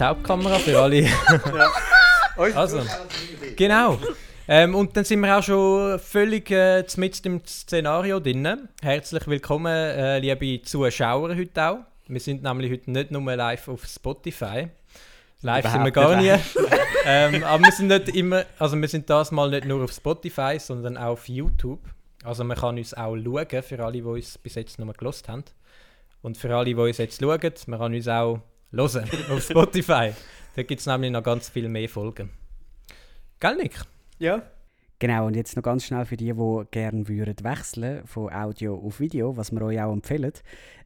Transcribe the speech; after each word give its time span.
Hauptkamera 0.00 0.58
für 0.58 0.80
alle. 0.80 1.00
ja. 1.02 1.70
Also, 2.54 2.80
genau. 3.56 3.98
Ähm, 4.46 4.74
und 4.74 4.96
dann 4.96 5.04
sind 5.04 5.20
wir 5.20 5.38
auch 5.38 5.42
schon 5.42 5.98
völlig 5.98 6.50
äh, 6.50 6.84
mit 6.96 7.24
im 7.24 7.40
Szenario 7.46 8.20
drin. 8.20 8.68
Herzlich 8.82 9.26
willkommen, 9.26 9.72
äh, 9.72 10.18
liebe 10.18 10.62
Zuschauer 10.62 11.34
heute 11.34 11.62
auch. 11.62 11.78
Wir 12.08 12.20
sind 12.20 12.42
nämlich 12.42 12.70
heute 12.70 12.90
nicht 12.90 13.10
nur 13.10 13.34
live 13.34 13.68
auf 13.68 13.86
Spotify. 13.86 14.68
Live 15.40 15.70
sind 15.70 15.84
wir 15.84 15.90
gar 15.90 16.20
nie. 16.20 16.28
ähm, 17.06 17.44
aber 17.44 17.64
wir 17.64 17.72
sind 17.72 17.88
nicht 17.88 18.08
immer, 18.08 18.44
also 18.58 18.80
wir 18.80 18.88
sind 18.88 19.08
das 19.08 19.30
mal 19.30 19.48
nicht 19.48 19.66
nur 19.66 19.84
auf 19.84 19.92
Spotify, 19.92 20.58
sondern 20.58 20.96
auch 20.96 21.12
auf 21.12 21.28
YouTube. 21.28 21.80
Also 22.22 22.44
man 22.44 22.56
kann 22.56 22.76
uns 22.76 22.94
auch 22.94 23.16
schauen, 23.16 23.62
für 23.62 23.84
alle, 23.84 23.92
die 23.92 24.02
uns 24.02 24.38
bis 24.38 24.54
jetzt 24.56 24.78
nur 24.78 24.92
gelost 24.92 25.28
haben. 25.28 25.44
Und 26.20 26.36
für 26.36 26.54
alle, 26.54 26.66
die 26.66 26.74
uns 26.74 26.98
jetzt 26.98 27.20
schauen, 27.20 27.40
man 27.66 27.78
kann 27.78 27.94
uns 27.94 28.08
auch 28.08 28.40
hören 28.76 29.08
auf 29.30 29.42
Spotify. 29.42 30.12
da 30.56 30.62
gibt 30.62 30.80
es 30.80 30.86
nämlich 30.86 31.10
noch 31.10 31.22
ganz 31.22 31.48
viel 31.48 31.68
mehr 31.68 31.88
Folgen. 31.88 32.30
Gell, 33.40 33.56
Nick? 33.56 33.80
Ja. 34.18 34.42
Genau, 34.98 35.26
und 35.26 35.36
jetzt 35.36 35.56
noch 35.56 35.62
ganz 35.62 35.84
schnell 35.84 36.04
für 36.04 36.16
die, 36.16 36.32
die 36.32 36.62
gerne 36.70 37.08
würden 37.08 37.36
wechseln 37.42 38.06
von 38.06 38.32
Audio 38.32 38.76
auf 38.76 39.00
Video, 39.00 39.36
was 39.36 39.52
wir 39.52 39.62
euch 39.62 39.80
auch 39.80 39.92
empfehlen. 39.92 40.32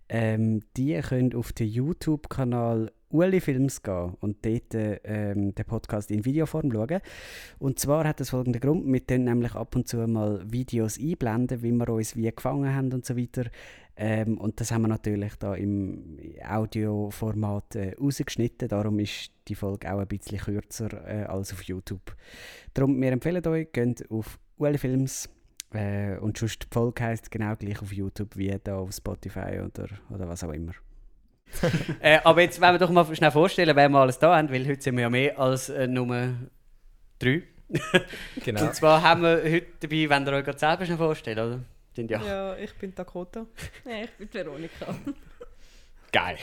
Ähm, 0.08 0.62
die 0.76 0.98
können 1.00 1.34
auf 1.34 1.52
den 1.52 1.68
YouTube-Kanal 1.68 2.90
Uli 3.10 3.40
Films 3.40 3.82
gehen 3.82 4.14
und 4.20 4.44
dort 4.44 4.74
ähm, 4.74 5.54
den 5.54 5.64
Podcast 5.64 6.10
in 6.10 6.24
Videoform 6.24 6.70
schauen. 6.72 7.00
Und 7.58 7.78
zwar 7.78 8.06
hat 8.06 8.20
das 8.20 8.30
folgenden 8.30 8.60
Grund, 8.60 8.90
wir 8.90 9.00
können 9.00 9.24
nämlich 9.24 9.54
ab 9.54 9.74
und 9.76 9.88
zu 9.88 9.98
mal 10.06 10.42
Videos 10.50 10.98
einblenden, 10.98 11.62
wie 11.62 11.72
wir 11.72 11.88
uns 11.88 12.16
wie 12.16 12.30
gefangen 12.30 12.74
haben 12.74 12.92
und 12.92 13.06
so 13.06 13.16
weiter. 13.16 13.44
Ähm, 14.00 14.38
und 14.38 14.60
das 14.60 14.70
haben 14.70 14.82
wir 14.82 14.88
natürlich 14.88 15.34
da 15.40 15.56
im 15.56 16.20
Audioformat 16.48 17.74
äh, 17.74 17.96
rausgeschnitten, 18.00 18.68
darum 18.68 19.00
ist 19.00 19.32
die 19.48 19.56
Folge 19.56 19.92
auch 19.92 19.98
ein 19.98 20.06
bisschen 20.06 20.38
kürzer 20.38 20.88
äh, 21.04 21.24
als 21.24 21.52
auf 21.52 21.64
YouTube. 21.64 22.14
Darum, 22.74 23.00
wir 23.02 23.10
empfehlen 23.10 23.44
euch, 23.48 23.72
geht 23.72 24.08
auf 24.08 24.38
Uli 24.56 24.78
Films 24.78 25.28
äh, 25.72 26.16
und 26.18 26.38
sonst 26.38 26.62
die 26.62 26.68
Folge 26.72 27.02
heisst 27.02 27.28
genau 27.32 27.56
gleich 27.56 27.82
auf 27.82 27.92
YouTube 27.92 28.36
wie 28.36 28.56
da 28.62 28.76
auf 28.76 28.92
Spotify 28.92 29.62
oder, 29.64 29.88
oder 30.10 30.28
was 30.28 30.44
auch 30.44 30.52
immer. 30.52 30.74
äh, 32.00 32.20
aber 32.22 32.42
jetzt 32.42 32.60
wollen 32.60 32.74
wir 32.74 32.78
doch 32.78 32.90
mal 32.90 33.16
schnell 33.16 33.32
vorstellen, 33.32 33.74
wer 33.74 33.88
wir 33.88 33.98
alles 33.98 34.20
da 34.20 34.36
haben, 34.36 34.48
weil 34.52 34.64
heute 34.64 34.80
sind 34.80 34.94
wir 34.94 35.02
ja 35.02 35.10
mehr 35.10 35.36
als 35.40 35.70
äh, 35.70 35.88
Nummer 35.88 36.34
drei. 37.18 37.42
genau. 38.44 38.62
Und 38.66 38.74
zwar 38.76 39.02
haben 39.02 39.22
wir 39.22 39.42
heute 39.42 39.66
dabei, 39.80 40.08
wenn 40.08 40.24
ihr 40.24 40.32
euch 40.34 40.44
gerade 40.44 40.58
selber 40.58 40.84
schnell 40.84 40.98
vorstellt, 40.98 41.38
oder? 41.38 41.64
Sind 41.98 42.12
ja. 42.12 42.22
ja, 42.24 42.56
ich 42.56 42.72
bin 42.74 42.94
Dakota. 42.94 43.44
ja, 43.84 44.04
ich 44.04 44.10
bin 44.12 44.28
Veronika. 44.32 44.96
Geil. 46.12 46.38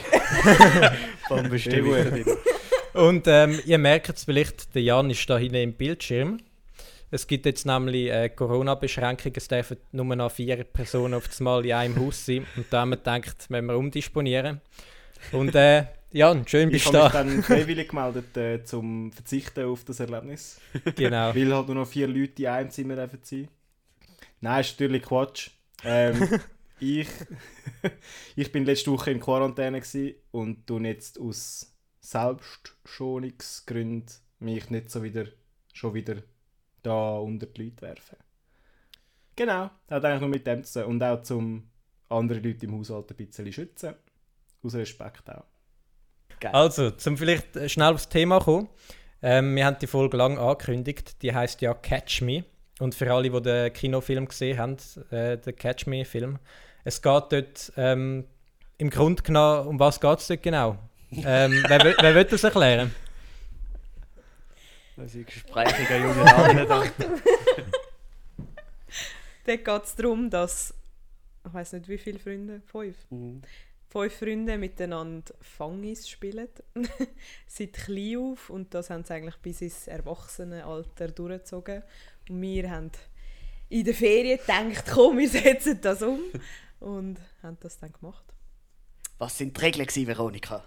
Vom 1.29 1.49
Bestimmung. 1.49 1.95
Und 2.93 3.25
ähm, 3.27 3.61
ihr 3.65 3.77
merkt 3.77 4.09
es 4.09 4.25
vielleicht, 4.25 4.75
der 4.75 4.81
Jan 4.81 5.09
ist 5.09 5.29
da 5.29 5.37
hinten 5.37 5.55
im 5.55 5.73
Bildschirm. 5.73 6.41
Es 7.09 7.25
gibt 7.25 7.45
jetzt 7.45 7.65
nämlich 7.65 8.11
äh, 8.11 8.27
Corona-Beschränkungen, 8.27 9.33
es 9.37 9.47
dürfen 9.47 9.77
nur 9.93 10.13
noch 10.13 10.29
vier 10.29 10.61
Personen 10.65 11.13
auf 11.13 11.29
das 11.29 11.39
Mal 11.39 11.65
in 11.65 11.71
einem 11.71 12.05
Haus 12.05 12.25
sein. 12.25 12.45
Und 12.57 12.65
da 12.69 12.81
haben 12.81 12.89
wir 12.89 12.97
gedacht, 12.97 13.49
müssen 13.49 13.65
wir 13.67 13.77
umdisponieren. 13.77 14.59
Und 15.31 15.55
äh, 15.55 15.85
Jan, 16.11 16.45
schön 16.45 16.69
bist 16.69 16.87
du 16.87 16.91
da. 16.91 17.07
Ich 17.07 17.13
habe 17.13 17.29
mich 17.29 17.35
dann 17.35 17.43
freiwillig 17.43 17.87
gemeldet, 17.87 18.35
äh, 18.35 18.61
zum 18.65 19.13
Verzichten 19.13 19.63
auf 19.63 19.85
das 19.85 20.01
Erlebnis. 20.01 20.59
Genau. 20.97 21.33
Weil 21.33 21.55
halt 21.55 21.67
nur 21.67 21.75
noch 21.75 21.87
vier 21.87 22.09
Leute 22.09 22.43
in 22.43 22.47
einem 22.49 22.69
Zimmer 22.71 22.95
dürfen 22.97 23.19
sein. 23.23 23.47
Nein, 24.41 24.61
ist 24.61 24.79
natürlich 24.79 25.03
Quatsch. 25.03 25.51
Ähm, 25.83 26.39
ich, 26.79 27.07
ich 28.35 28.51
bin 28.51 28.65
letzte 28.65 28.91
Woche 28.91 29.11
in 29.11 29.19
Quarantäne 29.19 29.81
und 30.31 30.67
tue 30.67 30.87
jetzt 30.87 31.19
aus 31.19 31.71
Selbstschonungsgründen 31.99 34.25
mich 34.39 34.69
nicht 34.69 34.91
so 34.91 35.03
wieder, 35.03 35.25
schon 35.73 35.93
wieder 35.93 36.17
da 36.83 37.17
unter 37.17 37.47
die 37.47 37.63
Leute 37.63 37.81
werfen. 37.81 38.17
Genau, 39.35 39.69
hat 39.89 40.05
eigentlich 40.05 40.21
nur 40.21 40.29
mit 40.29 40.47
dem 40.47 40.63
zu 40.63 40.81
tun. 40.81 40.91
Und 40.91 41.03
auch 41.03 41.21
zum 41.23 41.69
andere 42.09 42.39
Leute 42.39 42.65
im 42.65 42.77
Haushalt 42.77 43.11
ein 43.11 43.17
bisschen 43.17 43.51
schützen. 43.51 43.95
Aus 44.63 44.75
Respekt 44.75 45.29
auch. 45.29 45.43
Geil. 46.39 46.51
Also, 46.53 46.91
zum 46.91 47.17
vielleicht 47.17 47.69
schnell 47.69 47.93
aufs 47.93 48.09
Thema 48.09 48.39
kommen. 48.39 48.69
Ähm, 49.21 49.55
wir 49.55 49.65
haben 49.65 49.77
die 49.79 49.87
Folge 49.87 50.17
lang 50.17 50.37
angekündigt. 50.37 51.21
Die 51.21 51.33
heißt 51.33 51.61
ja 51.61 51.73
Catch 51.73 52.21
Me. 52.21 52.45
Und 52.79 52.93
für 52.93 53.11
alle, 53.13 53.29
die 53.29 53.41
den 53.41 53.73
Kinofilm 53.73 54.27
gesehen 54.27 54.57
haben, 54.57 54.77
äh, 55.11 55.37
den 55.37 55.55
Catch 55.55 55.87
Me-Film, 55.87 56.39
es 56.83 57.01
geht 57.01 57.23
dort 57.31 57.73
ähm, 57.77 58.25
im 58.77 58.89
Grunde 58.89 59.23
genommen, 59.23 59.67
um 59.67 59.79
was 59.79 59.99
geht 59.99 60.19
es 60.19 60.27
dort 60.27 60.43
genau? 60.43 60.77
ähm, 61.11 61.63
wer, 61.67 61.95
wer 61.99 62.15
will 62.15 62.25
das 62.25 62.43
erklären? 62.43 62.93
Das 64.97 65.07
ist 65.07 65.15
ein 65.15 65.25
gesprächiger 65.25 65.97
junger 65.97 66.23
Mann. 66.67 66.91
Dort 69.45 69.65
geht 69.65 69.83
es 69.83 69.95
darum, 69.95 70.29
dass, 70.29 70.73
ich 71.45 71.53
weiß 71.53 71.73
nicht 71.73 71.87
wie 71.89 71.97
viele 71.97 72.17
Freunde, 72.17 72.61
fünf, 72.65 72.95
mhm. 73.11 73.41
fünf 73.89 74.15
Freunde 74.15 74.57
miteinander 74.57 75.33
Fangis 75.41 76.09
spielen. 76.09 76.47
Seit 77.47 77.73
klein 77.73 78.17
auf 78.17 78.49
und 78.49 78.73
das 78.73 78.89
haben 78.89 79.03
sie 79.03 79.13
eigentlich 79.13 79.37
bis 79.37 79.61
ins 79.61 79.87
Erwachsenenalter 79.87 81.09
durchgezogen. 81.09 81.83
Und 82.29 82.41
wir 82.41 82.69
haben 82.69 82.91
in 83.69 83.83
der 83.83 83.93
Ferien 83.93 84.39
gedacht, 84.39 84.85
komm, 84.91 85.17
wir 85.17 85.29
setzen 85.29 85.79
das 85.81 86.01
um. 86.01 86.19
Und 86.79 87.19
haben 87.41 87.57
das 87.61 87.79
dann 87.79 87.91
gemacht. 87.91 88.23
Was 89.17 89.37
sind 89.37 89.57
die 89.57 89.61
Regeln, 89.61 90.07
Veronika? 90.07 90.63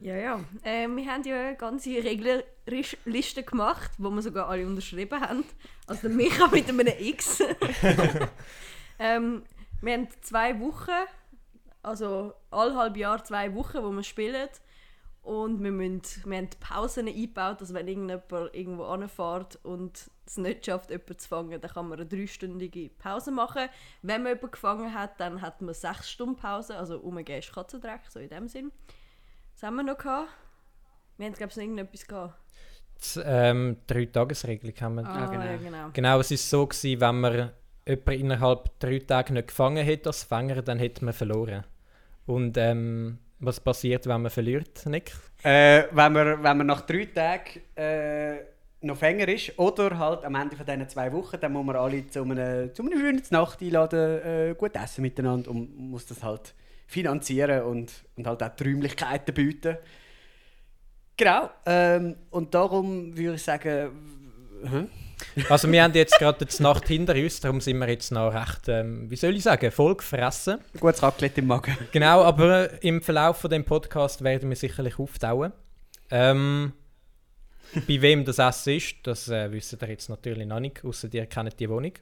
Ja, 0.00 0.16
ja. 0.16 0.44
Äh, 0.62 0.88
wir 0.88 1.06
haben 1.06 1.22
ja 1.24 1.48
eine 1.48 1.56
ganze 1.56 1.90
Regelliste 1.90 3.42
gemacht, 3.42 3.90
wo 3.98 4.10
wir 4.10 4.22
sogar 4.22 4.48
alle 4.48 4.66
unterschrieben 4.66 5.20
haben. 5.20 5.44
Also 5.86 6.08
Micha 6.08 6.46
mit 6.48 6.68
einem 6.68 6.86
X. 6.86 7.42
ähm, 8.98 9.42
wir 9.82 9.92
haben 9.92 10.08
zwei 10.22 10.58
Wochen, 10.60 10.90
also 11.82 12.32
alle 12.50 12.98
Jahr 12.98 13.22
zwei 13.24 13.54
Wochen, 13.54 13.82
wo 13.82 13.90
wir 13.90 14.02
spielen. 14.02 14.48
Und 15.22 15.62
wir, 15.62 15.72
müssen, 15.72 16.02
wir 16.30 16.36
haben 16.38 16.50
Pausen 16.60 17.08
eingebaut, 17.08 17.60
dass 17.60 17.72
wenn 17.72 17.88
irgendjemand 17.88 18.54
irgendwo 18.54 18.84
anfährt 18.84 19.58
und 19.62 20.10
es 20.26 20.36
nicht 20.36 20.66
schafft, 20.66 20.90
jemanden 20.90 21.18
zu 21.18 21.28
fangen, 21.28 21.60
dann 21.60 21.70
kann 21.70 21.88
man 21.88 22.00
eine 22.00 22.08
dreistündige 22.08 22.90
Pause 22.90 23.30
machen. 23.30 23.68
Wenn 24.02 24.22
man 24.22 24.32
jemanden 24.32 24.50
gefangen 24.50 24.94
hat, 24.94 25.20
dann 25.20 25.40
hat 25.40 25.60
man 25.60 25.74
sechs 25.74 26.10
Stunden 26.10 26.36
Pause, 26.36 26.76
also 26.76 26.98
umgehen 26.98 27.38
ist 27.38 27.52
Katzendreck, 27.52 28.00
so 28.08 28.18
in 28.20 28.28
dem 28.28 28.48
Sinn. 28.48 28.72
Was 29.52 29.62
haben 29.62 29.76
wir 29.76 29.82
noch 29.82 29.98
gehabt? 29.98 30.28
Wir 31.16 31.26
haben, 31.26 31.34
glaube 31.34 31.50
ich, 31.50 31.56
noch 31.56 31.62
irgendetwas 31.62 32.06
gehabt. 32.06 32.34
Die, 33.14 33.20
ähm, 33.24 33.76
Drei-Tages-Regelung 33.86 34.74
haben 34.80 34.94
wir. 34.96 35.06
Ah, 35.06 35.26
genau. 35.26 35.44
Ja, 35.44 35.56
genau. 35.56 35.90
genau, 35.92 36.20
es 36.20 36.30
war 36.30 36.36
so, 36.38 36.66
gewesen, 36.66 37.00
wenn 37.00 37.20
man 37.20 37.50
jemanden 37.86 38.12
innerhalb 38.12 38.78
drei 38.78 38.98
Tage 39.00 39.32
nicht 39.32 39.48
gefangen 39.48 39.84
hätte 39.84 40.08
als 40.08 40.24
Fänger, 40.24 40.62
dann 40.62 40.78
hätte 40.78 41.04
man 41.04 41.12
verloren. 41.14 41.64
Und 42.26 42.56
ähm, 42.56 43.18
was 43.40 43.60
passiert, 43.60 44.06
wenn 44.06 44.22
man 44.22 44.30
verliert, 44.30 44.86
Nick? 44.86 45.12
Äh, 45.42 45.84
wenn, 45.90 46.12
man, 46.12 46.42
wenn 46.42 46.56
man 46.56 46.66
nach 46.66 46.80
drei 46.82 47.04
Tagen 47.06 47.60
äh, 47.74 48.53
noch 48.84 48.96
Fänger 48.96 49.28
ist 49.28 49.58
oder 49.58 49.98
halt 49.98 50.24
am 50.24 50.34
Ende 50.34 50.56
von 50.56 50.66
diesen 50.66 50.88
zwei 50.88 51.12
Wochen, 51.12 51.38
dann 51.40 51.52
muss 51.52 51.64
man 51.64 51.76
alle 51.76 52.06
zu 52.06 52.22
einer, 52.22 52.72
zu 52.72 52.82
einer 52.82 52.96
schönen 52.96 53.22
Nacht 53.30 53.60
einladen, 53.60 54.20
äh, 54.22 54.54
gut 54.56 54.74
essen 54.76 55.02
miteinander 55.02 55.50
und 55.50 55.76
muss 55.76 56.06
das 56.06 56.22
halt 56.22 56.54
finanzieren 56.86 57.62
und, 57.62 57.92
und 58.16 58.26
halt 58.26 58.42
auch 58.42 58.54
die 58.56 58.64
Räumlichkeiten 58.64 59.34
bieten. 59.34 59.78
Genau. 61.16 61.50
Ähm, 61.66 62.16
und 62.30 62.54
darum 62.54 63.16
würde 63.16 63.34
ich 63.34 63.42
sagen. 63.42 63.90
Hm? 64.62 64.88
Also 65.48 65.70
wir 65.70 65.82
haben 65.82 65.94
jetzt 65.94 66.18
gerade 66.18 66.44
die 66.44 66.62
Nacht 66.62 66.88
hinter 66.88 67.14
uns, 67.14 67.40
darum 67.40 67.60
sind 67.60 67.78
wir 67.78 67.88
jetzt 67.88 68.10
noch 68.12 68.34
recht, 68.34 68.68
ähm, 68.68 69.10
wie 69.10 69.16
soll 69.16 69.34
ich 69.36 69.42
sagen, 69.42 69.70
voll 69.70 69.96
gefressen. 69.96 70.58
Gutes 70.78 71.02
Raclette 71.02 71.40
im 71.40 71.46
Magen. 71.46 71.76
Genau, 71.92 72.22
aber 72.22 72.82
im 72.82 73.00
Verlauf 73.00 73.38
von 73.38 73.50
dem 73.50 73.64
Podcast 73.64 74.22
werden 74.22 74.48
wir 74.48 74.56
sicherlich 74.56 74.98
auftauen. 74.98 75.52
Ähm, 76.10 76.72
bei 77.86 78.02
wem 78.02 78.24
das 78.24 78.38
Essen 78.38 78.74
ist, 78.74 78.96
das 79.02 79.28
äh, 79.28 79.50
wissen 79.50 79.78
ihr 79.82 79.88
jetzt 79.88 80.08
natürlich 80.08 80.46
noch 80.46 80.60
nicht, 80.60 80.84
außer 80.84 81.08
ihr 81.12 81.26
kennt 81.26 81.58
die 81.58 81.68
Wohnung. 81.68 81.92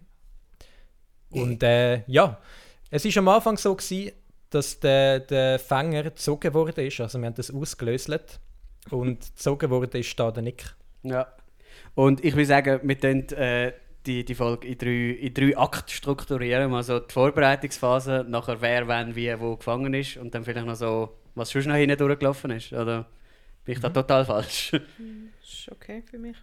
Und 1.31 1.63
äh, 1.63 2.03
ja, 2.07 2.39
es 2.91 3.05
war 3.05 3.17
am 3.19 3.29
Anfang 3.29 3.57
so 3.57 3.75
gewesen, 3.75 4.13
dass 4.51 4.79
der, 4.81 5.21
der 5.21 5.59
Fänger 5.59 6.05
gezogen 6.05 6.53
wurde. 6.53 6.83
Also 6.83 7.19
wir 7.19 7.27
haben 7.27 7.35
das 7.35 7.51
ausgelöst 7.51 8.11
und 8.91 9.21
gezogen 9.21 9.71
wurde 9.71 9.99
ist 9.99 10.19
da 10.19 10.31
der 10.31 10.43
Nick. 10.43 10.75
Ja. 11.03 11.27
Und 11.95 12.25
ich 12.25 12.37
will 12.37 12.45
sagen, 12.45 12.81
wir 12.83 13.01
tun 13.01 13.29
äh, 13.31 13.73
die, 14.07 14.25
die 14.25 14.35
Folge 14.35 14.69
in 14.69 14.79
drei, 14.79 15.11
in 15.21 15.35
drei 15.35 15.57
Akte 15.57 15.93
strukturieren. 15.93 16.75
Also 16.75 17.01
die 17.01 17.13
Vorbereitungsphase, 17.13 18.27
nachher 18.29 18.61
wer, 18.61 18.89
wann, 18.89 19.15
wie, 19.15 19.39
wo 19.39 19.57
gefangen 19.57 19.95
ist 19.95 20.17
und 20.17 20.35
dann 20.35 20.45
vielleicht 20.45 20.67
noch 20.67 20.75
so, 20.75 21.17
was 21.35 21.53
schon 21.53 21.65
noch 21.65 21.77
hinten 21.77 21.97
durchgelaufen 21.97 22.51
ist. 22.51 22.73
Oder 22.73 23.07
bin 23.65 23.75
ich 23.75 23.81
da 23.81 23.91
total 23.91 24.25
falsch? 24.25 24.73
ist 24.73 25.71
okay 25.71 26.03
für 26.09 26.19
mich. 26.19 26.37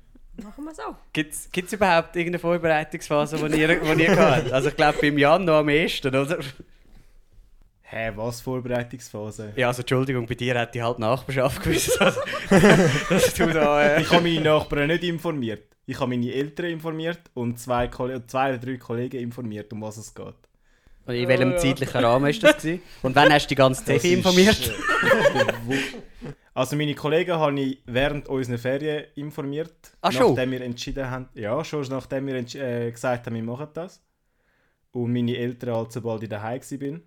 Machen 0.44 0.64
wir 0.64 0.74
so. 0.74 0.96
Gibt 1.12 1.34
es 1.34 1.74
überhaupt 1.74 2.16
irgendeine 2.16 2.40
Vorbereitungsphase, 2.40 3.38
die 3.50 3.60
ihr, 3.60 3.80
die 3.80 4.04
ihr 4.04 4.16
habt? 4.18 4.52
Also 4.52 4.70
ich 4.70 4.76
glaube 4.76 4.98
beim 5.02 5.18
Jan 5.18 5.44
noch 5.44 5.60
am 5.60 5.70
ehesten, 5.70 6.16
oder? 6.16 6.40
Hä, 7.82 8.12
was 8.16 8.40
Vorbereitungsphase? 8.42 9.54
Ja, 9.56 9.68
also 9.68 9.82
Entschuldigung, 9.82 10.28
bei 10.28 10.36
dir 10.36 10.58
hat 10.60 10.76
die 10.76 10.82
halt 10.84 11.00
Nachbarschaft 11.00 11.62
gewusst, 11.64 12.00
dass, 12.00 12.20
dass 13.10 13.34
du 13.34 13.48
da... 13.48 13.82
Äh, 13.84 14.02
Ich 14.02 14.12
habe 14.12 14.22
meine 14.22 14.42
Nachbarn 14.42 14.88
nicht 14.88 15.04
informiert. 15.04 15.64
Ich 15.88 16.00
habe 16.00 16.12
meine 16.12 16.32
Eltern 16.32 16.68
informiert 16.68 17.20
und 17.34 17.60
zwei, 17.60 17.88
Kolle 17.88 18.26
zwei 18.28 18.50
oder 18.50 18.60
drei 18.60 18.78
Kollegen 18.78 19.20
informiert, 19.20 19.74
um 19.74 19.82
was 19.82 19.98
es 19.98 20.14
geht. 20.14 20.36
Und 21.08 21.16
in 21.16 21.28
welchem 21.28 21.58
zeitlichen 21.58 22.06
Rahmen 22.06 22.30
ist 22.30 22.44
das 22.44 22.58
gewesen? 22.58 22.84
Und 23.02 23.16
wann 23.16 23.34
hast 23.34 23.46
du 23.46 23.50
die 23.50 23.56
ganze 23.56 23.94
ist, 23.94 24.06
informiert? 24.06 24.72
also 26.60 26.76
meine 26.76 26.94
Kollegen 26.94 27.32
habe 27.36 27.58
ich 27.58 27.82
während 27.86 28.28
unserer 28.28 28.58
Ferien 28.58 29.06
informiert. 29.16 29.92
Ach, 30.02 30.12
schon? 30.12 30.34
Nachdem 30.34 30.52
wir 30.52 30.62
entschieden 30.62 31.10
haben, 31.10 31.30
ja, 31.34 31.64
schon 31.64 31.88
nachdem 31.88 32.28
wir 32.28 32.36
äh, 32.36 32.92
gesagt 32.92 33.26
haben, 33.26 33.36
wir 33.36 33.44
machen 33.44 33.70
das. 33.74 34.04
Und 34.92 35.14
meine 35.14 35.38
Eltern 35.38 35.74
halt, 35.74 35.94
sobald 35.94 36.24
ich 36.24 36.28
daheim 36.28 36.60
war. 36.60 37.00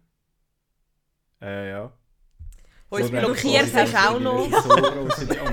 Äh, 1.42 1.68
ja. 1.70 1.92
Uns 2.88 3.06
So 3.06 3.12
blockiert 3.12 3.74
hast 3.74 3.92
du 3.92 3.98
auch 3.98 4.20
noch. 4.20 4.62
So. 4.62 4.76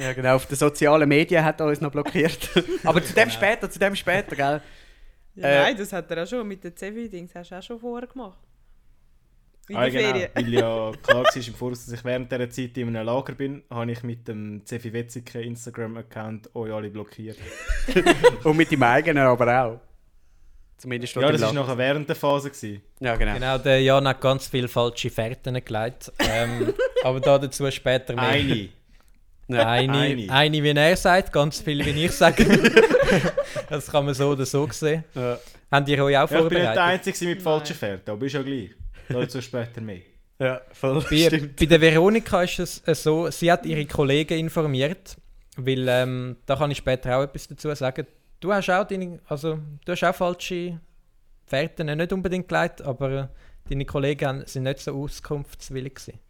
Ja, 0.00 0.12
genau. 0.12 0.36
Auf 0.36 0.46
den 0.46 0.54
sozialen 0.56 1.08
Medien 1.08 1.44
hat 1.44 1.58
er 1.58 1.66
uns 1.66 1.80
noch 1.80 1.90
blockiert. 1.90 2.48
Aber 2.84 3.02
zu 3.02 3.12
dem 3.14 3.30
später, 3.30 3.68
zu 3.68 3.80
dem 3.80 3.96
später, 3.96 4.36
gell? 4.36 4.62
Ja, 5.34 5.48
Äh, 5.48 5.62
nein, 5.62 5.76
das 5.76 5.92
hat 5.92 6.08
er 6.12 6.22
auch 6.22 6.26
schon 6.28 6.46
mit 6.46 6.62
den 6.62 6.76
Zevi-Dings 6.76 7.34
hast 7.34 7.50
du 7.50 7.56
auch 7.56 7.62
schon 7.64 7.80
vorher 7.80 8.06
gemacht. 8.06 8.38
Ah, 9.74 9.88
genau. 9.88 10.14
Weil 10.34 10.54
ja 10.54 10.92
klar 11.02 11.24
war 11.24 11.36
im 11.36 11.54
Voraus, 11.54 11.84
dass 11.84 11.94
ich 11.94 12.04
während 12.04 12.32
dieser 12.32 12.50
Zeit 12.50 12.76
in 12.78 12.88
einem 12.88 13.06
Lager 13.06 13.34
bin, 13.34 13.62
habe 13.70 13.92
ich 13.92 14.02
mit 14.02 14.26
dem 14.26 14.64
Zefi 14.64 14.92
Wetzike 14.92 15.40
Instagram-Account 15.40 16.54
euch 16.54 16.72
alle 16.72 16.90
blockiert. 16.90 17.36
Und 18.44 18.56
mit 18.56 18.70
dem 18.70 18.82
eigenen 18.82 19.26
aber 19.26 19.64
auch. 19.64 19.80
Zumindest 20.78 21.16
Ja, 21.16 21.32
das 21.32 21.40
war 21.42 21.52
nachher 21.52 21.76
während 21.76 22.08
der 22.08 22.16
Phase. 22.16 22.50
Gewesen. 22.50 22.82
Ja, 23.00 23.16
genau. 23.16 23.34
Genau, 23.34 23.58
der 23.58 23.82
Jan 23.82 24.06
hat 24.06 24.20
ganz 24.20 24.46
viele 24.46 24.68
falsche 24.68 25.10
Fährten 25.10 25.62
gelegt. 25.62 26.12
Ähm, 26.20 26.72
aber 27.04 27.20
da 27.20 27.38
dazu 27.38 27.68
später 27.70 28.14
mehr. 28.14 28.24
Eine. 28.24 28.68
Eine, 29.48 29.92
Eine. 29.92 30.32
eine. 30.32 30.62
wie 30.62 30.70
er 30.70 30.96
sagt, 30.96 31.32
ganz 31.32 31.60
viel, 31.60 31.84
wie 31.84 32.04
ich 32.04 32.12
sage. 32.12 32.44
das 33.68 33.90
kann 33.90 34.04
man 34.04 34.14
so 34.14 34.28
oder 34.28 34.46
so 34.46 34.68
sehen. 34.70 35.04
Ja. 35.14 35.38
Habt 35.70 35.88
ihr 35.88 36.04
euch 36.04 36.16
auch 36.16 36.30
Ja, 36.30 36.38
ich 36.42 36.48
bin 36.48 36.48
nicht 36.48 36.52
der 36.52 36.74
vorbereitet? 36.74 36.78
Einzige 36.78 37.30
mit 37.30 37.42
falschen 37.42 37.76
Fährten, 37.76 38.10
aber 38.10 38.26
ist 38.26 38.32
ja 38.34 38.42
gleich. 38.42 38.70
Dazu 39.08 39.40
später 39.40 39.80
mehr. 39.80 40.02
Ja, 40.38 40.60
voll. 40.72 41.04
Bei, 41.10 41.16
Stimmt. 41.16 41.56
bei 41.56 41.66
der 41.66 41.80
Veronika 41.80 42.42
ist 42.42 42.58
es 42.60 42.82
äh, 42.86 42.94
so, 42.94 43.30
sie 43.30 43.50
hat 43.50 43.66
ihre 43.66 43.86
Kollegen 43.86 44.38
informiert, 44.38 45.16
weil 45.56 45.86
ähm, 45.88 46.36
da 46.46 46.56
kann 46.56 46.70
ich 46.70 46.78
später 46.78 47.18
auch 47.18 47.22
etwas 47.22 47.48
dazu 47.48 47.74
sagen. 47.74 48.06
Du 48.38 48.52
hast 48.52 48.70
auch 48.70 48.86
deine, 48.86 49.18
also 49.26 49.58
du 49.84 49.92
hast 49.92 50.04
auch 50.04 50.14
falsche 50.14 50.80
Fährten 51.46 51.96
nicht 51.96 52.12
unbedingt 52.12 52.48
gelegt, 52.48 52.82
aber 52.82 53.10
äh, 53.10 53.28
deine 53.68 53.84
Kollegen 53.84 54.44
sind 54.46 54.62
nicht 54.62 54.78
so 54.78 54.94
auskunftswillig 55.02 55.96
gewesen. 55.96 56.20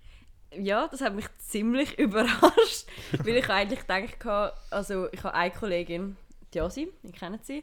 Ja, 0.56 0.88
das 0.88 1.02
hat 1.02 1.14
mich 1.14 1.26
ziemlich 1.36 1.98
überrascht, 1.98 2.86
weil 3.22 3.36
ich 3.36 3.50
eigentlich 3.50 3.80
gedacht 3.80 4.24
habe, 4.24 4.54
also 4.70 5.08
ich 5.12 5.22
habe 5.22 5.34
eine 5.34 5.50
Kollegin, 5.50 6.16
die 6.54 6.58
Josi, 6.58 6.88
ich 7.02 7.12
kenne 7.12 7.38
sie, 7.42 7.62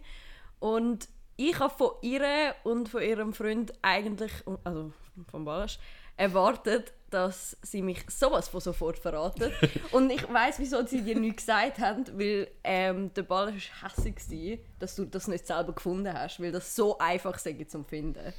und 0.59 1.07
ich 1.37 1.59
habe 1.59 1.73
von 1.75 1.89
ihr 2.03 2.53
und 2.63 2.87
von 2.87 3.01
ihrem 3.01 3.33
Freund 3.33 3.73
eigentlich, 3.81 4.31
also 4.63 4.93
von 5.29 5.45
Balasch, 5.45 5.79
erwartet, 6.17 6.93
dass 7.09 7.55
sie 7.61 7.81
mich 7.81 8.03
sowas 8.09 8.47
von 8.49 8.61
sofort 8.61 8.97
verraten. 8.99 9.51
und 9.91 10.09
ich 10.09 10.21
weiß, 10.31 10.59
wieso 10.59 10.85
sie 10.85 11.01
dir 11.01 11.19
nichts 11.19 11.45
gesagt 11.45 11.79
haben, 11.79 12.05
weil 12.17 12.47
ähm, 12.63 13.13
der 13.13 13.29
war 13.29 13.51
hässlich, 13.51 14.15
war, 14.29 14.57
dass 14.79 14.95
du 14.95 15.05
das 15.05 15.27
nicht 15.27 15.45
selber 15.47 15.73
gefunden 15.73 16.13
hast, 16.13 16.39
weil 16.41 16.51
das 16.51 16.75
so 16.75 16.97
einfach 16.97 17.37
sei 17.37 17.65
zum 17.67 17.85
Finden. 17.85 18.33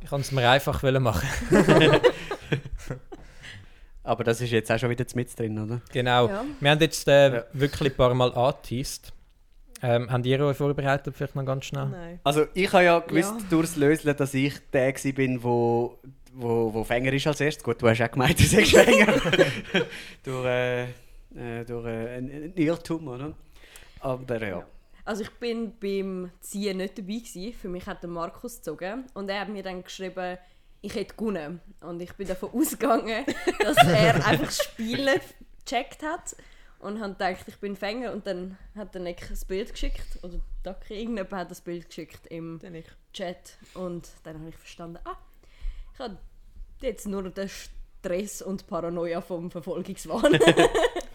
Ich 0.00 0.10
kann 0.10 0.20
es 0.20 0.32
mir 0.32 0.48
einfach 0.48 0.82
wollen 0.82 1.02
machen. 1.02 1.28
Aber 4.02 4.22
das 4.22 4.40
ist 4.42 4.50
jetzt 4.50 4.70
auch 4.70 4.78
schon 4.78 4.90
wieder 4.90 5.06
mit 5.14 5.38
drin, 5.38 5.58
oder? 5.58 5.80
Genau. 5.90 6.28
Ja. 6.28 6.44
Wir 6.60 6.70
haben 6.70 6.80
jetzt 6.80 7.08
äh, 7.08 7.36
Ja. 7.36 7.44
wirklich 7.54 7.90
ein 7.92 7.96
paar 7.96 8.12
Mal 8.12 8.32
angeteased. 8.34 9.13
Ähm, 9.86 10.10
habt 10.10 10.24
ihr 10.24 10.40
euch 10.40 10.56
vorbereitet, 10.56 11.14
vielleicht 11.14 11.36
noch 11.36 11.44
ganz 11.44 11.66
schnell? 11.66 11.88
Nein. 11.88 12.20
Also 12.24 12.46
ich 12.54 12.72
habe 12.72 12.84
ja 12.84 12.98
gewusst 13.00 13.34
Ja. 13.38 13.46
durchs 13.50 13.76
Löseln, 13.76 14.16
dass 14.16 14.32
ich 14.32 14.54
der 14.72 14.94
war, 14.94 15.12
bin, 15.12 15.42
wo, 15.42 15.98
wo, 16.32 16.72
wo 16.72 16.84
Fänger 16.84 17.12
ist 17.12 17.26
als 17.26 17.40
erstes. 17.40 17.62
Gut, 17.62 17.82
du 17.82 17.88
hast 17.88 18.00
auch 18.00 18.10
gemeint, 18.10 18.38
du 18.40 18.44
sagst 18.44 18.70
Fänger. 18.74 19.12
durch 20.22 20.46
äh, 20.46 20.84
äh, 20.84 21.64
durch 21.66 21.86
äh, 21.86 22.16
einen 22.16 22.54
Irrtum, 22.56 23.08
oder? 23.08 23.34
Aber 24.00 24.40
ja. 24.40 24.48
Ja. 24.58 24.66
Also 25.04 25.22
ich 25.22 25.30
bin 25.32 25.74
beim 25.78 26.30
Ziehen 26.40 26.78
nicht 26.78 26.96
dabei 26.96 27.18
gewesen. 27.18 27.52
Für 27.52 27.68
mich 27.68 27.86
hat 27.86 28.02
der 28.02 28.08
Markus 28.08 28.56
gezogen 28.56 29.04
und 29.12 29.28
er 29.28 29.40
hat 29.40 29.50
mir 29.50 29.62
dann 29.62 29.84
geschrieben, 29.84 30.38
ich 30.80 30.94
hätte 30.94 31.14
gewonnen. 31.14 31.60
Und 31.82 32.00
ich 32.00 32.12
bin 32.14 32.26
davon 32.26 32.50
ausgegangen, 32.54 33.26
dass 33.58 33.76
er 33.86 34.26
einfach 34.26 34.46
das 34.46 34.64
Spiel 34.64 35.04
nicht 35.04 35.34
gecheckt 35.66 36.02
hat 36.02 36.34
und 36.84 37.00
habe 37.00 37.12
gedacht, 37.12 37.44
ich 37.46 37.56
bin 37.56 37.76
Fänger 37.76 38.12
und 38.12 38.26
dann 38.26 38.58
hat 38.76 38.94
er 38.94 39.00
Nick 39.00 39.30
ein 39.30 39.38
Bild 39.48 39.72
geschickt 39.72 40.18
oder 40.22 40.40
Dacke, 40.62 40.94
irgendjemand 40.94 41.32
hat 41.32 41.50
das 41.50 41.60
Bild 41.60 41.88
geschickt 41.88 42.26
im. 42.28 42.60
Chat 43.12 43.56
und 43.74 44.08
dann 44.24 44.40
habe 44.40 44.48
ich 44.48 44.56
verstanden, 44.56 44.98
ah, 45.04 45.16
ich 45.92 46.00
habe 46.00 46.18
jetzt 46.80 47.06
nur 47.06 47.22
den 47.30 47.48
Stress 47.48 48.42
und 48.42 48.66
Paranoia 48.66 49.20
vom 49.20 49.50
Verfolgungswahn. 49.50 50.38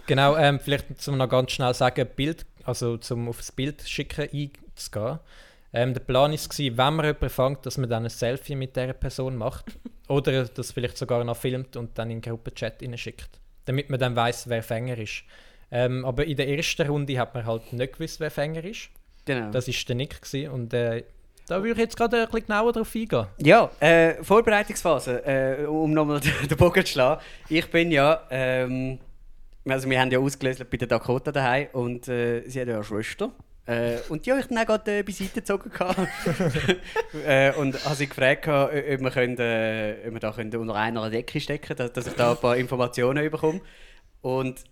Genau, 0.10 0.36
ähm, 0.38 0.60
vielleicht 0.60 1.00
zum 1.00 1.18
noch 1.18 1.30
ganz 1.30 1.51
schnell 1.51 1.75
sagen, 1.75 2.07
Bild, 2.15 2.44
also 2.63 2.98
zum 2.98 3.30
auf 3.30 3.38
das 3.38 3.51
Bild 3.51 3.88
schicken 3.88 4.27
einzugehen. 4.33 5.19
Ähm, 5.72 5.94
der 5.94 6.00
Plan 6.00 6.31
war, 6.31 6.57
wenn 6.57 6.95
man 6.95 7.06
jemanden 7.06 7.30
fängt, 7.30 7.63
dass 7.68 7.77
man 7.77 7.92
dann 7.92 8.06
ein 8.06 8.10
Selfie 8.10 8.56
mit 8.56 8.75
dieser 8.75 8.94
Person 8.94 9.36
macht. 9.36 9.65
Oder 10.07 10.45
das 10.45 10.72
vielleicht 10.72 10.98
sogar 10.98 11.24
noch 11.24 11.38
filmt 11.38 11.75
und 11.75 11.95
dann 12.00 12.10
in 12.10 12.22
den 12.22 12.31
Gruppenchat 12.31 12.81
schickt. 12.95 13.39
Damit 13.65 13.92
man 13.92 14.00
dann 14.00 14.15
weiß, 14.15 14.50
wer 14.50 14.63
Fänger 14.63 14.98
ist. 14.98 15.25
Ähm, 15.71 16.06
aber 16.06 16.25
in 16.25 16.38
der 16.38 16.48
ersten 16.48 16.88
Runde 16.88 17.19
hat 17.19 17.33
man 17.33 17.45
halt 17.45 17.74
nicht 17.74 17.94
gewusst, 17.94 18.19
wer 18.19 18.31
Fänger 18.31 18.63
ist. 18.63 18.89
Genau. 19.25 19.51
Das 19.51 19.68
war 19.68 19.74
der 19.88 19.95
Nick. 19.95 20.21
Gewesen. 20.21 20.51
Und 20.51 20.74
äh, 20.74 21.04
da 21.48 21.57
würde 21.57 21.74
ich 21.74 21.77
jetzt 21.77 21.98
gerade 21.98 22.21
ein 22.21 22.25
bisschen 22.25 22.48
genauer 22.48 22.74
drauf 22.74 22.95
eingehen. 22.95 23.27
Ja, 23.39 23.69
äh, 23.80 24.24
Vorbereitungsphase, 24.24 25.25
äh, 25.25 25.66
um 25.66 25.94
nochmal 25.94 26.19
den 26.50 26.57
Bogen 26.57 26.86
zu 26.86 26.94
schlagen. 26.94 27.21
Ich 27.50 27.69
bin 27.69 27.92
ja, 27.92 28.21
ähm, 28.30 29.00
also 29.68 29.89
wir 29.89 30.00
haben 30.00 30.12
ja 30.12 30.19
ausgelöst 30.19 30.68
bei 30.69 30.77
der 30.77 30.88
Dakota 30.88 31.31
daheim 31.31 31.68
und 31.74 32.07
äh, 32.07 32.48
sie 32.48 32.62
hat 32.62 32.68
ja 32.68 32.75
eine 32.75 32.83
Schwester. 32.83 33.31
Äh, 33.65 33.98
und 34.10 34.25
die 34.25 34.31
habe 34.31 34.42
ich 34.42 34.48
dann 34.48 34.57
auch 34.57 34.65
gerade 34.65 35.00
äh, 35.00 35.04
beiseite 35.04 35.42
gezogen. 35.42 35.72
äh, 37.27 37.51
und 37.54 37.86
habe 37.86 37.95
sie 37.95 38.07
gefragt, 38.07 38.43
gehabt, 38.43 38.74
ob 38.74 39.01
wir, 39.01 39.12
können, 39.12 39.38
äh, 39.38 40.08
ob 40.08 40.13
wir 40.13 40.20
da 40.20 40.32
können 40.32 40.55
unter 40.55 40.75
einer 40.75 41.10
Decke 41.12 41.39
stecken 41.39 41.67
können, 41.67 41.77
dass, 41.77 41.93
dass 41.93 42.08
ich 42.08 42.13
da 42.13 42.32
ein 42.32 42.38
paar 42.38 42.58
Informationen 42.58 43.29
bekomme. 43.29 43.62
Und 44.22 44.63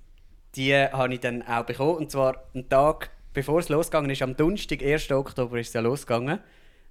die 0.58 0.76
habe 0.76 1.14
ich 1.14 1.20
dann 1.20 1.42
auch 1.44 1.64
bekommen. 1.64 1.98
Und 1.98 2.12
zwar 2.12 2.44
einen 2.54 2.68
Tag 2.68 3.12
bevor 3.38 3.60
es 3.60 3.70
losgegangen 3.70 4.10
ist, 4.10 4.24
am 4.24 4.36
Donnerstag, 4.36 4.82
1. 4.82 5.12
Oktober, 5.12 5.60
ist 5.60 5.68
es 5.68 5.74
ja 5.74 5.82
losgegangen. 5.82 6.40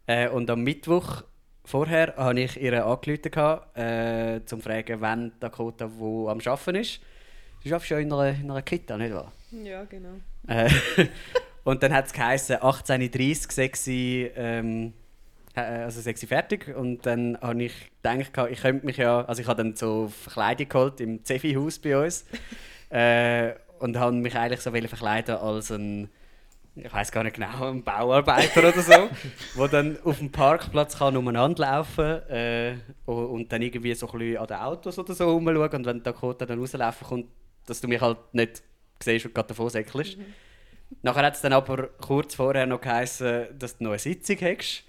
Äh, 0.07 0.29
und 0.29 0.49
am 0.49 0.63
Mittwoch 0.63 1.25
vorher 1.65 2.15
habe 2.17 2.39
ich 2.39 2.63
ihr 2.63 2.87
angerufen, 2.87 3.61
äh, 3.75 4.39
um 4.41 4.47
zu 4.47 4.59
fragen, 4.59 5.01
wann 5.01 5.33
Dakota 5.41 5.91
wo 5.99 6.29
am 6.29 6.39
Arbeiten 6.39 6.77
ist. 6.77 7.01
Du 7.65 7.71
arbeitest 7.71 7.91
ja 7.91 7.99
in 7.99 8.13
einer, 8.13 8.29
in 8.29 8.49
einer 8.49 8.63
Kita, 8.63 8.97
nicht 8.97 9.13
wahr? 9.13 9.33
Ja, 9.51 9.83
genau. 9.87 10.21
Äh, 10.47 10.71
und 11.65 11.83
dann 11.83 11.93
hat 11.93 12.07
es 12.07 12.13
geheißen, 12.13 12.59
18.30 12.59 13.47
Uhr 13.47 13.53
sei 13.53 13.71
sie, 13.75 14.31
ähm, 14.37 14.93
äh, 15.57 15.63
also 15.63 16.01
sei 16.01 16.15
sie 16.15 16.29
fertig. 16.29 16.77
Und 16.77 17.05
dann 17.07 17.37
habe 17.41 17.65
ich 17.65 17.91
gedacht, 18.05 18.53
ich 18.53 18.61
könnte 18.61 18.87
mich 18.87 18.99
ja, 18.99 19.25
also 19.25 19.43
ich 19.43 19.49
habe 19.49 19.65
dann 19.65 19.75
so 19.75 20.13
Verkleidung 20.23 20.69
geholt 20.69 21.01
im 21.01 21.25
Zefi-Haus 21.25 21.81
bei 21.81 22.05
uns. 22.05 22.25
Äh, 22.91 23.55
und 23.79 23.99
habe 23.99 24.13
mich 24.13 24.37
eigentlich 24.37 24.61
so 24.61 24.71
verkleiden 24.71 25.37
als 25.37 25.71
ein, 25.71 26.09
ich 26.75 26.93
weiß 26.93 27.11
gar 27.13 27.25
nicht 27.25 27.37
genau, 27.37 27.71
ein 27.71 27.83
Bauarbeiter 27.83 28.61
oder 28.61 28.81
so, 28.81 29.11
wo 29.55 29.67
dann 29.67 29.99
auf 30.05 30.19
dem 30.19 30.31
Parkplatz 30.31 30.99
kann 30.99 31.17
umeinander 31.17 31.63
laufen 31.63 32.23
äh, 32.29 32.77
und, 33.05 33.27
und 33.27 33.53
dann 33.53 33.63
irgendwie 33.63 33.95
so 33.95 34.07
ein 34.11 34.19
bisschen 34.19 34.39
an 34.39 34.47
den 34.47 34.57
Autos 34.57 34.99
oder 34.99 35.15
so 35.15 35.31
rumschauen 35.31 35.71
und 35.73 35.87
wenn 35.87 36.03
Dakota 36.03 36.47
dann 36.47 36.59
rauslaufen 36.59 37.07
kommt, 37.07 37.27
dass 37.67 37.81
du 37.81 37.89
mich 37.89 38.01
halt 38.01 38.19
nicht 38.33 38.63
siehst 39.03 39.27
und 39.27 39.35
gerade 39.35 39.49
davon 39.49 39.69
säckelst. 39.69 40.17
Nachher 41.03 41.25
hat 41.25 41.35
es 41.35 41.41
dann 41.41 41.53
aber 41.53 41.89
kurz 42.01 42.35
vorher 42.35 42.67
noch 42.67 42.81
geheißen, 42.81 43.59
dass 43.59 43.77
du 43.77 43.85
noch 43.85 43.91
eine 43.91 43.99
Sitzung 43.99 44.37
hast. 44.41 44.85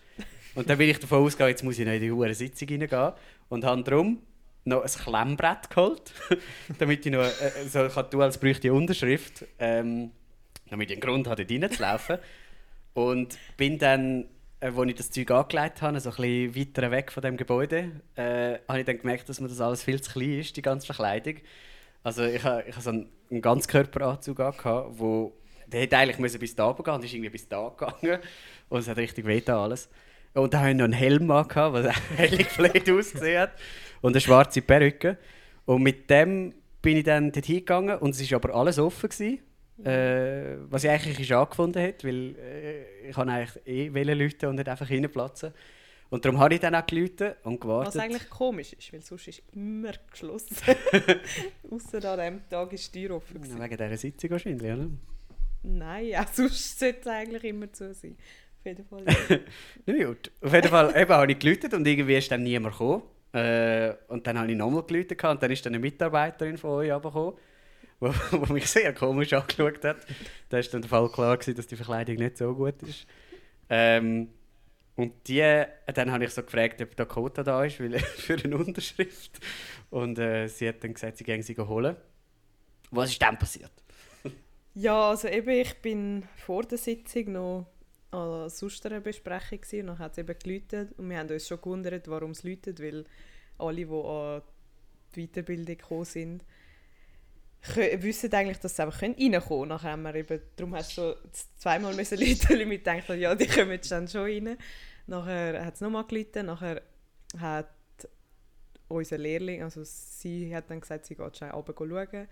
Und 0.56 0.70
dann 0.70 0.78
bin 0.78 0.90
ich 0.90 1.00
davon 1.00 1.24
ausgegangen, 1.24 1.52
jetzt 1.52 1.64
muss 1.64 1.78
ich 1.78 1.86
noch 1.86 1.94
in 1.94 2.02
die 2.02 2.12
hohe 2.12 2.34
Sitzung 2.34 2.70
reingehen. 2.70 3.12
Und 3.50 3.64
habe 3.64 3.84
darum 3.84 4.22
noch 4.68 4.84
ein 4.84 4.90
Klemmbrett 4.90 5.70
geholt, 5.70 6.14
damit 6.80 7.06
ich 7.06 7.12
noch 7.12 7.24
äh, 7.24 7.68
so 7.68 7.88
kann 7.88 8.10
tun, 8.10 8.22
als 8.22 8.38
bräuchte 8.38 8.74
Unterschrift, 8.74 9.46
ähm, 9.60 10.12
damit 10.70 10.92
ich 10.92 10.98
einen 10.98 11.02
Grund 11.02 11.28
dort 11.28 11.40
reinzulaufen. 11.40 12.18
Und 12.94 13.38
bin 13.58 13.78
dann, 13.78 14.26
äh, 14.60 14.68
als 14.68 14.90
ich 14.90 14.96
das 14.96 15.12
Zeug 15.12 15.32
angelegt 15.32 15.82
habe, 15.82 16.00
so 16.00 16.10
ein 16.10 16.16
bisschen 16.16 16.56
weiter 16.56 16.92
weg 16.92 17.12
von 17.12 17.24
dem 17.24 17.38
Gebäude, 17.38 17.92
äh, 18.16 18.60
habe 18.68 18.80
ich 18.80 18.86
dann 18.86 19.00
gemerkt, 19.00 19.30
dass 19.30 19.40
mir 19.40 19.48
das 19.48 19.62
alles 19.62 19.84
viel 19.84 20.02
zu 20.02 20.12
klein 20.12 20.40
ist, 20.40 20.58
die 20.58 20.62
ganze 20.62 20.86
Verkleidung. 20.86 21.36
Also 22.04 22.24
ich 22.26 22.44
habe 22.44 22.64
ha 22.74 22.82
so 22.82 22.90
einen, 22.90 23.10
einen 23.32 23.42
Ganzkörperanzug 23.42 24.40
angehabt, 24.40 25.00
wo 25.00 25.34
der 25.68 25.82
hätte 25.82 25.98
eigentlich 25.98 26.20
müssen 26.20 26.40
bis 26.40 26.56
da 26.56 26.72
gehen 26.72 26.94
und 26.94 27.04
ist 27.04 27.14
irgendwie 27.14 27.30
bis 27.30 27.48
da 27.48 27.70
gegangen 27.70 28.20
und 28.70 28.80
es 28.80 28.88
hat 28.88 28.98
richtig 28.98 29.26
weh 29.26 29.44
alles. 29.48 29.90
Und 30.34 30.54
da 30.54 30.60
habe 30.60 30.70
ich 30.70 30.76
noch 30.76 30.86
einen 30.86 30.94
Helm 30.94 31.30
angehabt, 31.32 31.74
was 31.74 31.96
hell 32.18 32.46
blöd 32.56 32.90
ausgesehen 32.90 33.42
hat. 33.42 33.52
Und 34.02 34.14
eine 34.14 34.22
schwarze 34.22 34.62
Perücke. 34.62 35.18
Und 35.66 35.84
mit 35.84 36.10
dem 36.10 36.54
bin 36.82 36.98
ich 36.98 37.04
dann 37.04 37.32
dort 37.32 37.46
hingegangen 37.46 37.98
und 37.98 38.12
es 38.12 38.32
war 38.32 38.38
aber 38.38 38.56
alles 38.56 38.80
offen. 38.80 39.10
Gewesen. 39.10 39.40
Äh, 39.86 40.58
was 40.70 40.84
ich 40.84 40.90
eigentlich 40.90 41.28
schon 41.28 41.38
angefunden 41.38 41.80
hätte, 41.82 42.08
weil 42.08 42.36
äh, 42.38 43.10
ich 43.10 43.16
kann 43.16 43.30
eigentlich 43.30 43.68
eh 43.68 43.88
Leute 43.90 44.50
und 44.50 44.56
nicht 44.56 44.68
einfach 44.68 44.90
reinplatzen. 44.90 45.54
Und 46.10 46.24
darum 46.24 46.40
habe 46.40 46.54
ich 46.54 46.60
dann 46.62 46.74
auch 46.74 46.86
geläutet 46.86 47.38
und 47.44 47.60
gewartet. 47.60 47.96
Was 47.96 48.02
eigentlich 48.02 48.30
komisch 48.30 48.74
ist, 48.74 48.94
weil 48.94 49.02
sonst 49.02 49.28
ist 49.28 49.44
immer 49.54 49.92
geschlossen. 50.10 50.56
Außer 51.70 52.04
an 52.06 52.20
diesem 52.20 52.50
Tag 52.50 52.74
ist 52.74 52.96
die 52.96 53.06
Tür 53.06 53.18
offen. 53.18 53.44
Ja, 53.44 53.64
wegen 53.64 53.78
dieser 53.78 53.98
Sitzung 53.98 54.30
wahrscheinlich, 54.32 54.72
oder? 54.72 54.90
Nein, 55.64 56.08
ja, 56.08 56.26
sonst 56.32 56.80
sollte 56.80 57.02
es 57.02 57.08
eigentlich 57.08 57.44
immer 57.44 57.72
zu 57.74 57.94
sein. 57.94 58.16
Auf 58.60 58.66
jeden 58.66 58.86
Fall. 58.86 59.06
Ja. 59.86 60.06
gut. 60.06 60.32
Auf 60.42 60.54
jeden 60.54 60.70
Fall 60.70 60.96
eben, 60.96 61.12
habe 61.12 61.32
ich 61.32 61.40
geläutet 61.40 61.74
und 61.74 61.86
irgendwie 61.86 62.16
ist 62.16 62.32
dann 62.32 62.44
niemand 62.44 62.74
gekommen. 62.74 63.04
Äh, 63.34 63.94
und 64.08 64.26
dann 64.26 64.40
habe 64.40 64.52
ich 64.52 64.58
nochmal 64.58 64.84
geläutet 64.84 65.24
und 65.24 65.44
dann 65.44 65.52
ist 65.52 65.66
dann 65.66 65.74
eine 65.74 65.80
Mitarbeiterin 65.80 66.58
von 66.58 66.72
euch 66.72 66.90
gekommen, 66.90 67.38
wo 68.00 68.54
mich 68.54 68.70
sehr 68.70 68.94
komisch 68.94 69.34
angeschaut 69.34 69.84
hat. 69.84 69.98
Da 70.50 70.58
war 70.58 70.64
dann 70.64 70.82
der 70.82 70.90
Fall 70.90 71.10
klar, 71.10 71.38
gewesen, 71.38 71.56
dass 71.56 71.68
die 71.68 71.76
Verkleidung 71.76 72.16
nicht 72.16 72.38
so 72.38 72.54
gut 72.54 72.82
ist. 72.84 73.06
Ähm, 73.70 74.30
und 74.96 75.28
die, 75.28 75.64
dann 75.94 76.12
habe 76.12 76.26
ich 76.26 76.32
so 76.32 76.42
gefragt, 76.42 76.82
ob 76.82 76.96
Dakota 76.96 77.44
da 77.44 77.64
ist, 77.64 77.80
weil, 77.80 78.00
für 78.00 78.36
eine 78.36 78.58
Unterschrift. 78.58 79.40
Und 79.90 80.18
äh, 80.18 80.48
sie 80.48 80.68
hat 80.68 80.84
dann 80.84 80.94
gesagt, 80.94 81.18
sie 81.18 81.24
gehen 81.24 81.44
sie 81.44 81.56
holen. 81.56 81.96
Was 82.90 83.12
ist 83.12 83.22
dann 83.22 83.38
passiert? 83.38 83.72
ja, 84.74 85.10
also 85.10 85.28
eben, 85.28 85.50
ich 85.50 85.76
bin 85.82 86.24
vor 86.38 86.64
der 86.64 86.78
Sitzung 86.78 87.34
noch 87.34 87.68
an 88.12 88.50
sonst 88.50 88.86
einer 88.86 89.02
Besprechung 89.02 89.62
gewesen, 89.62 89.82
und 89.82 89.88
dann 89.88 90.00
hat 90.00 90.14
es 90.14 90.18
eben 90.20 90.40
geläutet 90.40 90.98
und 90.98 91.10
wir 91.10 91.18
haben 91.18 91.30
uns 91.30 91.48
schon 91.48 91.62
gewundert, 91.62 92.08
warum 92.08 92.32
es 92.32 92.44
läutet, 92.44 92.82
weil 92.82 93.06
alle, 93.58 93.86
die 93.86 93.92
an 93.92 94.42
die 95.16 95.28
Weiterbildung 95.28 95.78
gekommen 95.78 96.06
sind, 96.06 96.44
wissen 97.76 98.34
eigentlich, 98.34 98.60
dass 98.60 98.76
sie 98.76 98.84
einfach 98.84 99.02
reinkommen 99.02 99.42
können. 99.42 99.68
Nachher 99.68 99.92
haben 99.92 100.04
wir 100.04 100.16
eben, 100.16 100.42
darum 100.56 100.76
hast 100.76 100.98
du 100.98 101.18
zweimal 101.58 101.96
müssen 101.96 102.18
Leute 102.20 102.66
mit 102.66 102.86
gedacht, 102.86 103.10
ja, 103.10 103.36
die 103.36 103.48
kommen 103.48 103.72
jetzt 103.72 103.92
dann 103.92 104.08
schon 104.08 104.22
rein. 104.22 104.58
Nachher 105.08 105.66
hat 105.66 105.76
es 105.76 105.82
nochmal 105.82 106.06
gelitten, 106.06 106.46
nachher 106.46 106.82
hat 107.38 107.70
unser 108.88 109.18
Lehrling, 109.18 109.64
also 109.64 109.82
sie 109.84 110.56
hat 110.56 110.70
dann 110.70 110.80
gesagt, 110.80 111.06
sie 111.06 111.16
geht 111.16 111.38
schnell 111.38 111.52
runter 111.52 111.74
schauen. 111.78 112.28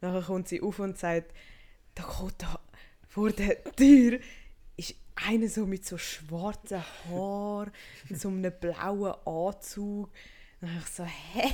Nachher 0.00 0.22
kommt 0.22 0.48
sie 0.48 0.60
auf 0.60 0.78
und 0.78 0.98
sagt, 0.98 1.32
da 1.94 2.02
kommt 2.02 2.42
da 2.42 2.60
vor 3.08 3.30
der 3.30 3.64
Tür 3.64 4.20
einer 5.16 5.48
so 5.48 5.66
mit 5.66 5.84
so 5.84 5.98
schwarzen 5.98 6.82
Haaren, 7.08 7.72
in 8.08 8.16
so 8.16 8.28
einem 8.28 8.52
blauen 8.60 9.14
Anzug 9.24 10.10
dann 10.60 10.78
ich 10.78 10.86
so, 10.86 11.04
hä? 11.04 11.52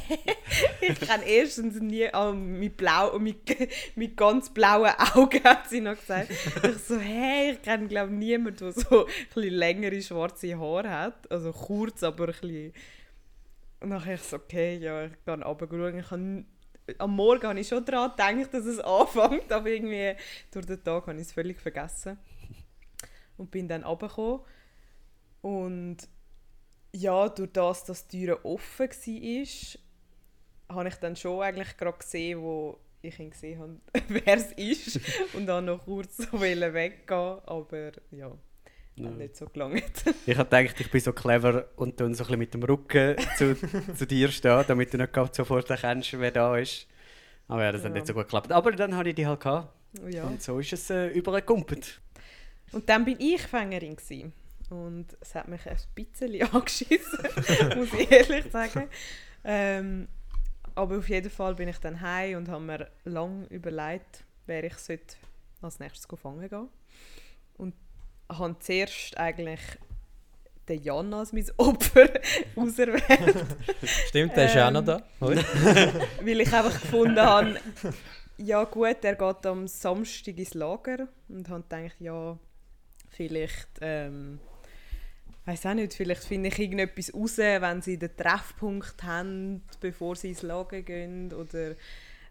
ich 0.80 1.00
kann 1.00 1.22
erstens 1.22 1.80
nie, 1.80 2.08
oh, 2.12 2.32
mit, 2.32 2.76
blau, 2.76 3.18
mit, 3.18 3.36
mit 3.96 4.16
ganz 4.16 4.50
blauen 4.50 4.92
Augen, 5.14 5.40
hat 5.44 5.68
sie 5.68 5.80
noch 5.80 5.96
gesagt. 5.96 6.30
ich 6.30 6.78
so, 6.78 6.98
hä? 6.98 7.52
Ich 7.52 7.62
kenne 7.62 7.88
glaube 7.88 8.12
niemanden, 8.12 8.58
der 8.58 8.72
so 8.72 9.06
ein 9.06 9.42
längere 9.42 10.00
schwarze 10.00 10.56
Haare 10.58 10.90
hat. 10.90 11.30
Also 11.30 11.52
kurz, 11.52 12.02
aber 12.02 12.28
ein 12.28 12.34
bisschen... 12.40 12.72
Und 13.80 13.90
dann 13.90 14.08
ich 14.08 14.22
so, 14.22 14.36
okay, 14.36 14.76
ja, 14.76 15.06
ich 15.06 15.12
gehe 15.24 15.34
runter 15.34 15.98
ich 15.98 16.10
habe 16.10 16.44
am 16.98 17.14
Morgen 17.14 17.46
habe 17.46 17.60
ich 17.60 17.68
schon 17.68 17.84
daran 17.84 18.10
gedacht, 18.10 18.54
dass 18.54 18.64
es 18.64 18.78
anfängt, 18.80 19.50
aber 19.50 19.68
irgendwie 19.68 20.14
durch 20.52 20.66
den 20.66 20.82
Tag 20.82 21.06
habe 21.06 21.16
ich 21.16 21.26
es 21.26 21.32
völlig 21.32 21.60
vergessen. 21.60 22.18
Und 23.42 23.50
bin 23.50 23.66
dann 23.66 23.82
runtergekommen. 23.82 24.40
Und 25.40 25.96
ja, 26.92 27.28
durch 27.28 27.50
das, 27.52 27.84
dass 27.84 28.06
die 28.06 28.26
Tür 28.26 28.44
offen 28.44 28.88
war, 28.88 30.76
habe 30.76 30.88
ich 30.88 30.94
dann 30.94 31.16
schon 31.16 31.42
eigentlich 31.42 31.76
gerade 31.76 31.98
gesehen, 31.98 32.40
wo 32.40 32.78
ich 33.00 33.18
ihn 33.18 33.30
gesehen 33.30 33.58
habe, 33.58 33.76
wer 34.08 34.36
es 34.36 34.52
ist. 34.52 35.00
und 35.34 35.46
dann 35.46 35.64
noch 35.64 35.84
kurz 35.84 36.18
so 36.18 36.40
weggehen 36.40 37.40
aber 37.46 37.92
ja, 38.12 38.30
ja. 38.94 39.06
hat 39.06 39.16
nicht 39.16 39.36
so 39.36 39.46
gelangt. 39.46 39.82
ich 40.26 40.38
habe 40.38 40.48
gedacht, 40.48 40.80
ich 40.80 40.90
bin 40.90 41.00
so 41.00 41.12
clever 41.12 41.68
und 41.74 41.98
dann 42.00 42.14
so 42.14 42.22
ein 42.22 42.26
bisschen 42.26 42.38
mit 42.38 42.54
dem 42.54 42.62
Rücken 42.62 43.16
zu, 43.36 43.56
zu 43.96 44.06
dir 44.06 44.28
stehen, 44.28 44.64
damit 44.68 44.94
du 44.94 44.98
nicht 44.98 45.34
sofort 45.34 45.68
erkennst, 45.68 46.16
wer 46.16 46.30
da 46.30 46.56
ist. 46.56 46.86
Aber 47.48 47.64
ja, 47.64 47.72
das 47.72 47.82
ja. 47.82 47.88
hat 47.88 47.94
nicht 47.94 48.06
so 48.06 48.14
gut 48.14 48.26
geklappt. 48.26 48.52
Aber 48.52 48.70
dann 48.70 48.94
hatte 48.96 49.08
ich 49.08 49.16
die 49.16 49.26
halt 49.26 49.40
gehabt. 49.40 49.74
Ja. 50.08 50.24
Und 50.24 50.40
so 50.40 50.60
ist 50.60 50.72
es 50.72 50.88
äh, 50.90 51.08
übergekumpelt. 51.08 52.00
Und 52.72 52.88
dann 52.88 53.04
bin 53.04 53.16
ich 53.20 53.42
Fängerin. 53.42 53.96
Gewesen. 53.96 54.32
Und 54.70 55.06
es 55.20 55.34
hat 55.34 55.48
mich 55.48 55.66
ein 55.68 55.76
bisschen 55.94 56.42
angeschissen, 56.52 57.18
muss 57.76 57.92
ich 57.92 58.10
ehrlich 58.10 58.50
sagen. 58.50 58.88
Ähm, 59.44 60.08
aber 60.74 60.98
auf 60.98 61.08
jeden 61.08 61.30
Fall 61.30 61.54
bin 61.54 61.68
ich 61.68 61.78
dann 61.78 62.00
heim 62.00 62.38
und 62.38 62.48
habe 62.48 62.64
mir 62.64 62.90
lange 63.04 63.46
überlegt, 63.46 64.24
wer 64.46 64.64
ich 64.64 64.74
als 65.60 65.78
nächstes 65.78 66.06
fangen 66.18 66.48
gehen 66.48 66.68
Und 67.58 67.74
habe 68.30 68.56
zuerst 68.60 69.16
eigentlich 69.18 69.60
den 70.68 70.82
Jan 70.82 71.12
als 71.12 71.32
mein 71.32 71.46
Opfer 71.56 72.08
auserwählt. 72.56 73.46
Stimmt, 74.06 74.36
der 74.36 74.46
ist 74.46 74.54
ja 74.54 74.68
auch 74.68 74.72
noch 74.72 74.84
da. 74.84 75.02
weil 75.20 76.40
ich 76.40 76.52
einfach 76.52 76.80
gefunden 76.80 77.20
habe, 77.20 77.60
ja 78.38 78.64
gut, 78.64 78.96
er 79.02 79.14
geht 79.16 79.46
am 79.46 79.66
Samstag 79.68 80.38
ins 80.38 80.54
Lager 80.54 81.08
und 81.28 81.48
habe 81.48 81.62
gedacht, 81.62 82.00
ja, 82.00 82.38
vielleicht 83.12 83.68
ähm, 83.80 84.38
weiß 85.44 85.66
auch 85.66 85.74
nicht, 85.74 85.94
vielleicht 85.94 86.24
finde 86.24 86.48
ich 86.48 86.58
irgendetwas 86.58 87.12
raus, 87.14 87.38
wenn 87.38 87.82
sie 87.82 87.98
den 87.98 88.16
Treffpunkt 88.16 89.02
haben, 89.02 89.62
bevor 89.80 90.16
sie 90.16 90.30
ins 90.30 90.42
Lager 90.42 90.82
gehen 90.82 91.32
oder 91.32 91.74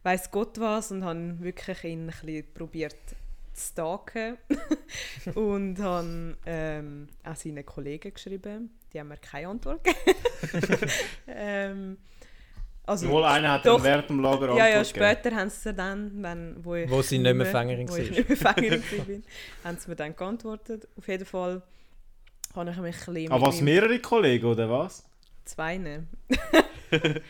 weiß 0.03 0.31
Gott 0.31 0.59
was 0.59 0.91
und 0.91 1.03
habe 1.03 1.39
wirklich 1.39 1.83
ihn 1.83 2.09
ein 2.09 2.15
bisschen 2.25 2.53
probiert 2.53 2.95
zu 3.53 3.71
stalken 3.73 4.37
und 5.35 5.77
habe 5.79 6.37
ähm, 6.45 7.09
auch 7.23 7.35
seinen 7.35 7.65
Kollegen 7.65 8.13
geschrieben, 8.13 8.71
die 8.93 8.99
haben 8.99 9.09
mir 9.09 9.17
keine 9.17 9.49
Antwort 9.49 9.83
gegeben. 9.83 10.87
ähm, 11.27 11.97
also, 12.83 13.09
Wohl 13.09 13.23
einer 13.23 13.51
hat 13.51 13.65
doch, 13.65 13.81
während 13.83 14.09
dem 14.09 14.19
Lager 14.19 14.55
Ja, 14.55 14.67
ja, 14.67 14.83
später 14.83 15.35
haben 15.35 15.49
sie 15.49 15.73
dann, 15.73 16.11
wenn, 16.23 16.55
wo, 16.65 16.75
ich 16.75 16.89
wo 16.89 17.01
sie 17.01 17.19
nicht 17.19 17.35
mehr 17.35 17.45
Fängerin 17.45 17.87
war, 17.87 17.97
nicht 17.97 18.27
mehr 18.27 18.37
Fängerin 18.37 18.83
war, 18.91 19.69
haben 19.69 19.77
sie 19.77 19.89
mir 19.89 19.95
dann 19.95 20.15
geantwortet. 20.15 20.87
Auf 20.97 21.07
jeden 21.07 21.25
Fall 21.25 21.61
habe 22.55 22.69
ich 22.71 22.77
mich 22.77 23.07
ein 23.07 23.13
bisschen... 23.13 23.31
Aber 23.31 23.47
was, 23.47 23.61
mehrere 23.61 23.99
Kollegen 23.99 24.45
oder 24.45 24.69
was? 24.69 25.05
Zwei. 25.45 25.77
Ne. 26.91 27.21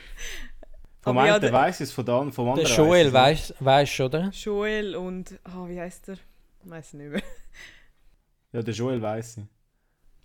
vom 1.01 1.17
einen 1.19 1.27
ja, 1.27 1.39
der, 1.39 1.53
weiss 1.53 1.81
es, 1.81 1.91
vom, 1.91 2.31
vom 2.31 2.49
anderen 2.49 2.67
Der 2.67 2.77
Joel 2.77 3.13
weiss, 3.13 3.53
weiss 3.59 3.99
oder? 3.99 4.31
Joel 4.31 4.95
und... 4.95 5.39
Oh, 5.55 5.67
wie 5.67 5.79
heißt 5.79 6.07
der? 6.07 6.15
Ich 6.63 6.69
weiß 6.69 6.93
nicht 6.93 7.11
mehr. 7.11 7.21
ja, 8.53 8.63
der 8.63 8.73
Joel 8.73 9.01
weiss 9.01 9.37
ich. 9.37 9.43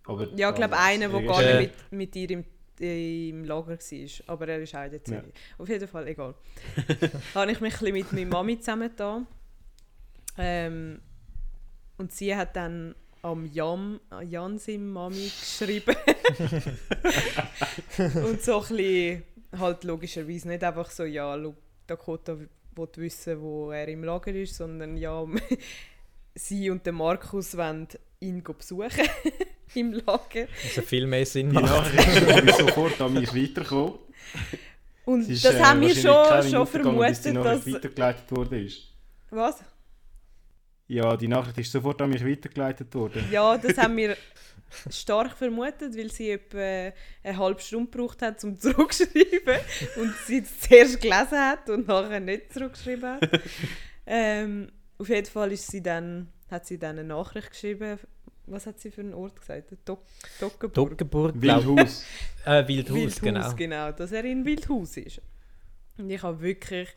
Aber, 0.06 0.28
ja, 0.34 0.48
ich 0.48 0.54
glaube 0.54 0.78
einer, 0.78 1.08
der 1.08 1.22
gar 1.22 1.42
nicht 1.42 1.60
mit, 1.60 1.92
mit 1.92 2.14
dir 2.14 2.30
im, 2.30 2.44
im 2.80 3.44
Lager 3.44 3.78
war. 3.78 4.08
Aber 4.26 4.48
er 4.48 4.62
ist 4.62 4.74
auch 4.74 4.84
in 4.84 4.90
der 4.90 5.04
Zürich. 5.04 5.22
Ja. 5.24 5.32
Auf 5.58 5.68
jeden 5.68 5.88
Fall, 5.88 6.08
egal. 6.08 6.34
habe 7.34 7.52
ich 7.52 7.60
mich 7.60 7.80
ein 7.82 7.92
mit 7.92 8.12
meiner 8.12 8.30
Mami 8.30 8.58
zusammengetan. 8.58 9.26
Ähm, 10.38 11.00
und 11.98 12.12
sie 12.12 12.34
hat 12.36 12.56
dann 12.56 12.94
am 13.22 13.46
Jan, 13.46 14.00
Jan 14.24 14.58
seine 14.58 14.78
Mami 14.78 15.24
geschrieben. 15.24 15.96
und 18.24 18.42
so 18.42 18.60
ein 18.60 18.68
bisschen, 18.68 19.22
halt 19.58 19.84
logischerweise 19.84 20.48
nicht 20.48 20.62
einfach 20.62 20.90
so, 20.90 21.04
ja, 21.04 21.36
Dakota 21.86 22.36
will 22.38 22.88
wissen, 22.96 23.40
wo 23.40 23.70
er 23.70 23.88
im 23.88 24.04
Lager 24.04 24.32
ist, 24.32 24.56
sondern 24.56 24.96
ja, 24.96 25.24
sie 26.34 26.70
und 26.70 26.84
der 26.84 26.92
Markus 26.92 27.56
wollen 27.56 27.88
ihn 28.20 28.42
besuchen 28.42 28.90
im 29.74 29.92
Lager. 29.92 30.48
Also 30.64 30.82
viel 30.82 31.06
mehr 31.06 31.26
Sinn 31.26 31.52
macht. 31.52 31.94
Ja, 31.94 32.38
ist 32.38 32.58
sofort 32.58 33.00
an 33.00 33.14
mich 33.14 33.34
weitergekommen. 33.34 33.94
Und 35.04 35.28
ist, 35.28 35.44
das 35.44 35.54
äh, 35.54 35.62
haben 35.62 35.80
wir 35.80 35.94
schon, 35.94 36.50
schon 36.50 36.66
vermutet, 36.66 37.36
dass... 37.36 37.66
weitergeleitet 37.66 38.30
worden 38.32 38.70
Was? 39.30 39.60
Ja, 40.88 41.16
die 41.16 41.28
Nachricht 41.28 41.58
ist 41.58 41.72
sofort 41.72 42.00
an 42.02 42.10
mich 42.10 42.24
weitergeleitet 42.24 42.94
worden. 42.94 43.24
Ja, 43.30 43.56
das 43.56 43.76
haben 43.78 43.96
wir 43.96 44.16
stark 44.90 45.36
vermutet, 45.36 45.96
weil 45.96 46.10
sie 46.10 46.30
etwa 46.30 46.92
eine 47.22 47.36
halbe 47.36 47.60
Stunde 47.60 47.90
gebraucht 47.90 48.22
hat, 48.22 48.42
um 48.44 48.56
zurückzuschreiben 48.60 49.58
und 49.96 50.14
sie 50.26 50.38
es 50.38 50.60
zuerst 50.60 51.00
gelesen 51.00 51.38
hat 51.38 51.68
und 51.70 51.88
nachher 51.88 52.20
nicht 52.20 52.52
zurückgeschrieben 52.52 53.14
hat. 53.14 53.40
ähm, 54.06 54.70
auf 54.98 55.08
jeden 55.08 55.26
Fall 55.26 55.52
ist 55.52 55.70
sie 55.70 55.82
dann, 55.82 56.28
hat 56.50 56.66
sie 56.66 56.78
dann 56.78 56.98
eine 56.98 57.08
Nachricht 57.08 57.50
geschrieben. 57.50 57.98
Was 58.46 58.66
hat 58.66 58.78
sie 58.78 58.90
für 58.90 59.00
einen 59.00 59.14
Ort 59.14 59.40
gesagt? 59.40 59.72
Dok 59.84 60.02
Dockenburg. 60.38 60.74
Dockenburg, 60.74 61.34
Wildhaus. 61.40 62.04
äh, 62.44 62.66
Wildhaus, 62.68 62.96
Wildhaus, 62.96 63.20
genau. 63.20 63.54
genau. 63.54 63.92
Dass 63.92 64.12
er 64.12 64.24
in 64.24 64.44
Wildhaus 64.44 64.96
ist. 64.96 65.20
Und 65.98 66.10
ich 66.10 66.22
habe 66.22 66.40
wirklich 66.40 66.88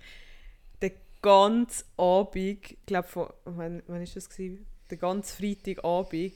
ganzen 1.22 1.86
Abend, 1.98 2.36
ich 2.36 2.78
glaube, 2.86 3.34
wann, 3.46 3.84
wann 3.88 4.02
ist 4.02 4.16
das 4.16 4.30
gewesen? 4.30 4.66
Den 4.90 5.00
ganzen 5.00 5.38
Freitagabend 5.38 6.34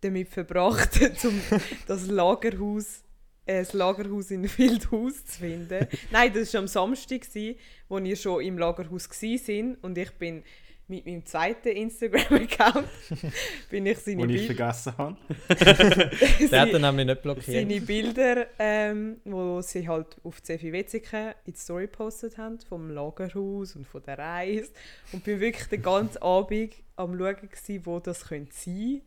damit 0.00 0.28
verbracht, 0.28 1.00
um 1.24 1.40
das 1.86 2.06
Lagerhaus 2.06 3.02
ein 3.46 3.66
Lagerhaus 3.72 4.30
in 4.30 4.44
Wildhaus 4.58 5.24
zu 5.24 5.38
finden. 5.40 5.86
Nein, 6.10 6.32
das 6.34 6.52
war 6.52 6.60
am 6.60 6.68
Samstag, 6.68 7.22
als 7.22 7.34
wir 7.34 8.16
schon 8.16 8.42
im 8.42 8.58
Lagerhaus 8.58 9.08
waren 9.10 9.74
und 9.76 9.96
ich 9.96 10.10
bin 10.12 10.42
mit 10.88 11.04
meinem 11.04 11.24
zweiten 11.26 11.68
Instagram-Account 11.68 12.88
bin 13.70 13.84
ich 13.84 13.98
seine 13.98 14.26
Bilder... 14.26 14.40
ich 14.40 14.46
vergessen 14.46 14.94
habe. 14.96 15.16
Der 16.50 16.60
hat 16.62 16.72
dann 16.72 16.80
nämlich 16.80 17.06
nicht 17.06 17.22
blockiert. 17.22 17.46
Seine 17.46 17.80
Bilder, 17.82 18.46
ähm, 18.58 19.20
wo 19.24 19.60
sie 19.60 19.86
halt 19.86 20.16
auf 20.24 20.42
Cefi 20.42 20.72
Wetzike 20.72 21.34
in 21.44 21.52
die 21.52 21.58
Story 21.58 21.86
gepostet 21.86 22.38
haben, 22.38 22.58
vom 22.60 22.90
Lagerhaus 22.90 23.76
und 23.76 23.86
von 23.86 24.02
der 24.02 24.18
Reise. 24.18 24.72
Und 25.12 25.24
bin 25.24 25.40
wirklich 25.40 25.68
den 25.68 25.82
ganzen 25.82 26.18
Abend 26.22 26.74
am 26.96 27.18
schauen, 27.18 27.36
gewesen, 27.36 27.86
wo 27.86 28.00
das 28.00 28.26
könnte 28.26 28.54
sein 28.54 29.02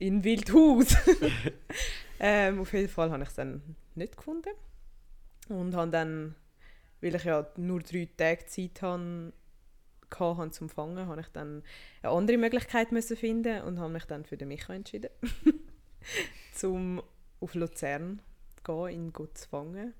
In 0.00 0.24
Wildhaus. 0.24 0.96
ähm, 2.18 2.60
auf 2.60 2.72
jeden 2.72 2.88
Fall 2.88 3.12
habe 3.12 3.22
ich 3.22 3.28
es 3.28 3.36
dann 3.36 3.62
nicht 3.94 4.16
gefunden. 4.16 4.50
Und 5.48 5.76
habe 5.76 5.92
dann, 5.92 6.34
weil 7.00 7.14
ich 7.14 7.24
ja 7.24 7.46
nur 7.56 7.80
drei 7.80 8.08
Tage 8.16 8.46
Zeit 8.46 8.82
habe, 8.82 9.32
hatte, 10.18 10.50
zum 10.50 10.68
Fangen, 10.68 11.06
habe 11.06 11.20
ich 11.20 11.28
dann 11.28 11.62
eine 12.02 12.12
andere 12.12 12.38
Möglichkeit 12.38 12.92
müssen 12.92 13.16
finden 13.16 13.62
und 13.62 13.78
habe 13.78 13.92
mich 13.92 14.04
dann 14.04 14.24
für 14.24 14.36
den 14.36 14.48
Micha 14.48 14.74
entschieden, 14.74 15.10
zum 16.54 17.02
auf 17.40 17.54
Luzern 17.54 18.22
zu 18.56 18.62
gehen, 18.62 18.88
ihn 18.88 19.12
gut 19.12 19.36
zu 19.36 19.48
fangen. 19.48 19.94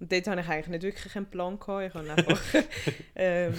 Und 0.00 0.12
dort 0.12 0.26
hatte 0.26 0.40
ich 0.40 0.48
eigentlich 0.48 0.68
nicht 0.68 0.82
wirklich 0.82 1.16
einen 1.16 1.26
Plan 1.26 1.58
gehabt. 1.58 1.86
Ich 1.88 1.94
habe 1.94 2.10
einfach 2.10 2.40
ähm, 3.14 3.54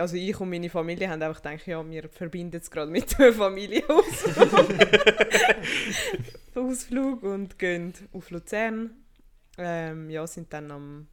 also 0.00 0.16
ich 0.16 0.38
und 0.40 0.50
meine 0.50 0.70
Familie 0.70 1.08
haben 1.08 1.22
einfach 1.22 1.42
gedacht, 1.42 1.66
ja, 1.66 1.88
wir 1.88 2.08
verbinden 2.08 2.60
es 2.60 2.70
gerade 2.70 2.90
mit 2.90 3.18
einem 3.18 3.34
Familienausflug 3.34 4.38
Ausflug 6.54 7.22
und 7.22 7.58
gehen 7.58 7.92
auf 8.12 8.30
Luzern. 8.30 8.90
Ähm, 9.56 10.10
ja, 10.10 10.26
sind 10.26 10.52
dann 10.52 10.70
am 10.70 11.08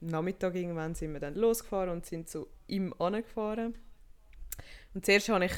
Nachmittag 0.00 0.54
irgendwann 0.54 0.94
sind 0.94 1.12
wir 1.12 1.20
dann 1.20 1.34
losgefahren 1.34 1.90
und 1.90 2.06
sind 2.06 2.28
zu 2.28 2.46
ihm 2.70 2.94
angefahren. 2.98 3.74
Und 4.94 5.04
zuerst 5.04 5.28
habe 5.28 5.44
ich 5.44 5.52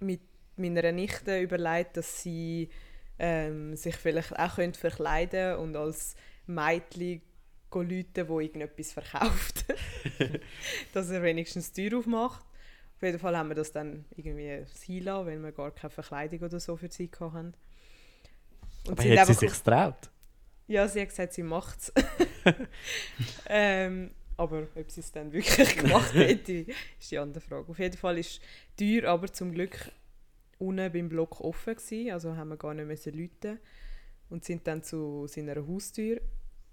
mit 0.00 0.20
meiner 0.56 0.92
Nichte 0.92 1.40
überlegt, 1.40 1.96
dass 1.96 2.22
sie 2.22 2.70
ähm, 3.18 3.76
sich 3.76 3.96
vielleicht 3.96 4.38
auch 4.38 4.54
verkleiden 4.54 5.30
könnte 5.30 5.58
und 5.58 5.76
als 5.76 6.14
Mädchen 6.46 7.22
Leute, 7.72 8.24
die 8.24 8.44
irgendetwas 8.44 8.92
verkauft. 8.92 9.64
dass 10.92 11.10
er 11.10 11.22
wenigstens 11.22 11.72
die 11.72 11.88
Tür 11.88 12.00
aufmacht. 12.00 12.44
Auf 12.96 13.02
jeden 13.02 13.18
Fall 13.18 13.36
haben 13.36 13.48
wir 13.48 13.54
das 13.56 13.72
dann 13.72 14.04
irgendwie 14.16 14.64
sein 14.66 15.02
lassen, 15.02 15.26
weil 15.26 15.38
wir 15.38 15.52
gar 15.52 15.70
keine 15.70 15.90
Verkleidung 15.90 16.40
oder 16.40 16.60
so 16.60 16.76
für 16.76 16.90
sie 16.90 17.10
hatten. 17.18 17.54
Und 18.86 18.98
Aber 18.98 19.18
hat 19.18 19.26
sie 19.26 19.34
sich 19.34 19.52
getraut? 19.52 20.10
Ja, 20.66 20.86
sie 20.86 21.00
hat 21.00 21.08
gesagt, 21.08 21.32
sie 21.32 21.42
macht 21.42 21.78
es. 21.78 21.92
ähm, 23.46 24.10
aber 24.40 24.68
ob 24.74 24.90
sie 24.90 25.00
es 25.00 25.12
dann 25.12 25.30
wirklich 25.32 25.76
gemacht 25.76 26.14
hätte, 26.14 26.64
ist 26.98 27.10
die 27.10 27.18
andere 27.18 27.42
Frage. 27.42 27.70
Auf 27.70 27.78
jeden 27.78 27.98
Fall 27.98 28.16
ist 28.16 28.40
die 28.78 28.98
Tür 28.98 29.10
aber 29.10 29.30
zum 29.30 29.52
Glück 29.52 29.92
unten 30.58 30.90
beim 30.90 31.10
Block 31.10 31.42
offen 31.42 31.76
gewesen, 31.76 32.10
also 32.10 32.34
haben 32.34 32.48
wir 32.48 32.56
gar 32.56 32.72
nicht 32.72 32.86
müssen 32.86 33.12
läuten 33.12 33.58
und 34.30 34.44
sind 34.44 34.66
dann 34.66 34.82
zu 34.82 35.26
seiner 35.26 35.66
Haustür 35.66 36.22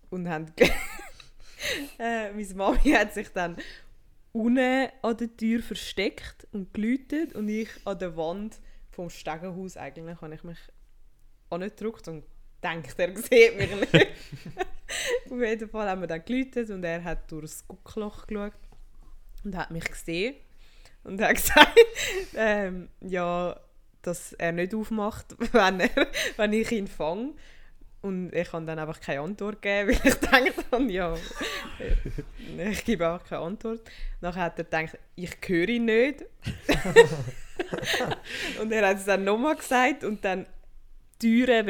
und 0.09 0.29
haben 0.29 0.45
äh, 1.99 2.31
meine 2.31 2.53
Mami 2.55 2.91
hat 2.91 3.13
sich 3.13 3.29
dann 3.29 3.57
unten 4.31 4.87
an 5.01 5.17
der 5.17 5.35
Tür 5.35 5.61
versteckt 5.61 6.47
und 6.53 6.73
geläutet 6.73 7.33
und 7.33 7.49
ich 7.49 7.69
an 7.83 7.99
der 7.99 8.15
Wand 8.15 8.61
vom 8.91 9.09
Stegenhaus 9.09 9.75
eigentlich 9.75 10.21
habe 10.21 10.35
ich 10.35 10.43
mich 10.43 10.59
angedrückt 11.49 12.07
und 12.07 12.23
denkt, 12.63 12.97
er 12.97 13.15
sieht 13.17 13.57
mich 13.57 13.93
nicht. 13.93 14.07
Auf 15.29 15.41
jeden 15.41 15.69
Fall 15.69 15.89
haben 15.89 16.01
wir 16.01 16.07
dann 16.07 16.23
geläutet 16.23 16.69
und 16.69 16.83
er 16.83 17.03
hat 17.03 17.31
durch 17.31 17.43
das 17.43 17.67
Guckloch 17.67 18.27
geschaut 18.27 18.53
und 19.43 19.55
hat 19.55 19.71
mich 19.71 19.85
gesehen 19.85 20.35
und 21.03 21.21
hat 21.21 21.35
gesagt, 21.35 21.77
ähm, 22.35 22.89
ja, 23.01 23.59
dass 24.01 24.33
er 24.33 24.51
nicht 24.51 24.73
aufmacht, 24.73 25.35
wenn, 25.53 25.81
er, 25.81 26.07
wenn 26.37 26.53
ich 26.53 26.71
ihn 26.71 26.87
fange. 26.87 27.33
Und 28.01 28.33
ich 28.33 28.53
habe 28.53 28.65
dann 28.65 28.79
einfach 28.79 29.01
keine 29.01 29.21
Antwort 29.21 29.61
gegeben, 29.61 29.89
weil 29.89 30.11
ich 30.11 30.15
dachte, 30.19 30.83
ja, 30.87 31.15
ich 32.69 32.85
gebe 32.85 33.07
einfach 33.09 33.27
keine 33.27 33.41
Antwort. 33.41 33.81
Nachher 34.21 34.43
hat 34.43 34.59
er 34.59 34.65
gedacht, 34.65 34.97
ich 35.15 35.31
höre 35.45 35.67
ihn 35.67 35.85
nicht. 35.85 36.23
und 38.61 38.71
er 38.71 38.87
hat 38.87 38.97
es 38.97 39.05
dann 39.05 39.23
nochmal 39.23 39.55
gesagt 39.55 40.03
und 40.03 40.23
dann 40.23 40.45
die 41.21 41.43
Türen 41.43 41.67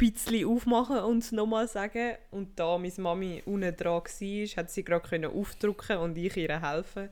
bisschen 0.00 0.46
aufmachen 0.46 0.98
und 1.00 1.18
es 1.18 1.32
nochmal 1.32 1.68
sagen. 1.68 2.14
Und 2.30 2.58
da 2.58 2.78
meine 2.78 2.92
Mami 2.96 3.42
unten 3.44 3.76
dran 3.76 4.02
war, 4.02 4.46
hat 4.56 4.70
sie 4.70 4.84
gerade 4.84 5.28
aufdrücken 5.28 5.98
und 5.98 6.16
ich 6.16 6.36
ihr 6.36 6.60
helfen. 6.60 7.10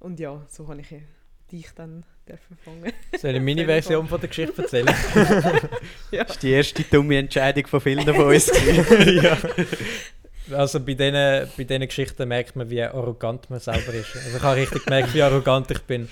Und 0.00 0.18
ja, 0.18 0.44
so 0.48 0.66
habe 0.68 0.80
ich 0.80 0.94
dich 1.50 1.68
dann 1.74 2.04
fangen. 2.64 2.92
Soll 3.18 3.36
ich 3.36 3.42
meine 3.42 3.64
Version 3.66 4.08
von 4.08 4.20
der 4.20 4.28
Geschichte 4.28 4.62
erzählen? 4.62 4.86
ja. 6.10 6.24
Das 6.24 6.30
war 6.30 6.36
die 6.42 6.50
erste 6.50 6.82
dumme 6.84 7.18
Entscheidung 7.18 7.66
von 7.66 7.80
vielen 7.80 8.04
von 8.04 8.26
uns. 8.26 8.46
ja. 9.06 9.38
Also 10.50 10.80
bei 10.80 10.94
diesen, 10.94 11.12
bei 11.56 11.64
diesen 11.64 11.86
Geschichten 11.86 12.28
merkt 12.28 12.56
man, 12.56 12.68
wie 12.68 12.82
arrogant 12.82 13.48
man 13.50 13.60
selber 13.60 13.94
ist. 13.94 14.14
Also 14.14 14.36
ich 14.36 14.42
habe 14.42 14.56
richtig 14.56 14.84
gemerkt, 14.84 15.14
wie 15.14 15.22
arrogant 15.22 15.70
ich 15.70 15.82
bin. 15.82 16.08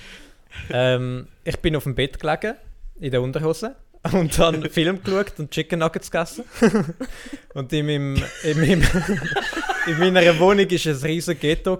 Ähm, 0.71 1.27
ich 1.43 1.59
bin 1.59 1.75
auf 1.75 1.83
dem 1.83 1.95
Bett 1.95 2.19
gelegen, 2.19 2.55
in 2.99 3.11
der 3.11 3.21
Unterhose 3.21 3.75
und 4.11 4.37
dann 4.37 4.69
Film 4.69 5.01
geschaut 5.01 5.39
und 5.39 5.51
Chicken 5.51 5.79
Nuggets 5.79 6.11
gegessen. 6.11 6.43
und 7.53 7.71
in, 7.71 7.85
meinem, 7.85 8.23
in, 8.43 8.59
meinem 8.59 8.83
in 9.87 9.99
meiner 9.99 10.39
Wohnung 10.39 10.69
war 10.69 10.91
ein 10.91 11.03
riesiges 11.03 11.39
Ghetto. 11.39 11.79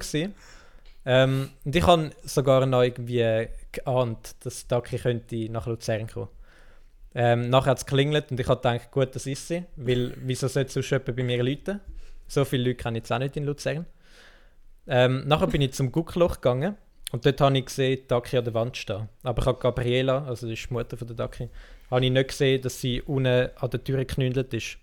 Ähm, 1.05 1.49
und 1.65 1.75
ich 1.75 1.85
habe 1.85 2.11
sogar 2.23 2.65
noch 2.65 2.81
irgendwie 2.81 3.49
geahnt, 3.73 4.35
dass 4.39 4.67
Daki 4.67 4.99
könnte 4.99 5.51
nach 5.51 5.67
Luzern 5.67 6.07
kommen. 6.07 6.29
Ähm, 7.13 7.49
nachher 7.49 7.71
hat 7.71 7.79
es 7.79 7.85
geklingelt 7.85 8.31
und 8.31 8.39
ich 8.39 8.47
habe 8.47 8.61
gedacht, 8.61 8.89
gut, 8.91 9.13
das 9.15 9.27
ist 9.27 9.47
sie. 9.47 9.65
Weil, 9.75 10.13
wieso 10.17 10.47
sollte 10.47 10.71
sonst 10.71 10.89
jemand 10.89 11.15
bei 11.15 11.23
mir 11.23 11.43
Leute? 11.43 11.81
So 12.27 12.45
viele 12.45 12.69
Leute 12.69 12.75
kenne 12.75 12.99
ich 12.99 13.03
jetzt 13.03 13.11
auch 13.11 13.19
nicht 13.19 13.35
in 13.35 13.43
Luzern. 13.43 13.85
Ähm, 14.87 15.27
nachher 15.27 15.47
bin 15.47 15.61
ich 15.61 15.73
zum 15.73 15.91
Guckloch 15.91 16.35
gegangen 16.35 16.77
und 17.13 17.23
dort 17.27 17.39
habe 17.41 17.55
ich 17.55 17.65
gesehen, 17.65 17.99
Daki 18.07 18.39
an 18.39 18.43
der 18.43 18.55
Wand 18.55 18.75
stehen. 18.75 19.07
Aber 19.21 19.39
ich 19.39 19.45
habe 19.45 19.59
Gabriela, 19.59 20.25
also 20.25 20.47
die, 20.47 20.57
Mutter 20.71 20.97
von 20.97 21.07
der 21.07 21.15
Daki, 21.15 21.47
habe 21.91 22.03
ich 22.03 22.11
nicht 22.11 22.29
gesehen, 22.29 22.59
dass 22.59 22.81
sie 22.81 23.03
unten 23.03 23.49
an 23.55 23.69
der 23.69 23.83
Tür 23.83 23.97
geknündelt 23.97 24.51
ist. 24.55 24.79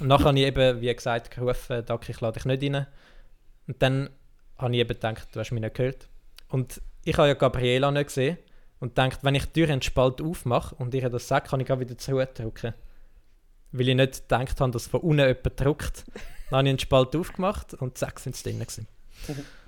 Und 0.00 0.08
nachher 0.08 0.28
habe 0.28 0.38
ich 0.38 0.46
eben, 0.46 0.80
wie 0.80 0.94
gesagt, 0.94 1.30
gerufen, 1.30 1.82
danke, 1.84 2.10
ich 2.10 2.22
lade 2.22 2.40
dich 2.40 2.46
nicht 2.46 2.62
rein. 2.62 2.86
Und 3.66 3.82
dann 3.82 4.08
habe 4.56 4.72
ich 4.72 4.80
eben 4.80 4.88
gedacht, 4.88 5.28
du 5.32 5.40
hast 5.40 5.50
mich 5.52 5.60
nicht 5.60 5.74
gehört. 5.74 6.08
Und 6.48 6.80
ich 7.04 7.18
habe 7.18 7.28
ja 7.28 7.34
Gabriela 7.34 7.90
nicht 7.90 8.06
gesehen 8.06 8.38
und 8.80 8.94
gedacht, 8.94 9.18
wenn 9.20 9.34
ich 9.34 9.44
die 9.44 9.52
Tür 9.52 9.68
einen 9.68 9.82
Spalt 9.82 10.22
aufmache 10.22 10.74
und 10.76 10.94
ihr 10.94 11.10
das 11.10 11.28
sagt, 11.28 11.50
kann 11.50 11.60
ich 11.60 11.70
auch 11.70 11.80
wieder 11.80 11.98
zurückdrücken. 11.98 12.72
Weil 13.72 13.88
ich 13.90 13.94
nicht 13.94 14.22
gedacht 14.22 14.58
habe, 14.58 14.72
dass 14.72 14.86
von 14.86 15.00
unten 15.02 15.26
jemand 15.26 15.60
drückt. 15.60 16.04
Dann 16.48 16.60
habe 16.60 16.66
ich 16.66 16.70
einen 16.70 16.78
Spalt 16.78 17.14
aufgemacht 17.14 17.74
und 17.74 17.98
zack, 17.98 18.20
sind 18.20 18.36
sie 18.36 18.44
drinnen. 18.44 18.66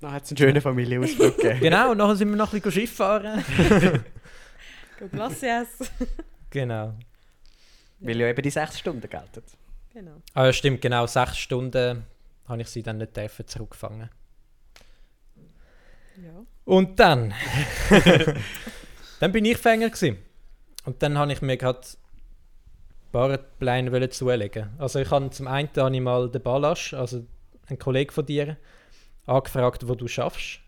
Dann 0.00 0.12
hat 0.12 0.24
es 0.24 0.30
einen 0.30 0.38
schönen 0.38 0.60
Familienausflug 0.60 1.36
gegeben. 1.36 1.60
genau, 1.60 1.92
und 1.92 1.98
nachher 1.98 2.16
sind 2.16 2.28
wir 2.28 2.36
noch 2.36 2.52
ein 2.52 2.60
bisschen 2.60 2.82
Schiff 2.82 2.96
fahren. 2.96 3.42
Gracias. 5.12 5.68
genau. 6.50 6.94
Weil 8.00 8.20
ja 8.20 8.28
eben 8.28 8.42
die 8.42 8.50
sechs 8.50 8.78
Stunden 8.78 9.08
gelten. 9.08 9.42
Genau. 9.92 10.22
Ah 10.34 10.46
ja, 10.46 10.52
stimmt, 10.52 10.80
genau. 10.82 11.06
Sechs 11.06 11.38
Stunden 11.38 12.04
habe 12.46 12.62
ich 12.62 12.68
sie 12.68 12.82
dann 12.82 12.98
nicht 12.98 13.16
dürfen 13.16 13.46
zurückfangen. 13.46 14.10
Ja. 16.22 16.44
Und 16.64 17.00
dann... 17.00 17.32
dann 19.20 19.32
bin 19.32 19.44
ich 19.44 19.56
Fänger 19.56 19.88
gewesen. 19.88 20.18
Und 20.84 21.02
dann 21.02 21.16
habe 21.16 21.32
ich 21.32 21.40
mir 21.40 21.56
gerade 21.56 21.80
ein 21.80 23.12
paar 23.12 23.38
Pläne 23.38 24.10
zulegen. 24.10 24.70
Also 24.78 24.98
ich 24.98 25.10
habe 25.10 25.30
zum 25.30 25.46
einen 25.46 25.70
habe 25.76 25.94
ich 25.94 26.02
mal 26.02 26.30
den 26.30 26.42
Balasch, 26.42 26.92
also 26.92 27.24
einen 27.68 27.78
Kollegen 27.78 28.12
von 28.12 28.26
dir, 28.26 28.56
angefragt, 29.26 29.88
wo 29.88 29.94
du 29.94 30.08
schaffst. 30.08 30.60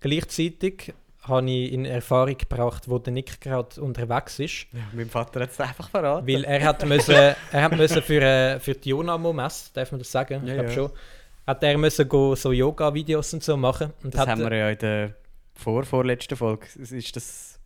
Gleichzeitig 0.00 0.94
habe 1.22 1.50
ich 1.50 1.72
in 1.72 1.84
Erfahrung 1.84 2.36
gebracht, 2.36 2.88
wo 2.88 2.98
der 2.98 3.12
Nick 3.12 3.40
gerade 3.40 3.80
unterwegs 3.80 4.38
ist. 4.38 4.66
Ja, 4.72 4.80
mein 4.92 5.08
Vater 5.08 5.40
hat 5.40 5.50
es 5.50 5.60
einfach 5.60 5.90
verraten. 5.90 6.26
Weil 6.26 6.44
er 6.44 6.62
hat 6.64 6.84
müssen, 6.86 7.14
er 7.14 7.36
hat 7.52 7.76
müssen 7.76 8.02
für, 8.02 8.22
äh, 8.22 8.58
für 8.58 8.74
die 8.74 8.90
Jonamo-Messe, 8.90 9.70
darf 9.74 9.92
man 9.92 9.98
das 9.98 10.10
sagen? 10.10 10.46
Ja, 10.46 10.48
ich 10.48 10.54
glaube 10.54 10.68
ja. 10.68 10.74
schon. 10.74 10.90
Hat 11.46 11.62
er 11.62 11.78
müssen 11.78 12.08
go 12.08 12.34
so 12.34 12.52
Yoga-Videos 12.52 13.34
und 13.34 13.42
so 13.42 13.56
machen. 13.56 13.92
Und 14.02 14.14
das 14.14 14.26
haben 14.26 14.40
wir 14.40 14.56
ja 14.56 14.70
in 14.70 14.78
der 14.78 15.14
vor 15.54 15.84
vorletzten 15.84 16.36
Folge. 16.36 16.66
Ist 16.78 17.16
das 17.16 17.60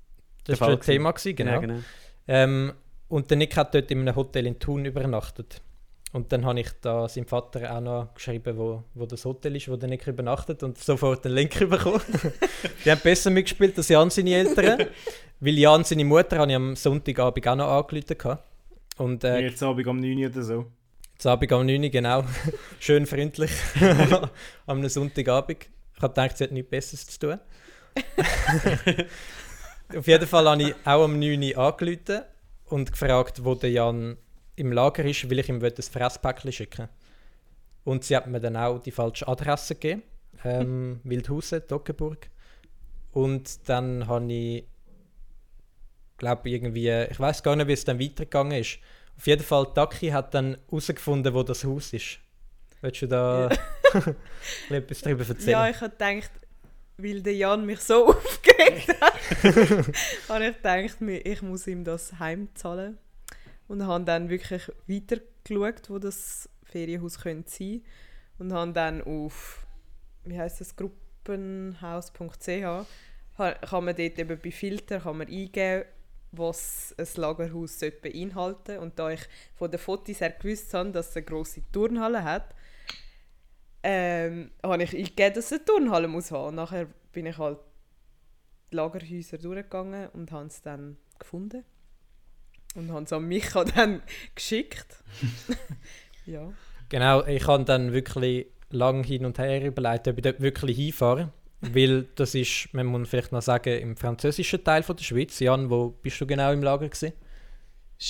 das 0.46 0.60
war 0.60 0.76
das 0.76 0.86
Thema 0.86 1.12
gewesen, 1.12 1.36
genau. 1.36 1.52
Ja, 1.52 1.58
genau. 1.58 1.78
Ähm, 2.28 2.72
und 3.08 3.30
der 3.30 3.36
Nick 3.36 3.56
hat 3.56 3.74
dort 3.74 3.90
in 3.90 4.00
einem 4.00 4.16
Hotel 4.16 4.46
in 4.46 4.58
Thun 4.58 4.84
übernachtet. 4.84 5.60
Und 6.14 6.30
dann 6.30 6.46
habe 6.46 6.60
ich 6.60 6.68
da 6.80 7.08
seinem 7.08 7.26
Vater 7.26 7.76
auch 7.76 7.80
noch 7.80 8.14
geschrieben, 8.14 8.56
wo, 8.56 8.84
wo 8.94 9.04
das 9.04 9.24
Hotel 9.24 9.56
ist, 9.56 9.68
wo 9.68 9.74
der 9.74 9.88
Nick 9.88 10.06
übernachtet 10.06 10.62
und 10.62 10.78
sofort 10.78 11.24
den 11.24 11.32
Link 11.32 11.58
bekommen. 11.68 12.00
die 12.84 12.90
haben 12.92 13.00
besser 13.02 13.30
mitgespielt 13.30 13.76
als 13.76 13.88
Jan 13.88 14.10
seine 14.10 14.32
Eltern. 14.32 14.86
weil 15.40 15.58
Jan 15.58 15.82
seine 15.82 16.04
Mutter 16.04 16.38
habe 16.38 16.52
ich 16.52 16.56
am 16.56 16.76
Sonntagabend 16.76 17.48
auch 17.48 17.56
noch 17.56 17.68
angerufen. 17.68 18.38
Und, 18.96 19.24
äh, 19.24 19.40
Jetzt 19.40 19.60
Abend 19.64 19.88
um 19.88 19.98
9 19.98 20.16
Uhr 20.18 20.30
oder 20.30 20.42
so. 20.44 20.66
Jetzt 21.14 21.26
Abend 21.26 21.50
um 21.50 21.66
9 21.66 21.82
Uhr, 21.82 21.90
genau. 21.90 22.24
Schön 22.78 23.06
freundlich. 23.06 23.50
Am 24.66 24.88
Sonntagabend. 24.88 25.66
Ich 25.96 26.00
habe 26.00 26.14
gedacht, 26.14 26.38
sie 26.38 26.44
hat 26.44 26.52
nichts 26.52 26.70
Besseres 26.70 27.08
zu 27.08 27.18
tun. 27.18 27.40
Auf 29.96 30.06
jeden 30.06 30.28
Fall 30.28 30.48
habe 30.48 30.62
ich 30.62 30.74
auch 30.84 31.06
um 31.06 31.18
9 31.18 31.42
Uhr 31.42 31.58
angerufen 31.58 32.20
und 32.66 32.92
gefragt, 32.92 33.44
wo 33.44 33.56
der 33.56 33.72
Jan 33.72 34.16
im 34.56 34.72
Lager 34.72 35.04
ist, 35.04 35.28
weil 35.30 35.38
ich 35.38 35.48
ihm 35.48 35.62
ein 35.62 35.72
Fresspäckchen 35.82 36.52
schicken 36.52 36.88
Und 37.84 38.04
sie 38.04 38.16
hat 38.16 38.26
mir 38.26 38.40
dann 38.40 38.56
auch 38.56 38.78
die 38.78 38.90
falsche 38.90 39.26
Adresse 39.26 39.74
gegeben. 39.74 40.02
Ähm, 40.44 41.00
Wildhausen, 41.04 41.66
Toggenburg. 41.66 42.28
Und 43.12 43.68
dann 43.68 44.06
habe 44.06 44.32
ich, 44.32 44.64
glaube 46.18 46.50
irgendwie, 46.50 46.90
ich 46.90 47.18
weiß 47.18 47.42
gar 47.42 47.56
nicht, 47.56 47.68
wie 47.68 47.72
es 47.72 47.84
dann 47.84 48.00
weitergegangen 48.00 48.58
ist. 48.60 48.78
Auf 49.16 49.26
jeden 49.26 49.42
Fall, 49.42 49.72
Taki 49.72 50.08
hat 50.08 50.34
dann 50.34 50.56
herausgefunden, 50.68 51.32
wo 51.32 51.42
das 51.42 51.64
Haus 51.64 51.92
ist. 51.92 52.18
Willst 52.80 53.02
du 53.02 53.06
da 53.06 53.48
ja. 53.48 54.14
etwas 54.76 55.00
darüber 55.00 55.26
erzählen? 55.26 55.50
Ja, 55.50 55.68
ich 55.70 55.80
habe 55.80 55.90
gedacht, 55.90 56.30
weil 56.98 57.22
der 57.22 57.34
Jan 57.34 57.64
mich 57.64 57.80
so 57.80 58.08
aufgeregt 58.08 58.88
hat, 59.00 59.14
habe 60.28 60.46
ich 60.46 60.56
gedacht, 60.56 60.96
ich 61.00 61.42
muss 61.42 61.66
ihm 61.66 61.84
das 61.84 62.18
heimzahlen. 62.18 62.98
Und 63.68 63.86
habe 63.86 64.04
dann 64.04 64.28
wirklich 64.28 64.70
weiter 64.86 65.18
geschaut, 65.42 65.90
wo 65.90 65.98
das 65.98 66.48
Ferienhaus 66.64 67.20
könnte 67.20 67.50
sein 67.50 67.82
Und 68.38 68.52
habe 68.52 68.72
dann 68.72 69.02
auf, 69.02 69.66
wie 70.24 70.38
heißt 70.38 70.60
das, 70.60 70.76
gruppenhaus.ch, 70.76 72.86
kann 73.36 73.84
man 73.84 73.96
dort 73.96 74.18
eben 74.18 74.38
bei 74.38 74.50
Filter 74.50 75.00
kann 75.00 75.18
man 75.18 75.28
eingeben, 75.28 75.84
was 76.32 76.94
ein 76.98 77.06
Lagerhaus 77.16 77.80
beinhalten 77.80 78.32
sollte. 78.32 78.80
Und 78.80 78.98
da 78.98 79.10
ich 79.10 79.22
von 79.54 79.70
den 79.70 79.80
Fotos 79.80 80.20
her 80.20 80.30
gewusst 80.30 80.74
habe, 80.74 80.90
dass 80.90 81.10
es 81.10 81.16
eine 81.16 81.24
grosse 81.24 81.62
Turnhalle 81.72 82.24
hat, 82.24 82.54
ähm, 83.82 84.50
habe 84.62 84.82
ich 84.82 84.94
eingegeben, 84.94 85.34
dass 85.34 85.46
es 85.46 85.52
eine 85.52 85.64
Turnhalle 85.64 86.08
muss 86.08 86.30
haben. 86.30 86.48
Und 86.48 86.54
nachher 86.56 86.86
bin 87.12 87.26
ich 87.26 87.38
halt 87.38 87.58
die 88.72 88.76
Lagerhäuser 88.76 89.38
durchgegangen 89.38 90.08
und 90.10 90.32
habe 90.32 90.46
es 90.46 90.62
dann 90.62 90.96
gefunden. 91.18 91.64
Und 92.74 92.90
habe 92.90 93.04
es 93.04 93.12
an 93.12 93.26
Micha 93.26 93.64
dann 93.76 94.02
geschickt. 94.34 94.86
ja. 96.26 96.52
Genau, 96.88 97.24
ich 97.26 97.46
habe 97.46 97.64
dann 97.64 97.92
wirklich 97.92 98.46
lange 98.70 99.04
hin 99.04 99.24
und 99.24 99.38
her 99.38 99.64
überlegt, 99.64 100.08
ob 100.08 100.16
ich 100.16 100.22
dort 100.22 100.40
wirklich 100.40 100.76
hinfahre. 100.76 101.30
Weil 101.60 102.06
das 102.14 102.34
ist, 102.34 102.68
man 102.72 102.86
muss 102.86 103.08
vielleicht 103.08 103.32
noch 103.32 103.40
sagen, 103.40 103.78
im 103.80 103.96
französischen 103.96 104.62
Teil 104.62 104.82
von 104.82 104.96
der 104.96 105.04
Schweiz. 105.04 105.38
Jan, 105.38 105.70
wo 105.70 105.90
bist 105.90 106.20
du 106.20 106.26
genau 106.26 106.52
im 106.52 106.62
Lager 106.62 106.88
gewesen? 106.88 107.12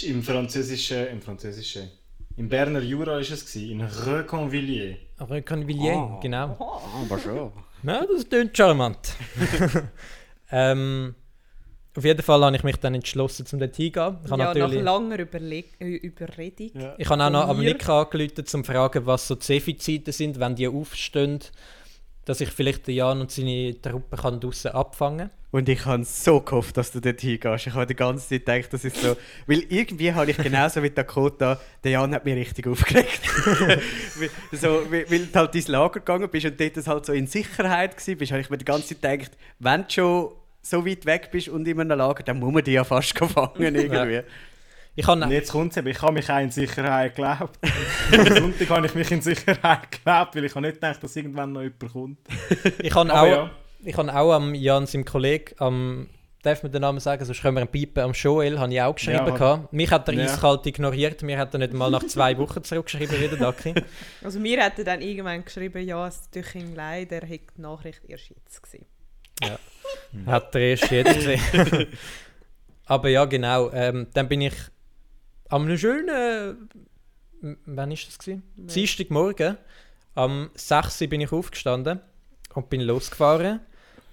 Im 0.03 0.22
französischen, 0.22 1.07
im 1.07 1.22
französischen. 1.22 1.90
Im 2.37 2.48
Berner 2.48 2.81
Jura 2.81 3.12
war 3.12 3.20
es, 3.20 3.55
in 3.55 3.81
Reconvilliers. 3.81 4.96
Reconvilliers, 5.20 5.96
oh. 5.96 6.20
genau. 6.20 6.57
Oh, 6.59 7.05
aber 7.05 7.18
schon. 7.18 7.53
Ja, 7.85 8.05
das 8.05 8.29
klingt 8.29 8.57
charmant. 8.57 9.14
ähm, 10.50 11.14
auf 11.97 12.05
jeden 12.05 12.23
Fall 12.23 12.45
habe 12.45 12.57
ich 12.57 12.65
mich 12.65 12.77
dann 12.77 12.95
entschlossen, 12.95 13.47
zum 13.47 13.61
dort 13.61 13.77
hingehen. 13.77 14.17
Ich 14.25 14.31
ja, 14.31 14.37
natürlich, 14.37 14.83
nach 14.83 14.83
langer 14.83 15.19
Überleg 15.21 15.77
Überredung. 15.79 16.71
Ja. 16.75 16.95
Ich 16.99 17.09
habe 17.09 17.23
auch 17.23 17.31
noch 17.31 17.49
am 17.49 17.61
Nick 17.61 17.89
angerufen, 17.89 18.35
um 18.39 18.47
zu 18.47 18.65
fragen, 18.65 19.07
was 19.07 19.29
so 19.29 19.35
die 19.37 19.47
Defizite 19.47 20.13
sind, 20.13 20.41
wenn 20.41 20.55
die 20.57 20.69
aufstehen 20.69 21.41
dass 22.25 22.41
ich 22.41 22.51
vielleicht 22.51 22.87
den 22.87 22.97
Jan 22.97 23.21
und 23.21 23.31
seine 23.31 23.81
Truppe 23.81 24.17
kann 24.17 24.41
draussen 24.41 24.71
abfangen 24.71 25.29
kann. 25.29 25.31
Und 25.51 25.69
ich 25.69 25.85
habe 25.85 26.05
so 26.05 26.41
gehofft, 26.41 26.77
dass 26.77 26.91
du 26.91 27.01
dort 27.01 27.21
hingehst. 27.21 27.67
Ich 27.67 27.75
habe 27.75 27.87
die 27.87 27.95
ganze 27.95 28.29
Zeit 28.29 28.45
gedacht, 28.45 28.73
das 28.73 28.85
ist 28.85 28.97
so. 28.97 29.17
Weil 29.47 29.63
irgendwie 29.69 30.13
habe 30.13 30.31
ich 30.31 30.37
genauso 30.37 30.83
wie 30.83 30.91
Dakota, 30.91 31.61
der 31.85 31.93
Jan 31.93 32.13
hat 32.13 32.25
mich 32.25 32.35
richtig 32.35 32.67
aufgeregt. 32.67 33.21
so, 34.53 34.91
weil, 34.91 35.09
weil 35.09 35.27
du 35.27 35.35
halt 35.35 35.55
ins 35.55 35.69
Lager 35.69 36.01
gegangen 36.01 36.29
bist 36.29 36.47
und 36.47 36.59
dort 36.59 36.87
halt 36.87 37.07
so 37.07 37.13
in 37.13 37.29
Sicherheit 37.29 37.95
warst, 37.95 38.33
habe 38.33 38.41
ich 38.41 38.51
mir 38.51 38.59
die 38.59 38.65
ganze 38.65 38.99
Zeit 39.01 39.03
gedacht, 39.03 39.39
wenn 39.61 39.83
du 39.83 39.91
schon 39.91 40.33
so 40.64 40.87
weit 40.87 41.07
weg 41.07 41.31
bist 41.31 41.48
und 41.48 41.68
in 41.68 41.81
einem 41.81 41.98
Lager, 41.98 42.22
dann 42.22 42.38
muss 42.38 42.53
man 42.53 42.64
dich 42.64 42.74
ja 42.74 42.85
fast 42.85 43.16
fangen 43.18 43.74
irgendwie. 43.74 44.14
Ja. 44.14 44.22
Ich 44.96 45.05
kann, 45.05 45.29
jetzt 45.31 45.50
kommt 45.50 45.77
es 45.77 45.85
ich 45.85 46.03
habe 46.03 46.12
mich 46.12 46.31
auch 46.31 46.38
in 46.38 46.50
Sicherheit 46.50 47.16
geglaubt. 47.16 47.59
Am 48.12 48.27
Sonntag 48.27 48.70
habe 48.70 48.87
ich 48.87 48.94
mich 48.94 49.11
in 49.11 49.20
Sicherheit 49.20 49.90
geglaubt, 49.90 50.37
weil 50.37 50.44
ich 50.44 50.55
habe 50.55 50.66
nicht 50.66 50.74
gedacht, 50.74 51.03
dass 51.03 51.16
irgendwann 51.16 51.53
noch 51.53 51.62
jemand 51.62 51.92
kommt. 51.92 52.18
ich 52.79 52.94
habe 52.94 53.12
auch, 53.12 53.27
ja. 53.27 53.50
ich 53.83 53.96
habe 53.96 54.14
auch 54.14 54.33
am 54.33 54.55
Jan, 54.55 54.87
seinem 54.87 55.05
Kollegen, 55.05 55.53
am, 55.59 56.09
darf 56.44 56.62
man 56.62 56.70
den 56.70 56.83
Namen 56.83 57.00
sagen, 57.00 57.24
sonst 57.24 57.42
können 57.42 57.57
wir 57.57 57.62
einen 57.62 57.72
Piepen, 57.72 58.05
am 58.05 58.12
Joel, 58.12 58.61
habe 58.61 58.72
ich 58.72 58.81
auch 58.81 58.94
geschrieben. 58.94 59.37
Ja, 59.37 59.68
Mich 59.72 59.90
hat 59.90 60.07
er 60.07 60.14
ja. 60.14 60.24
eiskalt 60.24 60.64
ignoriert, 60.64 61.22
mir 61.22 61.38
hat 61.38 61.53
er 61.55 61.59
nicht 61.59 61.72
mal 61.72 61.90
nach 61.90 62.05
zwei 62.07 62.38
Wochen 62.38 62.62
zurückgeschrieben, 62.62 63.20
wie 63.20 63.29
der 63.29 63.38
Daki. 63.38 63.74
Also 64.22 64.38
mir 64.38 64.62
hat 64.62 64.79
er 64.79 64.85
dann 64.85 65.03
irgendwann 65.03 65.44
geschrieben, 65.44 65.85
ja, 65.85 66.07
es 66.07 66.31
tut 66.31 66.55
ihm 66.55 66.77
leid, 66.77 67.11
er 67.11 67.27
hätte 67.27 67.53
die 67.57 67.62
Nachricht 67.62 68.03
erst 68.07 68.31
jetzt 68.31 68.62
gesehen. 68.62 68.87
Ja, 69.42 69.59
hat 70.27 70.55
er 70.55 70.61
erst 70.61 70.90
jetzt 70.90 71.14
gesehen. 71.14 71.88
Aber 72.87 73.09
ja, 73.09 73.25
genau, 73.25 73.70
ähm, 73.73 74.07
dann 74.12 74.29
bin 74.29 74.42
ich 74.42 74.55
am 75.49 75.77
schönen. 75.77 76.68
Wann 77.40 77.90
war 77.90 77.97
das? 77.97 78.18
Gewesen? 78.18 78.42
Dienstagmorgen. 78.57 79.59
Am 80.14 80.51
6. 80.55 81.03
Uhr 81.03 81.09
bin 81.09 81.20
ich 81.20 81.33
aufgestanden 81.33 82.01
und 82.55 82.70
bin 82.70 82.81
losgefahren. 82.81 83.61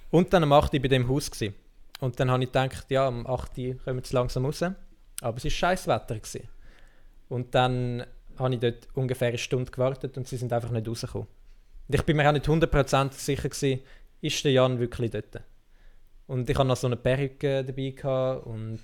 Und 0.10 0.34
dann 0.34 0.44
am 0.44 0.52
8. 0.52 0.74
Uhr 0.74 0.82
bei 0.82 0.88
dem 0.88 1.08
Haus. 1.08 1.30
Gewesen. 1.32 1.54
Und 2.00 2.20
dann 2.20 2.32
habe 2.32 2.44
ich 2.44 2.52
gedacht, 2.52 2.90
ja, 2.90 3.08
am 3.08 3.28
8. 3.28 3.58
Uhr 3.58 3.76
kommen 3.84 4.04
wir 4.04 4.12
langsam 4.12 4.46
raus. 4.46 4.64
Aber 4.64 5.38
es 5.38 5.44
war 5.44 5.52
scheiß 5.52 5.88
Wetter. 5.88 6.16
Gewesen. 6.16 6.48
Und 7.30 7.54
dann 7.56 8.06
habe 8.38 8.54
ich 8.54 8.60
dort 8.60 8.88
ungefähr 8.94 9.30
eine 9.30 9.38
Stunde 9.38 9.72
gewartet 9.72 10.18
und 10.18 10.28
sie 10.28 10.38
sind 10.38 10.52
einfach 10.52 10.72
nicht 10.72 10.88
rausgekommen. 10.88 11.28
Und 11.88 11.96
ich 11.96 12.04
bin 12.04 12.18
mir 12.18 12.28
auch 12.28 12.34
nicht 12.34 12.48
100% 12.48 13.14
sicher, 13.14 13.50
gewesen, 13.50 13.82
ist 14.22 14.44
der 14.46 14.52
Jan 14.52 14.80
wirklich 14.80 15.12
dort. 15.12 15.42
Und 16.32 16.50
ich 16.50 16.58
hatte 16.58 16.68
noch 16.70 16.78
so 16.78 16.88
eine 16.88 16.96
Perücke 16.96 17.62
dabei. 17.62 17.90
Gehabt 17.90 18.46
und, 18.46 18.80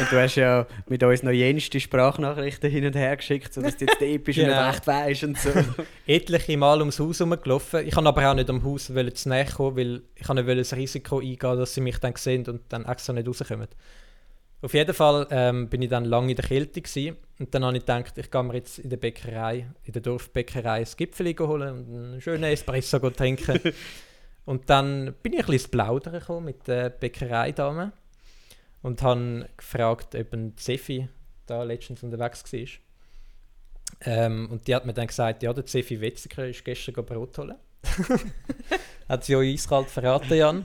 und 0.00 0.10
du 0.10 0.18
hast 0.18 0.36
ja 0.36 0.66
mit 0.88 1.02
uns 1.02 1.22
noch 1.22 1.30
jenste 1.30 1.78
Sprachnachrichten 1.78 2.70
hin 2.70 2.86
und 2.86 2.96
her 2.96 3.14
geschickt, 3.18 3.52
sodass 3.52 3.76
du 3.76 3.84
jetzt 3.84 4.00
die 4.00 4.14
epische 4.14 4.44
genau. 4.44 4.64
nicht 4.64 4.76
recht 4.76 4.86
weißt 4.86 5.24
und 5.24 5.38
so. 5.38 5.50
Etliche 6.06 6.56
Mal 6.56 6.78
ums 6.78 6.98
Haus 6.98 7.20
herumgelaufen. 7.20 7.86
Ich 7.86 7.94
kann 7.94 8.06
aber 8.06 8.30
auch 8.30 8.34
nicht 8.34 8.48
am 8.48 8.64
Haus 8.64 8.86
zu 8.86 9.28
näher 9.28 9.44
kommen, 9.44 9.76
weil 9.76 10.02
ich 10.14 10.26
nicht 10.26 10.48
das 10.48 10.74
Risiko 10.74 11.18
eingehen 11.18 11.58
dass 11.58 11.74
sie 11.74 11.82
mich 11.82 11.98
dann 11.98 12.16
sehen 12.16 12.46
und 12.46 12.62
dann 12.70 12.86
extra 12.86 13.12
nicht 13.12 13.28
rauskommen. 13.28 13.68
Auf 14.62 14.72
jeden 14.72 14.94
Fall 14.94 15.26
ähm, 15.30 15.68
bin 15.68 15.82
ich 15.82 15.90
dann 15.90 16.06
lange 16.06 16.30
in 16.30 16.36
der 16.36 16.46
Kälte 16.46 16.80
gewesen. 16.80 17.18
und 17.38 17.54
dann 17.54 17.62
habe 17.62 17.76
ich 17.76 17.82
gedacht, 17.82 18.16
ich 18.16 18.30
gehe 18.30 18.42
mir 18.42 18.54
jetzt 18.54 18.78
in 18.78 18.88
der 18.88 18.96
Bäckerei, 18.96 19.66
in 19.84 19.92
der 19.92 20.00
Dorfbäckerei 20.00 20.78
ein 20.78 20.88
Gipfel 20.96 21.34
holen 21.40 21.76
und 21.76 21.94
einen 21.94 22.20
schönen 22.22 22.44
Espresso 22.44 22.98
trinken. 23.10 23.60
Und 24.46 24.70
dann 24.70 25.14
bin 25.22 25.32
ich 25.32 25.40
ein 25.40 25.46
bisschen 25.46 25.52
ins 25.54 25.68
Plaudern 25.68 26.14
gekommen 26.14 26.46
mit 26.46 26.66
der 26.66 26.88
Bäckereidame 26.88 27.92
und 28.82 29.02
habe 29.02 29.48
gefragt, 29.56 30.14
ob 30.14 30.32
ein 30.32 30.56
Zefi 30.56 31.08
da 31.46 31.64
letztens 31.64 32.02
unterwegs 32.02 32.44
war. 32.52 32.68
Ähm, 34.02 34.48
und 34.50 34.66
die 34.66 34.74
hat 34.74 34.86
mir 34.86 34.94
dann 34.94 35.08
gesagt, 35.08 35.42
ja, 35.42 35.52
der 35.52 35.66
Zefi 35.66 36.00
Wetziger 36.00 36.46
ist 36.46 36.64
gestern 36.64 37.04
Brot 37.04 37.36
holen. 37.38 37.56
hat 39.08 39.24
sie 39.24 39.36
euch 39.36 39.54
eiskalt 39.54 39.88
verraten, 39.88 40.36
Jan. 40.36 40.64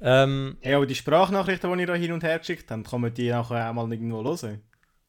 ähm, 0.00 0.56
ja, 0.62 0.76
aber 0.76 0.86
die 0.86 0.94
Sprachnachrichten, 0.94 1.72
die 1.72 1.80
ihr 1.80 1.86
da 1.86 1.94
hin 1.94 2.12
und 2.12 2.22
her 2.22 2.38
geschickt 2.38 2.70
habt, 2.70 2.88
kann 2.88 3.00
man 3.02 3.12
die 3.12 3.28
nachher 3.28 3.68
auch 3.68 3.74
mal 3.74 3.90
irgendwo 3.92 4.24
hören? 4.24 4.62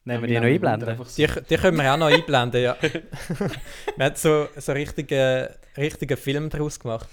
Nehmen 0.04 0.22
wir 0.22 0.28
die 0.28 0.34
noch 0.34 0.42
einblenden? 0.42 1.06
Die, 1.16 1.26
die 1.48 1.56
können 1.56 1.76
wir 1.78 1.92
auch 1.92 1.96
noch 1.96 2.06
einblenden, 2.06 2.62
ja. 2.62 2.76
wir 3.96 4.04
haben 4.04 4.16
so, 4.16 4.48
so 4.56 4.72
einen 4.72 4.82
richtigen, 4.82 5.48
richtigen 5.76 6.16
Film 6.18 6.50
daraus 6.50 6.78
gemacht. 6.78 7.08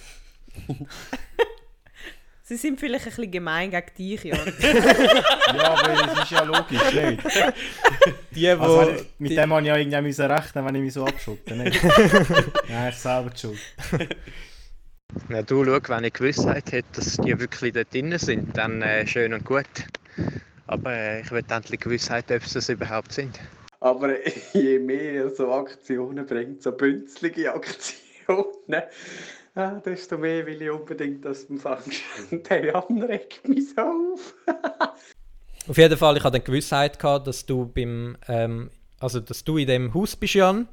Sie 2.44 2.58
sind 2.58 2.80
vielleicht 2.80 3.06
ein 3.06 3.12
bisschen 3.12 3.30
gemein 3.30 3.70
gegen 3.70 3.86
dich, 3.96 4.24
ja. 4.24 4.36
ja, 5.56 5.72
aber 5.72 6.08
das 6.08 6.24
ist 6.24 6.32
ja 6.32 6.44
logisch, 6.44 6.94
nicht? 6.94 7.24
Die, 8.32 8.48
wo, 8.58 8.64
also, 8.64 8.92
ich, 8.92 9.06
mit 9.20 9.32
die, 9.32 9.36
dem 9.36 9.54
habe 9.54 9.62
ich 9.62 9.68
ja 9.68 9.78
irgendwie 9.78 10.22
rechnen 10.22 10.66
wenn 10.66 10.76
ich 10.76 10.82
mich 10.82 10.94
so 10.94 11.06
abschotte. 11.06 11.56
Nicht? 11.56 11.80
ja, 12.68 12.90
ich 12.90 12.96
selber 12.96 13.30
die 13.30 13.40
Schuld. 13.40 13.60
Ja, 15.30 15.44
du, 15.44 15.64
schau, 15.64 15.80
wenn 15.90 16.04
ich 16.06 16.14
Gewissheit 16.14 16.72
hätte, 16.72 16.88
dass 16.94 17.18
die 17.18 17.40
wirklich 17.40 17.74
dort 17.74 17.94
drin 17.94 18.18
sind, 18.18 18.58
dann 18.58 18.82
äh, 18.82 19.06
schön 19.06 19.34
und 19.34 19.46
gut. 19.46 19.66
Aber 20.66 20.92
äh, 20.92 21.22
ich 21.22 21.32
will 21.32 21.44
endlich 21.48 21.80
Gewissheit, 21.80 22.32
ob 22.32 22.44
sie 22.44 22.56
das 22.56 22.70
überhaupt 22.70 23.12
sind. 23.12 23.40
Aber 23.80 24.16
je 24.54 24.80
mehr 24.80 25.30
so 25.30 25.52
Aktionen 25.54 26.26
bringt, 26.26 26.64
so 26.64 26.72
bünzlige 26.72 27.54
Aktionen, 27.54 28.84
Ah, 29.60 29.82
desto 29.84 30.18
mehr 30.18 30.46
will 30.46 30.62
ich 30.62 30.70
unbedingt, 30.70 31.26
dass 31.26 31.46
du 31.46 31.58
fängst. 31.58 32.02
Der 32.50 32.64
Jan 32.64 33.04
regt 33.04 33.46
mich 33.46 33.66
so 33.76 33.82
auf. 33.82 34.34
auf 35.68 35.78
jeden 35.78 35.98
Fall, 35.98 36.16
ich 36.16 36.24
hatte 36.24 36.36
eine 36.36 36.44
Gewissheit 36.46 36.98
gehabt, 36.98 37.28
dass 37.28 37.46
du 37.46 37.66
beim, 37.66 38.16
ähm, 38.30 38.72
also 39.00 39.20
dass 39.20 39.44
du 39.44 39.58
in 39.58 39.68
dem 39.68 39.94
Haus 39.94 40.16
bist, 40.16 40.36
Jan. 40.36 40.70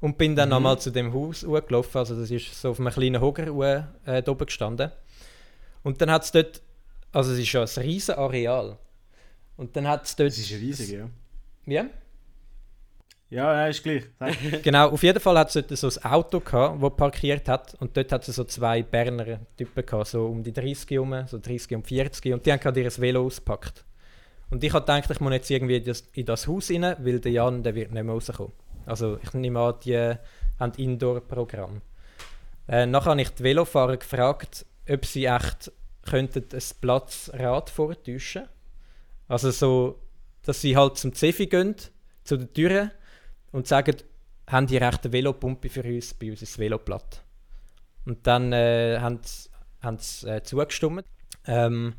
Und 0.00 0.18
bin 0.18 0.36
dann 0.36 0.50
mhm. 0.50 0.56
nochmal 0.56 0.78
zu 0.78 0.90
dem 0.90 1.14
Haus 1.14 1.40
gelaufen. 1.40 1.96
Also 1.96 2.14
das 2.20 2.30
ist 2.30 2.60
so 2.60 2.72
auf 2.72 2.80
einem 2.80 2.92
kleinen 2.92 3.22
Hocker 3.22 3.46
äh, 4.04 4.22
oben 4.28 4.44
gestanden. 4.44 4.92
Und 5.82 6.02
dann 6.02 6.10
hat 6.10 6.24
es 6.24 6.32
dort, 6.32 6.60
also 7.12 7.32
es 7.32 7.38
ist 7.38 7.50
ja 7.50 7.62
ein 7.62 7.82
riesiges 7.82 8.10
Areal. 8.10 8.76
Und 9.56 9.74
dann 9.74 9.88
hat 9.88 10.04
es 10.04 10.16
dort... 10.16 10.28
Es 10.28 10.38
ist 10.38 10.50
riesig, 10.52 10.90
ja. 10.90 11.08
Wie? 11.64 11.80
Ja, 13.32 13.54
ja, 13.54 13.66
ist 13.68 13.82
gleich. 13.82 14.04
genau, 14.62 14.90
auf 14.90 15.02
jeden 15.02 15.18
Fall 15.18 15.38
hat 15.38 15.56
es 15.56 15.80
so 15.80 15.88
ein 15.88 16.12
Auto 16.12 16.38
gehabt, 16.40 16.82
das 16.82 16.96
parkiert 16.96 17.48
hat 17.48 17.74
und 17.80 17.96
dort 17.96 18.12
hat 18.12 18.28
es 18.28 18.36
so 18.36 18.44
zwei 18.44 18.82
Berner 18.82 19.40
Typen 19.56 19.86
gehabt, 19.86 20.08
so 20.08 20.26
um 20.26 20.42
die 20.42 20.52
30 20.52 20.90
herum, 20.90 21.14
so 21.26 21.38
30 21.38 21.76
und 21.76 21.86
40 21.86 22.34
und 22.34 22.44
die 22.44 22.52
haben 22.52 22.60
gerade 22.60 22.82
ihr 22.82 22.90
Velo 22.98 23.24
ausgepackt. 23.24 23.86
Und 24.50 24.62
ich 24.62 24.74
habe 24.74 24.84
gedacht, 24.84 25.10
ich 25.10 25.20
muss 25.20 25.32
jetzt 25.32 25.50
irgendwie 25.50 25.78
in 25.78 25.84
das, 25.84 26.04
in 26.12 26.26
das 26.26 26.46
Haus 26.46 26.70
rein, 26.70 26.94
weil 26.98 27.20
der 27.20 27.32
Jan, 27.32 27.62
der 27.62 27.74
wird 27.74 27.92
nicht 27.92 28.04
mehr 28.04 28.12
rauskommen. 28.12 28.52
Also 28.84 29.18
ich 29.22 29.32
nehme 29.32 29.60
an, 29.60 29.76
die 29.82 29.96
haben 30.60 30.72
Indoor-Programm. 30.76 31.80
Äh, 32.68 32.84
nachher 32.84 33.12
habe 33.12 33.22
ich 33.22 33.30
die 33.30 33.44
Velofahrer 33.44 33.96
gefragt, 33.96 34.66
ob 34.86 35.06
sie 35.06 35.24
echt 35.24 35.72
könnten 36.02 36.44
ein 36.52 36.62
Platzrad 36.82 37.70
vortäuschen 37.70 38.42
Also 39.26 39.50
so, 39.52 40.02
dass 40.42 40.60
sie 40.60 40.76
halt 40.76 40.98
zum 40.98 41.14
Zefi 41.14 41.46
gehen, 41.46 41.76
zu 42.24 42.36
der 42.36 42.52
Tür 42.52 42.90
und 43.52 43.66
sagen, 43.66 43.96
haben 44.48 44.66
die 44.66 44.76
rechte 44.76 45.12
Velopumpe 45.12 45.68
für 45.68 45.84
uns 45.84 46.14
bei 46.14 46.30
uns 46.30 46.40
ins 46.40 46.58
Veloblatt. 46.58 47.22
Und 48.04 48.26
dann 48.26 48.52
äh, 48.52 48.98
haben 49.00 49.20
sie 49.98 50.28
äh, 50.28 50.42
zugestimmt. 50.42 51.04
Ähm, 51.46 51.94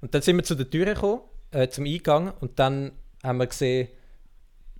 und 0.00 0.14
dann 0.14 0.22
sind 0.22 0.36
wir 0.36 0.44
zu 0.44 0.54
der 0.54 0.70
Tür 0.70 0.86
gekommen, 0.86 1.20
äh, 1.50 1.68
zum 1.68 1.84
Eingang, 1.84 2.32
und 2.40 2.58
dann 2.58 2.92
haben 3.22 3.38
wir 3.38 3.46
gesehen, 3.46 3.88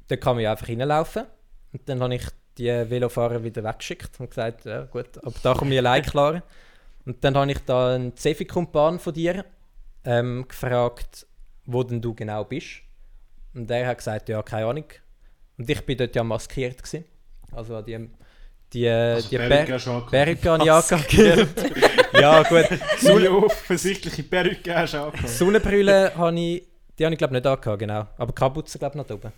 da 0.09 0.17
kann 0.17 0.37
man 0.37 0.45
ja 0.45 0.53
einfach 0.53 0.69
reinlaufen. 0.69 1.25
Und 1.73 1.89
dann 1.89 2.03
habe 2.03 2.17
ich 2.17 2.27
die 2.59 2.67
Velofahrer 2.67 3.43
wieder 3.43 3.65
weggeschickt 3.65 4.21
und 4.21 4.31
gesagt, 4.31 4.65
ja 4.65 4.85
gut, 4.85 5.19
aber 5.23 5.35
da 5.43 5.55
komme 5.55 5.73
ich 5.73 5.79
allein 5.79 6.03
klar. 6.03 6.43
Und 7.05 7.25
dann 7.25 7.37
habe 7.37 7.51
ich 7.51 7.59
da 7.61 7.95
einen 7.95 8.17
Zefi-Kumpan 8.17 8.99
von 8.99 9.15
dir 9.15 9.45
ähm, 10.05 10.47
gefragt, 10.47 11.27
wo 11.65 11.83
denn 11.83 12.01
du 12.01 12.15
genau 12.15 12.45
bist. 12.45 12.83
Und 13.55 13.69
der 13.69 13.87
hat 13.87 13.99
gesagt, 13.99 14.29
ja, 14.29 14.43
keine 14.43 14.67
Ahnung. 14.67 14.85
Und 15.63 15.71
ich 15.71 15.81
bin 15.83 15.97
dort 15.97 16.17
ja 16.17 16.25
maskiert 16.25 16.83
gewesen. 16.83 17.05
Also 17.53 17.81
die, 17.83 18.09
die, 18.73 18.89
also 18.89 19.29
die 19.29 19.37
Perücke 19.37 20.51
habe 20.51 20.65
ich 20.65 20.71
angehört. 20.73 21.49
ja, 22.15 22.43
gut. 22.43 22.67
Sonne 22.99 23.31
offensichtliche 23.31 24.25
Perücke 24.25 24.75
hast 24.75 24.95
du 24.95 25.05
angehört. 25.05 25.29
Sonnenbrille 25.29 26.17
habe 26.17 26.41
ich, 26.41 26.67
die 26.99 27.05
habe 27.05 27.15
ich 27.15 27.19
glaube 27.19 27.35
nicht 27.35 27.47
angehört, 27.47 27.79
genau. 27.79 28.09
Aber 28.17 28.33
Kapuze 28.33 28.77
glaube 28.77 28.99
ich 28.99 29.09
noch 29.09 29.15
oben. 29.15 29.33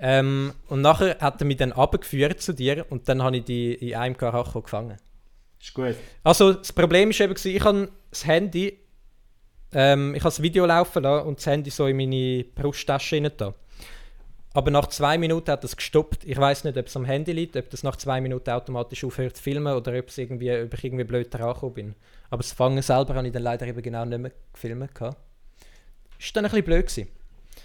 Ähm, 0.00 0.52
und 0.66 0.80
nachher 0.80 1.16
hat 1.20 1.40
er 1.40 1.46
mich 1.46 1.58
dann 1.58 1.70
abgeführt 1.70 2.40
zu 2.40 2.52
dir 2.52 2.84
und 2.90 3.08
dann 3.08 3.22
habe 3.22 3.36
ich 3.36 3.44
die 3.44 3.72
in 3.74 3.94
einem 3.94 4.16
Karacho 4.16 4.62
gefangen. 4.62 4.96
Ist 5.60 5.74
gut. 5.74 5.94
Also 6.24 6.54
das 6.54 6.72
Problem 6.72 7.10
war 7.10 7.20
eben, 7.20 7.36
ich 7.36 7.60
habe 7.64 7.88
das 8.10 8.26
Handy, 8.26 8.80
ähm, 9.72 10.12
ich 10.16 10.22
habe 10.22 10.30
das 10.30 10.42
Video 10.42 10.66
laufen 10.66 11.04
lassen 11.04 11.28
und 11.28 11.38
das 11.38 11.46
Handy 11.46 11.70
so 11.70 11.86
in 11.86 11.98
meine 11.98 12.42
Brusttasche 12.52 13.14
rein 13.14 13.30
da. 13.36 13.54
Aber 14.56 14.70
nach 14.70 14.86
zwei 14.86 15.18
Minuten 15.18 15.50
hat 15.50 15.64
es 15.64 15.76
gestoppt. 15.76 16.24
Ich 16.24 16.38
weiß 16.38 16.64
nicht, 16.64 16.78
ob 16.78 16.86
es 16.86 16.96
am 16.96 17.04
Handy 17.04 17.32
liegt, 17.32 17.58
ob 17.58 17.68
das 17.68 17.82
nach 17.82 17.96
zwei 17.96 18.22
Minuten 18.22 18.48
automatisch 18.48 19.04
aufhört 19.04 19.36
zu 19.36 19.42
filmen 19.42 19.74
oder 19.74 19.98
ob, 19.98 20.08
es 20.08 20.16
irgendwie, 20.16 20.50
ob 20.50 20.72
ich 20.72 20.82
irgendwie 20.82 21.04
blöd 21.04 21.28
dran 21.30 21.74
bin. 21.74 21.94
Aber 22.30 22.38
das 22.38 22.52
Fangen 22.52 22.80
selber 22.80 23.16
habe 23.16 23.26
ich 23.26 23.34
dann 23.34 23.42
leider 23.42 23.66
eben 23.66 23.82
genau 23.82 24.06
nicht 24.06 24.18
mehr 24.18 24.32
gefilmt. 24.54 24.94
Gehabt. 24.94 25.18
Ist 26.18 26.34
dann 26.34 26.46
ein 26.46 26.50
bisschen 26.50 26.64
blöd 26.64 26.86
gewesen. 26.86 27.08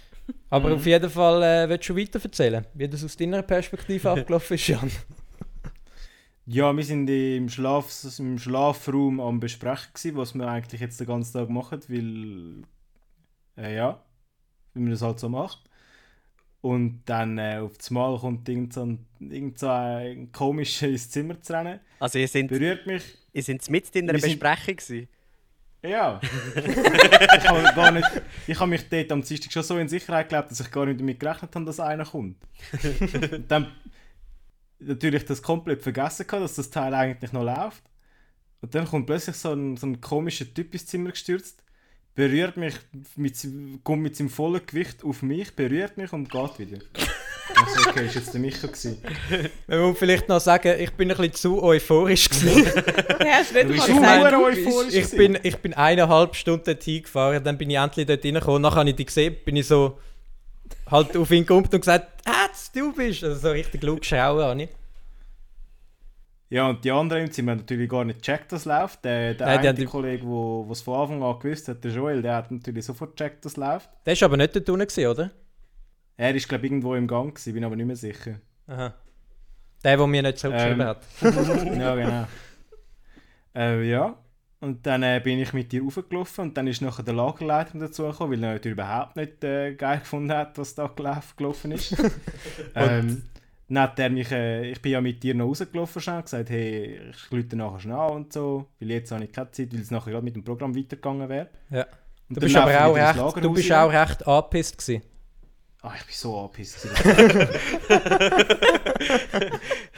Aber 0.50 0.68
mhm. 0.68 0.74
auf 0.74 0.84
jeden 0.84 1.08
Fall 1.08 1.42
äh, 1.42 1.68
willst 1.70 1.88
du 1.88 1.96
weiter 1.96 2.20
erzählen, 2.22 2.66
wie 2.74 2.86
das 2.86 3.02
aus 3.02 3.16
deiner 3.16 3.40
Perspektive 3.40 4.10
abgelaufen 4.10 4.56
ist, 4.56 4.68
Jan. 4.68 4.90
Ja, 6.44 6.76
wir 6.76 6.84
sind 6.84 7.08
im, 7.08 7.48
Schlaf, 7.48 7.90
im 8.18 8.38
Schlafraum 8.38 9.18
am 9.18 9.40
Besprechen, 9.40 10.14
was 10.16 10.34
wir 10.34 10.46
eigentlich 10.46 10.82
jetzt 10.82 11.00
den 11.00 11.06
ganzen 11.06 11.32
Tag 11.32 11.48
machen, 11.48 11.80
weil. 11.88 12.64
Äh, 13.56 13.76
ja, 13.76 14.02
wie 14.74 14.80
man 14.80 14.90
das 14.90 15.00
halt 15.00 15.18
so 15.18 15.30
macht. 15.30 15.71
Und 16.62 17.02
dann 17.06 17.38
äh, 17.38 17.58
auf 17.60 17.76
das 17.76 17.90
Mal 17.90 18.16
kommt 18.18 18.48
irgend 18.48 18.72
so 18.72 18.86
ein, 18.86 19.04
irgend 19.18 19.58
so 19.58 19.68
ein 19.68 20.30
komischer 20.30 20.88
ins 20.88 21.10
Zimmer 21.10 21.40
zu 21.42 21.52
rennen. 21.52 21.80
Also 21.98 22.20
ihr 22.20 22.28
sind, 22.28 22.46
berührt 22.46 22.86
mich. 22.86 23.02
Ihr 23.32 23.42
seid 23.42 23.68
mit 23.68 23.94
in 23.96 24.08
einer 24.08 24.18
Besprechung 24.18 24.76
gewesen? 24.76 25.08
Ja. 25.82 26.20
ich 26.54 27.48
habe 27.48 27.74
gar 27.74 27.90
nicht, 27.90 28.08
ich 28.46 28.60
habe 28.60 28.70
mich 28.70 28.88
dort 28.88 29.10
am 29.10 29.22
Dienstag 29.22 29.52
schon 29.52 29.64
so 29.64 29.78
in 29.78 29.88
Sicherheit 29.88 30.28
gelebt, 30.28 30.52
dass 30.52 30.60
ich 30.60 30.70
gar 30.70 30.86
nicht 30.86 31.00
damit 31.00 31.18
gerechnet 31.18 31.52
habe, 31.52 31.64
dass 31.64 31.80
einer 31.80 32.04
kommt. 32.04 32.36
Und 33.32 33.44
dann 33.50 33.72
natürlich 34.78 35.24
das 35.24 35.42
komplett 35.42 35.82
vergessen 35.82 36.28
gehabt, 36.28 36.44
dass 36.44 36.54
das 36.54 36.70
Teil 36.70 36.94
eigentlich 36.94 37.32
noch 37.32 37.42
läuft. 37.42 37.82
Und 38.60 38.72
dann 38.76 38.86
kommt 38.86 39.06
plötzlich 39.06 39.34
so 39.34 39.52
ein, 39.52 39.76
so 39.76 39.88
ein 39.88 40.00
komischer 40.00 40.52
Typ 40.52 40.72
ins 40.72 40.86
Zimmer 40.86 41.10
gestürzt, 41.10 41.64
berührt 42.14 42.56
mich, 42.56 42.74
mit, 43.16 43.36
kommt 43.82 44.02
mit 44.02 44.16
seinem 44.16 44.30
vollen 44.30 44.60
Gewicht 44.66 45.04
auf 45.04 45.22
mich, 45.22 45.54
berührt 45.54 45.96
mich 45.96 46.12
und 46.12 46.30
geht 46.30 46.58
wieder. 46.58 46.78
Also 47.54 47.90
okay, 47.90 48.06
ist 48.06 48.14
jetzt 48.14 48.32
der 48.32 48.40
Micha 48.40 48.66
gewesen. 48.66 49.02
Man 49.66 49.80
muss 49.80 49.98
vielleicht 49.98 50.26
noch 50.28 50.40
sagen, 50.40 50.74
ich 50.78 50.90
bin 50.92 51.10
ein 51.10 51.16
bisschen 51.16 51.34
zu 51.34 51.62
euphorisch 51.62 52.30
gewesen. 52.30 52.66
hast 53.26 53.52
nicht 53.52 53.64
du 53.64 53.72
bist 53.72 53.86
gesagt, 53.88 54.34
euphorisch 54.34 54.94
ich 54.94 55.10
bin, 55.10 55.38
ich 55.42 55.56
bin 55.58 55.74
eineinhalb 55.74 56.34
Stunden 56.34 56.64
dorthin 56.64 57.02
gefahren, 57.02 57.44
dann 57.44 57.58
bin 57.58 57.68
ich 57.68 57.76
endlich 57.76 58.06
dort 58.06 58.24
reingekommen, 58.24 58.62
nachher 58.62 58.76
habe 58.80 58.90
ich 58.90 58.96
dich 58.96 59.06
gesehen, 59.06 59.36
bin 59.44 59.56
ich 59.56 59.66
so 59.66 59.98
halt 60.90 61.14
auf 61.16 61.30
ihn 61.30 61.42
gekommen 61.44 61.68
und 61.70 61.78
gesagt, 61.80 62.22
ah, 62.24 62.48
du 62.74 62.92
bist, 62.94 63.22
also 63.22 63.38
so 63.38 63.50
richtig 63.50 63.82
laut 63.82 64.00
geschrauen 64.00 64.42
habe 64.42 64.62
ich. 64.62 64.68
Ja, 66.52 66.68
und 66.68 66.84
die 66.84 66.90
anderen 66.90 67.30
haben 67.30 67.44
natürlich 67.46 67.88
gar 67.88 68.04
nicht 68.04 68.20
gecheckt, 68.20 68.52
dass 68.52 68.60
es 68.60 68.66
läuft. 68.66 69.02
Der, 69.06 69.32
der 69.32 69.46
Nein, 69.46 69.58
eine 69.60 69.72
die... 69.72 69.86
Kollege, 69.86 70.26
der 70.26 70.70
es 70.70 70.82
von 70.82 71.00
Anfang 71.00 71.22
an 71.22 71.38
gewusst 71.38 71.66
hat, 71.66 71.82
der 71.82 71.90
Joel, 71.90 72.20
der 72.20 72.36
hat 72.36 72.50
natürlich 72.50 72.84
sofort 72.84 73.16
gecheckt, 73.16 73.42
dass 73.42 73.52
es 73.52 73.56
läuft. 73.56 73.88
Der 74.04 74.20
war 74.20 74.26
aber 74.26 74.36
nicht 74.36 74.54
dort 74.54 74.68
unten, 74.68 75.06
oder? 75.06 75.30
Er 76.18 76.34
ist, 76.34 76.46
glaube 76.46 76.66
ich, 76.66 76.70
irgendwo 76.70 76.94
im 76.94 77.06
Gang, 77.06 77.34
gewesen, 77.34 77.54
bin 77.54 77.64
aber 77.64 77.74
nicht 77.74 77.86
mehr 77.86 77.96
sicher. 77.96 78.34
Aha. 78.66 78.92
Der, 79.82 79.96
der 79.96 80.06
mir 80.06 80.22
nicht 80.22 80.36
zurückgeschrieben 80.36 80.80
ähm, 80.82 80.86
hat. 80.88 81.06
ja, 81.22 81.94
genau. 81.94 82.26
Äh, 83.54 83.88
ja. 83.88 84.18
Und 84.60 84.86
dann 84.86 85.02
äh, 85.04 85.22
bin 85.24 85.38
ich 85.38 85.54
mit 85.54 85.72
dir 85.72 85.82
raufgelaufen 85.82 86.48
und 86.48 86.56
dann 86.58 86.66
ist 86.66 86.82
nachher 86.82 87.02
der 87.02 87.14
Lagerleiter 87.14 87.78
dazugekommen, 87.78 88.36
weil 88.36 88.44
er 88.44 88.52
natürlich 88.52 88.74
überhaupt 88.74 89.16
nicht 89.16 89.42
äh, 89.42 89.72
geil 89.72 90.00
gefunden 90.00 90.32
hat, 90.32 90.58
was 90.58 90.74
da 90.74 90.86
gelaufen 90.86 91.72
ist. 91.72 91.96
ähm, 92.74 93.22
hat 93.78 93.98
er 93.98 94.10
mich, 94.10 94.30
äh, 94.30 94.70
ich 94.70 94.82
bin 94.82 94.92
ja 94.92 95.00
mit 95.00 95.22
dir 95.22 95.34
noch 95.34 95.46
rausgelaufen 95.46 96.02
und 96.14 96.22
gesagt, 96.22 96.50
hey, 96.50 97.00
ich 97.10 97.30
lüte 97.30 97.56
nachher 97.56 97.80
schnell 97.80 97.96
an 97.96 98.12
und 98.12 98.32
so, 98.32 98.66
weil 98.80 98.90
jetzt 98.90 99.10
habe 99.12 99.24
ich 99.24 99.32
keine 99.32 99.50
Zeit, 99.50 99.72
weil 99.72 99.80
es 99.80 99.90
nachher 99.90 100.10
gerade 100.10 100.24
mit 100.24 100.36
dem 100.36 100.44
Programm 100.44 100.76
weitergegangen 100.76 101.28
wäre. 101.28 101.48
Ja. 101.70 101.86
Du 102.28 102.40
bist 102.40 102.56
aber 102.56 102.86
auch 102.86 102.94
recht, 102.94 103.44
du 103.44 103.52
bist 103.52 103.72
auch 103.72 103.92
recht 103.92 104.26
angepisst 104.26 104.78
gewesen. 104.78 105.02
Ah, 105.82 105.92
ich 105.98 106.06
bin 106.06 106.14
so 106.14 106.38
angepisst. 106.38 106.84
ich 106.84 106.90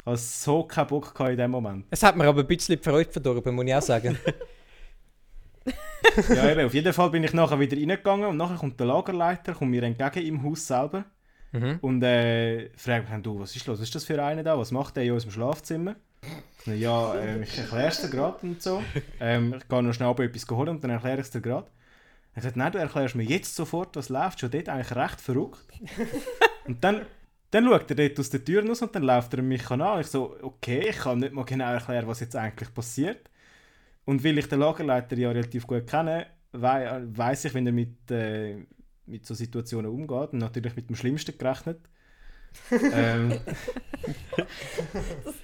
hatte 0.07 0.17
so 0.17 0.65
keinen 0.65 0.87
Bock 0.87 1.15
in 1.21 1.37
dem 1.37 1.51
Moment. 1.51 1.87
Es 1.91 2.03
hat 2.03 2.17
mir 2.17 2.25
aber 2.25 2.41
ein 2.41 2.47
bisschen 2.47 2.77
die 2.77 2.83
Freude 2.83 3.13
verdorben, 3.13 3.55
muss 3.55 3.67
ich 3.67 3.75
auch 3.75 3.83
sagen. 3.83 4.19
ja, 6.29 6.51
eben, 6.51 6.67
auf 6.67 6.75
jeden 6.75 6.93
Fall 6.93 7.11
bin 7.11 7.25
ich 7.25 7.33
nachher 7.33 7.59
wieder 7.59 7.77
reingegangen 7.77 8.29
und 8.29 8.37
nachher 8.37 8.57
kommt 8.57 8.79
der 8.79 8.87
Lagerleiter, 8.87 9.55
kommt 9.55 9.71
mir 9.71 9.83
entgegen 9.83 10.27
im 10.27 10.43
Haus 10.43 10.67
selber 10.67 11.05
mhm. 11.55 11.79
und 11.81 12.03
äh, 12.03 12.69
fragt 12.77 13.11
mich, 13.11 13.23
du, 13.23 13.41
was 13.41 13.57
ist 13.57 13.67
los, 13.67 13.79
was 13.79 13.85
ist 13.85 13.95
das 13.95 14.05
für 14.05 14.23
einer 14.23 14.43
da, 14.43 14.59
was 14.59 14.71
macht 14.71 14.97
der 14.97 15.05
in 15.05 15.13
unserem 15.13 15.33
Schlafzimmer? 15.33 15.97
Ja, 16.67 17.15
äh, 17.15 17.43
ich 17.43 17.59
erkläre 17.59 17.89
es 17.89 18.01
dir 18.01 18.09
gerade 18.09 18.39
und 18.43 18.63
so. 18.63 18.83
Ähm, 19.21 19.55
ich 19.59 19.69
gehe 19.69 19.83
noch 19.83 19.93
schnell 19.93 20.15
etwas 20.19 20.49
holen 20.51 20.71
und 20.71 20.85
dann 20.85 20.91
erkläre 20.91 21.21
ich 21.21 21.27
es 21.27 21.31
dir 21.31 21.41
gerade. 21.41 21.67
Er 22.35 22.43
sagt, 22.43 22.57
nein, 22.57 22.73
du 22.73 22.79
erklärst 22.79 23.15
mir 23.15 23.23
jetzt 23.23 23.55
sofort, 23.55 23.95
was 23.97 24.09
läuft, 24.09 24.41
schon 24.41 24.51
dort 24.51 24.69
eigentlich 24.69 24.97
recht 24.97 25.21
verrückt. 25.21 25.65
und 26.67 26.83
dann, 26.83 27.03
dann 27.51 27.65
schaut 27.65 27.91
er 27.91 27.97
dort 27.97 28.19
aus 28.19 28.31
der 28.31 28.45
Tür 28.45 28.67
raus 28.67 28.83
und 28.83 28.95
dann 28.95 29.05
läuft 29.05 29.35
er 29.35 29.43
mich 29.43 29.71
an. 29.71 30.01
Ich 30.01 30.09
so, 30.09 30.37
okay, 30.43 30.89
ich 30.89 30.97
kann 30.97 31.21
nicht 31.21 31.33
mal 31.33 31.45
genau 31.45 31.73
erklären, 31.73 32.09
was 32.09 32.21
jetzt 32.21 32.35
eigentlich 32.35 32.73
passiert. 32.75 33.31
Und 34.05 34.25
weil 34.25 34.39
ich 34.39 34.49
den 34.49 34.61
Lagerleiter 34.61 35.17
ja 35.17 35.31
relativ 35.31 35.67
gut 35.67 35.87
kenne, 35.87 36.27
we 36.53 37.09
weiß 37.15 37.47
ich, 37.47 37.55
wenn 37.55 37.67
er 37.67 37.73
mit, 37.73 38.11
äh, 38.11 38.57
mit 39.07 39.27
so 39.27 39.35
Situationen 39.35 39.91
umgeht 39.91 40.33
und 40.33 40.39
natürlich 40.39 40.77
mit 40.77 40.89
dem 40.89 40.97
Schlimmsten 40.97 41.37
gerechnet. 41.37 41.79
ähm, 42.71 43.41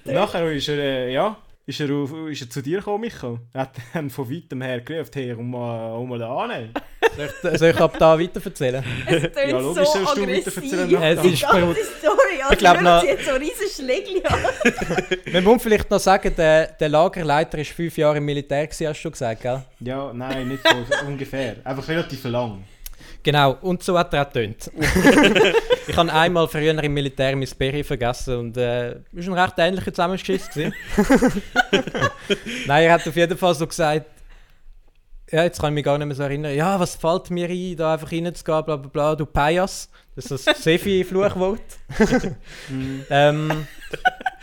nachher 0.05 0.49
ist 0.51 0.69
er, 0.69 0.77
äh, 0.77 1.13
ja, 1.13 1.37
ist 1.65 1.79
er, 1.79 1.93
auf, 1.93 2.11
ist 2.29 2.41
er 2.41 2.49
zu 2.49 2.61
dir 2.61 2.79
gekommen, 2.79 3.01
Michael? 3.01 3.39
Er 3.53 3.61
hat 3.61 3.75
dann 3.93 4.09
von 4.09 4.29
weitem 4.29 4.61
her 4.61 4.81
gerufen, 4.81 5.11
hey, 5.13 5.33
komm 5.35 5.51
mal, 5.51 5.95
komm 5.95 6.09
mal 6.09 6.23
an. 6.23 6.73
Soll 7.15 7.51
ich, 7.53 7.59
soll 7.59 7.69
ich 7.69 7.79
ab 7.79 7.95
da 7.99 8.19
weiter 8.19 8.41
erzählen? 8.43 8.83
Es 9.05 9.23
ja, 9.35 9.59
logisch, 9.59 9.85
so 9.85 9.93
sollst 9.93 10.17
du 10.17 10.21
weiter 10.21 10.55
erzählen. 10.55 11.03
Es 11.03 11.25
ist 11.25 11.37
Story, 11.39 12.41
also 12.41 12.53
ich 12.53 12.57
glaube 12.57 12.83
noch... 12.83 13.03
jetzt 13.03 13.25
so 13.25 13.33
riesen 13.33 13.67
Schlägli 13.73 14.23
Man 15.33 15.43
muss 15.43 15.61
vielleicht 15.61 15.89
noch 15.89 15.99
sagen, 15.99 16.33
der, 16.35 16.67
der 16.67 16.89
Lagerleiter 16.89 17.57
war 17.57 17.65
fünf 17.65 17.97
Jahre 17.97 18.17
im 18.17 18.25
Militär, 18.25 18.65
gewesen, 18.65 18.87
hast 18.87 19.03
du 19.03 19.11
gesagt, 19.11 19.41
gell? 19.41 19.61
Ja, 19.81 20.11
nein, 20.13 20.47
nicht 20.47 20.63
so 20.67 21.05
ungefähr. 21.05 21.57
Einfach 21.63 21.87
relativ 21.87 22.23
lang. 22.25 22.63
Genau, 23.23 23.57
und 23.61 23.83
so 23.83 23.97
hat 23.97 24.13
er 24.13 24.23
auch 24.23 24.27
getönt. 24.31 24.71
ich 25.87 25.95
habe 25.95 26.11
einmal 26.11 26.47
früher 26.47 26.83
im 26.83 26.93
Militär 26.93 27.35
mein 27.35 27.47
Berry 27.57 27.83
vergessen 27.83 28.35
und 28.37 28.57
es 28.57 28.63
äh, 28.63 28.95
war 29.13 29.37
ein 29.37 29.43
recht 29.45 29.53
ähnlicher 29.59 29.93
Zusammenschiss. 29.93 30.49
Nein, 32.65 32.83
er 32.83 32.93
hat 32.93 33.07
auf 33.07 33.15
jeden 33.15 33.37
Fall 33.37 33.53
so 33.53 33.67
gesagt, 33.67 34.05
ja, 35.31 35.43
jetzt 35.43 35.61
kann 35.61 35.71
ich 35.71 35.75
mich 35.75 35.85
gar 35.85 35.97
nicht 35.97 36.07
mehr 36.07 36.15
so 36.15 36.23
erinnern, 36.23 36.53
ja, 36.55 36.79
was 36.79 36.95
fällt 36.95 37.29
mir 37.29 37.47
ein, 37.47 37.77
da 37.77 37.93
einfach 37.93 38.11
reinzugehen, 38.11 38.65
bla 38.65 38.75
bla 38.75 38.89
bla, 38.89 39.15
du 39.15 39.25
Pajas. 39.25 39.89
Das 40.15 40.29
ist 40.29 40.45
das 40.45 40.63
Sefi-Fluchwort. 40.63 41.61
ähm, 43.09 43.65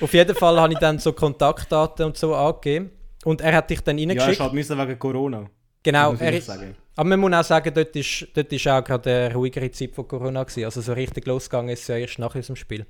auf 0.00 0.14
jeden 0.14 0.34
Fall 0.34 0.58
habe 0.58 0.72
ich 0.72 0.78
dann 0.78 0.98
so 0.98 1.12
Kontaktdaten 1.12 2.06
und 2.06 2.16
so 2.16 2.34
angegeben. 2.34 2.90
Und 3.24 3.42
er 3.42 3.56
hat 3.56 3.68
dich 3.68 3.80
dann 3.82 3.98
Ja, 3.98 4.08
reingeschickt. 4.08 4.34
es 4.34 4.40
halt 4.40 4.52
müssen 4.54 4.78
wegen 4.78 4.98
Corona. 4.98 5.44
genau, 5.82 6.14
er 6.14 6.32
ich 6.32 6.38
ist, 6.38 6.46
sagen. 6.46 6.74
Aber 6.98 7.10
man 7.10 7.20
muss 7.20 7.32
auch 7.32 7.44
sagen, 7.44 7.72
dort 7.72 7.94
ist, 7.94 8.26
dort 8.34 8.52
ist 8.52 8.66
auch 8.66 8.82
gerade 8.82 9.26
eine 9.26 9.34
ruhigere 9.34 9.70
Zeit 9.70 9.94
von 9.94 10.08
Corona 10.08 10.42
gewesen. 10.42 10.64
Also 10.64 10.80
so 10.80 10.92
richtig 10.94 11.26
losgegangen 11.28 11.70
ist 11.70 11.82
es 11.82 11.86
ja 11.86 11.96
erst 11.96 12.18
nach 12.18 12.34
unserem 12.34 12.56
Spiel. 12.56 12.86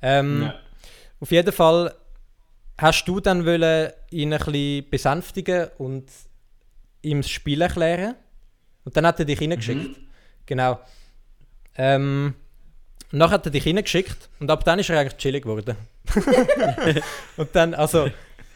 Ähm, 0.00 0.44
Ja. 0.44 0.54
Auf 1.20 1.30
jeden 1.30 1.52
Fall 1.52 1.94
hast 2.78 3.04
du 3.04 3.20
dann 3.20 3.44
wollen 3.44 3.92
ihn 4.10 4.32
ein 4.32 4.38
bisschen 4.38 4.88
besänftigen 4.88 5.68
und 5.76 6.06
ihm 7.02 7.20
das 7.20 7.28
Spiel 7.28 7.60
erklären. 7.60 8.14
Und 8.86 8.96
dann 8.96 9.06
hat 9.06 9.18
er 9.18 9.26
dich 9.26 9.38
reingeschickt. 9.38 10.00
Genau. 10.46 10.80
Ähm, 11.76 12.32
und 13.12 13.18
dann 13.18 13.30
hat 13.30 13.44
er 13.44 13.52
dich 13.52 13.66
reingeschickt 13.66 14.30
und 14.40 14.50
ab 14.50 14.64
dann 14.64 14.78
ist 14.78 14.88
er 14.88 14.98
eigentlich 14.98 15.18
chillig 15.18 15.42
geworden. 15.42 15.76
und 17.36 17.48
dann, 17.52 17.74
also, 17.74 18.08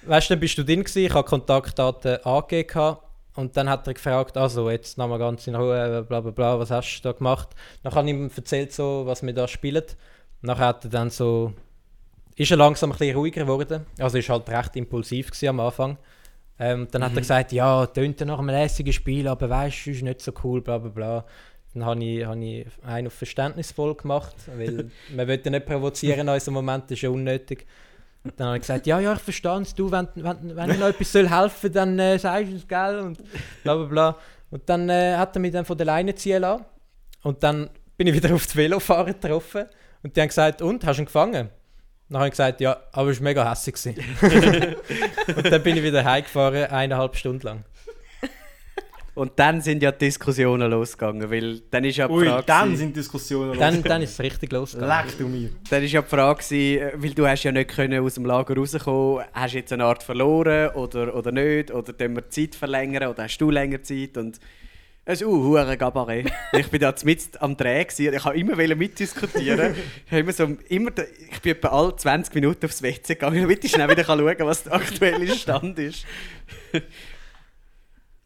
weißt 0.07 0.31
du, 0.31 0.35
dann 0.35 0.41
bist 0.41 0.57
du 0.57 0.65
drin 0.65 0.85
gewesen, 0.85 1.05
ich 1.05 1.13
habe 1.13 1.29
Kontaktdaten 1.29 2.25
angegeben. 2.25 2.97
Und 3.37 3.57
dann 3.57 3.69
hat 3.69 3.87
er 3.87 3.95
gefragt, 3.95 4.37
also 4.37 4.71
jetzt 4.71 4.99
nochmal 4.99 5.19
ganz 5.19 5.47
in 5.47 5.55
Ruhe, 5.55 6.05
bla 6.09 6.21
bla 6.21 6.31
bla, 6.31 6.59
was 6.59 6.71
hast 6.71 6.99
du 6.99 7.03
da 7.03 7.13
gemacht? 7.13 7.51
Dann 7.83 7.95
habe 7.95 8.09
ich 8.09 8.15
ihm 8.15 8.31
erzählt, 8.35 8.73
so, 8.73 9.03
was 9.07 9.23
wir 9.23 9.33
da 9.33 9.47
spielen. 9.47 9.85
Nachher 10.43 10.67
hat 10.67 10.85
er 10.85 10.91
dann 10.91 11.11
so, 11.11 11.53
ist 12.37 12.51
er 12.51 12.57
langsam 12.57 12.91
ein 12.91 12.99
bisschen 12.99 13.17
ruhiger 13.17 13.43
geworden. 13.43 13.87
Also 13.99 14.19
ist 14.19 14.29
halt 14.29 14.49
recht 14.49 14.77
impulsiv 14.77 15.31
am 15.45 15.61
Anfang. 15.61 15.99
Ähm, 16.59 16.89
dann 16.91 17.05
hat 17.05 17.13
er 17.13 17.21
gesagt, 17.21 17.53
ja, 17.53 17.87
tönt 17.87 18.21
ja 18.21 18.27
nach 18.27 18.39
einem 18.39 18.49
lässigen 18.49 18.93
Spiel, 18.93 19.29
aber 19.29 19.51
weißt 19.51 19.87
du, 19.87 19.91
ist 19.91 20.03
nicht 20.03 20.23
so 20.23 20.33
cool, 20.43 20.63
bla 20.63 20.79
bla 20.79 20.91
bla. 20.91 21.25
Dann 21.75 21.85
habe 21.85 22.03
ich, 22.03 22.25
hab 22.25 22.37
ich 22.37 22.67
einen 22.83 23.09
auf 23.09 23.13
verständnisvoll 23.13 23.95
gemacht, 23.95 24.35
weil 24.57 24.91
man 25.15 25.29
will 25.29 25.41
ja 25.45 25.51
nicht 25.51 25.67
provozieren 25.67 26.21
in 26.21 26.29
unserem 26.31 26.55
Moment, 26.55 26.85
das 26.85 26.93
ist 26.93 27.03
ja 27.03 27.11
unnötig. 27.11 27.67
Dann 28.37 28.49
habe 28.49 28.57
ich 28.57 28.63
gesagt, 28.63 28.87
ja, 28.87 29.01
ja, 29.01 29.13
ich 29.13 29.21
verstehe 29.21 29.61
es, 29.61 29.75
du, 29.75 29.91
wenn, 29.91 30.09
wenn, 30.15 30.57
wenn 30.57 30.71
ich 30.71 30.79
noch 30.79 30.89
etwas 30.89 31.13
soll 31.13 31.29
helfen 31.29 31.57
soll, 31.61 31.71
dann 31.71 31.99
äh, 31.99 32.19
sagst 32.19 32.53
du 32.53 32.57
es, 32.57 32.69
gell, 32.69 32.99
und 33.01 33.19
bla 33.63 33.75
bla 33.75 33.85
bla. 33.85 34.17
Und 34.51 34.69
dann 34.69 34.89
äh, 34.89 35.17
hat 35.17 35.37
er 35.37 35.41
mich 35.41 35.53
dann 35.53 35.65
von 35.65 35.77
der 35.77 35.87
Leine 35.87 36.15
ziehen 36.15 36.43
lassen. 36.43 36.65
Und 37.23 37.43
dann 37.43 37.71
bin 37.97 38.07
ich 38.07 38.15
wieder 38.15 38.35
auf 38.35 38.47
die 38.47 38.57
Velofahrer 38.57 39.07
getroffen 39.13 39.67
und 40.03 40.17
die 40.17 40.21
haben 40.21 40.29
gesagt, 40.29 40.63
und, 40.63 40.85
hast 40.85 40.99
du 40.99 41.03
ihn 41.03 41.07
gefangen? 41.07 41.51
Dann 42.09 42.19
habe 42.19 42.29
ich 42.29 42.33
gesagt, 42.33 42.61
ja, 42.61 42.77
aber 42.93 43.11
es 43.11 43.19
war 43.19 43.25
mega 43.25 43.51
hässlich. 43.51 43.97
und 44.23 45.51
dann 45.51 45.63
bin 45.63 45.77
ich 45.77 45.83
wieder 45.83 46.05
heimgefahren, 46.05 46.67
eineinhalb 46.67 47.17
Stunden 47.17 47.45
lang. 47.45 47.65
Und 49.17 49.33
dann 49.37 49.63
sind 49.63 49.83
ja 49.83 49.91
die 49.93 50.05
Diskussionen 50.05 50.71
losgegangen, 50.71 51.31
weil 51.31 51.61
dann 51.71 51.85
ist 51.85 51.97
ja 51.97 52.07
die 52.07 52.13
Ui, 52.13 52.27
Frage, 52.27 52.45
dann 52.47 52.65
gewesen- 52.67 52.79
sind 52.79 52.97
Diskussionen 52.97 53.49
Dann, 53.53 53.75
losgegangen. 53.75 53.83
dann 53.85 54.03
ist 54.03 54.11
es 54.13 54.21
richtig 54.21 54.53
losgegangen. 54.53 55.07
Leck 55.07 55.19
du 55.19 55.27
mir. 55.27 55.49
dann 55.71 55.83
ist 55.83 55.93
ja 55.93 56.03
die 56.03 56.09
Frage 56.09 56.43
gewesen, 56.45 56.83
äh, 56.83 56.93
weil 57.03 57.11
du 57.15 57.27
hast 57.27 57.43
ja 57.43 57.51
nicht 57.51 57.71
können 57.71 58.05
aus 58.05 58.15
dem 58.15 58.27
Lager 58.27 58.55
rauskommen, 58.55 59.25
hast 59.33 59.55
du 59.55 59.59
jetzt 59.59 59.73
eine 59.73 59.85
Art 59.85 60.03
verloren 60.03 60.69
oder, 60.75 61.15
oder 61.17 61.33
nicht, 61.33 61.71
oder 61.71 61.93
können 61.95 62.15
wir 62.17 62.23
die 62.23 62.29
Zeit 62.29 62.55
verlängern 62.57 63.09
oder 63.09 63.23
hast 63.25 63.39
du 63.39 63.51
länger 63.51 63.83
Zeit 63.83 64.19
und 64.19 64.39
es 65.09 65.21
ist 65.23 65.27
uh, 65.27 65.31
hure 65.45 65.77
Gabaret. 65.79 66.31
ich 66.53 66.67
bin 66.69 66.81
da 66.81 66.93
mit 67.05 67.21
am 67.41 67.57
Dreh 67.57 67.85
gewesen, 67.85 68.09
und 68.09 68.15
ich 68.17 68.25
habe 68.25 68.37
immer 68.39 68.57
mitdiskutieren. 68.77 69.75
ich 70.05 70.11
habe 70.13 70.21
immer 70.21 70.33
so, 70.33 70.49
immer, 70.69 70.91
da- 70.91 71.05
ich 71.31 71.41
bin 71.41 71.53
etwa 71.53 71.69
alle 71.69 71.97
20 71.97 72.35
Minuten 72.35 72.67
aufs 72.67 72.83
WC 72.83 73.15
gegangen, 73.15 73.41
damit 73.41 73.65
ich 73.65 73.71
schnell 73.71 73.89
wieder 73.89 74.05
kann 74.05 74.19
schauen 74.19 74.37
kann, 74.37 74.47
was 74.47 74.65
der 74.65 74.75
aktuelle 74.75 75.29
Stand 75.35 75.79
ist. 75.79 76.05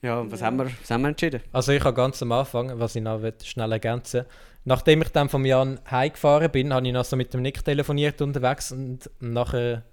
Ja, 0.03 0.31
was, 0.31 0.43
Haben 0.43 0.57
wir, 0.59 0.67
was 0.67 0.91
haben 0.91 1.03
wir 1.03 1.09
entschieden? 1.09 1.41
Also 1.53 1.73
ich 1.73 1.85
habe 1.85 1.95
ganz 1.95 2.23
am 2.23 2.33
Anfang, 2.33 2.79
was 2.79 2.97
ich 2.97 3.03
noch 3.03 3.21
schnell 3.45 3.73
ergänzen 3.73 4.25
Nachdem 4.65 5.03
ich 5.03 5.09
dann 5.09 5.29
vom 5.29 5.47
Jan 5.47 5.81
heimgefahren 5.91 6.51
bin, 6.51 6.73
habe 6.73 6.87
ich 6.87 6.93
noch 6.93 7.05
so 7.05 7.17
mit 7.17 7.33
dem 7.33 7.43
Nick 7.43 7.65
telefoniert 7.65 8.21
unterwegs 8.21 8.73
und 8.73 9.09
nachher... 9.19 9.85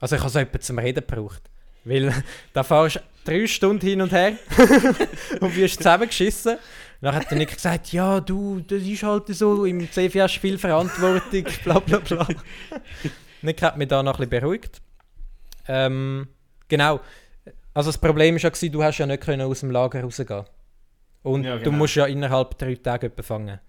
Also 0.00 0.16
ich 0.16 0.22
habe 0.22 0.30
so 0.30 0.38
jemanden 0.38 0.60
zum 0.60 0.78
Reden 0.78 1.06
gebraucht. 1.06 1.42
Weil 1.84 2.12
da 2.52 2.62
fahrst 2.62 2.96
du 2.96 3.00
drei 3.24 3.46
Stunden 3.46 3.86
hin 3.86 4.00
und 4.00 4.12
her 4.12 4.32
und 5.40 5.56
wirst 5.56 5.76
zusammengeschissen. 5.76 6.56
Dann 7.00 7.14
hat 7.14 7.30
der 7.30 7.36
Nick 7.36 7.52
gesagt, 7.52 7.92
ja 7.92 8.20
du, 8.20 8.60
das 8.60 8.82
ist 8.82 9.02
halt 9.02 9.28
so, 9.28 9.66
im 9.66 9.90
CF 9.90 10.14
hast 10.14 10.36
du 10.36 10.40
viel 10.40 10.58
Verantwortung, 10.58 11.44
bla 11.64 11.78
bla 11.78 11.98
bla. 11.98 12.26
Nick 13.42 13.60
hat 13.60 13.76
mich 13.76 13.88
da 13.88 14.02
noch 14.02 14.18
ein 14.18 14.28
bisschen 14.28 14.40
beruhigt. 14.40 14.80
Ähm, 15.68 16.28
genau. 16.68 17.00
Also 17.74 17.88
das 17.90 17.98
Problem 17.98 18.34
war 18.36 18.40
ja, 18.40 18.48
gewesen, 18.48 18.72
du 18.72 18.82
hast 18.82 18.98
ja 18.98 19.06
nicht 19.06 19.22
können 19.22 19.42
aus 19.42 19.60
dem 19.60 19.70
Lager 19.70 20.02
rausgehen 20.02 20.44
Und 21.22 21.44
Ja, 21.44 21.56
du 21.56 21.64
genau. 21.64 21.78
musst 21.78 21.96
ja 21.96 22.06
innerhalb 22.06 22.56
drei 22.58 22.74
Tage 22.76 23.06
jemanden 23.06 23.22
fangen. 23.22 23.60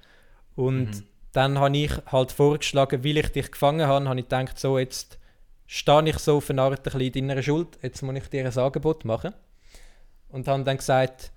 Und 0.56 0.86
Mhm. 0.92 1.04
dann 1.32 1.60
habe 1.60 1.78
ich 1.78 1.92
halt 2.12 2.32
vorgeschlagen, 2.32 3.04
weil 3.04 3.18
ich 3.18 3.30
dich 3.30 3.52
gefangen 3.52 3.88
habe, 3.88 4.08
habe 4.08 4.20
ich 4.20 4.26
gedacht, 4.26 4.60
so 4.60 4.78
jetzt 4.78 5.18
stehe 5.66 6.08
ich 6.10 6.20
so 6.20 6.38
auf 6.38 6.50
eine 6.50 6.62
Art 6.62 6.80
ein 6.80 6.84
bisschen 6.84 7.02
in 7.02 7.28
deiner 7.28 7.42
Schuld, 7.42 7.78
jetzt 7.82 8.02
muss 8.04 8.16
ich 8.16 8.30
dir 8.30 8.46
ein 8.46 8.58
Angebot 8.58 9.04
machen. 9.06 9.34
Und 10.30 10.48
habe 10.48 10.64
dann 10.64 10.78
gesagt, 10.78 11.32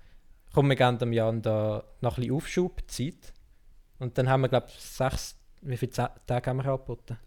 komm, 0.53 0.69
wir 0.69 0.75
geben 0.75 0.97
dem 0.99 1.13
Jan 1.13 1.41
da 1.41 1.83
noch 2.01 2.17
ein 2.17 2.21
bisschen 2.21 2.35
Aufschubzeit. 2.35 3.33
Und 3.97 4.17
dann 4.17 4.29
haben 4.29 4.41
wir, 4.41 4.49
glaube 4.49 4.67
ich, 4.69 4.79
sechs, 4.79 5.35
wie 5.61 5.77
viele 5.77 5.91
Tage 5.91 6.49
haben 6.49 6.57
wir 6.57 6.65
angeboten? 6.65 7.17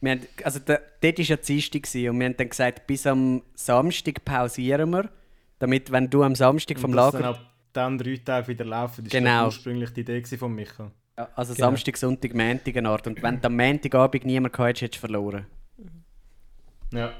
Wir 0.00 0.12
haben, 0.12 0.26
also 0.44 0.58
da, 0.64 0.78
dort 1.00 1.18
war 1.18 1.24
ja 1.24 1.36
Dienstag 1.36 1.82
gewesen 1.82 2.10
und 2.10 2.20
wir 2.20 2.26
haben 2.26 2.36
dann 2.36 2.48
gesagt, 2.48 2.86
bis 2.86 3.06
am 3.06 3.42
Samstag 3.54 4.24
pausieren 4.24 4.90
wir, 4.90 5.10
damit, 5.58 5.92
wenn 5.92 6.08
du 6.08 6.22
am 6.22 6.34
Samstag 6.34 6.78
vom 6.78 6.90
Und 6.90 6.96
dass 6.96 7.12
dann 7.12 7.22
Lager... 7.22 7.38
ab 7.38 7.46
dann 7.72 7.98
drei 7.98 8.16
Tage 8.16 8.48
wieder 8.48 8.64
laufen, 8.64 9.04
das 9.04 9.12
Genau. 9.12 9.30
war 9.30 9.46
ursprünglich 9.46 9.90
die 9.90 10.00
Idee 10.00 10.22
von 10.24 10.52
Micha. 10.54 10.90
Ja, 11.16 11.28
Also 11.34 11.54
Genau. 11.54 11.66
Samstag, 11.66 11.96
Sonntag, 11.96 12.34
Montag 12.34 12.76
eine 12.76 12.88
Art. 12.88 13.06
Und 13.06 13.22
wenn 13.22 13.40
du 13.40 13.46
am 13.46 13.56
Montagabend 13.56 14.24
niemand 14.24 14.52
gehabt 14.52 14.68
hättest, 14.68 14.82
hättest 14.82 15.04
du 15.04 15.06
verloren. 15.06 15.46
Ja. 16.92 17.12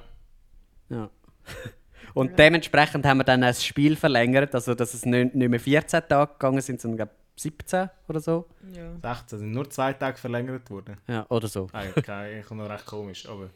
Ja. 0.89 1.11
Und 2.15 2.37
dementsprechend 2.39 3.07
haben 3.07 3.19
wir 3.19 3.25
dann 3.25 3.43
das 3.43 3.65
Spiel 3.65 3.95
verlängert, 3.95 4.53
also 4.55 4.75
dass 4.75 4.95
es 4.95 5.07
nicht, 5.07 5.35
nicht 5.35 5.49
mehr 5.49 5.61
14 5.61 6.03
Tage 6.09 6.33
gegangen 6.33 6.61
sind, 6.61 6.81
sondern 6.81 7.09
17 7.43 7.91
oder 8.09 8.21
so. 8.21 8.47
Ja. 8.73 9.15
16 9.15 9.39
sind 9.39 9.53
nur 9.53 9.69
zwei 9.71 9.93
Tage 9.93 10.19
verlängert 10.19 10.71
worden. 10.71 10.97
Ja, 11.09 11.27
oder 11.29 11.49
so. 11.49 11.69
Eigentlich 11.73 12.09
eigentlich 12.09 12.51
noch 12.51 12.69
recht 12.69 12.87
komisch, 12.87 13.29
aber 13.29 13.51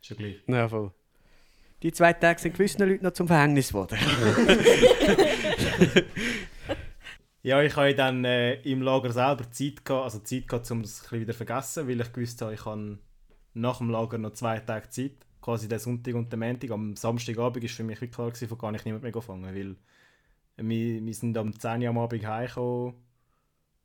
ist 0.00 0.10
ja 0.10 0.16
gleich. 0.16 0.42
Ja, 0.46 0.68
voll. 0.68 0.92
Die 1.82 1.92
zwei 1.92 2.12
Tage 2.14 2.40
sind 2.40 2.52
gewissen 2.52 2.88
Leuten 2.88 3.04
noch 3.04 3.12
zum 3.12 3.26
Verhängnis 3.26 3.68
geworden. 3.68 3.98
Ja, 7.46 7.62
ich 7.62 7.76
habe 7.76 7.94
dann 7.94 8.24
äh, 8.24 8.54
im 8.62 8.82
Lager 8.82 9.12
selber 9.12 9.48
Zeit 9.52 9.84
gehabt, 9.84 10.02
also 10.02 10.18
Zeit 10.18 10.48
gehabt, 10.48 10.68
um 10.72 10.80
es 10.80 11.12
ein 11.12 11.20
wieder 11.20 11.32
zu 11.32 11.36
vergessen, 11.36 11.86
weil 11.86 12.00
ich 12.00 12.12
gewusst 12.12 12.42
habe, 12.42 12.52
ich 12.52 12.64
habe 12.64 12.98
nach 13.54 13.78
dem 13.78 13.88
Lager 13.88 14.18
noch 14.18 14.32
zwei 14.32 14.58
Tage 14.58 14.88
Zeit, 14.90 15.12
quasi 15.40 15.68
den 15.68 15.78
Sonntag 15.78 16.16
und 16.16 16.32
den 16.32 16.40
Montag. 16.40 16.72
Am 16.72 16.96
Samstagabend 16.96 17.62
war 17.62 17.70
für 17.70 17.84
mich 17.84 18.00
wirklich 18.00 18.10
klar, 18.10 18.30
gewesen, 18.30 18.48
von 18.48 18.58
gar 18.58 18.72
nicht 18.72 18.84
niemand 18.84 19.04
mehr 19.04 19.22
fangen, 19.22 19.54
weil 19.54 19.76
wir, 20.56 21.06
wir 21.06 21.14
sind 21.14 21.38
am 21.38 21.56
10 21.56 21.82
Uhr 21.82 21.90
am 21.90 21.98
Abend 21.98 22.26
heimgekommen, 22.26 22.94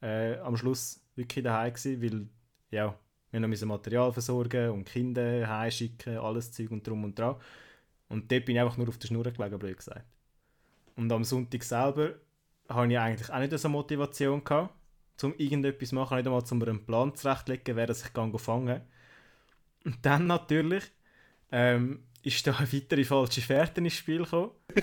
äh, 0.01 0.37
am 0.39 0.57
Schluss 0.57 1.01
wirklich 1.15 1.43
daheim 1.43 1.73
gewesen, 1.73 2.01
weil 2.01 2.27
ja, 2.71 2.97
wir 3.31 3.39
noch 3.39 3.65
Material 3.65 4.11
versorgen 4.11 4.71
und 4.71 4.85
Kinder 4.85 5.47
heimschicken, 5.47 6.17
alles 6.17 6.51
Zeug 6.51 6.71
und 6.71 6.85
drum 6.85 7.03
und 7.03 7.17
dran. 7.17 7.35
Und 8.09 8.31
dort 8.31 8.45
bin 8.45 8.55
ich 8.55 8.61
einfach 8.61 8.77
nur 8.77 8.89
auf 8.89 8.97
der 8.97 9.07
Schnur 9.07 9.23
gelegen, 9.23 9.59
blöd 9.59 9.77
gesagt. 9.77 10.05
Und 10.95 11.11
am 11.11 11.23
Sonntag 11.23 11.63
selber 11.63 12.15
habe 12.67 12.91
ich 12.91 12.99
eigentlich 12.99 13.31
auch 13.31 13.39
nicht 13.39 13.57
so 13.57 13.69
Motivation 13.69 14.43
gehabt, 14.43 14.73
um 15.23 15.33
irgendetwas 15.37 15.89
zu 15.89 15.95
machen, 15.95 16.17
nicht 16.17 16.27
einmal 16.27 16.43
um 16.49 16.63
einen 16.63 16.85
Plan 16.85 17.15
zurechtlegen, 17.15 17.75
wer 17.75 17.87
das 17.87 18.05
ich 18.05 18.13
kann 18.13 18.37
fangen 18.37 18.81
Und 19.85 20.05
dann 20.05 20.27
natürlich 20.27 20.83
ähm, 21.51 22.03
ist 22.23 22.45
da 22.45 22.55
eine 22.55 22.71
weitere 22.71 23.03
falsche 23.03 23.41
Fährte 23.41 23.81
ins 23.81 23.93
Spiel 23.93 24.23
gekommen. 24.23 24.51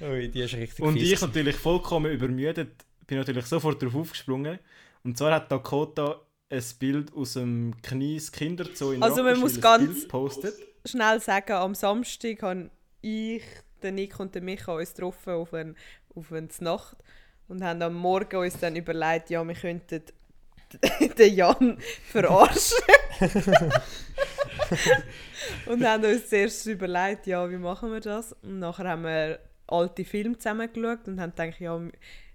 Ui, 0.00 0.28
die 0.28 0.40
ist 0.40 0.54
richtig 0.54 0.84
Und 0.84 0.94
fies 0.94 1.12
ich 1.12 1.20
natürlich 1.20 1.56
vollkommen 1.56 2.10
übermüdet, 2.12 2.84
bin 3.06 3.18
natürlich 3.18 3.46
sofort 3.46 3.80
darauf 3.82 3.94
aufgesprungen. 3.96 4.58
Und 5.04 5.16
zwar 5.16 5.34
hat 5.34 5.50
Dakota 5.50 6.20
ein 6.50 6.64
Bild 6.78 7.14
aus 7.14 7.34
dem 7.34 7.74
Knies 7.82 8.32
Kinderzoo 8.32 8.92
in 8.92 9.02
Also 9.02 9.22
man 9.22 9.38
muss 9.38 9.56
ein 9.56 9.60
ganz- 9.60 9.84
Bild 9.86 10.02
gepostet. 10.02 10.54
Schnell 10.84 11.20
sagen, 11.20 11.52
am 11.52 11.74
Samstag 11.74 12.42
habe 12.42 12.70
ich, 13.02 13.42
der 13.82 13.92
Nick 13.92 14.18
und 14.18 14.34
der 14.34 14.42
Micha 14.42 14.72
uns 14.72 14.94
getroffen 14.94 15.34
auf 15.34 15.54
eine, 15.54 15.74
auf 16.14 16.32
eine 16.32 16.48
Nacht 16.60 16.96
und 17.48 17.62
haben 17.62 17.82
am 17.82 17.94
Morgen 17.94 18.36
uns 18.36 18.58
dann 18.58 18.76
überlegt, 18.76 19.30
ja, 19.30 19.44
wir 19.44 19.54
könnten 19.54 20.02
den 21.18 21.34
Jan 21.34 21.78
verarschen. 22.10 22.78
und 25.66 25.84
haben 25.84 26.04
uns 26.04 26.28
zuerst 26.28 26.66
überlegt, 26.66 27.26
ja, 27.26 27.48
wie 27.50 27.56
machen 27.56 27.92
wir 27.92 28.00
das? 28.00 28.32
Und 28.42 28.58
nachher 28.60 28.88
haben 28.88 29.04
wir 29.04 29.38
alte 29.66 30.04
Filme 30.04 30.36
zusammen 30.38 30.72
geschaut 30.72 31.06
und 31.08 31.20
haben 31.20 31.34
gedacht, 31.34 31.60
ja, 31.60 31.80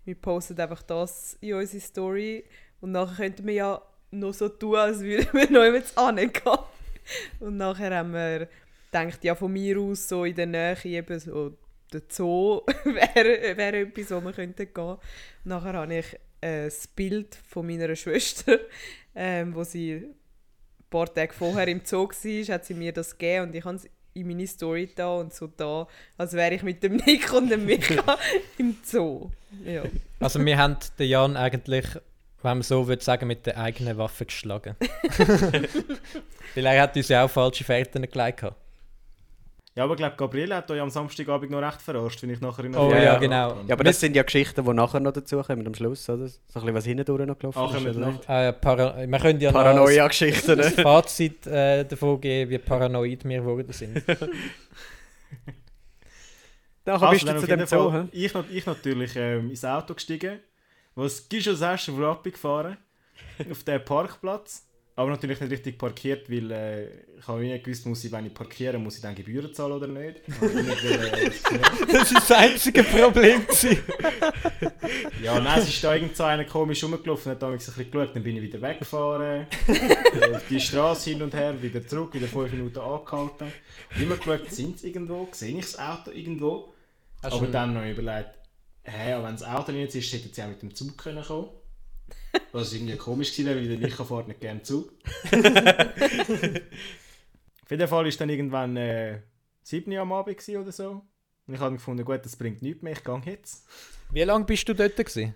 wir 0.06 0.16
posten 0.16 0.60
einfach 0.60 0.84
das 0.84 1.38
in 1.42 1.56
unsere 1.56 1.82
Story 1.82 2.46
und 2.82 2.92
nachher 2.92 3.26
könnten 3.26 3.48
wir 3.48 3.54
ja 3.54 3.82
noch 4.12 4.34
so 4.34 4.50
tun, 4.50 4.76
als 4.76 5.02
würden 5.02 5.28
wir 5.34 5.50
noch 5.52 5.64
jemand 5.64 5.98
angehen. 5.98 6.60
Und 7.40 7.58
nachher 7.58 7.96
haben 7.96 8.14
wir 8.14 8.48
gedacht, 8.92 9.24
ja, 9.24 9.36
von 9.36 9.52
mir 9.52 9.80
aus 9.80 10.08
so 10.08 10.26
in 10.26 10.36
der 10.36 10.46
Nähe, 10.46 10.78
eben 10.86 11.20
so 11.20 11.58
der 11.92 12.02
Zoo 12.10 12.62
wäre, 12.84 13.58
wäre 13.58 13.80
etwas, 13.80 14.12
wo 14.12 14.22
wir 14.22 14.34
könnten 14.34 14.74
gehen. 14.74 14.98
Nachher 15.44 15.74
habe 15.74 15.96
ich 15.96 16.18
das 16.46 16.88
Bild 16.88 17.36
von 17.48 17.66
meiner 17.66 17.96
Schwester, 17.96 18.60
ähm, 19.16 19.56
wo 19.56 19.64
sie 19.64 19.94
ein 19.94 20.16
paar 20.90 21.14
Tage 21.14 21.34
vorher 21.34 21.68
im 21.68 21.82
Zoo 21.84 22.08
war, 22.08 22.54
hat 22.54 22.66
sie 22.66 22.74
mir 22.74 22.92
das 22.92 23.18
gegeben 23.18 23.48
und 23.48 23.56
ich 23.56 23.66
habe 23.66 23.76
es 23.76 23.90
in 24.14 24.28
meine 24.28 24.48
Story 24.48 24.90
da 24.96 25.16
und 25.16 25.34
so 25.34 25.48
da, 25.48 25.88
als 26.18 26.34
wäre 26.34 26.56
ich 26.56 26.64
mit 26.64 26.82
dem 26.84 26.96
Nick 27.06 27.34
und 27.34 27.50
dem 27.50 27.66
Mika 27.66 28.18
im 28.58 28.78
Zoo. 28.84 29.30
Ja. 29.66 29.84
Also 30.20 30.44
wir 30.44 30.58
haben 30.58 30.78
den 30.98 31.10
Jan 31.10 31.36
eigentlich, 31.36 31.86
wenn 32.42 32.58
man 32.58 32.62
so 32.62 32.88
würde 32.88 33.04
sagen, 33.04 33.28
mit 33.28 33.46
der 33.46 33.58
eigenen 33.58 33.98
Waffe 33.98 34.26
geschlagen. 34.26 34.76
Er 36.56 36.82
hat 36.82 36.96
uns 36.96 37.10
ja 37.10 37.26
auch 37.26 37.30
falsche 37.30 37.64
Fährten 37.64 38.10
gelegt. 38.10 38.46
Ja, 39.78 39.84
aber 39.84 39.94
ich 39.96 39.98
glaube, 39.98 40.16
Gabriele 40.16 40.56
hat 40.56 40.72
euch 40.72 40.80
am 40.80 40.90
Samstagabend 40.90 41.52
noch 41.52 41.62
recht 41.62 41.82
verarscht, 41.82 42.24
wenn 42.24 42.30
ich 42.30 42.40
nachher 42.40 42.64
in 42.64 42.76
Oh 42.78 42.90
Ja, 42.92 42.98
ja, 42.98 43.04
ja. 43.04 43.18
genau. 43.18 43.58
Ja, 43.68 43.74
aber 43.74 43.84
das 43.84 44.00
sind 44.00 44.16
ja 44.16 44.24
Geschichten, 44.24 44.64
die 44.64 44.74
nachher 44.74 45.02
noch 45.02 45.12
dazukommen, 45.12 45.68
am 45.68 45.76
Schluss, 45.76 46.08
oder? 46.08 46.30
So 46.30 46.38
ein 46.38 46.54
bisschen 46.54 46.76
was 46.76 46.86
hinten 46.86 47.26
noch 47.28 47.38
gelaufen 47.38 47.60
Ach, 47.62 47.76
ist, 47.76 47.86
oder? 47.98 48.12
noch. 48.12 48.30
Äh, 48.30 48.54
Para 48.54 48.96
wir 49.06 49.20
können 49.20 49.42
ja 49.42 49.52
Paranoia-Geschichten, 49.52 50.58
das 50.58 50.78
ne? 50.78 50.82
Fazit 50.84 51.46
äh, 51.48 51.84
davon 51.84 52.22
geben, 52.22 52.52
wie 52.52 52.58
paranoid 52.58 53.26
wir 53.26 53.40
geworden 53.42 53.70
sind. 53.74 54.02
Nachher 56.86 57.10
bist 57.10 57.28
dann 57.28 57.36
du 57.36 57.42
zu 57.42 57.48
dem 57.48 57.66
Zoo, 57.66 57.90
Fall- 57.92 58.08
ich, 58.14 58.34
ich 58.52 58.66
natürlich 58.66 59.14
ähm, 59.18 59.50
ins 59.50 59.66
Auto 59.66 59.94
gestiegen, 59.94 60.40
was 60.94 61.28
Gischo 61.28 61.54
Session 61.54 61.98
vor 61.98 62.08
abgefahren 62.12 62.78
auf 63.52 63.64
den 63.64 63.84
Parkplatz. 63.84 64.66
Aber 64.98 65.10
natürlich 65.10 65.42
nicht 65.42 65.52
richtig 65.52 65.78
parkiert, 65.78 66.30
weil 66.32 66.52
äh, 66.52 66.86
ich 67.20 67.28
habe 67.28 67.42
nicht 67.42 67.66
gewusst, 67.66 67.86
muss 67.86 68.04
ich, 68.06 68.12
wenn 68.14 68.28
ich 68.28 68.34
parkiere, 68.34 68.78
muss 68.80 68.96
ich 68.96 69.02
dann 69.02 69.14
Gebühren 69.14 69.54
zahlen 69.54 69.74
oder 69.74 69.88
nicht. 69.88 70.22
Äh, 70.42 71.32
Das 71.92 72.14
war 72.14 72.22
das 72.22 72.32
einzige 72.32 72.82
Problem. 72.84 73.42
ja, 75.22 75.38
nein, 75.42 75.60
es 75.60 75.68
ist 75.68 75.84
da 75.84 75.96
irgend 75.96 76.16
so 76.16 76.24
einer 76.24 76.46
komisch 76.46 76.82
rumgelaufen, 76.84 77.34
hat 77.34 77.42
da 77.42 77.48
ein 77.48 77.58
bisschen 77.58 77.92
geschaut, 77.92 78.16
dann 78.16 78.24
bin 78.24 78.38
ich 78.38 78.44
wieder 78.44 78.62
weggefahren, 78.62 79.48
äh, 79.68 80.32
auf 80.36 80.48
die 80.50 80.62
Straße 80.62 81.10
hin 81.10 81.22
und 81.22 81.34
her, 81.34 81.62
wieder 81.62 81.86
zurück, 81.86 82.14
wieder 82.14 82.28
fünf 82.28 82.54
Minuten 82.54 82.80
angehalten. 82.80 83.52
Und 83.96 84.02
immer 84.02 84.16
geschaut, 84.16 84.50
sind 84.50 84.80
sie 84.80 84.88
irgendwo, 84.88 85.28
sehe 85.34 85.58
ich 85.58 85.66
das 85.66 85.78
Auto 85.78 86.12
irgendwo? 86.12 86.74
Hast 87.22 87.34
du 87.34 87.38
Aber 87.40 87.48
dann 87.48 87.74
noch 87.74 87.86
überlegt, 87.86 88.30
hä, 88.84 89.12
aber 89.14 89.26
wenn 89.28 89.34
das 89.36 89.44
Auto 89.44 89.74
nicht 89.74 89.94
ist, 89.94 90.14
hätten 90.14 90.32
sie 90.32 90.42
auch 90.42 90.48
mit 90.48 90.62
dem 90.62 90.74
Zug 90.74 90.98
können 90.98 91.24
kommen 91.24 91.50
Was 92.52 92.74
irgendwie 92.74 92.96
komisch 92.96 93.32
gewesen 93.32 93.48
wäre, 93.48 93.60
weil 93.60 93.68
der 93.68 93.78
Micha 93.78 94.04
fährt 94.04 94.28
nicht 94.28 94.40
gerne 94.40 94.62
Zug. 94.64 94.94
Auf 97.66 97.72
jeden 97.72 97.88
Fall 97.88 98.06
war 98.06 98.12
dann 98.12 98.30
irgendwann 98.30 98.78
äh, 98.78 99.20
7 99.64 99.92
Uhr 99.92 100.00
am 100.00 100.14
Abend 100.14 100.38
gewesen 100.38 100.62
oder 100.62 100.72
so. 100.72 101.02
Und 101.48 101.54
ich 101.54 101.60
habe 101.60 101.76
gefunden, 101.76 102.06
gut, 102.06 102.24
das 102.24 102.36
bringt 102.36 102.62
nichts 102.62 102.82
mehr, 102.82 102.94
ich 102.94 103.04
gehe 103.04 103.22
jetzt. 103.26 103.68
Wie 104.12 104.22
lange 104.22 104.46
bist 104.46 104.68
du 104.70 104.74
dort? 104.74 104.96
Gewesen? 104.96 105.36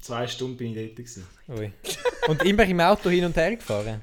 Zwei 0.00 0.26
Stunden 0.26 0.56
bin 0.56 0.76
ich 0.76 0.86
dort. 0.86 0.96
Gewesen. 0.96 1.26
Ui. 1.48 1.72
Und 2.28 2.44
immer 2.44 2.64
im 2.64 2.80
Auto 2.80 3.10
hin 3.10 3.24
und 3.24 3.36
her 3.36 3.56
gefahren? 3.56 4.02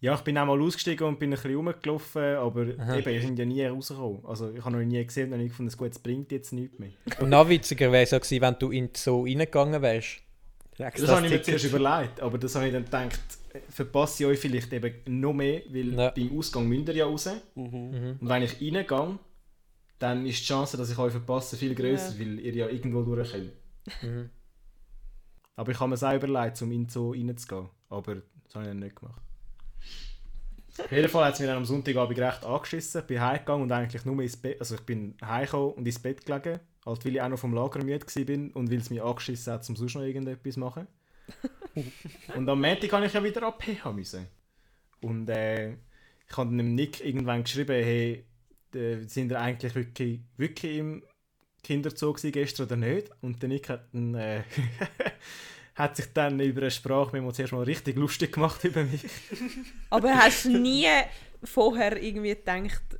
Ja, 0.00 0.14
ich 0.14 0.20
bin 0.20 0.38
auch 0.38 0.46
mal 0.46 0.60
ausgestiegen 0.60 1.06
und 1.08 1.18
bin 1.18 1.30
ein 1.30 1.36
bisschen 1.36 1.56
rumgelaufen, 1.56 2.36
aber 2.36 2.66
Aha. 2.78 2.98
eben, 2.98 3.06
wir 3.06 3.20
sind 3.20 3.38
ja 3.38 3.44
nie 3.44 3.64
rausgekommen. 3.66 4.24
Also 4.24 4.52
ich 4.52 4.64
habe 4.64 4.76
noch 4.76 4.84
nie 4.84 5.04
gesehen 5.04 5.32
und 5.32 5.40
nie 5.40 5.48
gefunden, 5.48 5.76
gut, 5.76 5.90
es 5.90 5.98
bringt 5.98 6.30
jetzt 6.30 6.52
nichts 6.52 6.78
mehr. 6.78 6.90
Und 7.18 7.30
noch 7.30 7.48
witziger 7.48 7.90
wäre 7.90 8.04
es 8.04 8.12
ja 8.12 8.18
gewesen, 8.18 8.40
wenn 8.40 8.56
du 8.60 8.70
in 8.70 8.90
so 8.94 9.24
reingegangen 9.24 9.82
wärst. 9.82 10.20
Das 10.78 11.08
habe 11.08 11.26
ich 11.26 11.32
mir 11.32 11.42
zuerst 11.42 11.64
überlegt, 11.64 12.20
aber 12.20 12.38
das 12.38 12.54
habe 12.54 12.66
ich 12.68 12.72
dann 12.72 12.84
gedacht, 12.84 13.20
äh, 13.52 13.60
verpasse 13.68 14.22
ich 14.22 14.28
euch 14.30 14.38
vielleicht 14.38 14.72
eben 14.72 15.20
noch 15.20 15.32
mehr, 15.32 15.62
weil 15.70 15.92
Ja. 15.94 16.10
beim 16.10 16.38
Ausgang 16.38 16.68
müsst 16.68 16.88
ihr 16.88 16.94
ja 16.94 17.04
raus. 17.06 17.28
Mhm. 17.56 18.16
Und 18.20 18.28
wenn 18.28 18.42
ich 18.44 18.60
reingehe, 18.60 19.18
dann 19.98 20.24
ist 20.26 20.40
die 20.40 20.44
Chance, 20.44 20.76
dass 20.76 20.90
ich 20.90 20.98
euch 20.98 21.10
verpasse, 21.10 21.56
viel 21.56 21.74
grösser, 21.74 22.12
Ja. 22.14 22.20
weil 22.20 22.38
ihr 22.40 22.54
ja 22.54 22.68
irgendwo 22.68 23.02
durchkommt. 23.02 23.50
Mhm. 24.02 24.30
Aber 25.56 25.72
ich 25.72 25.80
habe 25.80 25.88
mir 25.88 25.94
es 25.96 26.04
auch 26.04 26.14
überlegt, 26.14 26.62
um 26.62 26.70
in 26.70 26.84
den 26.84 26.88
Zoo 26.88 27.10
reinzugehen. 27.12 27.68
Aber 27.88 28.14
das 28.14 28.54
habe 28.54 28.64
ich 28.64 28.68
dann 28.68 28.78
nicht 28.78 28.94
gemacht. 28.94 29.20
Auf 30.78 30.92
jeden 30.92 31.08
Fall 31.08 31.24
hat 31.24 31.34
es 31.34 31.40
mir 31.40 31.46
dann 31.48 31.56
am 31.56 31.64
Sonntagabend 31.64 32.18
recht 32.20 32.44
angeschissen. 32.44 33.00
Ich 33.00 33.06
bin 33.08 33.20
heimgegangen 33.20 33.62
und 33.64 33.72
eigentlich 33.72 34.04
nur 34.04 34.22
ins 34.22 34.36
Bett. 34.36 34.60
Also 34.60 34.76
ich 34.76 34.82
bin 34.82 35.16
heimgekommen 35.24 35.72
und 35.72 35.86
ins 35.86 35.98
Bett 35.98 36.24
gelegen. 36.24 36.60
Halt, 36.88 37.04
weil 37.04 37.16
ich 37.16 37.22
auch 37.22 37.28
noch 37.28 37.38
vom 37.38 37.52
Lager 37.52 37.84
müde 37.84 38.06
war 38.06 38.56
und 38.56 38.70
weil 38.70 38.78
es 38.78 38.88
mich 38.88 39.02
angeschissen 39.02 39.52
hat, 39.52 39.68
um 39.68 39.76
sonst 39.76 39.94
noch 39.94 40.02
irgendetwas 40.02 40.54
zu 40.54 40.60
machen. 40.60 40.86
und 42.34 42.48
am 42.48 42.60
Montag 42.60 42.88
kann 42.88 43.02
ich 43.02 43.12
ja 43.12 43.22
wieder 43.22 43.42
ab 43.42 43.62
PH 43.62 43.92
müssen. 43.92 44.26
Und 45.02 45.28
äh, 45.28 45.72
ich 45.72 46.36
habe 46.36 46.56
dem 46.56 46.74
Nick 46.74 47.04
irgendwann 47.04 47.44
geschrieben, 47.44 47.82
hey, 47.84 48.24
äh, 48.74 49.02
sind 49.06 49.30
ihr 49.30 49.40
eigentlich 49.40 49.74
wirklich, 49.74 50.20
wirklich 50.38 50.78
im 50.78 51.02
Kinderzoo 51.62 52.14
gewesen 52.14 52.32
gestern 52.32 52.66
oder 52.66 52.76
nicht? 52.76 53.10
Und 53.20 53.42
der 53.42 53.50
Nick 53.50 53.68
hat, 53.68 53.88
dann, 53.92 54.14
äh, 54.14 54.42
hat 55.74 55.96
sich 55.96 56.06
dann 56.14 56.40
über 56.40 56.62
eine 56.62 56.70
Sprachmemo 56.70 57.32
zuerst 57.32 57.52
mal 57.52 57.64
richtig 57.64 57.96
lustig 57.96 58.32
gemacht 58.32 58.64
über 58.64 58.84
mich. 58.84 59.04
Aber 59.90 60.14
hast 60.14 60.46
du 60.46 60.58
nie 60.58 60.86
vorher 61.44 62.02
irgendwie 62.02 62.34
gedacht, 62.34 62.98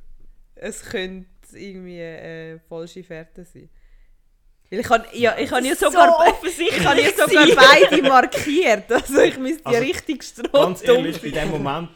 es 0.53 0.83
könnte 0.83 1.27
irgendwie 1.53 1.99
äh, 1.99 2.59
falsche 2.59 3.03
Fährte 3.03 3.43
sein? 3.45 3.69
Weil 4.69 4.79
ich 4.79 4.89
habe 4.89 5.05
ja, 5.13 5.37
ich 5.37 5.51
habe 5.51 5.65
ja 5.65 5.75
So 5.75 5.85
sogar, 5.91 6.25
ich 6.27 6.33
offensichtlich 6.33 6.85
habe 6.85 7.01
ja 7.01 7.09
sogar 7.09 7.47
beide 7.55 8.01
markiert. 8.01 8.91
Also 8.91 9.19
ich 9.19 9.37
müsste 9.37 9.63
ja 9.63 9.69
Also, 9.69 9.81
richtig 9.81 10.23
stroh 10.23 10.51
Ganz 10.51 10.83
ehrlich, 10.83 11.23
in 11.23 11.31
dem 11.31 11.49
Moment 11.49 11.89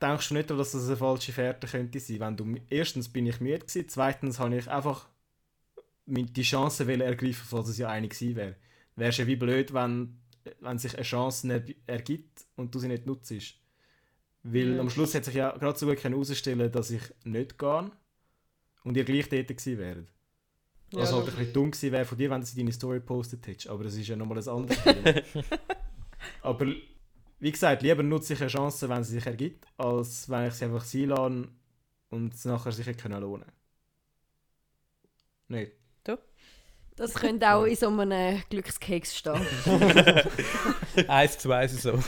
denkst 0.00 0.28
du 0.28 0.34
nicht, 0.34 0.50
dass 0.50 0.72
das 0.72 0.86
eine 0.86 0.96
falsche 0.96 1.32
Fährte 1.32 1.66
könnte 1.66 1.98
sein. 2.00 2.20
Wenn 2.20 2.36
du, 2.36 2.54
erstens 2.70 3.08
bin 3.08 3.26
ich 3.26 3.40
müde 3.40 3.60
gewesen, 3.60 3.88
zweitens 3.88 4.38
habe 4.38 4.56
ich 4.56 4.68
einfach 4.68 5.06
die 6.06 6.42
Chance 6.42 6.86
wollen 6.86 7.00
ergreifen, 7.00 7.46
falls 7.48 7.68
es 7.68 7.78
ja 7.78 7.88
eine 7.88 8.08
gewesen 8.08 8.36
wäre. 8.36 8.56
Wäre 8.96 9.12
ja 9.12 9.26
wie 9.26 9.36
blöd, 9.36 9.74
wenn, 9.74 10.18
wenn 10.60 10.78
sich 10.78 10.94
eine 10.94 11.02
Chance 11.02 11.46
nicht 11.46 11.76
ergibt 11.86 12.46
und 12.56 12.74
du 12.74 12.78
sie 12.78 12.88
nicht 12.88 13.06
nutzt. 13.06 13.32
Weil 14.42 14.74
Ja. 14.74 14.80
am 14.80 14.90
Schluss 14.90 15.14
hat 15.14 15.24
sich 15.24 15.34
ja 15.34 15.50
gerade 15.56 15.78
so 15.78 15.86
gut 15.86 16.02
herausstellen 16.02 16.72
dass 16.72 16.90
ich 16.90 17.02
nicht 17.24 17.58
gehe 17.58 17.90
und 18.84 18.96
ihr 18.96 19.04
gleich 19.04 19.28
dort 19.28 19.48
gewesen 19.48 19.78
wäret. 19.78 20.08
Ja, 20.92 21.00
Was 21.00 21.12
halt 21.12 21.28
ein 21.28 21.36
bisschen 21.36 21.52
dumm 21.52 21.70
gewesen 21.70 21.92
wäre 21.92 22.04
von 22.04 22.16
dir, 22.16 22.30
wenn 22.30 22.40
du 22.40 22.46
sie 22.46 22.60
in 22.60 22.66
deine 22.66 22.72
Story 22.72 22.98
gepostet 22.98 23.46
hättest. 23.46 23.68
Aber 23.68 23.84
das 23.84 23.94
ist 23.94 24.08
ja 24.08 24.16
nochmal 24.16 24.38
ein 24.38 24.48
anderes 24.48 24.82
Thema. 24.82 25.22
Aber 26.42 26.66
wie 27.40 27.52
gesagt, 27.52 27.82
lieber 27.82 28.02
nutze 28.02 28.32
ich 28.32 28.40
eine 28.40 28.48
Chance, 28.48 28.88
wenn 28.88 29.04
sie 29.04 29.14
sich 29.14 29.26
ergibt, 29.26 29.66
als 29.76 30.28
wenn 30.28 30.48
ich 30.48 30.54
sie 30.54 30.64
einfach 30.64 30.84
sein 30.84 31.08
lasse 31.08 31.48
und 32.10 32.34
es 32.34 32.44
nachher 32.44 32.72
sich 32.72 32.86
nicht 32.86 33.00
können 33.00 33.20
lohnen 33.20 33.52
Nicht. 35.48 35.72
Das 36.98 37.14
könnte 37.14 37.48
auch 37.54 37.62
in 37.62 37.76
so 37.76 37.86
einem 37.86 38.42
Glückskeks 38.50 39.16
stehen. 39.16 39.46
Eins 41.06 41.38
zu 41.38 41.52
eins 41.52 41.80
so. 41.80 41.92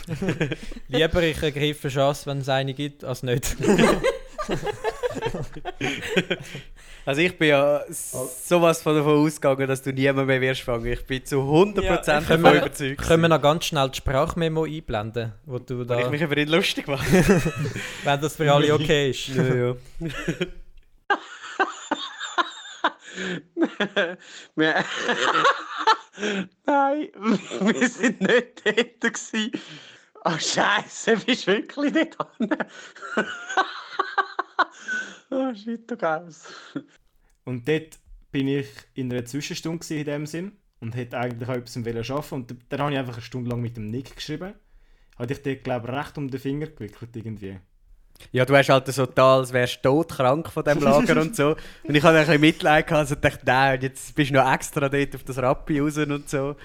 Lieber 0.89 1.23
ich 1.23 1.41
ergreife 1.41 1.87
eine 1.87 1.93
Chance, 1.93 2.25
wenn 2.25 2.39
es 2.39 2.49
eine 2.49 2.73
gibt, 2.73 3.05
als 3.05 3.23
nicht. 3.23 3.55
Also 7.03 7.21
ich 7.21 7.35
bin 7.35 7.47
ja 7.49 7.81
sowas 7.89 8.79
von 8.83 8.95
davon 8.95 9.25
ausgegangen, 9.25 9.67
dass 9.67 9.81
du 9.81 9.91
niemand 9.91 10.27
mehr 10.27 10.39
wirst 10.39 10.61
fangen. 10.61 10.85
Ich 10.85 11.03
bin 11.05 11.25
zu 11.25 11.37
100% 11.37 11.81
Ja, 11.81 11.97
davon 11.97 12.27
können 12.27 12.43
wir- 12.43 12.61
überzeugt. 12.61 13.01
Können 13.01 13.21
wir 13.23 13.29
noch 13.29 13.41
ganz 13.41 13.65
schnell 13.65 13.89
die 13.89 13.97
Sprachmemo 13.97 14.65
einblenden, 14.65 15.33
wo 15.45 15.57
du 15.57 15.79
Weil 15.79 15.85
da, 15.85 15.99
ich 15.99 16.09
mich 16.11 16.21
über 16.21 16.37
ihn 16.37 16.47
lustig 16.49 16.87
mache. 16.87 17.03
wenn 18.03 18.21
das 18.21 18.35
für 18.35 18.53
alle 18.53 18.71
okay 18.73 19.09
ist. 19.09 19.29
ja, 19.29 19.43
ja. 19.55 19.75
Nein, 26.65 27.09
wir 27.61 27.89
sind 27.89 28.21
nicht 28.21 28.61
dort. 28.65 29.01
Gewesen. 29.01 29.51
Oh 30.23 30.37
Scheiße, 30.37 31.17
bist 31.25 31.47
du 31.47 31.51
wirklich 31.53 31.93
nicht 31.93 32.15
dran? 32.17 32.49
Oh 35.31 35.53
shit. 35.55 35.91
Und 37.45 37.67
dort 37.67 37.99
bin 38.31 38.47
ich 38.47 38.67
in 38.93 39.11
einer 39.11 39.25
Zwischenstunde 39.25 39.85
in 39.95 40.05
dem 40.05 40.25
Sinn 40.25 40.53
und 40.79 40.95
hätte 40.95 41.17
eigentlich 41.17 41.49
auch 41.49 41.53
etwas 41.55 41.75
wollen 41.83 41.97
arbeiten 41.97 42.33
und 42.35 42.55
dann 42.69 42.81
habe 42.81 42.91
ich 42.93 42.97
einfach 42.99 43.13
eine 43.13 43.21
Stunde 43.21 43.49
lang 43.49 43.61
mit 43.61 43.77
dem 43.77 43.87
Nick 43.87 44.15
geschrieben. 44.15 44.53
Hatte 45.17 45.33
ich 45.33 45.41
dort, 45.43 45.63
glaube 45.63 45.87
ich, 45.91 45.93
recht 45.97 46.17
um 46.17 46.29
den 46.29 46.39
Finger 46.39 46.67
gewickelt 46.67 47.15
irgendwie. 47.15 47.59
ja, 48.31 48.45
du 48.45 48.55
hast 48.55 48.69
halt 48.69 48.87
so 48.87 49.05
da, 49.05 49.37
als 49.37 49.51
wärst 49.53 49.79
du 49.83 49.89
todkrank 50.03 50.49
von 50.51 50.63
dem 50.63 50.79
Lager 50.79 51.19
und 51.21 51.35
so. 51.35 51.55
Und 51.83 51.95
ich 51.95 52.01
hatte 52.03 52.17
ein 52.19 52.25
bisschen 52.25 52.41
Mitleid 52.41 52.87
gehabt 52.87 53.11
und 53.11 53.23
dachte, 53.23 53.41
nein, 53.45 53.81
jetzt 53.81 54.15
bist 54.15 54.31
du 54.31 54.35
noch 54.35 54.51
extra 54.51 54.87
dort 54.89 55.15
auf 55.15 55.23
das 55.23 55.37
Rappi 55.37 55.79
raus 55.79 55.97
und 55.97 56.29
so. 56.29 56.55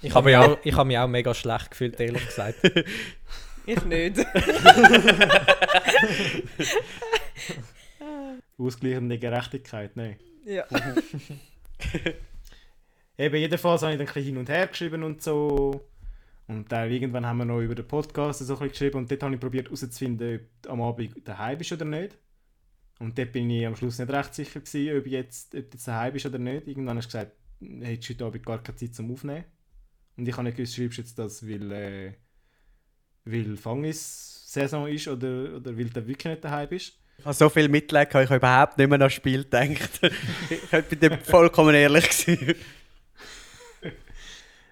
Ich 0.00 0.12
habe 0.14 0.26
mich, 0.26 0.36
auch- 0.36 0.58
ich 0.64 0.74
habe 0.74 0.86
mich 0.88 0.98
auch 0.98 1.06
mega 1.08 1.32
schlecht 1.34 1.70
gefühlt, 1.70 2.00
ehrlich 2.00 2.26
gesagt. 2.26 2.58
Ich 3.64 3.84
nicht. 3.84 4.16
Ausgleichende 8.58 9.18
Gerechtigkeit, 9.18 9.96
nein. 9.96 10.16
ja. 10.44 10.64
Eben, 13.18 13.36
jedenfalls 13.36 13.82
habe 13.82 13.92
ich 13.92 13.98
dann 13.98 14.06
ein 14.06 14.12
bisschen 14.12 14.24
hin 14.24 14.36
und 14.38 14.48
her 14.48 14.66
geschrieben 14.66 15.02
und 15.02 15.22
so. 15.22 15.88
Und 16.48 16.70
dann 16.72 16.90
irgendwann 16.90 17.26
haben 17.26 17.38
wir 17.38 17.44
noch 17.44 17.60
über 17.60 17.74
den 17.74 17.86
Podcast 17.86 18.40
so 18.40 18.44
ein 18.44 18.58
bisschen 18.58 18.70
geschrieben 18.70 18.98
und 18.98 19.10
dort 19.10 19.22
habe 19.22 19.34
ich 19.34 19.40
probiert 19.40 19.66
herauszufinden, 19.66 20.40
ob 20.64 20.70
am 20.70 20.82
Abend 20.82 21.14
daheim 21.26 21.58
bist 21.58 21.72
oder 21.72 21.84
nicht. 21.84 22.18
Und 22.98 23.18
dort 23.18 23.32
bin 23.32 23.50
ich 23.50 23.66
am 23.66 23.76
Schluss 23.76 23.98
nicht 23.98 24.10
recht 24.10 24.34
sicher 24.34 24.60
gewesen, 24.60 24.98
ob, 24.98 25.06
jetzt, 25.06 25.54
ob 25.54 25.72
jetzt 25.72 25.88
daheim 25.88 26.12
bist 26.12 26.26
oder 26.26 26.38
nicht. 26.38 26.66
Irgendwann 26.66 26.96
hast 26.96 27.12
du 27.12 27.18
gesagt, 27.18 27.36
hättest 27.60 28.10
du 28.10 28.14
heute 28.14 28.24
Abend 28.26 28.46
gar 28.46 28.62
keine 28.62 28.76
Zeit 28.76 28.94
zum 28.94 29.10
Aufnehmen. 29.10 29.44
Und 30.16 30.28
ich 30.28 30.34
habe 30.34 30.44
nicht 30.44 30.56
gewusst, 30.56 30.74
schreibst 30.74 30.98
du 30.98 31.02
jetzt 31.02 31.18
das, 31.18 31.48
weil, 31.48 31.72
äh, 31.72 32.12
weil 33.24 33.56
Fangis-Saison 33.56 34.88
ist 34.88 35.08
oder, 35.08 35.56
oder 35.56 35.76
weil 35.76 35.90
du 35.90 36.06
wirklich 36.06 36.32
nicht 36.32 36.44
daheim 36.44 36.68
bist. 36.68 36.98
Ich 37.18 37.24
habe 37.24 37.34
so 37.34 37.48
viel 37.48 37.68
Mitleid, 37.68 38.10
gehabt, 38.10 38.24
ich 38.24 38.30
habe 38.30 38.38
überhaupt 38.38 38.78
nicht 38.78 38.88
mehr 38.88 38.94
an 38.96 39.00
das 39.00 39.12
Spiel 39.12 39.44
gedacht. 39.44 40.00
ich 40.50 40.84
bin 40.88 40.98
dem 41.00 41.20
vollkommen 41.20 41.74
ehrlich 41.74 42.08
gewesen. 42.08 42.54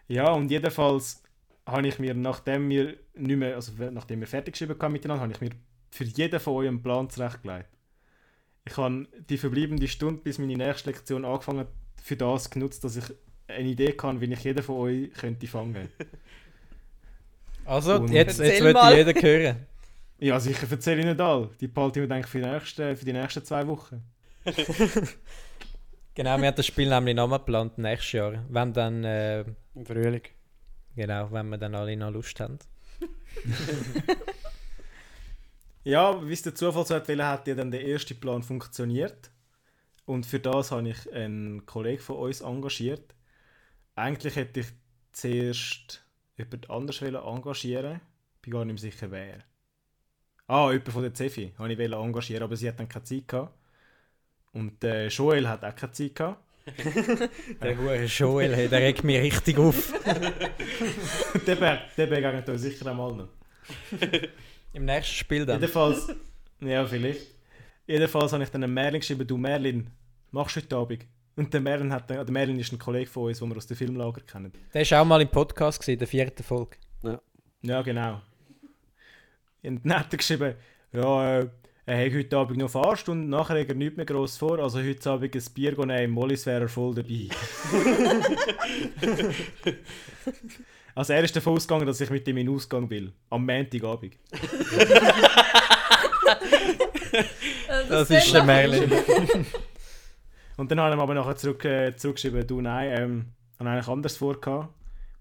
Ja, 0.09 0.30
und 0.32 0.51
jedenfalls 0.51 1.22
habe 1.66 1.86
ich 1.86 1.99
mir, 2.01 2.14
nachdem 2.14 2.68
wir 2.68 2.97
nicht 3.14 3.36
mehr, 3.36 3.55
also 3.55 3.72
nachdem 3.93 4.20
wir 4.20 4.26
fertig 4.26 4.55
geschrieben 4.55 4.76
haben 4.80 4.93
miteinander, 4.93 5.22
habe 5.22 5.32
ich 5.32 5.41
mir 5.41 5.51
für 5.91 6.05
jeden 6.05 6.41
von 6.41 6.55
euch 6.55 6.68
einen 6.68 6.82
Plan 6.82 7.09
zurechtgelegt. 7.09 7.68
Ich 8.64 8.76
habe 8.76 9.07
die 9.28 9.38
verbleibende 9.38 9.86
Stunde 9.86 10.20
bis 10.22 10.38
meine 10.38 10.57
nächste 10.57 10.91
Lektion 10.91 11.24
angefangen 11.24 11.66
für 12.03 12.16
das 12.16 12.51
genutzt, 12.51 12.82
dass 12.82 12.97
ich 12.97 13.05
eine 13.47 13.68
Idee 13.68 13.93
kann, 13.93 14.20
wie 14.20 14.32
ich 14.32 14.41
jeden 14.45 14.62
von 14.62 14.76
euch 14.76 15.12
könnte 15.12 15.47
fangen. 15.47 15.88
Also, 17.64 17.95
Und- 17.97 18.12
jetzt, 18.12 18.41
jetzt 18.41 18.62
wird 18.62 18.76
jeder 18.93 19.22
hören. 19.22 19.66
Ja, 20.21 20.39
sicher 20.39 20.71
erzähle 20.71 21.01
ich 21.01 21.07
nicht 21.07 21.21
all. 21.21 21.51
Die 21.61 21.66
behalte 21.68 22.01
ich 22.01 22.09
mir 22.09 22.14
denke 22.14 22.27
ich, 22.27 22.31
für, 22.31 22.41
die 22.41 22.47
nächsten, 22.47 22.97
für 22.97 23.05
die 23.05 23.12
nächsten 23.12 23.45
zwei 23.45 23.66
Wochen. 23.66 24.03
Genau, 26.12 26.37
wir 26.39 26.49
haben 26.49 26.57
das 26.57 26.66
Spiel 26.66 26.89
nämlich 26.89 27.14
nochmal 27.14 27.39
geplant 27.39 27.79
nächstes 27.79 28.12
Jahr. 28.12 28.45
Wenn 28.49 28.73
dann, 28.73 29.05
äh, 29.05 29.41
Im 29.75 29.87
Frühling. 29.87 30.23
genau, 30.97 31.31
wenn 31.31 31.49
wir 31.49 31.57
dann 31.57 31.75
alle 31.75 31.97
noch 31.97 32.11
Lust 32.11 32.39
haben. 32.41 32.59
Ja, 35.83 36.27
wie 36.27 36.33
es 36.33 36.43
der 36.43 36.55
Zufall 36.55 36.87
so 36.87 36.95
hat 36.95 37.09
wollen, 37.09 37.25
hat 37.25 37.47
ja 37.47 37.55
dann 37.55 37.71
der 37.71 37.85
erste 37.85 38.14
Plan 38.14 38.43
funktioniert. 38.43 39.31
Und 40.05 40.27
für 40.27 40.39
das 40.39 40.73
habe 40.73 40.91
ich 40.91 41.11
einen 41.12 41.64
Kollegen 41.64 42.03
von 42.03 42.16
uns 42.16 42.43
engagiert. 42.43 43.14
Eigentlich 43.95 44.37
hätte 44.37 44.61
ich 44.61 44.66
zuerst 45.12 46.05
jemand 46.37 46.68
anders 46.71 47.01
wollen 47.01 47.14
engagieren 47.14 48.01
bin 48.43 48.53
gar 48.53 48.64
nicht 48.64 48.83
mehr 48.83 48.91
sicher 48.91 49.11
wer. 49.11 49.39
Ah, 50.51 50.73
jemand 50.73 50.89
von 50.89 51.03
der 51.03 51.15
Zefi 51.15 51.53
habe 51.59 51.73
ich 51.73 51.79
engagieren, 51.79 52.43
aber 52.43 52.57
sie 52.57 52.67
hat 52.67 52.81
dann 52.81 52.89
keine 52.89 53.05
Zeit 53.05 53.29
gehabt. 53.29 53.55
Und 54.53 54.83
äh, 54.83 55.07
Joel 55.07 55.49
hat 55.49 55.65
auch 55.65 55.77
keine 55.77 55.93
Zeit 55.93 56.13
gehabt. 56.17 56.43
Der 57.63 57.79
hure 57.79 58.05
Joel, 58.05 58.57
hey, 58.57 58.69
der 58.69 58.81
regt 58.81 59.05
mich 59.05 59.19
richtig 59.19 59.59
auf. 59.59 59.93
der 61.47 61.61
wäre 61.61 61.83
der 61.97 62.07
begegnet 62.07 62.49
uns 62.49 62.63
sicher 62.63 62.87
einmal 62.89 63.13
noch. 63.13 63.29
Im 64.73 64.85
nächsten 64.85 65.15
Spiel 65.15 65.47
dann. 65.47 65.61
Jedenfalls, 65.61 66.15
ja, 66.61 66.85
vielleicht. 66.85 67.29
Jedenfalls 67.87 68.33
habe 68.33 68.43
ich 68.43 68.51
dann 68.51 68.65
einem 68.65 68.75
Merlin 68.75 69.01
geschrieben, 69.01 69.27
du 69.27 69.37
Merlin, 69.37 69.89
machst 70.33 70.57
du 70.57 70.61
heute 70.61 70.77
Abend? 70.77 71.07
Und 71.37 71.55
der 71.55 71.61
Merlin, 71.61 71.93
hat 71.93 72.11
der 72.11 72.29
Merlin 72.29 72.59
ist 72.59 72.73
ein 72.73 72.79
Kollege 72.79 73.09
von 73.09 73.29
uns, 73.29 73.39
den 73.39 73.49
wir 73.49 73.57
aus 73.57 73.69
dem 73.69 73.77
Filmlager 73.77 74.21
kennen. 74.23 74.53
Der 74.75 74.91
war 74.91 75.01
auch 75.01 75.07
mal 75.07 75.23
im 75.23 75.29
Podcast, 75.29 75.81
gewesen, 75.81 75.99
der 75.99 76.09
vierten 76.09 76.43
Folge. 76.43 76.77
Ja, 77.63 77.83
genau. 77.83 78.21
Und 79.63 79.85
dann 79.85 79.99
hat 79.99 80.13
er 80.13 80.17
geschrieben, 80.19 80.55
ja, 80.93 81.39
äh, 81.39 81.49
er 81.87 82.07
hat 82.07 82.15
heute 82.15 82.37
Abend 82.37 82.59
noch 82.59 82.71
Fahrstunde, 82.71 83.29
nachher 83.29 83.61
hat 83.61 83.69
er 83.69 83.75
nichts 83.75 83.97
mehr 83.97 84.07
gross 84.07 84.37
vor, 84.37 84.59
also 84.61 84.81
heute 84.81 85.11
Abend 85.11 85.35
ein 85.35 85.43
Bier 85.55 85.75
gehen 85.75 85.89
nehmen, 85.89 86.13
Mollis 86.13 86.47
wäre 86.47 86.63
er 86.63 86.69
voll 86.69 86.95
dabei. 86.95 87.29
also 90.95 91.13
er 91.13 91.25
ist 91.25 91.35
davon 91.35 91.55
ausgegangen, 91.55 91.87
dass 91.87 92.01
ich 92.01 92.11
mit 92.11 92.29
ihm 92.29 92.37
in 92.37 92.47
den 92.47 92.55
Ausgang 92.55 92.89
will, 92.89 93.13
am 93.29 93.45
Montagabend. 93.45 94.17
Das 97.89 98.09
ist 98.09 98.33
der 98.33 98.45
Merlin. 98.45 98.93
Und 100.57 100.71
dann 100.71 100.79
haben 100.79 100.97
wir 100.97 101.03
aber 101.03 101.15
nachher 101.15 101.37
zurück, 101.37 101.65
äh, 101.65 101.97
zurückgeschrieben, 101.97 102.47
du 102.47 102.61
nein, 102.61 102.91
ähm, 102.93 103.27
ich 103.55 103.61
habe 103.61 103.71
eigentlich 103.71 103.89
anders 103.89 104.17
vorgehabt. 104.17 104.69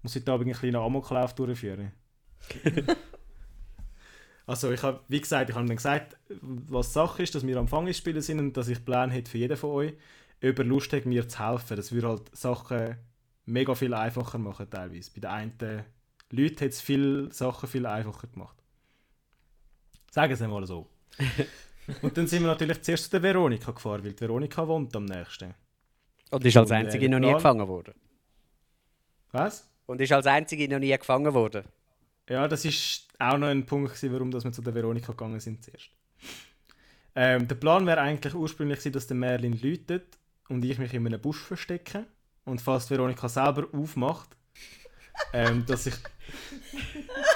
Muss 0.02 0.14
heute 0.14 0.32
Abend 0.32 0.46
einen 0.46 0.54
kleinen 0.54 0.76
Amoklauf 0.76 1.34
durchführen. 1.34 1.92
also 4.50 4.72
ich 4.72 4.82
habe, 4.82 4.98
wie 5.06 5.20
gesagt, 5.20 5.48
ich 5.48 5.54
habe 5.54 5.64
dann 5.66 5.76
gesagt, 5.76 6.16
was 6.40 6.92
Sache 6.92 7.22
ist, 7.22 7.36
dass 7.36 7.46
wir 7.46 7.56
am 7.56 7.68
Fangesspielen 7.68 8.20
sind 8.20 8.40
und 8.40 8.56
dass 8.56 8.66
ich 8.66 8.84
Pläne 8.84 9.12
hätte 9.12 9.30
für 9.30 9.38
jeden 9.38 9.56
von 9.56 9.70
euch, 9.70 9.92
ob 10.42 10.58
er 10.58 10.64
Lust 10.64 10.92
hat, 10.92 11.06
mir 11.06 11.28
zu 11.28 11.38
helfen. 11.38 11.76
Das 11.76 11.92
würde 11.92 12.08
halt 12.08 12.36
Sachen 12.36 12.96
mega 13.46 13.76
viel 13.76 13.94
einfacher 13.94 14.38
machen 14.38 14.68
teilweise. 14.68 15.12
Bei 15.14 15.20
den 15.20 15.30
einen 15.30 15.84
Leuten 16.30 16.64
hat 16.64 16.70
es 16.72 16.80
viele 16.80 17.32
Sachen 17.32 17.68
viel 17.68 17.86
einfacher 17.86 18.26
gemacht. 18.26 18.56
Sagen 20.10 20.34
Sie 20.34 20.48
mal 20.48 20.66
so. 20.66 20.88
und 22.02 22.16
dann 22.16 22.26
sind 22.26 22.42
wir 22.42 22.48
natürlich 22.48 22.82
zuerst 22.82 23.04
zu 23.04 23.10
der 23.10 23.22
Veronika 23.22 23.70
gefahren, 23.70 24.02
weil 24.02 24.14
die 24.14 24.20
Veronika 24.20 24.66
wohnt 24.66 24.94
am 24.96 25.04
nächsten. 25.04 25.54
Und 26.32 26.44
ist 26.44 26.56
als 26.56 26.70
Und, 26.70 26.76
äh, 26.76 26.80
Einzige 26.80 27.08
noch 27.08 27.20
nie 27.20 27.26
Plan- 27.26 27.36
gefangen 27.36 27.68
worden. 27.68 27.94
Was? 29.30 29.70
Und 29.86 30.00
ist 30.00 30.10
als 30.10 30.26
Einzige 30.26 30.68
noch 30.68 30.80
nie 30.80 30.96
gefangen 30.96 31.32
worden. 31.34 31.64
Ja, 32.30 32.46
das 32.46 32.64
ist 32.64 33.08
auch 33.18 33.38
noch 33.38 33.48
ein 33.48 33.66
Punkt, 33.66 33.92
gewesen, 33.92 34.12
warum 34.12 34.30
dass 34.30 34.44
wir 34.44 34.52
zu 34.52 34.62
der 34.62 34.72
Veronika 34.72 35.10
gegangen 35.10 35.40
sind 35.40 35.64
zuerst. 35.64 35.90
Ähm, 37.16 37.48
der 37.48 37.56
Plan 37.56 37.84
wäre 37.86 38.00
eigentlich 38.00 38.36
ursprünglich 38.36 38.78
gewesen, 38.78 38.92
dass 38.92 39.08
der 39.08 39.16
Merlin 39.16 39.58
läutet 39.60 40.16
und 40.48 40.64
ich 40.64 40.78
mich 40.78 40.94
in 40.94 41.04
einem 41.04 41.20
Busch 41.20 41.42
verstecke. 41.42 42.06
Und 42.44 42.60
die 42.60 42.64
Veronika 42.64 43.28
selber 43.28 43.66
aufmacht, 43.72 44.36
ähm, 45.32 45.66
dass 45.66 45.86
ich. 45.86 45.94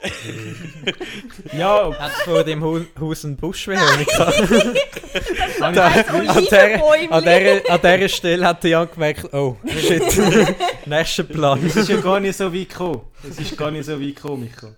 ja, 1.56 1.98
Hat 1.98 2.12
vor 2.24 2.44
dem 2.44 2.62
Hu 2.62 2.80
Haus 2.98 3.24
einen 3.24 3.36
Busch, 3.36 3.66
Veronika? 3.68 4.24
an 5.60 5.74
der, 5.74 6.10
an, 6.10 6.46
der, 6.50 7.12
an, 7.12 7.24
der, 7.24 7.70
an 7.70 7.80
dieser 7.82 8.08
Stelle 8.08 8.46
hat 8.46 8.62
der 8.62 8.70
Jan 8.70 8.88
gemerkt, 8.90 9.32
oh, 9.34 9.56
shit, 9.66 10.02
nächster 10.86 11.24
Plan. 11.24 11.64
es 11.64 11.76
ist 11.76 11.88
ja 11.88 12.00
gar 12.00 12.20
nicht 12.20 12.36
so 12.36 12.52
weit 12.52 12.68
gekommen. 12.68 13.02
Es 13.28 13.38
ist 13.38 13.56
gar 13.56 13.70
nicht 13.70 13.84
so 13.84 14.00
weit 14.00 14.16
gekommen, 14.16 14.44
Micho. 14.44 14.74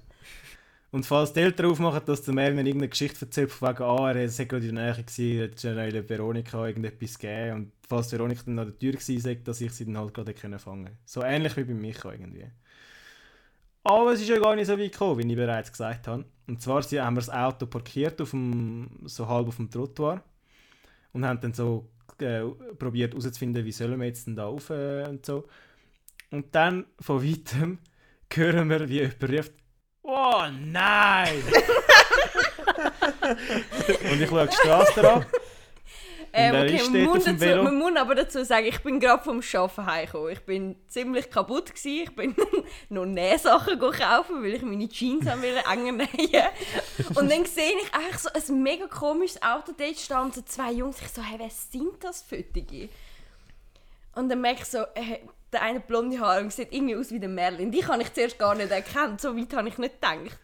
Und 0.91 1.07
falls 1.07 1.33
die 1.33 1.41
Eltern 1.41 1.71
aufmachen, 1.71 2.03
dass 2.05 2.21
der 2.23 2.35
Merlin 2.35 2.67
irgendeine 2.67 2.91
Geschichte 2.91 3.25
erzählt, 3.25 3.51
von 3.51 3.71
wegen, 3.71 3.83
ah, 3.83 4.13
er 4.13 4.29
sei 4.29 4.45
gerade 4.45 4.67
in 4.67 4.75
der 4.75 4.93
Nähe 4.93 5.03
gewesen, 5.03 5.43
hat 5.43 5.95
der 5.95 6.09
Veronika 6.09 6.67
irgendetwas 6.67 7.19
gegeben. 7.19 7.57
Und 7.57 7.73
falls 7.89 8.13
Veronika 8.13 8.43
dann 8.45 8.59
an 8.59 8.67
der 8.67 8.79
Tür 8.79 8.93
gewesen 8.93 9.21
sei, 9.21 9.37
dass 9.37 9.63
ich 9.63 9.73
sie 9.73 9.87
dann 9.87 9.97
halt 9.97 10.13
gerade 10.13 10.35
fangen 10.59 10.91
So 11.07 11.23
ähnlich 11.23 11.57
wie 11.57 11.65
bei 11.65 11.73
Micho 11.73 12.11
irgendwie. 12.11 12.45
Aber 13.85 14.13
es 14.13 14.21
ist 14.21 14.29
ja 14.29 14.39
gar 14.39 14.55
nicht 14.55 14.67
so 14.67 14.79
weit 14.79 14.93
gekommen, 14.93 15.19
wie 15.19 15.31
ich 15.31 15.37
bereits 15.37 15.73
gesagt 15.73 16.07
habe. 16.07 16.25
Und 16.47 16.63
zwar 16.63 16.83
haben 16.83 17.15
wir 17.15 17.21
das 17.21 17.31
Auto 17.31 17.67
parkiert, 17.67 18.21
auf 18.21 18.31
dem, 18.31 18.91
so 19.05 19.27
halb 19.27 19.49
auf 19.49 19.57
dem 19.57 19.71
Trottoir. 19.71 20.23
Und 21.13 21.27
haben 21.27 21.41
dann 21.41 21.53
so 21.53 21.89
äh, 22.21 22.43
probiert 22.79 23.13
herauszufinden, 23.13 23.65
wie 23.65 23.73
sollen 23.73 23.99
wir 23.99 24.07
jetzt 24.07 24.27
denn 24.27 24.37
da 24.37 24.45
rauf 24.45 24.71
äh, 24.71 25.07
und 25.09 25.27
so. 25.27 25.47
Und 26.31 26.55
dann 26.55 26.87
von 27.01 27.23
weitem 27.23 27.79
hören 28.33 28.71
wir, 28.71 28.89
wie 28.89 29.01
jemand 29.01 29.23
ruft, 29.23 29.53
«Oh 30.03 30.43
nein!» 30.51 31.43
Und 34.11 34.21
ich 34.21 34.29
schaue 34.29 34.47
die 34.49 34.55
Straße 34.55 35.13
an. 35.13 35.25
Ähm, 36.35 36.55
okay, 36.55 36.81
auf 36.81 36.93
dem 36.93 37.35
dazu, 37.35 37.41
Velo. 37.41 37.63
man 37.65 37.77
muss 37.77 37.97
aber 37.97 38.15
dazu 38.15 38.43
sagen, 38.43 38.67
ich 38.67 38.83
bin 38.83 39.01
gerade 39.01 39.23
vom 39.23 39.41
Arbeiten 39.41 39.87
heimgekommen. 39.87 40.31
Ich 40.31 40.41
bin 40.41 40.77
ziemlich 40.89 41.31
kaputt 41.31 41.75
gewesen. 41.75 42.05
Ich 42.05 42.15
bin 42.15 42.35
noch 42.89 43.05
Nähsachen 43.05 43.79
kaufen, 43.79 44.43
weil 44.43 44.55
ich 44.55 44.63
meine 44.63 44.89
Jeans 44.89 45.29
haben 45.29 45.43
will 45.43 45.57
enger 45.71 45.93
nähen. 45.93 46.49
Und 47.15 47.31
dann 47.31 47.45
sehe 47.45 47.75
ich 47.83 47.95
eigentlich 47.95 48.19
so 48.19 48.31
ein 48.33 48.63
mega 48.63 48.87
komisches 48.87 49.43
Auto 49.43 49.73
dort 49.77 49.99
stehen 49.99 50.19
und 50.19 50.35
so 50.35 50.41
zwei 50.43 50.73
Jungs. 50.73 51.03
Ich 51.03 51.09
so, 51.09 51.23
hey, 51.23 51.39
wer 51.39 51.51
sind 51.51 52.03
das 52.03 52.23
für 52.23 52.43
die? 52.43 52.89
Und 54.15 54.31
dann 54.31 54.41
merke 54.41 54.63
ich 54.63 54.69
so, 54.69 54.79
äh, 54.79 55.19
der 55.53 55.63
eine 55.63 55.81
blonde 55.81 56.19
Haare 56.19 56.41
und 56.41 56.53
sieht 56.53 56.73
irgendwie 56.73 56.97
aus 56.97 57.11
wie 57.11 57.21
der 57.21 57.29
Merlin. 57.29 57.71
Die 57.71 57.81
kann 57.81 58.01
ich 58.01 58.13
zuerst 58.13 58.39
gar 58.39 58.55
nicht 58.55 58.71
erkennen. 58.71 59.19
So 59.19 59.37
weit 59.37 59.53
habe 59.55 59.69
ich 59.69 59.77
nicht 59.77 59.95
gedacht. 60.01 60.39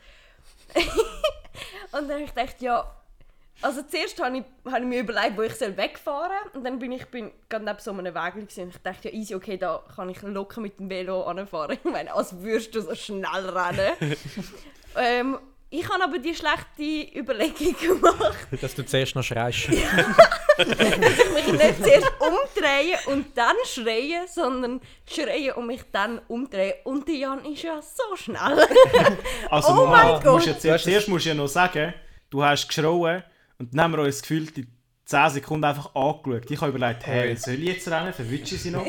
und 1.92 2.08
dann 2.08 2.10
habe 2.10 2.22
ich 2.24 2.34
gedacht, 2.34 2.60
ja, 2.60 2.94
also 3.60 3.82
zuerst 3.82 4.22
habe 4.22 4.38
ich, 4.38 4.44
habe 4.70 4.80
ich 4.80 4.86
mir 4.86 5.00
überlegt, 5.00 5.36
wo 5.36 5.42
ich 5.42 5.54
soll 5.54 5.76
wegfahren 5.76 6.30
soll. 6.44 6.58
Und 6.58 6.64
dann 6.64 6.78
bin 6.78 6.92
ich 6.92 7.06
bin 7.06 7.32
gerade 7.48 7.64
neben 7.64 7.78
so 7.80 7.90
einem 7.90 8.14
Weg 8.14 8.34
gewesen. 8.34 8.64
und 8.64 8.70
ich 8.70 8.82
dachte, 8.82 9.08
ja 9.08 9.14
easy, 9.14 9.34
okay, 9.34 9.56
da 9.56 9.82
kann 9.94 10.08
ich 10.08 10.22
locker 10.22 10.60
mit 10.60 10.78
dem 10.78 10.88
Velo 10.88 11.22
anfahren. 11.24 11.78
Ich 11.82 11.90
meine, 11.90 12.14
als 12.14 12.40
würdest 12.40 12.74
du 12.74 12.82
so 12.82 12.94
schnell 12.94 13.48
rennen. 13.48 14.16
ähm, 14.96 15.38
ich 15.70 15.86
habe 15.86 16.02
aber 16.02 16.18
die 16.18 16.34
schlechte 16.34 17.18
Überlegung 17.18 17.76
gemacht, 17.78 18.38
Dass 18.62 18.74
du 18.74 18.86
zuerst 18.86 19.14
noch 19.14 19.22
schreist. 19.22 19.68
dass 20.56 20.66
ich 20.66 21.34
mich 21.34 21.52
nicht 21.52 21.84
zuerst 21.84 22.12
umdrehe 22.18 22.96
und 23.06 23.36
dann 23.36 23.54
schreie, 23.66 24.26
sondern 24.28 24.80
schreie 25.06 25.54
und 25.54 25.66
mich 25.66 25.82
dann 25.92 26.20
umdrehe. 26.28 26.76
Und 26.84 27.06
der 27.06 27.16
Jan 27.16 27.44
ist 27.44 27.62
ja 27.62 27.82
so 27.82 28.16
schnell. 28.16 28.66
Also, 29.50 29.72
Oh 29.72 29.86
mein 29.86 30.20
du 30.22 30.32
musst 30.32 30.46
Gott. 30.46 30.46
ja 30.46 30.58
zuerst, 30.58 30.84
zuerst 30.84 31.08
musst 31.08 31.26
du 31.26 31.28
ja 31.28 31.34
noch 31.34 31.48
sagen, 31.48 31.92
du 32.30 32.42
hast 32.42 32.66
geschrauen 32.66 33.22
und 33.58 33.74
dann 33.74 33.80
haben 33.82 33.92
wir 33.92 34.02
uns 34.04 34.22
gefühlt 34.22 34.56
die 34.56 34.66
10 35.04 35.30
Sekunden 35.30 35.64
einfach 35.64 35.94
angeschaut. 35.94 36.50
Ich 36.50 36.60
habe 36.60 36.76
überlegt, 36.76 37.06
hey, 37.06 37.34
soll 37.36 37.54
ich 37.54 37.60
jetzt 37.60 37.88
rennen? 37.88 38.12
Verwünsche 38.12 38.54
ich 38.54 38.62
sie 38.62 38.70
noch? 38.70 38.86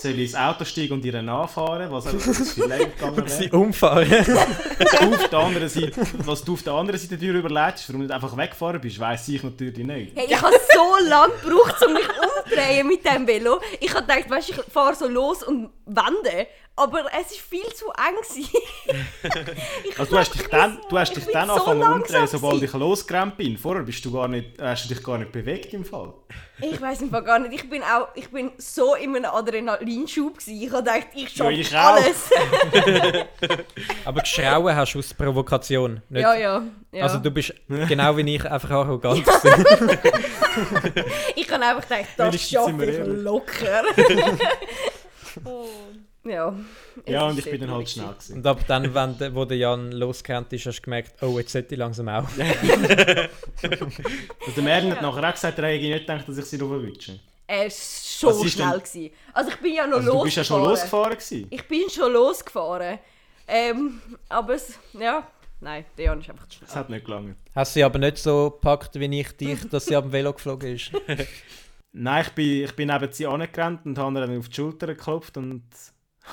soll 0.00 0.12
ich 0.12 0.18
ins 0.18 0.34
Auto 0.34 0.64
steigen 0.64 0.94
und 0.94 1.04
ihr 1.04 1.20
nachfahren, 1.22 1.90
was 1.92 2.06
auch 2.06 2.18
viel 2.18 2.64
länger 2.66 2.86
gegangen 2.86 3.16
wäre. 3.16 3.28
sie 3.28 3.50
umfahren. 3.50 4.08
auf 4.10 5.28
der 5.28 5.38
anderen 5.38 5.68
Seite, 5.68 5.92
was 6.24 6.44
du 6.44 6.54
auf 6.54 6.62
der 6.62 6.72
anderen 6.72 6.98
Seite 6.98 7.18
der 7.18 7.28
Tür 7.28 7.38
überlegst, 7.38 7.88
warum 7.88 8.00
du 8.00 8.06
nicht 8.06 8.14
einfach 8.14 8.36
weggefahren 8.36 8.80
bist, 8.80 8.98
weiss 8.98 9.28
ich 9.28 9.42
natürlich 9.42 9.86
nicht. 9.86 10.16
Hey, 10.16 10.26
ich 10.28 10.40
habe 10.40 10.54
so 10.74 11.08
lange 11.08 11.34
gebraucht, 11.42 11.84
um 11.86 11.92
mich 11.92 12.08
umzudrehen 12.08 12.86
mit 12.86 13.04
dem 13.04 13.26
Velo. 13.26 13.60
Ich 13.80 13.94
habe 13.94 14.06
gedacht, 14.06 14.30
weißt, 14.30 14.50
ich 14.50 14.56
fahre 14.72 14.94
so 14.94 15.06
los 15.06 15.42
und 15.42 15.70
wende. 15.86 16.46
Aber 16.76 17.00
es 17.06 17.12
war 17.12 17.24
viel 17.48 17.74
zu 17.74 17.86
eng. 17.90 18.46
Also 19.98 20.12
du 20.12 20.18
hast 20.18 20.34
dich 20.34 20.46
dann, 20.48 20.78
du 20.88 20.98
hast 20.98 21.16
ich 21.16 21.24
dich 21.24 21.32
dann 21.32 21.48
so 21.48 21.54
angefangen 21.54 21.80
langsam 21.80 22.00
umdrehen, 22.00 22.26
sobald 22.26 22.62
ich 22.62 22.72
losgerannt 22.72 23.36
bin. 23.36 23.58
Vorher 23.58 23.82
bist 23.82 24.02
du 24.04 24.12
gar 24.12 24.28
nicht, 24.28 24.60
hast 24.60 24.84
du 24.84 24.94
dich 24.94 25.02
gar 25.04 25.18
nicht 25.18 25.30
bewegt 25.30 25.74
im 25.74 25.84
Fall. 25.84 26.14
Ich 26.62 26.80
weiß 26.80 27.02
im 27.02 27.10
Fall 27.10 27.22
gar 27.22 27.38
nicht. 27.38 27.52
Ich 27.54 27.68
bin 27.68 27.82
auch, 27.82 28.08
ich 28.14 28.30
bin 28.30 28.52
so 28.56 28.94
in 28.94 29.14
einem 29.14 29.26
Adrenalinschub 29.26 30.38
gewesen. 30.38 30.62
Ich 30.62 30.70
habe 30.72 30.82
gedacht, 30.82 31.08
ich 31.14 31.28
schaffe 31.30 31.52
ich 31.52 31.76
auch. 31.76 31.96
alles. 31.96 32.30
Aber 34.04 34.20
geschrauen 34.20 34.74
hast 34.74 34.94
du 34.94 34.98
aus 35.00 35.12
Provokation. 35.12 36.00
Nicht? 36.08 36.22
ja, 36.22 36.34
ja, 36.34 36.62
ja. 36.92 37.02
Also 37.02 37.18
du 37.18 37.30
bist 37.30 37.52
genau 37.68 38.16
wie 38.16 38.34
ich 38.36 38.44
einfach 38.44 38.70
arrogant. 38.70 39.18
ich 41.36 41.50
habe 41.50 41.64
einfach 41.64 41.82
gedacht, 41.82 42.06
das 42.16 42.40
schaffe 42.48 42.84
ich 42.84 43.06
locker. 43.22 43.82
Ja. 46.24 46.54
es 47.06 47.12
Ja, 47.12 47.28
und 47.28 47.38
ich 47.38 47.44
bin 47.50 47.60
dann 47.60 47.70
halt 47.70 47.88
schnell 47.88 48.08
gewesen. 48.08 48.36
Und 48.36 48.46
ab 48.46 48.60
dann, 48.66 48.94
wenn 48.94 49.34
wo 49.34 49.44
der 49.44 49.56
Jan 49.58 49.92
losgerannt 49.92 50.52
ist, 50.52 50.66
hast 50.66 50.78
du 50.78 50.82
gemerkt, 50.82 51.22
oh, 51.22 51.38
jetzt 51.38 51.52
sollte 51.52 51.74
ich 51.74 51.78
langsam 51.78 52.08
auch. 52.08 52.24
Und 52.28 52.38
der 54.56 54.62
Merlin 54.62 54.92
hat 54.92 55.02
nachher 55.02 55.28
auch 55.28 55.32
gesagt, 55.32 55.58
er 55.58 55.68
hätte 55.68 55.84
nicht 55.86 56.00
gedacht, 56.06 56.28
dass 56.28 56.38
ich 56.38 56.44
sie 56.44 56.58
noch 56.58 56.70
erwische. 56.72 57.18
Er 57.46 57.64
war 57.64 57.70
schon 57.70 58.46
ist 58.46 58.52
schnell. 58.52 58.70
denn- 58.70 58.78
Gewesen. 58.80 59.10
Also 59.32 59.50
ich 59.50 59.56
bin 59.56 59.74
ja 59.74 59.86
noch 59.86 59.96
Also 59.98 60.12
du 60.12 60.18
losgefahren. 60.18 60.24
bist 60.24 60.36
ja 60.36 60.44
schon 60.44 60.62
losgefahren 60.62 61.10
gewesen. 61.12 61.46
Ich 61.50 61.68
bin 61.68 61.90
schon 61.90 62.12
losgefahren. 62.12 62.98
Ähm, 63.48 64.00
aber 64.28 64.54
es, 64.54 64.78
ja, 64.92 65.26
nein, 65.60 65.84
der 65.98 66.04
Jan 66.04 66.20
ist 66.20 66.30
einfach 66.30 66.46
zu 66.48 66.60
Das 66.60 66.68
schnell. 66.70 66.80
hat 66.80 66.90
nicht 66.90 67.04
gelangt. 67.04 67.36
Hast 67.54 67.74
du 67.74 67.80
sie 67.80 67.84
aber 67.84 67.98
nicht 67.98 68.18
so 68.18 68.50
gepackt 68.50 68.94
wie 69.00 69.20
ich 69.20 69.32
dich, 69.36 69.68
dass 69.68 69.86
sie 69.86 69.94
dem 69.94 70.12
Velo 70.12 70.32
geflogen 70.32 70.76
ist? 70.76 70.92
Nein, 71.92 72.22
ich 72.24 72.32
bin, 72.34 72.64
ich 72.64 72.76
bin 72.76 72.86
neben 72.86 73.12
sie 73.12 73.26
angerannt 73.26 73.80
und 73.84 73.98
habe 73.98 74.16
ihr 74.16 74.20
dann 74.26 74.38
auf 74.38 74.48
die 74.48 74.54
Schulter 74.54 74.86
geklopft 74.86 75.36
und 75.36 75.64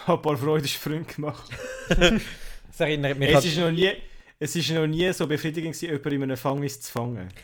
ein 0.08 0.22
paar 0.22 0.38
Freudensprünge 0.38 1.06
gemacht. 1.06 1.50
Das 2.70 2.86
erinnert 2.86 3.18
mich 3.18 3.30
Es 3.30 3.36
an... 3.38 3.43
ist 3.43 3.58
noch 3.58 3.72
nie... 3.72 3.91
Es 4.39 4.56
ist 4.56 4.70
noch 4.70 4.86
nie 4.86 5.12
so 5.14 5.26
befriedigend, 5.26 5.74
gewesen, 5.74 5.89
jemanden 5.89 6.14
in 6.14 6.24
einem 6.24 6.38
Fangis 6.38 6.80
zu 6.80 6.91
fangen. 6.91 7.28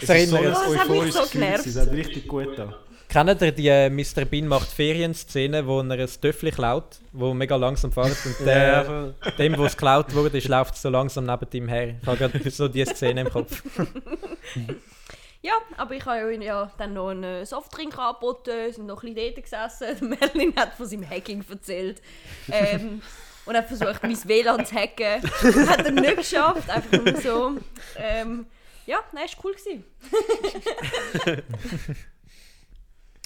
Das 0.00 0.10
Es 0.10 0.10
ist 0.10 0.30
so 0.30 0.36
ein 0.36 0.44
erinnert, 0.44 0.58
Oh, 0.66 0.72
das 0.72 0.80
hat 0.80 0.88
mich 0.90 0.98
euphorisches 0.98 1.14
so 1.14 1.22
Gefühl, 1.22 1.42
es 1.44 1.76
hat 1.78 1.92
richtig 1.92 2.28
gut 2.28 2.60
an. 2.60 2.74
Kennt 3.08 3.42
ihr 3.42 3.52
die 3.52 3.68
äh, 3.68 3.90
Mr. 3.90 4.24
Bean 4.24 4.46
macht 4.46 4.68
Ferien-Szene, 4.68 5.66
wo 5.66 5.80
er 5.80 5.90
ein 5.90 6.08
Töffel 6.20 6.50
klaut, 6.50 7.00
wo 7.12 7.34
mega 7.34 7.56
langsam 7.56 7.92
fährt 7.92 8.16
und 8.24 8.46
der, 8.46 9.14
dem, 9.38 9.56
wo 9.58 9.64
es 9.64 9.72
geklaut 9.72 10.14
wurde, 10.14 10.38
ist, 10.38 10.48
läuft 10.48 10.76
so 10.76 10.90
langsam 10.90 11.24
neben 11.24 11.46
ihm 11.52 11.68
her. 11.68 11.94
Ich 12.00 12.06
habe 12.06 12.16
gerade 12.16 12.50
so 12.50 12.68
diese 12.68 12.94
Szene 12.94 13.22
im 13.22 13.30
Kopf. 13.30 13.62
Ja, 15.42 15.52
aber 15.76 15.94
ich 15.96 16.04
habe 16.06 16.32
ja 16.42 16.70
dann 16.78 16.94
noch 16.94 17.08
einen 17.08 17.44
Softdrink 17.44 17.98
angeboten, 17.98 18.72
sind 18.72 18.86
noch 18.86 19.02
ein 19.02 19.12
bisschen 19.14 19.34
dort 19.34 19.42
gesessen. 19.44 20.08
Merlin 20.20 20.54
hat 20.56 20.74
von 20.74 20.86
seinem 20.86 21.08
Hacking 21.08 21.44
erzählt. 21.48 22.00
Ähm, 22.50 23.02
und 23.44 23.56
hat 23.56 23.66
versucht, 23.66 24.00
mein 24.04 24.16
WLAN 24.28 24.64
zu 24.64 24.74
hacken. 24.76 25.20
hat 25.68 25.84
er 25.84 25.90
nicht 25.90 26.16
geschafft, 26.16 26.70
einfach 26.70 26.92
nur 27.04 27.16
so. 27.20 27.52
Ähm, 27.96 28.46
ja, 28.86 28.98
nein, 29.12 29.24
es 29.26 29.36
war 29.36 29.44
cool. 29.44 29.54
Gewesen. 29.54 29.84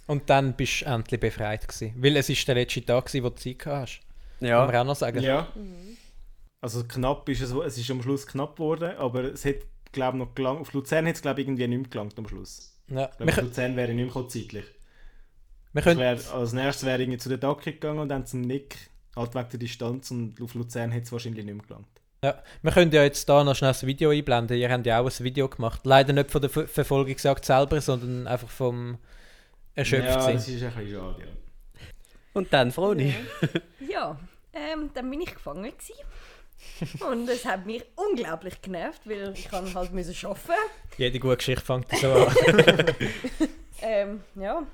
Und 0.07 0.31
dann 0.31 0.55
bist 0.55 0.83
du 0.83 0.85
endlich 0.87 1.21
befreit 1.21 1.67
gewesen. 1.67 1.95
Weil 1.99 2.17
es 2.17 2.29
ist 2.29 2.47
der 2.47 2.55
letzte 2.55 2.85
Tag, 2.85 3.07
gewesen, 3.07 3.25
wo 3.25 3.29
du 3.31 3.35
Zeit 3.37 3.59
gehabt 3.59 3.83
hast. 3.83 4.01
Kann 4.39 4.49
Ja. 4.49 4.65
man 4.67 4.77
auch 4.77 4.85
noch 4.85 4.97
sagen. 4.97 5.21
Ja. 5.21 5.49
Also 6.61 6.85
knapp 6.85 7.29
ist 7.29 7.43
es, 7.43 7.53
es 7.53 7.79
ist 7.79 7.91
am 7.91 8.03
Schluss 8.03 8.27
knapp 8.27 8.57
geworden, 8.57 8.97
aber 8.97 9.25
es 9.25 9.45
hat, 9.45 9.57
glaube 9.97 10.17
noch 10.19 10.35
gelangt. 10.35 10.61
Auf 10.61 10.73
Luzern 10.73 11.07
hat 11.07 11.17
es, 11.17 11.23
glaube 11.23 11.41
ich, 11.41 11.49
irgendwie 11.49 11.67
nicht 11.67 11.81
mehr 11.81 11.91
gelangt 11.91 12.17
am 12.19 12.29
Schluss. 12.29 12.79
Ja. 12.89 13.11
Ich 13.11 13.17
glaube, 13.17 13.49
Luzern 13.49 13.77
wäre 13.77 13.91
ich 13.91 13.97
nicht 13.97 14.15
mehr 14.15 14.29
zeitlich. 14.29 14.65
wir 15.73 15.79
Ich 15.81 15.85
können, 15.85 15.99
wär, 15.99 16.19
als 16.33 16.53
nächstes 16.53 16.87
wäre 16.87 17.03
ich 17.03 17.21
zu 17.21 17.29
der 17.29 17.39
Dacke 17.39 17.73
gegangen 17.73 17.99
und 17.99 18.09
dann 18.09 18.25
zum 18.25 18.43
Nick, 18.43 18.77
halt 19.17 19.35
wegen 19.35 19.49
der 19.49 19.59
Distanz 19.59 20.11
und 20.13 20.41
auf 20.41 20.55
Luzern 20.55 20.95
hat 20.95 21.03
es 21.03 21.11
wahrscheinlich 21.11 21.45
nicht 21.45 21.57
mehr 21.57 21.67
gelangt. 21.67 21.89
ja, 22.23 22.41
wir 22.63 22.71
können 22.71 22.93
ja 22.93 23.03
jetzt 23.03 23.29
da 23.29 23.43
noch 23.43 23.57
schnell 23.57 23.73
ein 23.73 23.87
Video 23.87 24.11
einblenden. 24.11 24.57
Ihr 24.57 24.71
habt 24.71 24.87
ja 24.87 25.01
auch 25.01 25.11
ein 25.11 25.25
Video 25.25 25.49
gemacht. 25.49 25.81
Leider 25.85 26.13
nicht 26.13 26.31
von 26.31 26.41
der 26.41 26.51
Ver 26.51 26.69
Verfolgungsjagd 26.69 27.45
selber, 27.45 27.81
sondern 27.81 28.29
einfach 28.29 28.49
vom 28.49 28.99
erschöpft 29.75 30.09
ja, 30.09 30.21
sein. 30.21 30.37
das 30.37 30.49
ist 30.49 30.63
ein 30.63 30.73
bisschen 30.73 30.91
schade, 30.91 31.23
ja. 31.23 31.27
Und 32.33 32.53
dann, 32.53 32.71
Froni. 32.71 33.15
Ja, 33.89 34.19
ähm, 34.53 34.91
dann 34.95 35.11
bin 35.11 35.23
ich 35.23 35.35
gefangen. 35.35 35.65
Gewesen. 35.65 35.95
Und 37.09 37.29
es 37.29 37.45
hat 37.45 37.67
mich 37.67 37.85
unglaublich 37.95 38.61
genervt, 38.61 39.03
weil 39.05 39.33
ich 39.35 39.49
kann 39.49 39.73
halt 39.75 39.93
müssen 39.93 40.15
arbeiten 40.15 40.37
Jede 40.99 41.19
gute 41.19 41.37
Geschichte 41.37 41.65
fängt 41.65 41.91
so 41.97 42.13
an. 42.13 42.35
Ähm, 43.83 44.23
ja. 44.35 44.67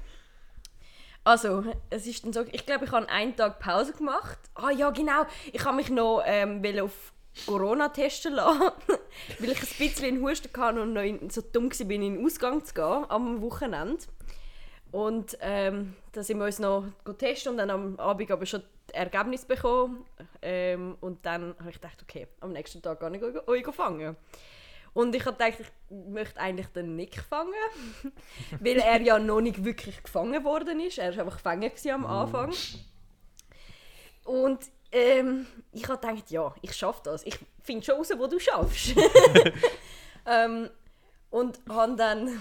Also, 1.24 1.64
es 1.91 2.07
ist 2.07 2.24
dann 2.24 2.33
so, 2.33 2.45
ich 2.51 2.66
glaube, 2.66 2.85
ich 2.85 2.93
habe 2.93 3.09
einen 3.09 3.37
Tag 3.37 3.59
Pause 3.61 3.93
gemacht. 3.93 4.39
Ah 4.55 4.70
ja, 4.70 4.91
genau. 4.91 5.24
Ich 5.53 5.64
habe 5.64 5.76
mich 5.76 5.89
noch 5.89 6.22
ähm, 6.24 6.62
wollte 6.62 6.85
auf 6.85 7.12
Corona 7.47 7.89
testen 7.89 8.35
lassen, 8.35 8.70
weil 9.39 9.51
ich 9.51 9.61
ein 9.61 9.68
bisschen 9.78 10.07
einen 10.07 10.22
Husten 10.22 10.49
hatte 10.61 10.83
und 10.83 10.93
noch 10.93 11.03
in, 11.03 11.30
so 11.30 11.41
dumm 11.41 11.70
war, 11.70 11.91
in 11.91 12.01
den 12.01 12.24
Ausgang 12.24 12.64
zu 12.64 12.74
gehen 12.74 13.05
am 13.09 13.41
Wochenende. 13.41 14.05
Und 14.91 15.39
ähm, 15.41 15.95
da 16.12 16.22
sind 16.22 16.39
wir 16.39 16.47
uns 16.47 16.59
noch 16.59 16.85
testen 17.18 17.53
und 17.53 17.59
dann 17.59 17.70
am 17.70 17.99
Abend 17.99 18.30
aber 18.30 18.45
schon 18.45 18.62
Ergebnis 18.93 19.45
bekommen. 19.45 20.05
Ähm, 20.40 20.97
und 21.01 21.24
dann 21.24 21.55
habe 21.59 21.70
ich 21.70 21.76
gedacht, 21.76 22.03
okay, 22.03 22.28
am 22.40 22.53
nächsten 22.53 22.82
Tag 22.82 23.01
kann 23.01 23.14
ich 23.14 23.22
euch, 23.22 23.66
fangen. 23.74 24.16
Und 24.95 25.14
ich 25.14 25.24
habe 25.24 25.36
gedacht, 25.36 25.61
ich 25.61 25.97
möchte 26.09 26.38
eigentlich 26.38 26.66
den 26.68 26.97
Nick 26.97 27.22
fangen, 27.22 27.55
weil 28.61 28.76
er 28.78 29.01
ja 29.01 29.18
noch 29.18 29.40
nicht 29.40 29.64
wirklich 29.64 30.03
gefangen 30.03 30.45
worden 30.45 30.80
ist. 30.80 30.99
Er 30.99 31.16
war 31.16 31.24
einfach 31.24 31.36
gefangen 31.38 31.70
am 31.93 32.07
Anfang. 32.07 32.53
Und 34.24 34.61
ähm, 34.93 35.47
ich 35.72 35.88
habe 35.88 35.99
gedacht, 35.99 36.30
ja, 36.30 36.55
ich 36.61 36.74
schaffe 36.74 37.01
das. 37.05 37.24
Ich 37.24 37.38
finde 37.62 37.84
schon 37.84 37.97
raus, 37.97 38.11
wo 38.16 38.26
du 38.26 38.38
schaffst. 38.38 38.95
ähm, 40.26 40.68
und 41.30 41.61
habe 41.68 41.97
dann, 41.97 42.38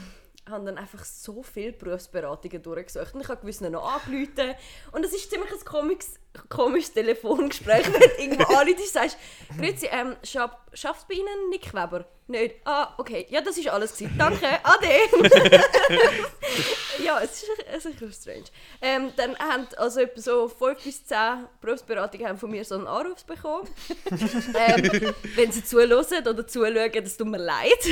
hab 0.52 0.66
dann 0.66 0.78
einfach 0.78 1.04
so 1.04 1.42
viele 1.44 1.74
Berufsberatungen 1.74 2.62
durchgesucht. 2.62 3.14
Und 3.14 3.22
ich 3.22 3.28
habe 3.30 3.42
gewiss 3.42 3.62
noch 3.62 3.84
angerufen. 3.84 4.56
Und 4.92 5.06
es 5.06 5.14
ist 5.14 5.30
ziemlich 5.30 5.52
ein 5.52 5.66
komisches, 5.66 6.20
komisches 6.50 6.94
Telefongespräch, 6.94 7.86
wenn 7.94 8.30
irgendwo 8.30 8.54
anrufst 8.54 8.80
und 8.80 8.88
sagst, 8.88 9.18
«Grüezi, 9.58 9.88
ähm, 9.92 10.16
schaff, 10.24 10.52
schafft 10.74 11.08
bei 11.08 11.16
Ihnen 11.16 11.50
Nick 11.50 11.74
Weber?» 11.74 12.06
«Nicht?» 12.28 12.56
«Ah, 12.66 12.94
okay. 12.98 13.26
Ja, 13.30 13.42
das 13.42 13.58
ist 13.58 13.68
alles 13.68 13.98
gewesen. 13.98 14.16
Danke. 14.18 14.48
Ade!» 14.64 14.88
Ja, 17.04 17.20
es 17.22 17.44
ist, 17.44 17.50
es 17.74 17.86
ist 17.86 18.02
ein 18.02 18.14
strange. 18.14 18.44
Ähm, 18.82 19.12
dann 19.16 19.38
haben 19.40 19.68
also 19.78 20.02
etwa 20.02 20.22
so 20.22 20.48
5 20.48 20.84
bis 20.84 21.06
10 21.06 21.18
Berufsberatungen 21.60 22.28
haben 22.28 22.38
von 22.38 22.52
mir 22.52 22.64
so 22.64 22.76
einen 22.76 22.88
Anruf 22.88 23.24
bekommen. 23.26 23.68
ähm, 24.10 25.14
wenn 25.36 25.52
sie 25.52 25.64
zuhören 25.64 26.28
oder 26.28 26.48
zuschauen, 26.48 26.92
das 26.94 27.18
tut 27.18 27.28
mir 27.28 27.38
leid. 27.38 27.86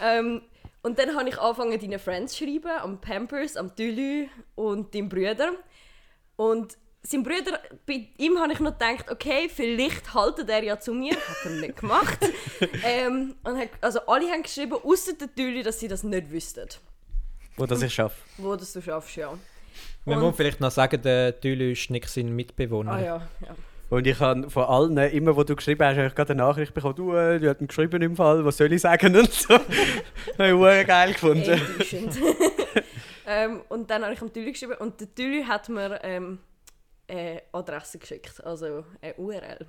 ähm, 0.00 0.42
und 0.82 0.98
dann 0.98 1.14
habe 1.16 1.28
ich 1.28 1.38
angefangen, 1.38 1.78
deinen 1.78 1.98
Friends 1.98 2.32
zu 2.34 2.44
schreiben, 2.44 2.70
am 2.80 3.00
Pampers, 3.00 3.56
am 3.56 3.74
Tülü 3.74 4.26
und 4.54 4.94
deinem 4.94 5.08
Bruder. 5.08 5.52
Und 6.36 6.76
sein 7.02 7.22
Bruder, 7.22 7.60
bei 7.86 8.08
ihm 8.18 8.38
habe 8.38 8.52
ich 8.52 8.60
noch 8.60 8.72
gedacht, 8.78 9.10
okay, 9.10 9.48
vielleicht 9.48 10.12
haltet 10.14 10.48
er 10.50 10.62
ja 10.62 10.78
zu 10.80 10.92
mir. 10.94 11.12
Hat 11.14 11.44
er 11.44 11.50
nicht 11.52 11.76
gemacht. 11.78 12.18
ähm, 12.84 13.34
und 13.42 13.58
hat, 13.58 13.68
also 13.80 14.00
alle 14.06 14.30
haben 14.30 14.42
geschrieben, 14.42 14.74
außer 14.82 15.14
der 15.14 15.34
Tülü, 15.34 15.62
dass 15.62 15.80
sie 15.80 15.88
das 15.88 16.02
nicht 16.02 16.30
wüssten 16.30 16.68
Wo 17.56 17.66
das 17.66 17.82
ich 17.82 17.92
schaffe. 17.94 18.16
wo 18.38 18.56
das 18.56 18.72
du 18.72 18.80
schaffst, 18.82 19.16
ja. 19.16 19.32
Wir 20.04 20.14
Und- 20.16 20.22
müssen 20.22 20.34
vielleicht 20.34 20.60
noch 20.60 20.70
sagen, 20.70 21.00
der 21.02 21.38
Tülü 21.40 21.72
ist 21.72 21.90
nicht 21.90 22.08
sein 22.08 22.34
Mitbewohner. 22.34 22.92
Ah 22.92 23.00
ja, 23.00 23.28
ja. 23.40 23.54
Und 23.90 24.06
ich 24.06 24.20
habe 24.20 24.48
von 24.48 24.64
allen, 24.64 24.96
immer 24.96 25.36
wo 25.36 25.42
du 25.42 25.56
geschrieben 25.56 25.84
hast, 25.84 25.96
habe 25.96 26.06
ich 26.06 26.14
gerade 26.14 26.32
eine 26.32 26.42
Nachricht 26.42 26.72
bekommen, 26.72 26.94
du, 26.94 27.12
äh, 27.14 27.40
die 27.40 27.48
hat 27.48 27.60
mir 27.60 27.66
geschrieben 27.66 28.00
im 28.02 28.14
Fall, 28.14 28.44
was 28.44 28.56
soll 28.56 28.72
ich 28.72 28.80
sagen 28.80 29.16
und 29.16 29.32
so. 29.32 29.54
habe 30.38 30.80
ich 30.80 30.86
geil 30.86 31.12
gefunden. 31.12 31.60
Ähm, 33.30 33.62
und 33.68 33.88
dann 33.90 34.02
habe 34.02 34.12
ich 34.12 34.20
am 34.20 34.32
Tülü 34.32 34.50
geschrieben 34.50 34.74
und 34.80 35.00
der 35.00 35.14
Tülü 35.14 35.44
hat 35.44 35.68
mir 35.68 36.00
ähm, 36.02 36.40
eine 37.06 37.40
Adresse 37.52 37.98
geschickt, 37.98 38.44
also 38.44 38.84
eine 39.00 39.14
URL. 39.14 39.66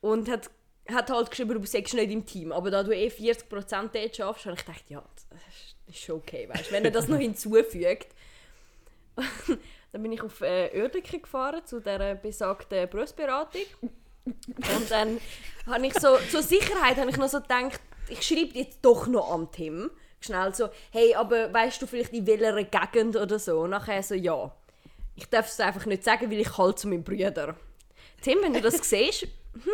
Und 0.00 0.28
hat, 0.28 0.50
hat 0.88 1.10
halt 1.10 1.30
geschrieben, 1.30 1.54
du 1.54 1.60
bist 1.60 1.74
nicht 1.74 1.94
im 1.94 2.24
Team, 2.24 2.52
aber 2.52 2.70
da 2.70 2.84
du 2.84 2.92
eh 2.94 3.08
40% 3.08 3.90
dort 3.92 4.16
schaffst, 4.16 4.46
habe 4.46 4.54
ich 4.56 4.64
gedacht, 4.64 4.84
ja, 4.88 5.02
das 5.30 5.40
ist 5.88 5.98
schon 5.98 6.18
okay, 6.18 6.48
weißt 6.48 6.70
wenn 6.70 6.84
er 6.84 6.92
das 6.92 7.08
noch 7.08 7.18
hinzufügt. 7.18 8.14
Dann 9.92 10.02
bin 10.02 10.12
ich 10.12 10.22
auf 10.22 10.40
äh, 10.40 10.70
Oerdlikon 10.80 11.22
gefahren, 11.22 11.64
zu 11.64 11.80
dieser 11.80 12.14
besagten 12.14 12.88
Berufsberatung. 12.88 13.62
Und 14.24 14.90
dann 14.90 15.20
habe 15.66 15.86
ich 15.86 15.94
so, 15.94 16.16
zur 16.30 16.42
Sicherheit 16.42 16.96
habe 16.96 17.10
ich 17.10 17.16
noch 17.16 17.28
so 17.28 17.40
gedacht, 17.40 17.80
ich 18.08 18.22
schreibe 18.22 18.58
jetzt 18.58 18.78
doch 18.82 19.06
noch 19.06 19.32
an 19.32 19.50
Tim. 19.50 19.90
schnell 20.20 20.54
so, 20.54 20.68
hey, 20.90 21.14
aber 21.14 21.52
weißt 21.52 21.80
du 21.80 21.86
vielleicht 21.86 22.12
in 22.12 22.26
welcher 22.26 22.62
Gegend 22.64 23.16
oder 23.16 23.38
so? 23.38 23.60
Und 23.60 23.70
nachher 23.70 24.02
so, 24.02 24.14
ja. 24.14 24.52
Ich 25.16 25.26
darf 25.28 25.48
es 25.48 25.60
einfach 25.60 25.86
nicht 25.86 26.04
sagen, 26.04 26.30
weil 26.30 26.40
ich 26.40 26.56
halt 26.56 26.78
zu 26.78 26.88
meinem 26.88 27.04
Bruder. 27.04 27.56
Tim, 28.22 28.38
wenn 28.42 28.52
du 28.52 28.60
das 28.60 28.76
siehst, 28.88 29.22
hm, 29.22 29.72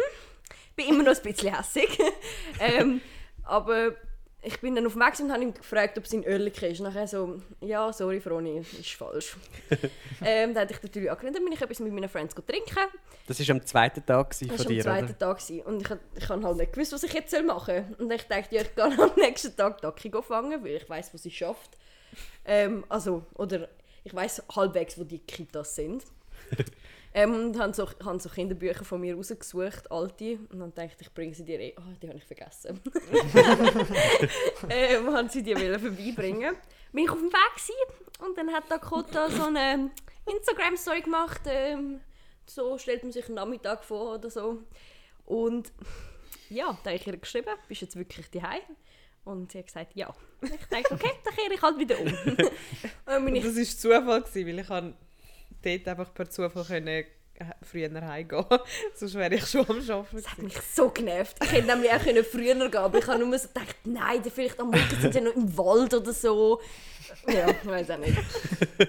bin 0.75 0.89
immer 0.89 1.03
noch 1.03 1.17
ein 1.17 1.23
bisschen 1.23 1.55
hässig. 1.55 1.99
ähm, 2.61 3.01
aber 3.45 3.97
ich 4.43 4.61
bin 4.61 4.75
dann 4.77 4.87
auf 4.87 4.95
Max 4.95 5.21
und 5.21 5.33
habe 5.33 5.43
ihn 5.43 5.53
gefragt, 5.53 5.99
ob 5.99 6.05
es 6.05 6.13
in 6.13 6.25
Oerlikon 6.25 6.71
ist. 6.71 6.81
Nachher 6.81 7.09
so, 7.09 7.41
ja, 7.61 7.93
sorry 7.93 8.21
Froni, 8.21 8.59
ist 8.59 8.93
falsch. 8.93 9.37
ähm, 10.25 10.55
dann 10.55 10.63
hatte 10.63 10.75
ich 10.75 10.83
natürlich 10.83 11.11
angenommen, 11.11 11.35
dann 11.35 11.45
bin 11.45 11.53
ich 11.53 11.61
etwas 11.61 11.81
mit 11.81 11.93
meinen 11.93 12.09
Friends 12.09 12.35
trinken. 12.35 12.79
Das 13.27 13.41
war 13.41 13.57
am 13.57 13.67
zweiten 13.67 14.07
Tag 14.07 14.35
von 14.35 14.49
Das 14.49 14.59
war 14.61 14.67
dir, 14.67 14.77
am 14.77 14.83
zweiten 14.83 15.05
oder? 15.07 15.19
Tag. 15.19 15.39
gewesen. 15.39 15.61
Und 15.63 15.83
ich, 15.83 15.99
ich 16.15 16.29
habe 16.29 16.45
halt 16.45 16.57
nicht 16.59 16.73
gewusst, 16.73 16.93
was 16.93 17.03
ich 17.03 17.13
jetzt 17.13 17.43
machen 17.45 17.85
soll. 17.89 18.07
Und 18.07 18.13
ich 18.13 18.23
dachte, 18.23 18.55
ja, 18.55 18.63
ich 18.63 18.75
gehe 18.75 18.85
am 18.85 19.13
nächsten 19.17 19.57
Tag 19.57 19.81
Taki 19.81 20.13
fangen, 20.23 20.63
weil 20.63 20.77
ich 20.77 20.89
weiß, 20.89 21.13
wo 21.13 21.19
sie 21.19 21.31
schafft. 21.31 21.77
Ähm, 22.45 22.85
also, 22.89 23.25
oder 23.35 23.69
ich 24.05 24.15
weiß 24.15 24.45
halbwegs, 24.55 24.97
wo 24.97 25.03
die 25.03 25.19
Kitas 25.19 25.75
sind. 25.75 26.05
ähm, 27.17 27.33
und 27.33 27.59
habe 27.59 27.73
so, 27.73 27.89
hab 28.05 28.21
so 28.21 28.29
Kinderbücher 28.29 28.85
von 28.85 29.01
mir 29.01 29.15
rausgesucht, 29.17 29.91
alte. 29.91 30.39
Und 30.51 30.61
dann 30.61 30.75
dachte 30.75 30.97
ich, 31.01 31.07
ich 31.07 31.15
bringe 31.15 31.35
sie 31.35 31.47
dir 31.47 31.59
eh. 31.59 31.75
Oh, 31.79 31.95
die 32.03 32.09
habe 32.09 32.19
ich 32.19 32.25
vergessen. 32.25 32.79
ähm, 34.69 35.11
habe 35.15 35.27
sie 35.31 35.43
dir 35.43 35.57
wollen 35.57 35.81
vorbeibringen. 35.81 36.55
Bin 36.93 37.05
ich 37.05 37.11
auf 37.11 37.17
dem 37.17 37.33
Weg 37.33 37.55
gewesen, 37.55 38.27
und 38.27 38.37
dann 38.37 38.53
hat 38.53 38.71
Dakota 38.71 39.31
so 39.31 39.45
eine 39.45 39.91
Instagram-Story 40.27 41.01
gemacht. 41.01 41.41
Ähm, 41.47 42.01
so 42.45 42.77
stellt 42.77 43.03
man 43.03 43.13
sich 43.13 43.25
einen 43.25 43.37
Nachmittag 43.37 43.83
vor 43.83 44.17
oder 44.17 44.29
so. 44.29 44.59
Und 45.25 45.73
ja, 46.51 46.79
da 46.85 46.91
habe 46.91 46.97
ich 46.97 47.07
ihr 47.07 47.17
geschrieben, 47.17 47.49
bist 47.67 47.81
jetzt 47.81 47.97
wirklich 47.97 48.31
daheim? 48.31 48.61
Und 49.25 49.53
sie 49.53 49.59
hat 49.61 49.69
gesagt, 49.69 49.97
ja. 49.97 50.15
Und 50.43 50.53
ich 50.53 50.67
dachte, 50.67 50.95
okay, 50.95 51.13
dann 51.25 51.35
kehre 51.35 51.55
ich 51.55 51.63
halt 51.63 51.79
wieder 51.79 51.99
um. 51.99 52.07
Das 53.43 53.57
war 53.57 53.65
Zufall, 53.65 54.23
gewesen, 54.23 54.47
weil 54.47 54.59
ich 54.59 54.67
kann 54.67 54.95
dort 55.63 55.89
einfach 55.89 56.13
per 56.15 56.29
Zufall 56.31 56.65
können 56.65 56.89
äh, 56.89 57.05
früher 57.63 57.91
heimgehen 58.01 58.45
Sonst 58.95 59.15
wäre 59.15 59.35
ich 59.35 59.47
schon 59.47 59.69
am 59.69 59.79
Arbeiten 59.79 60.17
Das 60.17 60.29
hat 60.29 60.39
mich 60.39 60.59
so 60.75 60.91
genervt. 60.91 61.37
Ich 61.43 61.53
hätte 61.53 61.67
nämlich 61.67 61.93
auch 61.93 62.03
können 62.03 62.25
früher 62.25 62.55
gehen 62.55 62.77
aber 62.77 62.99
ich 62.99 63.07
habe 63.07 63.25
nur 63.25 63.39
so 63.39 63.49
gedacht, 63.49 63.77
nein, 63.85 64.23
dann 64.23 64.33
vielleicht 64.33 64.59
am 64.59 64.71
Morgen 64.71 65.01
sind 65.01 65.13
sie 65.13 65.21
noch 65.21 65.35
im 65.35 65.57
Wald 65.57 65.93
oder 65.95 66.13
so. 66.13 66.61
Ja, 67.29 67.49
ich 67.51 67.67
weiß 67.67 67.91
auch 67.91 67.99
nicht. 67.99 68.19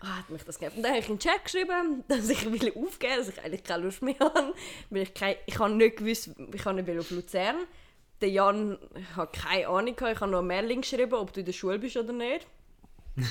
Ah, 0.00 0.18
hat 0.18 0.30
mich 0.30 0.44
das 0.44 0.58
genervt. 0.58 0.76
Und 0.76 0.84
dann 0.84 0.92
habe 0.92 1.00
ich 1.00 1.08
in 1.08 1.16
den 1.16 1.20
Chat 1.20 1.42
geschrieben, 1.42 2.04
dass 2.06 2.28
ich 2.28 2.44
will 2.44 2.72
aufgeben 2.76 3.16
dass 3.16 3.28
ich 3.30 3.42
eigentlich 3.42 3.64
keine 3.64 3.82
Lust 3.82 4.00
mehr 4.00 4.14
habe. 4.20 4.54
Weil 4.90 5.02
ich, 5.02 5.14
kein, 5.14 5.34
ich 5.44 5.58
habe 5.58 5.74
nicht 5.74 5.96
gewusst, 5.96 6.30
ich 6.54 6.64
habe 6.64 6.80
nicht 6.80 6.98
auf 6.98 7.10
Luzern. 7.10 7.56
Der 8.20 8.30
Jan 8.30 8.78
hat 9.16 9.32
keine 9.32 9.66
Ahnung, 9.66 9.96
gehabt. 9.96 10.14
ich 10.14 10.20
habe 10.20 10.30
noch 10.30 10.38
eine 10.38 10.46
Mail 10.46 10.76
geschrieben, 10.76 11.14
ob 11.14 11.32
du 11.32 11.40
in 11.40 11.46
der 11.46 11.52
Schule 11.52 11.80
bist 11.80 11.96
oder 11.96 12.12
nicht. 12.12 12.46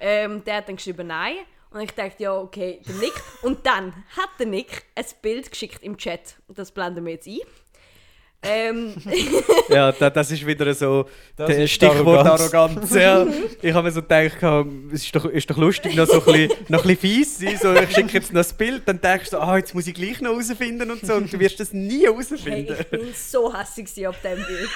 ähm, 0.00 0.42
der 0.44 0.56
hat 0.56 0.68
dann 0.68 0.76
geschrieben, 0.76 1.08
nein. 1.08 1.36
Und 1.72 1.80
ich 1.80 1.92
dachte, 1.92 2.22
ja, 2.22 2.36
okay, 2.36 2.80
der 2.86 2.94
Nick. 2.96 3.14
Und 3.42 3.64
dann 3.66 3.94
hat 4.16 4.28
der 4.38 4.46
Nick 4.46 4.84
ein 4.94 5.04
Bild 5.22 5.50
geschickt 5.50 5.82
im 5.82 5.96
Chat. 5.96 6.36
Das 6.48 6.72
blenden 6.72 7.04
wir 7.06 7.12
jetzt 7.12 7.26
ein. 7.26 7.40
Ähm, 8.44 8.94
Ja, 9.68 9.92
da, 9.92 10.10
das 10.10 10.30
ist 10.30 10.44
wieder 10.44 10.74
so 10.74 11.06
Das 11.36 11.70
Stichwort 11.70 12.26
Arroganz. 12.26 12.54
Arroganz. 12.54 12.94
Ja. 12.94 13.26
Ich 13.62 13.72
habe 13.72 13.84
mir 13.84 13.92
so 13.92 14.02
gedacht, 14.02 14.42
es 14.92 15.04
ist 15.04 15.14
doch, 15.14 15.24
ist 15.26 15.48
doch 15.48 15.56
lustig, 15.56 15.94
noch 15.94 16.06
so 16.06 16.18
ein 16.18 16.24
bisschen, 16.24 16.50
noch 16.68 16.84
ein 16.84 16.96
bisschen 16.96 16.96
fies 16.98 17.38
sein. 17.38 17.56
So, 17.60 17.72
ich 17.72 17.90
schicke 17.94 18.14
jetzt 18.14 18.32
noch 18.32 18.44
ein 18.44 18.56
Bild, 18.56 18.82
dann 18.86 19.00
denkst 19.00 19.30
du, 19.30 19.38
ah, 19.38 19.56
jetzt 19.56 19.74
muss 19.74 19.86
ich 19.86 19.94
gleich 19.94 20.20
noch 20.20 20.32
herausfinden 20.32 20.90
und 20.90 21.06
so. 21.06 21.14
Und 21.14 21.32
du 21.32 21.38
wirst 21.38 21.60
das 21.60 21.72
nie 21.72 22.00
hey, 22.00 22.12
herausfinden. 22.12 22.76
ich 22.78 22.86
bin 22.88 23.14
so 23.14 23.54
hässlich 23.56 24.06
ab 24.06 24.16
diesem 24.22 24.44
Bild. 24.44 24.68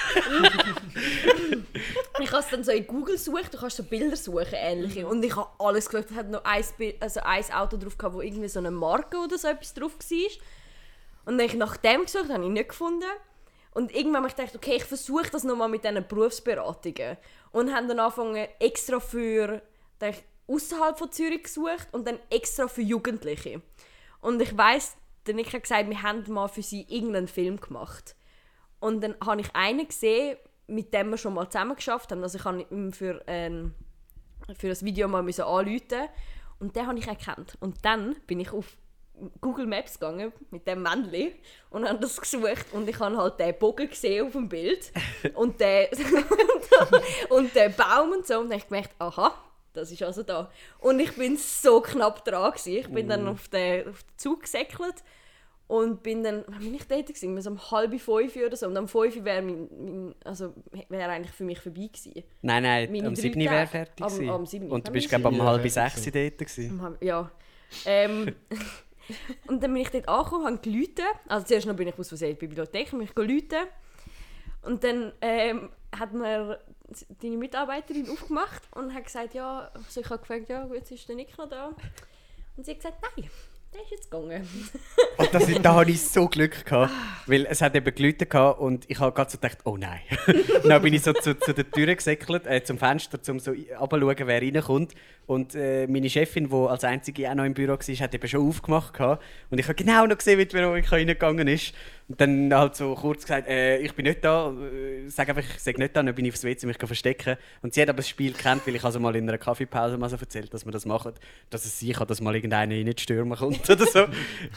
ich 2.19 2.31
habe 2.31 2.41
es 2.41 2.49
dann 2.49 2.63
so 2.63 2.71
in 2.71 2.87
Google 2.87 3.15
gesucht, 3.15 3.53
du 3.53 3.57
kannst 3.57 3.77
so 3.77 3.83
Bilder 3.83 4.15
suchen, 4.15 4.47
ähnliche. 4.53 5.05
Und 5.05 5.23
ich 5.23 5.35
habe 5.35 5.49
alles 5.59 5.89
geschaut. 5.89 6.09
Es 6.09 6.15
hat 6.15 6.29
noch 6.29 6.43
ein, 6.45 6.63
Bild, 6.77 6.95
also 7.01 7.19
ein 7.23 7.43
Auto 7.53 7.75
drauf 7.75 7.97
gehabt, 7.97 8.15
wo 8.15 8.21
irgendwie 8.21 8.47
so 8.47 8.59
eine 8.59 8.71
Marke 8.71 9.17
oder 9.17 9.37
so 9.37 9.49
etwas 9.49 9.73
drauf 9.73 9.91
war. 9.99 10.17
Und 11.25 11.37
dann 11.37 11.47
habe 11.47 11.51
ich 11.51 11.55
nach 11.55 11.75
dem 11.77 12.03
gesucht, 12.03 12.29
habe 12.29 12.43
ich 12.43 12.49
nicht 12.49 12.69
gefunden. 12.69 13.03
Und 13.71 13.93
irgendwann 13.93 14.23
habe 14.23 14.27
ich 14.29 14.35
gedacht, 14.35 14.55
okay, 14.55 14.75
ich 14.75 14.85
versuche 14.85 15.29
das 15.29 15.43
nochmal 15.43 15.69
mit 15.69 15.83
diesen 15.83 16.07
Berufsberatungen. 16.07 17.17
Und 17.51 17.73
habe 17.73 17.87
dann 17.87 17.99
angefangen, 17.99 18.47
extra 18.59 18.99
für 18.99 19.61
außerhalb 20.47 20.97
von 20.97 21.11
Zürich 21.11 21.43
gesucht 21.43 21.87
und 21.91 22.07
dann 22.07 22.19
extra 22.29 22.67
für 22.67 22.81
Jugendliche. 22.81 23.61
Und 24.21 24.41
ich 24.41 24.57
weiss, 24.57 24.95
der 25.25 25.35
Nick 25.35 25.53
hat 25.53 25.63
gesagt, 25.63 25.89
wir 25.89 26.01
haben 26.01 26.23
mal 26.31 26.47
für 26.47 26.63
sie 26.63 26.85
irgendeinen 26.89 27.27
Film 27.27 27.59
gemacht. 27.59 28.15
Und 28.79 29.01
dann 29.01 29.15
habe 29.23 29.41
ich 29.41 29.55
einen 29.55 29.87
gesehen, 29.87 30.37
mit 30.67 30.93
dem 30.93 31.09
wir 31.09 31.17
schon 31.17 31.33
mal 31.33 31.49
zusammen 31.49 31.75
geschafft 31.75 32.11
haben. 32.11 32.23
Also 32.23 32.37
ich 32.37 32.45
habe 32.45 32.65
ihm 32.69 32.93
für, 32.93 33.23
ähm, 33.27 33.73
für 34.57 34.69
das 34.69 34.83
Video 34.83 35.07
mal 35.07 35.19
anrufen 35.19 36.09
und 36.59 36.75
den 36.75 36.87
habe 36.87 36.99
ich 36.99 37.07
erkannt. 37.07 37.57
Und 37.59 37.83
dann 37.83 38.15
bin 38.27 38.39
ich 38.39 38.51
auf 38.51 38.77
Google 39.41 39.65
Maps 39.65 39.99
gegangen 39.99 40.31
mit 40.51 40.67
dem 40.67 40.83
Männchen 40.83 41.31
und 41.69 41.87
habe 41.87 41.99
das 41.99 42.19
gesucht 42.19 42.65
und 42.71 42.87
ich 42.87 42.99
habe 42.99 43.17
halt 43.17 43.39
den 43.39 43.57
Bogen 43.57 43.89
gesehen 43.89 44.25
auf 44.27 44.33
dem 44.33 44.47
Bild 44.49 44.91
und 45.33 45.59
den, 45.59 45.87
und 47.29 47.55
den 47.55 47.73
Baum 47.73 48.11
und 48.11 48.27
so 48.27 48.39
und 48.39 48.49
dann 48.49 48.53
habe 48.53 48.61
ich 48.61 48.67
gemerkt, 48.67 48.91
aha, 48.99 49.33
das 49.73 49.91
ist 49.91 50.01
also 50.03 50.23
da. 50.23 50.51
Und 50.79 50.99
ich 50.99 51.15
bin 51.15 51.37
so 51.37 51.81
knapp 51.81 52.25
dran 52.25 52.51
gewesen. 52.51 52.73
Ich 52.77 52.87
bin 52.89 53.07
dann 53.07 53.27
auf 53.27 53.47
den, 53.47 53.87
auf 53.89 54.03
den 54.03 54.17
Zug 54.17 54.41
gesäckelt 54.41 54.95
und 55.67 56.01
bin 56.01 56.23
dann, 56.23 56.43
wann 56.47 56.59
bin 56.59 56.73
ich 56.75 56.87
dort 56.87 57.05
gewesen? 57.07 57.39
So 57.41 57.51
um 57.51 57.71
halb 57.71 57.99
fünf 57.99 58.35
oder 58.35 58.55
so. 58.55 58.67
Und 58.67 58.77
um 58.77 58.87
fünf 58.87 59.23
wäre 59.23 59.41
mein, 59.41 59.67
mein, 59.77 60.15
also 60.23 60.53
wäre 60.89 61.09
eigentlich 61.11 61.31
für 61.35 61.43
mich 61.43 61.59
vorbei 61.59 61.89
gewesen. 61.93 62.23
Nein, 62.41 62.63
nein, 62.63 62.91
Meine 62.91 63.07
am 63.07 63.13
drei 63.13 63.21
7. 63.21 63.39
wäre 63.41 63.67
fertig 63.67 64.03
Am- 64.05 64.11
gewesen. 64.13 64.29
am 64.29 64.45
7. 64.45 64.71
Und 64.71 64.87
du 64.87 64.91
bist, 64.91 65.09
7. 65.09 65.21
glaube 65.21 65.35
ich, 65.35 65.41
um 65.41 65.45
Ja, 65.45 65.51
halb 65.51 65.69
sechs 65.69 66.03
dort 66.05 66.37
gewesen. 66.37 66.79
Um 66.79 66.97
Ja. 67.01 67.29
Ähm, 67.85 68.35
und 69.47 69.63
dann 69.63 69.73
bin 69.73 69.81
ich 69.81 69.89
dort 69.89 70.07
angekommen, 70.07 70.45
habe 70.45 70.57
geläutet. 70.57 71.05
Also 71.27 71.45
zuerst 71.45 71.67
noch 71.67 71.75
bin 71.75 71.87
ich 71.87 71.97
aus 71.97 72.09
die 72.09 72.33
Bibliothek, 72.33 72.91
bin 72.91 73.01
ich 73.01 73.15
geläutet. 73.15 73.67
Und 74.63 74.83
dann 74.83 75.13
ähm, 75.21 75.69
hat 75.97 76.13
mir 76.13 76.59
deine 77.21 77.37
Mitarbeiterin 77.37 78.09
aufgemacht 78.09 78.63
und 78.75 78.93
hat 78.93 79.05
gesagt, 79.05 79.33
ja, 79.33 79.71
also 79.73 80.01
ich 80.01 80.09
habe 80.09 80.19
gefragt, 80.19 80.49
ja, 80.49 80.67
jetzt 80.73 80.91
ist 80.91 81.07
der 81.07 81.15
Nick 81.15 81.37
noch 81.37 81.49
da. 81.49 81.73
Und 82.55 82.65
sie 82.65 82.71
hat 82.71 82.79
gesagt, 82.79 82.97
nein, 83.01 83.29
der 83.77 83.83
ist 83.83 83.91
jetzt 83.91 84.11
gegangen. 84.11 84.47
Und 85.17 85.33
das, 85.33 85.61
da 85.61 85.75
hatte 85.75 85.91
ich 85.91 86.01
so 86.01 86.27
Glück 86.27 86.65
gehabt, 86.65 86.91
weil 87.27 87.45
es 87.45 87.61
hat 87.61 87.75
eben 87.75 87.93
geläutet 87.93 88.29
gehabt 88.29 88.59
und 88.59 88.85
ich 88.87 88.99
habe 88.99 89.11
gerade 89.11 89.31
so 89.31 89.37
gedacht, 89.37 89.57
oh 89.63 89.77
nein. 89.77 89.99
dann 90.63 90.81
bin 90.81 90.93
ich 90.93 91.01
so 91.01 91.13
zu, 91.13 91.37
zu 91.39 91.53
der 91.53 91.69
Tür 91.69 91.93
gesäckelt, 91.95 92.45
äh, 92.45 92.63
zum 92.63 92.77
Fenster, 92.77 93.19
um 93.31 93.39
so 93.39 93.51
runterzuschauen, 93.51 94.27
wer 94.27 94.41
reinkommt. 94.41 94.93
Und 95.25 95.55
äh, 95.55 95.87
meine 95.87 96.09
Chefin, 96.09 96.49
die 96.49 96.55
als 96.55 96.83
einzige 96.83 97.29
auch 97.29 97.35
noch 97.35 97.45
im 97.45 97.53
Büro 97.53 97.73
war, 97.73 97.77
hat 97.77 98.13
eben 98.13 98.27
schon 98.27 98.47
aufgemacht 98.47 98.93
gehabt. 98.93 99.23
Und 99.49 99.59
ich 99.59 99.65
habe 99.65 99.75
genau 99.75 100.05
noch 100.05 100.17
gesehen, 100.17 100.39
wie 100.39 100.45
die 100.45 100.53
Veronika 100.53 100.95
reingegangen 100.95 101.47
ist. 101.47 101.73
Und 102.09 102.21
dann 102.21 102.53
halt 102.53 102.75
so 102.75 102.95
kurz 102.95 103.23
gesagt, 103.23 103.49
äh, 103.49 103.79
ich 103.79 103.93
bin 103.93 104.05
nicht 104.05 104.23
da, 104.23 104.51
äh, 104.51 105.09
sag 105.09 105.27
einfach, 105.27 105.43
ich 105.43 105.61
sage 105.61 105.77
nicht 105.77 105.93
da, 105.93 106.01
dann 106.01 106.15
bin 106.15 106.23
ich 106.23 106.31
aufs 106.31 106.43
WC, 106.43 106.65
mich 106.65 106.77
verstecken. 106.77 107.35
Und 107.61 107.73
sie 107.73 107.81
hat 107.81 107.89
aber 107.89 107.97
das 107.97 108.07
Spiel 108.07 108.31
gekannt, 108.31 108.61
weil 108.65 108.75
ich 108.75 108.83
also 108.83 108.99
mal 108.99 109.13
in 109.17 109.27
einer 109.27 109.37
Kaffeepause 109.37 109.97
mal 109.97 110.09
so 110.09 110.15
erzählt, 110.15 110.53
dass 110.53 110.65
wir 110.65 110.71
das 110.71 110.85
machen, 110.85 111.11
dass 111.49 111.65
es 111.65 111.79
sicher, 111.79 112.05
dass 112.05 112.21
mal 112.21 112.33
irgendeiner 112.33 112.75
in 112.75 112.85
die 112.85 113.01
Stürme 113.01 113.35
kommt 113.35 113.69
oder 113.69 113.85
so. 113.85 114.05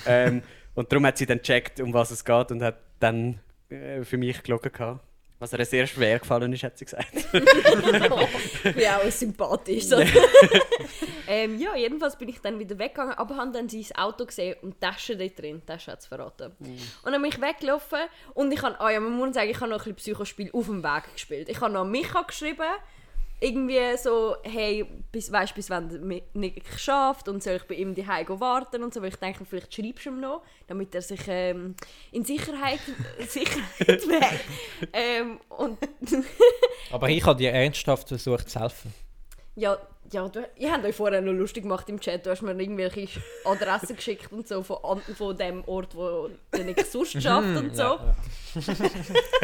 ähm, 0.07 0.43
und 0.77 0.93
darum 0.93 1.05
hat 1.07 1.19
sie 1.19 1.27
dann 1.27 1.39
gecheckt, 1.39 1.81
um 1.81 1.93
was 1.93 2.13
es 2.13 2.25
geht 2.25 2.53
und 2.53 2.63
hat 2.63 2.79
dann 3.01 3.41
äh, 3.69 4.05
für 4.05 4.17
mich 4.17 4.43
gelogen 4.45 4.71
gehabt. 4.73 5.05
Was 5.41 5.55
ihr 5.55 5.65
sehr 5.65 5.87
schwer 5.87 6.19
gefallen 6.19 6.53
ist, 6.53 6.63
hat 6.63 6.77
sie 6.77 6.85
gesagt. 6.85 7.15
ich 7.15 8.75
bin 8.75 8.87
auch 8.89 9.11
sympathisch. 9.11 9.85
So. 9.85 9.97
ähm, 11.27 11.59
ja, 11.59 11.75
jedenfalls 11.75 12.17
bin 12.17 12.29
ich 12.29 12.41
dann 12.41 12.59
wieder 12.59 12.79
weggegangen, 12.79 13.15
aber 13.15 13.37
habe 13.37 13.51
dann 13.51 13.67
sein 13.67 13.87
Auto 13.97 14.27
gesehen 14.27 14.57
und 14.61 14.75
die 14.75 14.81
Tasche 14.81 15.17
dort 15.17 15.39
drin. 15.39 15.63
Die 15.63 15.67
Tasche 15.67 15.93
hat 15.93 16.01
es 16.01 16.07
verraten. 16.07 16.53
Und 16.59 17.13
dann 17.13 17.23
bin 17.23 17.31
ich 17.33 17.41
weggelaufen 17.41 18.01
und 18.35 18.53
ich 18.53 18.61
habe, 18.61 18.79
ah 18.81 18.91
ja, 18.91 19.01
man 19.01 19.17
muss 19.17 19.35
sagen, 19.35 19.49
ich 19.49 19.59
habe 19.59 19.71
noch 19.71 19.79
ein 19.79 19.95
bisschen 19.95 20.15
Psychospiel 20.15 20.51
auf 20.53 20.67
dem 20.67 20.85
Weg 20.85 21.11
gespielt. 21.15 21.49
Ich 21.49 21.59
habe 21.63 21.73
noch 21.73 21.81
an 21.81 21.91
Micha 21.91 22.21
geschrieben, 22.21 22.69
irgendwie 23.41 23.79
so, 23.97 24.37
hey, 24.43 24.85
bis, 25.11 25.33
weißt 25.33 25.53
du, 25.53 25.55
bis 25.57 25.71
wann 25.71 25.89
der 25.89 26.01
Mi- 26.01 26.23
Nick 26.35 26.63
schafft 26.79 27.29
und 27.29 27.43
soll 27.43 27.55
ich 27.57 27.63
bei 27.65 27.75
ihm 27.75 27.95
daheim 27.95 28.29
warten 28.39 28.83
und 28.83 28.93
so, 28.93 29.01
weil 29.01 29.09
ich 29.09 29.17
denke, 29.17 29.45
vielleicht 29.45 29.75
schreibst 29.75 30.05
du 30.05 30.11
ihm 30.11 30.21
noch, 30.21 30.43
damit 30.67 30.95
er 30.95 31.03
sich 31.03 31.21
ähm, 31.27 31.75
in 32.13 32.25
Sicherheit, 32.25 32.81
Sicherheit 33.27 33.63
wägt. 34.09 34.45
ähm, 34.93 35.41
und 35.49 35.79
Aber 36.91 37.09
ich 37.09 37.25
habe 37.25 37.39
dir 37.39 37.53
ernsthaft 37.53 38.09
versucht 38.09 38.51
zu 38.51 38.61
helfen. 38.61 38.93
Ja, 39.57 39.79
ja 40.13 40.29
du, 40.29 40.49
ihr 40.57 40.73
habt 40.73 40.85
euch 40.85 40.95
vorher 40.95 41.21
noch 41.21 41.33
lustig 41.33 41.63
gemacht 41.63 41.89
im 41.89 42.01
Chat. 42.01 42.25
Du 42.27 42.31
hast 42.31 42.43
mir 42.43 42.53
irgendwelche 42.53 43.21
Adressen 43.45 43.97
geschickt 43.97 44.33
und 44.33 44.47
so 44.47 44.63
von, 44.63 45.01
von 45.17 45.37
dem 45.37 45.65
Ort, 45.67 45.95
wo 45.95 46.31
der 46.53 46.65
nicht 46.65 46.87
sonst 46.87 47.21
schafft 47.23 47.57
und 47.57 47.77
so. 47.77 47.83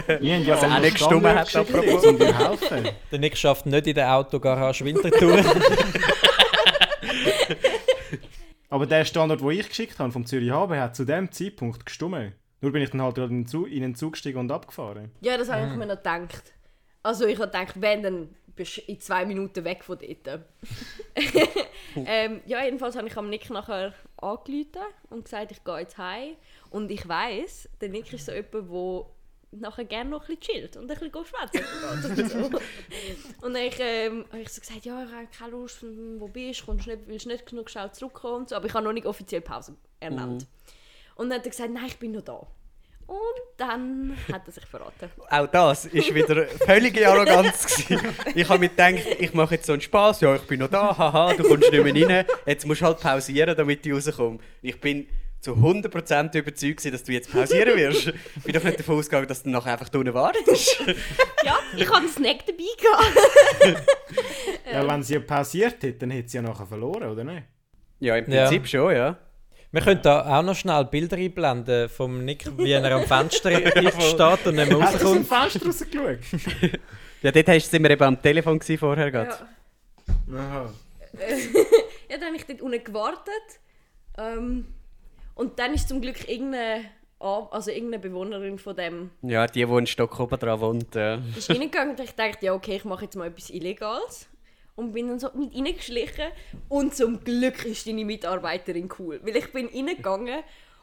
Haben 0.09 0.25
ja 0.25 0.39
Was 0.47 0.63
er 0.63 0.69
auch 0.69 0.73
andere 0.73 0.81
nicht 0.81 0.99
gestummen 0.99 1.35
hat, 1.35 1.57
apropos. 1.57 2.05
um 2.07 2.19
dir 2.19 2.37
helfen. 2.37 2.89
Der 3.13 3.19
Nick 3.19 3.37
schafft 3.37 3.67
nicht 3.67 3.87
in 3.87 3.95
der 3.95 4.15
Autogarage 4.15 4.85
Winterthur. 4.85 5.39
Aber 8.69 8.87
der 8.87 9.05
Standort, 9.05 9.41
den 9.41 9.51
ich 9.51 9.69
geschickt 9.69 9.99
habe, 9.99 10.11
vom 10.11 10.27
Zürich 10.27 10.51
HB, 10.51 10.73
hat 10.73 10.97
zu 10.97 11.05
dem 11.05 11.31
Zeitpunkt 11.31 11.87
gestummen. 11.87 12.35
Nur 12.61 12.73
bin 12.73 12.83
ich 12.83 12.91
dann 12.91 13.01
halt 13.03 13.17
in 13.19 13.29
den 13.29 13.47
Zug, 13.47 13.71
in 13.71 13.83
den 13.83 13.95
Zug 13.95 14.15
gestiegen 14.15 14.39
und 14.39 14.51
abgefahren. 14.51 15.13
Ja, 15.21 15.39
das 15.39 15.49
habe 15.49 15.69
ich 15.69 15.77
mir 15.77 15.87
noch 15.87 15.97
gedacht. 15.97 16.53
Also 17.03 17.27
ich 17.27 17.39
habe 17.39 17.47
gedacht, 17.47 17.81
wenn, 17.81 18.03
dann 18.03 18.29
bist 18.57 18.79
in 18.79 19.01
zwei 19.01 19.25
Minuten 19.25 19.65
weg 19.65 19.85
von 19.85 19.99
dort. 19.99 20.41
ähm, 21.97 22.41
ja, 22.47 22.65
jedenfalls 22.65 22.97
habe 22.97 23.07
ich 23.07 23.17
am 23.17 23.29
Nick 23.29 23.51
nachher 23.51 23.95
angerufen 24.17 24.83
und 25.11 25.25
gesagt, 25.25 25.53
ich 25.53 25.63
gehe 25.63 25.79
jetzt 25.79 25.99
heim. 25.99 26.37
Und 26.71 26.91
ich 26.91 27.07
weiss, 27.07 27.69
der 27.81 27.91
Nick 27.91 28.13
ist 28.13 28.27
so 28.27 28.33
jemand, 28.33 28.53
der 28.53 29.07
nachher 29.53 29.85
gerne 29.85 30.11
noch 30.11 30.29
ein 30.29 30.37
bisschen 30.37 30.41
chillt 30.41 30.77
und 30.77 30.91
ein 30.91 30.99
bisschen 30.99 31.25
schwätzen 31.25 31.63
geht. 32.19 32.19
und, 32.19 32.31
so. 32.31 33.47
und 33.47 33.55
dann 33.55 33.63
ich, 33.63 33.79
ähm, 33.79 34.25
habe 34.31 34.43
ich 34.43 34.49
so 34.49 34.61
gesagt, 34.61 34.85
ja, 34.85 35.05
ich 35.05 35.13
habe 35.13 35.27
keine 35.27 35.51
Lust, 35.53 35.85
wo 36.19 36.29
bist 36.29 36.63
du, 36.63 36.67
kommst 36.67 36.87
nicht, 36.87 37.07
willst 37.07 37.27
nicht 37.27 37.47
genug 37.47 37.71
schnell 37.71 37.93
zurückkommen 37.93 38.37
und 38.37 38.49
so. 38.49 38.57
Aber 38.57 38.67
ich 38.67 38.75
habe 38.75 38.85
noch 38.85 38.93
nicht 38.93 39.07
offiziell 39.07 39.41
Pause 39.41 39.77
ernannt. 40.01 40.43
Mhm. 40.43 40.49
Und 41.17 41.31
dann 41.31 41.39
hat 41.39 41.47
er 41.47 41.51
gesagt, 41.51 41.71
nein, 41.71 41.87
ich 41.87 41.99
bin 41.99 42.13
noch 42.13 42.23
da. 42.23 42.47
Und 43.07 43.19
dann 43.57 44.17
hat 44.33 44.43
er 44.47 44.53
sich 44.53 44.67
verraten. 44.67 45.09
Auch 45.31 45.47
das 45.47 45.87
ist 45.87 46.13
wieder 46.13 46.47
völlige 46.47 47.09
Arroganz. 47.09 47.67
gewesen. 47.89 48.05
Ich 48.35 48.49
habe 48.49 48.59
mir 48.59 48.69
gedacht, 48.69 48.95
ich 49.21 49.33
mache 49.33 49.55
jetzt 49.55 49.67
so 49.67 49.73
einen 49.75 49.81
Spaß. 49.83 50.21
Ja, 50.23 50.35
ich 50.35 50.43
bin 50.43 50.59
noch 50.61 50.69
da, 50.69 50.97
haha, 50.99 51.35
du 51.35 51.45
kommst 51.45 51.71
nicht 51.71 51.85
mehr 51.85 52.09
rein. 52.09 52.27
Jetzt 52.47 52.67
musst 52.67 52.81
du 52.81 52.87
halt 52.87 52.99
pausieren, 53.01 53.57
damit 53.57 53.87
ich 53.87 53.93
rauskomme. 53.93 54.39
Ich 54.61 54.81
bin 54.81 55.07
zu 55.41 55.53
100% 55.53 56.37
überzeugt, 56.37 56.93
dass 56.93 57.05
du 57.05 57.13
jetzt 57.13 57.31
pausieren 57.31 57.77
wirst. 57.77 58.09
Ich 58.37 58.43
bin 58.43 58.53
doch 58.53 58.65
nicht 58.65 58.81
davon 58.81 58.99
ausgegangen, 58.99 59.29
dass 59.29 59.45
du 59.45 59.51
nachher 59.51 59.75
einfach 59.75 59.89
da 59.89 59.99
unten 60.01 60.13
wartest. 60.13 60.81
Ja, 61.45 61.57
ich 61.77 61.87
hatte 61.89 61.99
einen 61.99 62.09
Snack 62.09 62.39
dabei. 62.47 62.65
Gehabt. 63.63 63.83
Ja, 64.73 64.89
wenn 64.89 65.03
sie 65.05 65.15
ja 65.15 65.21
pausiert 65.21 65.75
hätte, 65.83 65.93
dann 65.93 66.11
hätte 66.11 66.29
sie 66.29 66.39
ja 66.39 66.43
nachher 66.43 66.67
verloren, 66.67 67.05
oder 67.11 67.23
nicht? 67.23 67.45
Ja, 68.01 68.17
im 68.17 68.31
Ja. 68.31 68.49
Prinzip 68.49 68.67
schon, 68.67 68.93
ja. 68.95 69.17
Wir 69.73 69.81
können 69.83 70.01
da 70.03 70.39
auch 70.39 70.43
noch 70.43 70.55
schnell 70.55 70.85
Bilder 70.85 71.17
einblenden 71.17 71.89
vom 71.89 72.25
Nick, 72.25 72.47
wie 72.59 72.71
er 72.73 72.85
am 72.95 73.03
Fenster 73.05 73.51
steht 74.01 74.47
und 74.47 74.55
nicht 74.57 74.69
mehr 74.71 74.81
Hast 74.81 75.03
du 75.03 75.07
aus 75.07 75.13
dem 75.13 75.23
rauskommt. 75.23 75.29
Fenster 75.29 75.67
rausgeschaut? 75.67 76.19
Ja, 77.23 77.33
dort 77.33 77.49
hast- 77.49 77.71
sind 77.71 77.83
wir 77.83 77.91
eben 77.91 78.03
am 78.05 78.21
Telefon 78.23 78.59
gewesen 78.59 78.79
vorher 78.79 79.11
gerade. 79.11 79.31
Ja. 80.29 80.39
Aha. 80.39 80.71
ja, 82.11 82.19
dann 82.19 82.27
habe 82.27 82.37
ich 82.37 82.45
dort 82.47 82.61
unten 82.63 82.85
gewartet. 82.85 83.33
Ähm, 84.19 84.67
und 85.35 85.59
dann 85.59 85.75
ist 85.75 85.89
zum 85.89 86.01
Glück 86.03 86.29
irgendeine, 86.29 86.85
also 87.19 87.71
irgendeine 87.71 88.01
Bewohnerin 88.03 88.59
von 88.59 88.77
dem 88.77 89.11
Ja, 89.23 89.47
die, 89.47 89.65
die 89.65 89.73
einen 89.73 89.87
Stock 89.87 90.21
oben 90.21 90.39
dran 90.39 90.61
wohnt. 90.61 90.95
Ja. 90.95 91.19
ist 91.37 91.51
reingegangen 91.51 91.97
und 91.97 92.01
ich 92.01 92.13
dachte, 92.15 92.45
ja 92.47 92.53
okay, 92.53 92.77
ich 92.77 92.85
mache 92.85 93.05
jetzt 93.07 93.17
mal 93.17 93.27
etwas 93.29 93.51
Illegales. 93.51 94.29
Und 94.77 94.93
bin 94.93 95.09
dann 95.09 95.19
so 95.19 95.31
mit 95.35 95.55
reingeschlichen. 95.55 96.27
Und 96.69 96.95
zum 96.95 97.25
Glück 97.25 97.65
ist 97.65 97.87
deine 97.87 98.05
Mitarbeiterin 98.05 98.89
cool. 98.99 99.21
Weil 99.23 99.37
ich 99.37 99.53
bin 99.53 99.67
reingegangen 99.67 100.43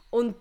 und... 0.09 0.35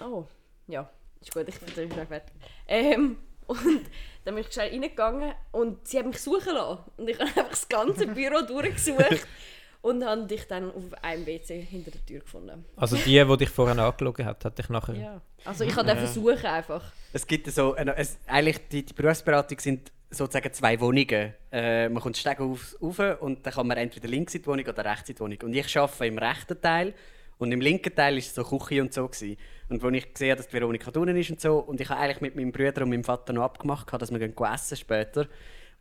Oh, 0.00 0.26
ja, 0.66 0.90
ist 1.20 1.32
gut, 1.32 1.48
ich 1.48 1.58
bin 1.58 1.74
dann 1.74 1.92
schnell 1.92 2.06
fertig. 2.06 2.34
Ähm, 2.66 3.18
und 3.46 3.58
dann 4.24 4.34
bin 4.34 4.44
ich 4.44 4.52
schnell 4.52 4.70
reingegangen 4.70 5.32
und 5.52 5.86
sie 5.86 5.98
hat 5.98 6.06
mich 6.06 6.20
suchen 6.20 6.54
lassen. 6.54 6.82
Und 6.96 7.08
ich 7.08 7.18
habe 7.20 7.28
einfach 7.28 7.50
das 7.50 7.68
ganze 7.68 8.06
Büro 8.06 8.42
durchgesucht. 8.42 9.26
Und 9.82 10.04
habe 10.04 10.26
dich 10.26 10.46
dann 10.46 10.70
auf 10.70 10.92
einem 11.00 11.24
WC 11.24 11.62
hinter 11.62 11.90
der 11.90 12.04
Tür 12.04 12.20
gefunden. 12.20 12.66
Also 12.76 12.96
die, 12.96 13.24
die 13.24 13.36
dich 13.38 13.48
vorher 13.48 13.82
angeschaut 13.82 14.18
hat, 14.18 14.44
hat 14.44 14.58
dich 14.58 14.68
nachher... 14.68 14.94
Ja. 14.94 15.22
Also 15.46 15.64
ich 15.64 15.74
habe 15.74 15.86
dann 15.86 15.96
versuchen 15.96 16.44
einfach. 16.44 16.92
Es 17.14 17.26
gibt 17.26 17.50
so, 17.50 17.72
eine, 17.72 17.96
es, 17.96 18.18
eigentlich 18.26 18.68
die, 18.68 18.84
die 18.84 18.92
Berufsberatung 18.92 19.58
sind 19.58 19.90
sozusagen 20.10 20.52
zwei 20.52 20.80
Wohnungen. 20.80 21.34
Äh, 21.52 21.88
man 21.88 22.02
kommt 22.02 22.16
Steg 22.16 22.40
auf, 22.40 22.76
auf 22.80 22.98
und 23.20 23.46
dann 23.46 23.52
kann 23.52 23.66
man 23.66 23.76
entweder 23.78 24.08
links 24.08 24.34
in 24.34 24.42
die 24.42 24.46
Wohnung 24.48 24.66
oder 24.66 24.84
rechts 24.84 25.08
in 25.08 25.14
die 25.14 25.20
Wohnung. 25.20 25.38
Und 25.42 25.54
ich 25.54 25.78
arbeite 25.78 26.06
im 26.06 26.18
rechten 26.18 26.60
Teil 26.60 26.94
und 27.38 27.52
im 27.52 27.60
linken 27.60 27.94
Teil 27.94 28.18
ist 28.18 28.34
so 28.34 28.44
Küche 28.44 28.82
und 28.82 28.92
so 28.92 29.08
gewesen. 29.08 29.36
Und 29.68 29.82
als 29.82 29.94
ich 29.96 30.12
gesehen 30.12 30.36
dass 30.36 30.48
die 30.48 30.52
Veronika 30.52 30.90
drinnen 30.90 31.16
ist 31.16 31.30
und 31.30 31.40
so, 31.40 31.58
und 31.58 31.80
ich 31.80 31.88
habe 31.88 32.00
eigentlich 32.00 32.20
mit 32.20 32.36
meinem 32.36 32.52
Bruder 32.52 32.82
und 32.82 32.90
meinem 32.90 33.04
Vater 33.04 33.32
noch 33.32 33.44
abgemacht, 33.44 33.92
dass 33.92 34.10
wir 34.10 34.18
gehen 34.18 34.34
essen 34.36 34.76
später. 34.76 35.26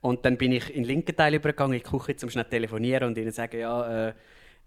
Und 0.01 0.23
dann 0.23 0.37
bin 0.37 0.53
ich 0.53 0.69
in 0.69 0.83
den 0.83 0.85
linken 0.85 1.15
Teil 1.15 1.33
übergegangen, 1.33 1.77
in 1.77 1.83
die 1.83 1.89
Küche, 1.89 2.15
um 2.23 2.29
schnell 2.29 2.45
telefonieren 2.45 3.09
und 3.09 3.17
ihnen 3.17 3.31
sagen, 3.31 3.59
ja, 3.59 4.09
äh, 4.09 4.13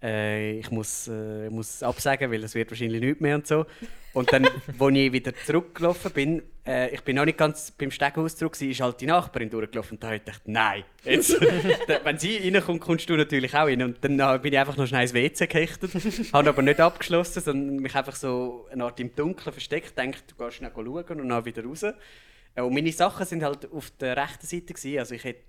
äh, 0.03 0.59
ich 0.59 0.69
muss, 0.69 1.07
äh, 1.07 1.49
muss 1.49 1.81
absagen, 1.81 2.29
weil 2.29 2.43
es 2.43 2.53
wird 2.53 2.69
wahrscheinlich 2.69 3.01
nichts 3.01 3.21
mehr 3.21 3.35
und 3.35 3.47
so. 3.47 3.65
Und 4.13 4.31
dann, 4.31 4.45
als 4.79 4.95
ich 4.95 5.11
wieder 5.11 5.33
zurückgelaufen 5.33 6.11
bin, 6.11 6.43
äh, 6.67 6.93
ich 6.93 7.01
bin 7.01 7.15
noch 7.15 7.25
nicht 7.25 7.37
ganz 7.37 7.71
beim 7.71 7.89
Steghaus 7.89 8.35
zurück, 8.35 8.61
ist 8.61 8.81
halt 8.81 9.01
die 9.01 9.05
Nachbarin 9.05 9.49
durchgelaufen 9.49 9.95
und 9.95 10.03
da 10.03 10.07
habe 10.07 10.17
ich 10.17 10.25
gedacht, 10.25 10.41
nein, 10.45 10.83
jetzt, 11.03 11.39
wenn 12.03 12.17
sie 12.19 12.37
reinkommt, 12.37 12.81
kommst 12.81 13.09
du 13.09 13.15
natürlich 13.15 13.53
auch 13.53 13.65
rein. 13.65 13.81
Und 13.81 14.03
dann 14.03 14.41
bin 14.41 14.53
ich 14.53 14.59
einfach 14.59 14.77
noch 14.77 14.87
schnell 14.87 15.03
ins 15.03 15.13
WC 15.13 15.47
gehechtet, 15.47 15.91
habe 16.33 16.49
aber 16.49 16.61
nicht 16.61 16.79
abgeschlossen, 16.79 17.41
sondern 17.41 17.77
mich 17.77 17.95
einfach 17.95 18.15
so 18.15 18.67
eine 18.71 18.83
Art 18.83 18.99
im 18.99 19.15
Dunkeln 19.15 19.53
versteckt, 19.53 19.97
denkt, 19.97 20.23
du 20.27 20.43
gehst 20.43 20.57
schnell 20.57 20.71
schauen 20.75 21.21
und 21.21 21.29
dann 21.29 21.45
wieder 21.45 21.63
raus. 21.63 21.83
Äh, 21.83 22.61
Und 22.61 22.73
meine 22.73 22.91
Sachen 22.91 23.25
sind 23.25 23.43
halt 23.43 23.71
auf 23.71 23.89
der 23.99 24.17
rechten 24.17 24.45
Seite 24.45 24.73
gewesen, 24.73 24.99
also 24.99 25.15
ich 25.15 25.23
hätte 25.23 25.41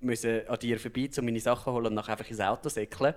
müssen 0.00 0.46
an 0.46 0.58
dir 0.58 0.78
vorbei, 0.78 1.10
um 1.18 1.24
meine 1.24 1.40
Sachen 1.40 1.72
holen 1.72 1.86
und 1.86 1.94
nachher 1.94 2.12
einfach 2.12 2.30
ins 2.30 2.40
Auto 2.40 2.68
säckeln. 2.68 3.14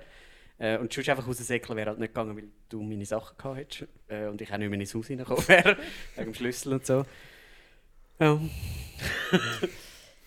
Äh, 0.62 0.78
und 0.78 0.94
sonst 0.94 1.10
einfach 1.10 1.28
raussäckeln 1.28 1.76
wäre 1.76 1.90
halt 1.90 2.00
nicht 2.00 2.14
gegangen, 2.14 2.38
weil 2.38 2.50
du 2.70 2.84
meine 2.84 3.06
Sachen 3.06 3.36
gehabt 3.36 3.58
hättest. 3.58 3.88
Äh, 4.08 4.28
und 4.28 4.40
ich 4.42 4.54
auch 4.54 4.58
nicht 4.58 4.70
mehr 4.70 4.80
ins 4.80 4.94
Haus 4.94 5.10
reingekommen 5.10 5.48
wäre, 5.48 5.78
wegen 6.16 6.32
dem 6.32 6.34
Schlüssel 6.36 6.74
und 6.74 6.86
so. 6.86 7.04
Ja. 8.20 8.40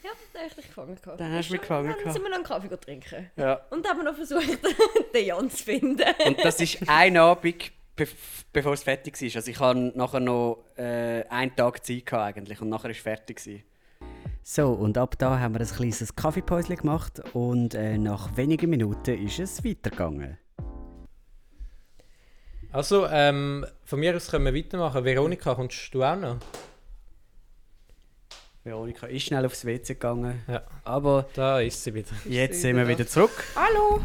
Ja, 0.02 0.10
da 0.32 0.38
habe 0.40 0.48
ich 0.48 0.54
dich 0.54 0.66
gefangen. 0.66 0.96
gehabt. 1.00 1.20
Da 1.20 1.28
hast 1.28 1.48
du 1.48 1.52
mich 1.52 1.60
gefangen 1.60 1.94
Dann 2.02 2.12
sind 2.12 2.22
wir 2.22 2.28
noch 2.30 2.36
einen 2.36 2.44
Kaffee 2.44 2.76
trinken. 2.76 3.30
ja. 3.36 3.60
Und 3.70 3.88
haben 3.88 4.04
noch 4.04 4.16
versucht, 4.16 4.58
den 5.14 5.24
Jan 5.24 5.48
zu 5.48 5.64
finden. 5.64 6.02
Und 6.26 6.44
das 6.44 6.60
ist 6.60 6.78
ein 6.88 7.16
Abend, 7.16 7.72
be 7.94 8.08
bevor 8.52 8.72
es 8.72 8.82
fertig 8.82 9.20
war. 9.20 9.36
Also 9.36 9.50
ich 9.50 9.60
hatte 9.60 9.92
nachher 9.94 10.20
noch 10.20 10.64
äh, 10.76 11.22
einen 11.28 11.54
Tag 11.54 11.86
Zeit 11.86 12.06
gehabt 12.06 12.36
eigentlich 12.36 12.60
und 12.60 12.68
nachher 12.70 12.84
war 12.84 12.90
es 12.90 12.98
fertig. 12.98 13.36
Gewesen. 13.36 13.62
So, 14.46 14.72
und 14.72 14.98
ab 14.98 15.16
da 15.18 15.40
haben 15.40 15.54
wir 15.54 15.62
ein 15.62 15.66
kleines 15.66 16.14
Kaffeepäuschen 16.14 16.76
gemacht 16.76 17.22
und 17.32 17.72
äh, 17.74 17.96
nach 17.96 18.36
wenigen 18.36 18.68
Minuten 18.68 19.24
ist 19.26 19.38
es 19.38 19.64
weitergegangen. 19.64 20.36
Also, 22.70 23.06
ähm, 23.06 23.64
von 23.84 24.00
mir 24.00 24.14
aus 24.14 24.30
können 24.30 24.44
wir 24.44 24.54
weitermachen. 24.54 25.02
Veronika, 25.02 25.54
kommst 25.54 25.94
du 25.94 26.04
auch 26.04 26.16
noch? 26.16 26.36
Veronika 28.64 29.06
ist 29.06 29.22
schnell 29.22 29.46
aufs 29.46 29.64
WC 29.64 29.94
gegangen. 29.94 30.42
Ja. 30.46 30.62
Aber 30.84 31.24
Da 31.32 31.60
ist 31.60 31.82
sie 31.82 31.94
wieder. 31.94 32.10
jetzt 32.26 32.60
sind 32.60 32.76
wir 32.76 32.86
wieder 32.86 33.06
zurück. 33.06 33.44
Hallo! 33.56 34.04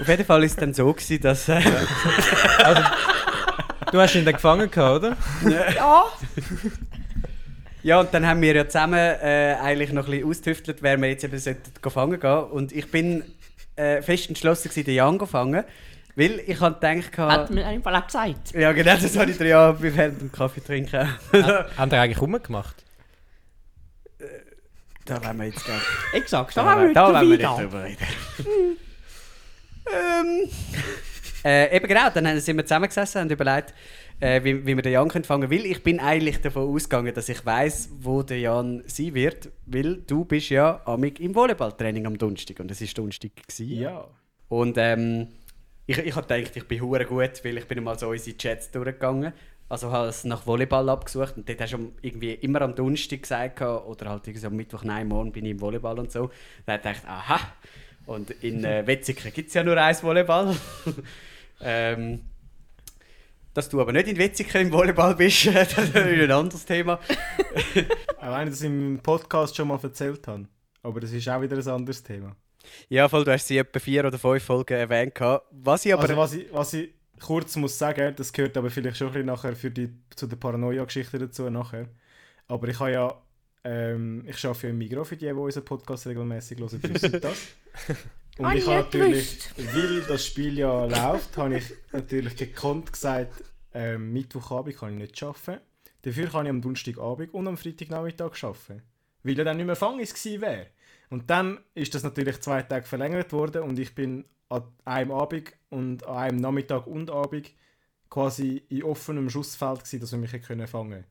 Auf 0.00 0.08
jeden 0.08 0.24
Fall 0.24 0.38
war 0.40 0.46
es 0.46 0.54
dann 0.54 0.72
so, 0.72 0.92
gewesen, 0.92 1.20
dass... 1.20 1.48
Äh, 1.48 1.60
Du 3.92 4.00
hast 4.00 4.14
ihn 4.14 4.24
dann 4.24 4.34
gefangen 4.34 4.70
gehabt, 4.70 5.04
oder? 5.04 5.16
Ja! 5.76 6.04
Ja, 7.82 8.00
und 8.00 8.14
dann 8.14 8.24
haben 8.24 8.40
wir 8.40 8.54
ja 8.54 8.66
zusammen 8.66 8.94
äh, 8.94 9.56
eigentlich 9.60 9.92
noch 9.92 10.06
ein 10.06 10.12
bisschen 10.12 10.28
austüftelt, 10.28 10.82
wer 10.82 11.00
wir 11.00 11.08
jetzt 11.08 11.24
eben 11.24 11.36
sollten 11.36 11.90
fangen 11.90 12.18
gehen. 12.18 12.44
Und 12.44 12.72
ich 12.72 12.90
bin 12.90 13.24
äh, 13.76 14.00
fest 14.00 14.28
entschlossen, 14.28 14.68
gewesen, 14.68 14.84
den 14.86 14.94
Jan 14.94 15.18
zu 15.18 15.26
fangen. 15.26 15.64
Weil 16.14 16.40
ich 16.46 16.60
habe 16.60 16.76
gedacht... 16.76 17.18
Hat 17.18 17.50
mir 17.50 17.66
einfach 17.66 17.92
auch 18.00 18.06
gesagt. 18.06 18.52
Ja, 18.54 18.72
genau, 18.72 18.96
das 18.96 19.16
habe 19.16 19.30
ich 19.30 19.36
dir 19.36 19.48
ja 19.48 19.82
während 19.82 20.20
dem 20.20 20.30
Kaffee 20.30 20.60
trinken. 20.60 21.08
Haben 21.76 21.90
die 21.90 21.96
eigentlich 21.96 22.20
rumgemacht? 22.20 22.84
da 25.04 25.24
wollen 25.24 25.38
wir 25.38 25.46
jetzt 25.46 25.64
gerne... 25.64 25.80
Exakt, 26.12 26.56
Da, 26.56 26.62
da 26.62 26.70
haben 26.70 26.86
wir 26.86 26.94
da 26.94 27.12
wollen 27.12 27.30
wir 27.30 27.36
nicht 27.36 27.58
drüber 27.58 27.84
reden. 27.84 28.06
ähm, 29.86 30.48
äh, 31.44 31.76
eben 31.76 31.86
genau, 31.88 32.08
dann 32.10 32.40
sind 32.40 32.56
wir 32.56 32.64
zusammengesessen 32.64 33.22
und 33.22 33.32
überlegt, 33.32 33.74
äh, 34.20 34.42
wie, 34.44 34.64
wie 34.64 34.76
wir 34.76 34.82
den 34.82 34.92
Jan 34.92 35.08
können 35.08 35.24
fangen 35.24 35.48
können. 35.48 35.64
Weil 35.64 35.70
ich 35.70 35.82
bin 35.82 35.98
eigentlich 35.98 36.40
davon 36.40 36.72
ausgegangen, 36.72 37.12
dass 37.12 37.28
ich 37.28 37.44
weiß, 37.44 37.90
wo 38.00 38.22
der 38.22 38.38
Jan 38.38 38.82
sein 38.86 39.14
wird. 39.14 39.50
Weil 39.66 39.96
du 39.96 40.24
bist 40.24 40.50
ja 40.50 40.80
amig 40.84 41.20
im 41.20 41.34
Volleyballtraining 41.34 42.06
am 42.06 42.16
Donnerstag 42.16 42.60
und 42.60 42.70
es 42.70 42.80
war 42.80 42.88
Donnerstag. 42.94 43.30
gewesen. 43.34 43.78
Ja. 43.78 44.06
Und 44.48 44.76
ähm, 44.78 45.28
ich, 45.86 45.98
ich 45.98 46.14
habe 46.14 46.26
gedacht, 46.26 46.56
ich 46.56 46.68
bin 46.68 46.80
hure 46.80 47.04
gut, 47.04 47.44
weil 47.44 47.58
ich 47.58 47.66
bin 47.66 47.82
mal 47.82 47.98
so 47.98 48.08
unsere 48.08 48.36
Chats 48.36 48.70
durchgegangen. 48.70 49.32
Also 49.68 49.90
habe 49.90 50.08
es 50.08 50.24
nach 50.24 50.46
Volleyball 50.46 50.88
abgesucht 50.90 51.38
und 51.38 51.48
dort 51.48 51.60
hast 51.62 51.72
du 51.72 51.92
irgendwie 52.02 52.34
immer 52.34 52.60
am 52.60 52.74
Donnerstag 52.74 53.22
gesagt 53.22 53.62
oder 53.62 54.10
halt 54.10 54.28
irgendwie 54.28 54.46
am 54.46 54.54
Mittwoch, 54.54 54.84
nein, 54.84 55.08
morgen 55.08 55.32
bin 55.32 55.46
ich 55.46 55.52
im 55.52 55.60
Volleyball 55.60 55.98
und 55.98 56.12
so. 56.12 56.30
Dann 56.66 56.78
habe 56.78 56.90
ich 56.90 57.00
gedacht, 57.00 57.08
aha. 57.08 57.40
Und 58.04 58.30
in 58.42 58.64
äh, 58.64 58.86
Wetzikon 58.86 59.32
gibt 59.32 59.48
es 59.48 59.54
ja 59.54 59.64
nur 59.64 59.78
eins 59.78 60.02
Volleyball. 60.02 60.54
ähm, 61.62 62.20
dass 63.54 63.68
du 63.68 63.80
aber 63.80 63.92
nicht 63.92 64.08
in 64.08 64.16
Wetzikon 64.16 64.62
im 64.62 64.72
Volleyball 64.72 65.14
bist, 65.14 65.46
das 65.54 65.72
ist 65.72 65.96
ein 65.96 66.30
anderes 66.30 66.64
Thema. 66.64 66.94
Auch 68.18 68.38
wenn 68.38 68.48
ich 68.48 68.54
das 68.54 68.62
im 68.62 69.00
Podcast 69.02 69.56
schon 69.56 69.68
mal 69.68 69.78
erzählt 69.82 70.26
habe. 70.26 70.46
Aber 70.82 71.00
das 71.00 71.12
ist 71.12 71.28
auch 71.28 71.40
wieder 71.40 71.56
ein 71.56 71.68
anderes 71.68 72.02
Thema. 72.02 72.34
Ja, 72.88 73.08
voll, 73.08 73.24
du 73.24 73.32
hast 73.32 73.46
sie 73.46 73.58
etwa 73.58 73.78
vier 73.78 74.04
oder 74.04 74.18
fünf 74.18 74.42
Folgen 74.42 74.74
erwähnt. 74.74 75.14
Was 75.50 75.84
ich 75.84 75.92
aber... 75.92 76.02
also 76.02 76.16
was 76.16 76.32
ich, 76.34 76.52
was 76.52 76.72
ich 76.72 76.94
kurz 77.20 77.56
muss 77.56 77.78
sagen, 77.78 78.14
das 78.16 78.32
gehört 78.32 78.56
aber 78.56 78.70
vielleicht 78.70 78.96
schon 78.96 79.08
ein 79.08 79.12
bisschen 79.12 79.26
nachher 79.26 79.54
für 79.54 79.70
die, 79.70 79.90
zu 80.14 80.26
der 80.26 80.36
Paranoia-Geschichte 80.36 81.18
dazu 81.18 81.48
nachher. 81.50 81.88
Aber 82.48 82.68
ich 82.68 82.78
habe 82.78 82.92
ja, 82.92 83.22
ähm, 83.64 84.24
ich 84.26 84.44
arbeite 84.44 84.66
ja 84.66 84.70
im 84.70 84.78
Migros 84.78 85.08
für 85.08 85.16
die, 85.16 85.26
die 85.26 85.32
unseren 85.32 85.64
Podcast 85.64 86.06
regelmäßig 86.06 86.58
hören, 86.58 86.82
wissen 86.82 87.20
das. 87.20 87.38
Und 88.38 88.46
Ah, 88.46 88.54
ich 88.54 88.66
habe 88.66 88.76
natürlich, 88.76 89.38
weil 89.56 90.00
das 90.02 90.26
Spiel 90.26 90.58
ja 90.58 90.86
läuft, 90.86 91.36
habe 91.36 91.58
ich 91.58 91.64
natürlich 91.92 92.36
gekonnt 92.36 92.92
gesagt, 92.92 93.44
ähm, 93.74 94.12
Mittwochabend 94.12 94.76
kann 94.76 94.92
ich 94.94 94.98
nicht 94.98 95.22
arbeiten. 95.22 95.60
Dafür 96.02 96.28
kann 96.28 96.46
ich 96.46 96.50
am 96.50 96.60
Donnerstagabend 96.60 97.32
und 97.34 97.46
am 97.46 97.56
Freitagnachmittag 97.56 98.42
arbeiten. 98.42 98.82
Weil 99.22 99.38
er 99.38 99.44
dann 99.44 99.56
nicht 99.56 99.66
mehr 99.66 99.76
Fangis 99.76 100.14
gewesen 100.14 100.40
wäre. 100.40 100.66
Und 101.10 101.28
dann 101.30 101.60
ist 101.74 101.94
das 101.94 102.02
natürlich 102.02 102.40
zwei 102.40 102.62
Tage 102.62 102.86
verlängert 102.86 103.32
worden 103.32 103.62
und 103.62 103.78
ich 103.78 103.94
bin 103.94 104.24
an 104.48 104.64
einem 104.84 105.12
Abend 105.12 105.52
und 105.68 106.06
an 106.06 106.16
einem 106.16 106.36
Nachmittag 106.38 106.86
und 106.86 107.10
Abend 107.10 107.52
quasi 108.08 108.62
in 108.68 108.82
offenem 108.82 109.30
Schussfeld 109.30 109.80
gewesen, 109.80 110.00
dass 110.00 110.12
wir 110.12 110.18
mich 110.18 110.32
hätte 110.32 110.46
können 110.46 110.66
fangen 110.66 111.04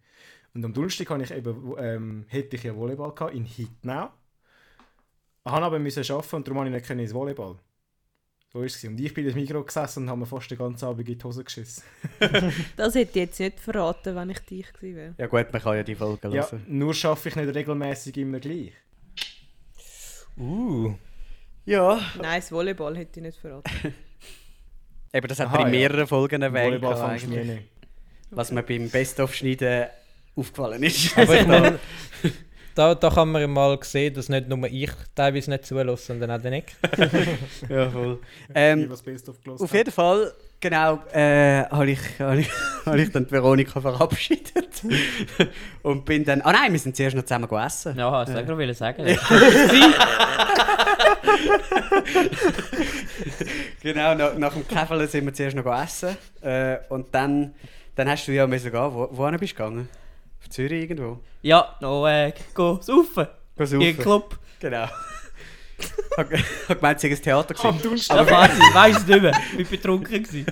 Und 0.53 0.65
am 0.65 0.73
Donnerstag 0.73 1.09
habe 1.09 1.23
ich 1.23 1.31
eben, 1.31 1.73
ähm, 1.77 2.25
hätte 2.27 2.55
ich 2.55 2.63
ja 2.63 2.75
Volleyball 2.75 3.13
gehabt, 3.13 3.35
in 3.35 3.45
Hitnau. 3.45 4.09
Ich 5.45 5.51
habe 5.51 5.65
aber 5.65 5.79
müssen 5.79 6.03
arbeiten 6.11 6.35
und 6.35 6.47
darum 6.47 6.59
habe 6.59 6.69
ich 6.69 6.75
nicht 6.75 6.89
ins 6.89 7.13
Volleyball. 7.13 7.57
So 8.53 8.61
ist 8.63 8.75
es. 8.75 8.83
Und 8.83 8.99
ich 8.99 9.13
bin 9.13 9.25
in 9.27 9.33
Mikro 9.33 9.63
gesessen 9.63 10.03
und 10.03 10.09
habe 10.09 10.19
mir 10.19 10.25
fast 10.25 10.51
den 10.51 10.57
ganzen 10.57 10.85
Abend 10.85 11.07
in 11.07 11.17
die 11.17 11.23
Hose 11.23 11.43
geschissen. 11.43 11.83
Das 12.75 12.95
hätte 12.95 13.11
ich 13.11 13.15
jetzt 13.15 13.39
nicht 13.39 13.59
verraten, 13.59 14.15
wenn 14.15 14.29
ich 14.29 14.39
dich 14.39 14.71
gewesen 14.73 14.95
wäre. 14.97 15.15
Ja 15.17 15.27
gut, 15.27 15.51
man 15.53 15.61
kann 15.61 15.77
ja 15.77 15.83
die 15.83 15.95
Folge 15.95 16.27
Ja, 16.29 16.51
hören. 16.51 16.65
nur 16.67 16.93
schaffe 16.93 17.29
ich 17.29 17.35
nicht 17.35 17.55
regelmäßig 17.55 18.17
immer 18.17 18.39
gleich. 18.39 18.73
Uh. 20.37 20.93
Ja, 21.65 21.99
Nein, 22.21 22.41
das 22.41 22.51
Volleyball 22.51 22.97
hätte 22.97 23.19
ich 23.19 23.25
nicht 23.25 23.37
verraten. 23.37 23.71
eben 25.13 25.27
das 25.27 25.39
hat 25.39 25.47
Aha, 25.47 25.59
er 25.59 25.67
in 25.67 25.73
ja. 25.73 25.79
mehreren 25.79 26.07
Folgen 26.07 26.41
erwähnt, 26.41 26.81
Volleyball 26.83 27.19
was 28.31 28.51
mir 28.51 28.63
beim 28.63 28.89
Best-of-Schneiden 28.89 29.87
aufgefallen 30.35 30.83
ist. 30.83 31.17
Aber 31.17 31.39
ich 31.39 31.47
meine, 31.47 31.79
da, 32.75 32.95
da 32.95 33.09
kann 33.09 33.31
man 33.31 33.49
mal 33.49 33.77
sehen, 33.81 34.13
dass 34.13 34.29
nicht 34.29 34.47
nur 34.47 34.65
ich 34.67 34.91
teilweise 35.15 35.49
nicht 35.49 35.65
zulasse, 35.65 36.07
sondern 36.07 36.31
auch 36.31 36.41
der 36.41 36.51
Nick. 36.51 36.75
ja, 37.69 37.89
voll. 37.89 38.19
Ich 38.49 38.55
Ähm, 38.55 38.91
auf 39.59 39.73
jeden 39.73 39.91
Fall, 39.91 40.33
genau, 40.59 40.99
äh, 41.13 41.63
habe 41.65 41.91
ich, 41.91 41.99
hab 42.19 42.37
ich, 42.37 42.49
hab 42.85 42.95
ich 42.95 43.11
dann 43.11 43.25
die 43.25 43.31
Veronika 43.31 43.81
verabschiedet. 43.81 44.83
Und 45.83 46.05
bin 46.05 46.23
dann... 46.23 46.41
Ah 46.41 46.51
nein, 46.51 46.71
wir 46.71 46.79
sind 46.79 46.95
zuerst 46.95 47.15
noch 47.15 47.23
zusammen 47.23 47.47
gegessen. 47.47 47.97
Ja, 47.97 48.25
das 48.25 48.35
wollte 48.47 48.63
ich 48.63 48.77
sagen. 48.77 49.05
Genau, 53.81 54.13
nach, 54.13 54.37
nach 54.37 54.53
dem 54.53 54.67
Käfeln 54.67 55.07
sind 55.07 55.25
wir 55.25 55.33
zuerst 55.33 55.55
noch 55.55 55.65
essen. 55.65 56.15
Äh, 56.41 56.77
und 56.89 57.13
dann, 57.13 57.53
dann 57.95 58.09
hast 58.09 58.27
du 58.27 58.31
ja 58.31 58.45
müssen 58.45 58.71
gehen. 58.71 58.93
Wo, 58.93 59.09
wohin 59.11 59.37
bist 59.39 59.53
du 59.53 59.57
gegangen? 59.57 59.89
Zürich 60.51 60.83
irgendwo? 60.83 61.19
Ja, 61.41 61.75
noch 61.81 62.07
äh, 62.07 62.33
go 62.53 62.79
saufen. 62.81 63.27
Geh 63.57 63.63
In 63.63 63.67
saufen. 63.67 63.79
den 63.79 63.97
Club. 63.97 64.39
Genau. 64.59 64.87
Hab 66.17 66.31
hab 66.67 66.79
gemeint, 66.79 66.99
sie 66.99 67.07
haben 67.07 67.15
ein 67.15 67.21
Theater 67.23 67.53
gesehen. 67.55 68.01
Aber 68.09 68.29
weiß 68.29 68.51
ich, 68.53 68.75
weiß 68.75 68.97
es 68.97 69.07
nicht 69.07 69.21
mehr. 69.21 69.41
Ich 69.57 69.65
war 69.65 69.71
betrunken. 69.71 70.23
Gewesen. 70.23 70.45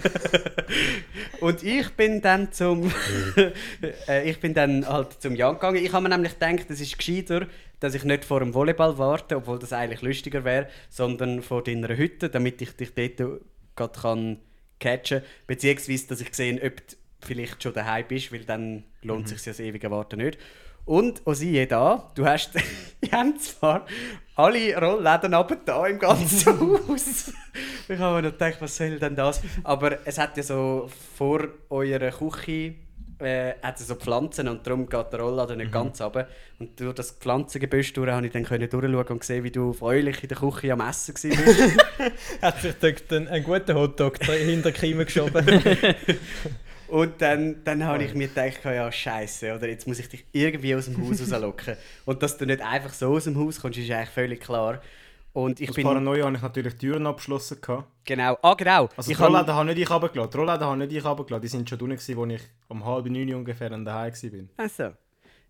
Und 1.39 1.64
ich 1.64 1.89
bin 1.91 2.22
dann 2.22 2.52
zum 2.52 2.91
äh, 4.08 4.30
ich 4.30 4.39
bin 4.39 4.54
dann 4.54 4.88
halt 4.88 5.22
zum 5.22 5.36
Jan 5.36 5.56
gegangen. 5.56 5.84
Ich 5.84 5.91
habe 5.93 6.04
mir 6.04 6.10
nämlich 6.10 6.34
gedacht, 6.39 6.70
es 6.70 6.82
ist 6.82 6.97
gescheiter, 6.97 7.47
dass 7.80 7.93
ich 7.93 8.04
nicht 8.04 8.26
vor 8.26 8.39
dem 8.39 8.54
Volleyball 8.54 8.97
warte, 8.97 9.36
obwohl 9.36 9.60
das 9.60 9.74
eigentlich 9.74 10.02
lustiger 10.02 10.43
wäre, 10.43 10.68
sondern 10.89 11.41
vor 11.41 11.64
deiner 11.64 11.95
Hütte, 11.95 12.30
damit 12.30 12.62
ich 12.62 12.76
dich 12.76 12.93
dort 12.95 13.41
gerade 13.76 14.00
kann 14.00 14.39
catchen, 14.80 15.22
beziehungsweise 15.45 16.08
dass 16.08 16.22
ich 16.22 16.34
sehe, 16.34 16.56
ob 16.64 16.88
du 16.88 16.95
vielleicht 17.22 17.61
schon 17.61 17.74
daheim 17.74 18.05
bist, 18.07 18.32
weil 18.32 18.45
dann 18.45 18.84
lohnt 19.01 19.28
sich 19.28 19.41
das 19.43 19.59
ewige 19.59 19.91
Warten 19.91 20.20
nicht. 20.20 20.38
Und 20.86 21.26
Osie 21.28 21.67
da, 21.67 22.11
du 22.15 22.26
hast, 22.26 22.51
die 23.03 23.11
haben 23.11 23.38
zwar 23.39 23.86
alle 24.36 24.76
Rollläden 24.76 25.32
da 25.65 25.86
im 25.86 25.99
ganzen 25.99 26.59
Haus. 26.88 27.32
ich 27.88 27.99
habe 27.99 28.15
mir 28.15 28.30
noch 28.30 28.32
gedacht, 28.32 28.57
was 28.59 28.76
soll 28.76 28.97
denn 28.97 29.15
das? 29.15 29.41
Aber 29.63 29.99
es 30.05 30.17
hat 30.17 30.36
ja 30.38 30.43
so 30.43 30.89
vor 31.15 31.47
eurer 31.70 32.09
Küche 32.11 32.76
äh, 33.20 33.55
hat 33.61 33.78
so 33.78 33.95
Pflanzen 33.95 34.47
und 34.47 34.65
darum 34.65 34.88
geht 34.88 35.11
der 35.11 35.20
Rollladen 35.20 35.57
nicht 35.57 35.72
ganz 35.72 36.01
runter. 36.01 36.28
Und 36.57 36.80
durch 36.80 36.95
das 36.95 37.11
Pflanzengebüsch 37.11 37.93
durch 37.93 38.09
habe 38.09 38.26
ich 38.26 38.32
dann 38.32 38.45
können 38.45 38.70
durchschauen 38.70 39.07
und 39.07 39.24
sehen, 39.24 39.43
wie 39.43 39.51
du 39.51 39.74
freulich 39.74 40.24
in 40.24 40.30
der 40.30 40.38
Küche 40.38 40.74
am 40.74 40.82
Essen 40.82 41.13
warst. 41.13 42.41
Hat 42.41 42.61
sich 42.61 42.76
dort 42.80 43.11
einen, 43.11 43.28
einen 43.28 43.43
guten 43.43 43.76
Hotdog 43.76 44.24
hinter 44.24 44.72
die 44.72 44.80
Kiemen 44.80 45.05
geschoben. 45.05 45.45
Und 46.90 47.22
dann, 47.22 47.64
dann 47.64 47.84
habe 47.84 48.04
ich 48.04 48.14
mir 48.14 48.28
gedacht, 48.28 48.64
ja 48.66 48.92
scheiße, 48.92 49.56
oder 49.56 49.68
jetzt 49.68 49.88
muss 49.88 50.00
ich 50.00 50.10
dich 50.10 50.26
irgendwie 50.32 50.76
aus 50.76 50.86
dem 50.86 50.98
Haus 50.98 51.22
rauslocken. 51.22 51.76
Und 52.06 52.24
dass 52.24 52.38
du 52.38 52.46
nicht 52.46 52.62
einfach 52.62 52.94
so 52.94 53.10
aus 53.10 53.26
dem 53.26 53.38
Haus 53.38 53.60
kommst, 53.62 53.78
ist 53.78 53.92
eigentlich 53.92 54.10
völlig 54.10 54.42
klar. 54.42 54.82
Und 55.32 55.62
ich 55.62 55.70
Aus 55.70 55.76
bin... 55.76 55.84
Paranoia 55.86 56.26
habe 56.26 56.36
ich 56.36 56.42
natürlich 56.42 56.76
Türen 56.76 57.06
abgeschlossen. 57.06 57.60
Gehabt. 57.62 57.88
Genau, 58.06 58.38
ah 58.42 58.56
genau. 58.56 58.90
Also 58.98 59.12
ich 59.12 59.18
die 59.18 59.24
habe- 59.24 59.34
Rollläden 59.34 59.54
habe 59.54 59.66
nicht 59.70 59.80
ich 59.80 59.90
runtergelassen. 59.90 60.32
Die 60.32 60.38
Rollläden 60.38 60.66
habe 60.66 60.78
nicht 60.78 60.92
ich 60.92 61.06
runtergelassen. 61.06 61.42
Die 61.42 61.48
sind 61.48 61.70
schon 61.70 61.78
gewesen, 61.78 62.20
als 62.20 62.42
ich 62.42 62.42
um 62.68 62.84
halb 62.86 63.06
neun 63.06 63.34
ungefähr 63.36 63.72
an 63.72 63.86
daheim 63.86 64.12
war. 64.12 64.40
Ach 64.58 64.70
so. 64.70 64.90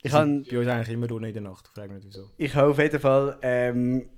Ich 0.01 0.11
habe 0.11 0.43
bei 0.49 0.59
uns 0.59 0.67
eigentlich 0.67 0.89
immer 0.89 1.07
drinnen 1.07 1.25
in 1.25 1.33
der 1.33 1.41
Nacht. 1.43 1.65
Ich 1.67 1.73
frage 1.73 1.93
nicht 1.93 2.05
wieso. 2.05 2.29
ich 2.37 2.55
habe 2.55 2.71
auf 2.71 2.79
jeden 2.79 2.99
Fall 2.99 3.37
ähm, 3.41 4.09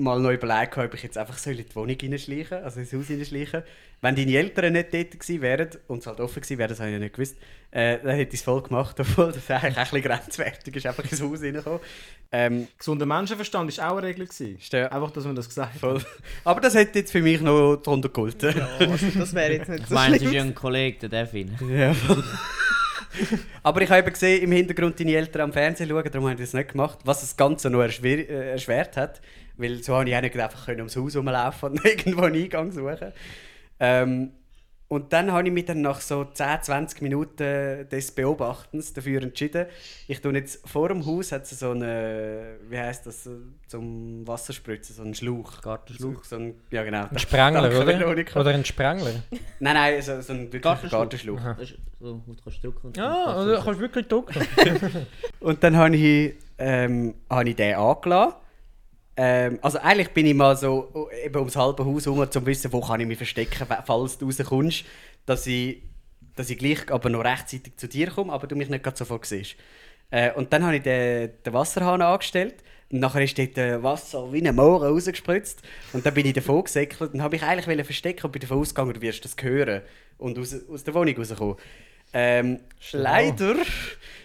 mal 0.00 0.18
noch 0.20 0.30
überlegt, 0.30 0.76
ob 0.78 0.94
ich 0.94 1.02
jetzt 1.02 1.18
einfach 1.18 1.38
soll 1.38 1.58
in 1.58 1.66
die 1.68 1.74
Wohnung 1.74 1.96
hineinschleichen 1.98 2.58
also 2.62 2.80
ins 2.80 2.92
Haus 2.92 3.06
hineinschleichen 3.06 3.62
Wenn 4.00 4.16
deine 4.16 4.32
Eltern 4.36 4.72
nicht 4.72 4.92
dort 4.92 5.12
gewesen 5.18 5.42
wären 5.42 5.68
und 5.88 5.98
es 5.98 6.06
halt 6.06 6.20
offen 6.20 6.40
gewesen 6.40 6.58
wäre, 6.58 6.68
das 6.68 6.80
habe 6.80 6.88
ich 6.90 6.94
ja 6.94 6.98
nicht 6.98 7.14
gewusst, 7.14 7.36
äh, 7.70 7.98
dann 8.02 8.16
hätte 8.16 8.34
ich 8.34 8.40
es 8.40 8.44
voll 8.44 8.62
gemacht, 8.62 8.96
obwohl 9.00 9.32
das 9.32 9.50
eigentlich 9.50 9.76
auch 9.76 9.78
ein 9.78 9.84
bisschen 9.84 10.02
grenzwertig 10.02 10.76
ist, 10.76 10.86
einfach 10.86 11.04
ins 11.10 11.22
Haus 11.22 11.42
reinkommen. 11.42 11.80
Ähm, 12.32 12.68
Gesunder 12.78 13.06
Menschenverstand 13.06 13.76
war 13.78 13.92
auch 13.92 13.96
eine 13.98 14.06
Regel. 14.06 14.26
Gewesen. 14.26 14.58
Einfach, 14.86 15.10
dass 15.10 15.24
man 15.24 15.34
das 15.34 15.48
gesagt 15.48 15.74
hat. 15.74 15.80
voll. 15.80 16.00
Aber 16.44 16.60
das 16.60 16.74
hätte 16.74 17.00
jetzt 17.00 17.12
für 17.12 17.22
mich 17.22 17.40
noch 17.40 17.76
drunter 17.76 18.08
gehalten. 18.08 18.54
Also, 18.78 19.06
das 19.18 19.34
wäre 19.34 19.52
jetzt 19.54 19.68
nicht 19.68 19.82
Ich 19.82 19.88
so 19.88 19.94
meine, 19.94 20.16
es 20.16 20.22
ist 20.22 20.28
schlimm. 20.28 20.36
ja 20.36 20.42
ein 20.44 20.54
Kollege, 20.54 21.08
der 21.08 21.26
Devin. 21.26 21.56
Ja, 21.68 21.92
voll. 21.94 22.22
Aber 23.62 23.82
ich 23.82 23.90
habe 23.90 24.00
eben 24.00 24.12
gesehen, 24.12 24.42
im 24.44 24.52
Hintergrund 24.52 24.98
deine 25.00 25.12
Eltern 25.16 25.42
am 25.42 25.52
Fernsehen 25.52 25.88
schauen, 25.88 26.04
darum 26.10 26.28
habe 26.28 26.34
ich 26.34 26.48
das 26.48 26.54
nicht 26.54 26.70
gemacht. 26.70 26.98
Was 27.04 27.20
das 27.20 27.36
Ganze 27.36 27.68
noch 27.68 27.80
erschwer, 27.82 28.18
äh, 28.18 28.52
erschwert 28.52 28.96
hat, 28.96 29.20
weil 29.60 29.82
so 29.82 29.94
habe 29.94 30.08
ich 30.08 30.16
auch 30.16 30.20
nicht 30.20 30.38
einfach 30.38 30.66
können 30.66 30.80
ums 30.80 30.96
Haus 30.96 31.16
rumlaufen 31.16 31.70
und 31.70 31.84
irgendwo 31.84 32.22
einen 32.22 32.42
Eingang 32.42 32.72
suchen. 32.72 33.12
Ähm, 33.78 34.32
und 34.92 35.12
dann 35.12 35.30
habe 35.30 35.46
ich 35.46 35.54
mich 35.54 35.66
dann 35.66 35.82
nach 35.82 36.00
so 36.00 36.24
10, 36.24 36.62
20 36.62 37.00
Minuten 37.00 37.88
des 37.88 38.10
Beobachtens 38.10 38.92
dafür 38.92 39.22
entschieden, 39.22 39.66
ich 40.08 40.20
tue 40.20 40.34
jetzt 40.34 40.68
vor 40.68 40.88
dem 40.88 41.06
Haus 41.06 41.30
hat 41.30 41.46
so 41.46 41.70
eine, 41.70 42.56
wie 42.68 42.76
heißt 42.76 43.06
das, 43.06 43.30
zum 43.68 44.26
Wasserspritzen, 44.26 44.96
so 44.96 45.02
einen 45.02 45.14
Schlauch. 45.14 45.60
Gartenschlauch. 45.62 46.24
So 46.24 46.34
ein, 46.34 46.54
ja 46.72 46.82
genau. 46.82 47.06
Ein 47.08 47.18
Sprengler, 47.20 47.62
Danke, 47.62 47.82
oder? 47.82 48.00
Veronika. 48.00 48.40
Oder 48.40 48.50
ein 48.50 48.64
Sprengler. 48.64 49.12
Nein, 49.60 49.74
nein, 49.74 50.02
so, 50.02 50.20
so 50.22 50.32
ein 50.32 50.52
wirklicher 50.52 50.88
Gartenschlauch. 50.88 51.36
Gartenschlauch. 51.40 51.78
So, 52.00 52.22
du 52.26 52.34
kannst 52.42 52.64
drücken 52.64 52.86
und 52.88 52.96
Ja, 52.96 53.26
dann 53.26 53.36
oder 53.44 53.62
kannst 53.62 53.64
kannst 53.64 53.78
du 53.78 53.82
wirklich 53.82 54.08
drücken. 54.08 55.06
Und 55.38 55.62
dann 55.62 55.76
habe 55.76 55.94
ich, 55.94 56.34
ähm, 56.58 57.14
habe 57.30 57.48
ich 57.48 57.54
den 57.54 57.76
angelassen. 57.76 58.34
Ähm, 59.16 59.58
also 59.62 59.78
eigentlich 59.78 60.10
bin 60.10 60.26
ich 60.26 60.34
mal 60.34 60.56
so 60.56 60.90
oh, 60.94 61.08
eben 61.24 61.36
ums 61.36 61.56
halbe 61.56 61.84
Haus 61.84 62.06
herum, 62.06 62.20
um 62.20 62.30
zu 62.30 62.44
wissen, 62.46 62.72
wo 62.72 62.80
kann 62.80 63.00
ich 63.00 63.06
mich 63.06 63.18
verstecken, 63.18 63.66
falls 63.84 64.18
du 64.18 64.26
rauskommst, 64.26 64.84
dass 65.26 65.46
ich, 65.46 65.82
dass 66.36 66.50
ich 66.50 66.58
gleich 66.58 66.90
aber 66.90 67.10
noch 67.10 67.24
rechtzeitig 67.24 67.76
zu 67.76 67.88
dir 67.88 68.10
komme, 68.10 68.32
aber 68.32 68.46
du 68.46 68.56
mich 68.56 68.68
nicht 68.68 68.82
gerade 68.82 68.96
sofort 68.96 69.26
siehst. 69.26 69.56
Äh, 70.10 70.32
und 70.32 70.52
dann 70.52 70.64
habe 70.64 70.76
ich 70.76 70.82
den, 70.82 71.30
den 71.44 71.52
Wasserhahn 71.52 72.02
angestellt 72.02 72.56
und 72.90 73.00
nachher 73.00 73.22
ist 73.22 73.38
dort 73.38 73.58
äh, 73.58 73.82
Wasser 73.82 74.32
wie 74.32 74.46
ein 74.46 74.54
Moor 74.54 74.84
rausgespritzt 74.84 75.62
und 75.92 76.04
dann 76.04 76.14
bin 76.14 76.26
ich 76.26 76.32
davon 76.32 76.64
gesäckelt 76.64 77.12
und 77.12 77.22
habe 77.22 77.36
mich 77.36 77.42
eigentlich 77.42 77.84
verstecken 77.84 78.26
und 78.26 78.32
bin 78.32 78.40
davon 78.40 78.58
ausgegangen, 78.58 78.94
du 78.94 79.00
wirst 79.00 79.24
das 79.24 79.36
hören 79.40 79.82
und 80.18 80.38
aus, 80.38 80.54
aus 80.68 80.84
der 80.84 80.94
Wohnung 80.94 81.16
rauskommen. 81.16 81.56
Ähm, 82.12 82.60
leider 82.92 83.54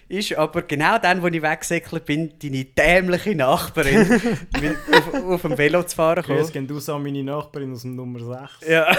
ist 0.07 0.33
aber 0.37 0.61
genau 0.61 0.97
dann, 0.99 1.21
wo 1.21 1.27
ich 1.27 1.41
weggesäckelt 1.41 2.05
bin, 2.05 2.33
deine 2.41 2.65
dämliche 2.65 3.35
Nachbarin 3.35 4.11
auf, 4.91 5.13
auf 5.13 5.41
dem 5.41 5.57
Velo 5.57 5.83
zu 5.83 5.95
fahren 5.95 6.23
Grüß 6.23 6.47
gekommen. 6.47 6.67
gehen 6.67 6.77
aus 6.77 6.89
an 6.89 7.03
meine 7.03 7.23
Nachbarin 7.23 7.73
aus 7.73 7.81
dem 7.81 7.95
Nummer 7.95 8.19
6. 8.19 8.69
Ja. 8.69 8.95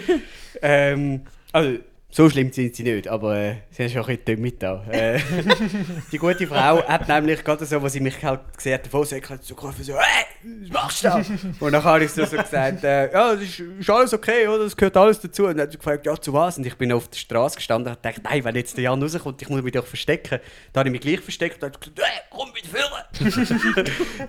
ähm, 0.62 1.22
also, 1.52 1.78
so 2.10 2.30
schlimm 2.30 2.50
sind 2.52 2.74
sie 2.74 2.84
nicht, 2.84 3.06
aber 3.06 3.36
äh, 3.36 3.56
sie 3.70 3.84
haben 3.84 3.90
schon 3.90 4.06
ein 4.06 4.18
bisschen 4.18 4.40
mit 4.40 4.62
da. 4.62 4.82
Äh, 4.90 5.20
die 6.12 6.16
gute 6.16 6.46
Frau 6.46 6.82
hat 6.82 7.06
nämlich 7.06 7.44
gerade 7.44 7.66
so, 7.66 7.78
als 7.78 7.92
sie 7.92 8.00
mich 8.00 8.24
halt 8.24 8.40
gesehen 8.56 8.74
hat, 8.74 8.86
davon 8.86 9.02
gesagt 9.02 9.28
hat, 9.28 9.44
so 9.44 9.54
gerufen, 9.54 9.84
so, 9.84 9.92
hey, 9.92 10.24
was 10.62 10.70
machst 10.70 11.04
du 11.04 11.08
da? 11.08 11.22
Und 11.60 11.72
dann 11.72 11.84
habe 11.84 12.04
ich 12.04 12.10
so, 12.10 12.24
so 12.24 12.38
gesagt, 12.38 12.82
äh, 12.82 13.12
ja, 13.12 13.34
das 13.34 13.42
ist, 13.42 13.60
ist 13.60 13.90
alles 13.90 14.14
okay, 14.14 14.48
oder? 14.48 14.64
Das 14.64 14.74
gehört 14.74 14.96
alles 14.96 15.20
dazu. 15.20 15.44
Und 15.44 15.58
dann 15.58 15.64
hat 15.64 15.72
sie 15.72 15.76
gefragt, 15.76 16.06
ja, 16.06 16.18
zu 16.18 16.32
was? 16.32 16.56
Und 16.56 16.66
ich 16.66 16.76
bin 16.76 16.90
auf 16.92 17.08
der 17.08 17.18
Straße 17.18 17.56
gestanden 17.56 17.92
und 17.94 18.02
dachte, 18.02 18.22
nein, 18.22 18.42
wenn 18.42 18.56
jetzt 18.56 18.76
der 18.78 18.84
Jan 18.84 19.02
rauskommt, 19.02 19.42
ich 19.42 19.48
muss 19.50 19.62
mich 19.62 19.74
doch 19.74 19.86
verstecken. 19.86 20.40
Dann 20.72 20.80
habe 20.80 20.88
ich 20.88 20.92
mich 20.92 21.02
gleich 21.02 21.20
versteckt 21.20 21.62
und 21.62 21.68
habe 21.68 21.78
gesagt, 21.78 22.00
hey, 22.00 22.22
komm 22.30 22.48
wieder 22.54 22.68
führen! 22.68 23.04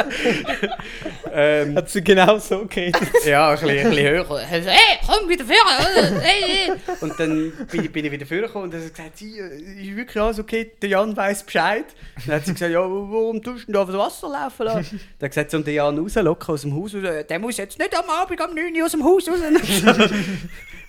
ähm, 1.32 1.76
Hat 1.76 1.90
sie 1.90 2.02
genau 2.02 2.38
so 2.38 2.66
geredet? 2.66 3.02
ja, 3.24 3.50
ein 3.50 3.60
bisschen, 3.60 3.78
ein 3.78 3.90
bisschen 3.90 4.08
höher. 4.08 4.40
Er 4.40 4.46
hey, 4.46 4.98
komm 5.06 5.28
wieder 5.28 5.44
vorne! 5.44 5.89
Hey, 5.94 6.20
hey. 6.20 6.72
Und 7.00 7.18
dann 7.18 7.52
bin 7.70 7.84
ich, 7.84 7.92
bin 7.92 8.04
ich 8.04 8.12
wieder 8.12 8.26
vorgekommen 8.26 8.68
und 8.68 8.74
er 8.74 8.84
hat 8.84 8.94
gesagt, 8.94 9.18
sie, 9.18 9.38
äh, 9.38 9.82
ist 9.82 9.96
wirklich 9.96 10.22
alles 10.22 10.38
okay, 10.38 10.70
der 10.80 10.88
Jan 10.88 11.16
weiss 11.16 11.42
Bescheid. 11.42 11.86
Dann 12.26 12.36
hat 12.36 12.46
sie 12.46 12.52
gesagt, 12.52 12.72
ja, 12.72 12.80
warum 12.80 13.42
tust 13.42 13.62
du 13.62 13.66
denn 13.66 13.74
da 13.74 13.84
das 13.84 13.96
Wasser 13.96 14.28
laufen 14.28 14.66
lassen? 14.66 15.00
Dann 15.18 15.26
hat 15.26 15.30
gesagt, 15.30 15.54
um 15.54 15.64
den 15.64 15.74
Jan 15.74 15.98
rauslocken 15.98 16.54
aus 16.54 16.62
dem 16.62 16.74
Haus 16.74 16.94
raus. 16.94 17.26
Der 17.28 17.38
muss 17.38 17.56
jetzt 17.56 17.78
nicht 17.78 17.96
am 17.96 18.08
Abend 18.08 18.40
um 18.40 18.54
9 18.54 18.74
Uhr 18.76 18.84
aus 18.84 18.92
dem 18.92 19.04
Haus 19.04 19.28
raus. 19.28 19.40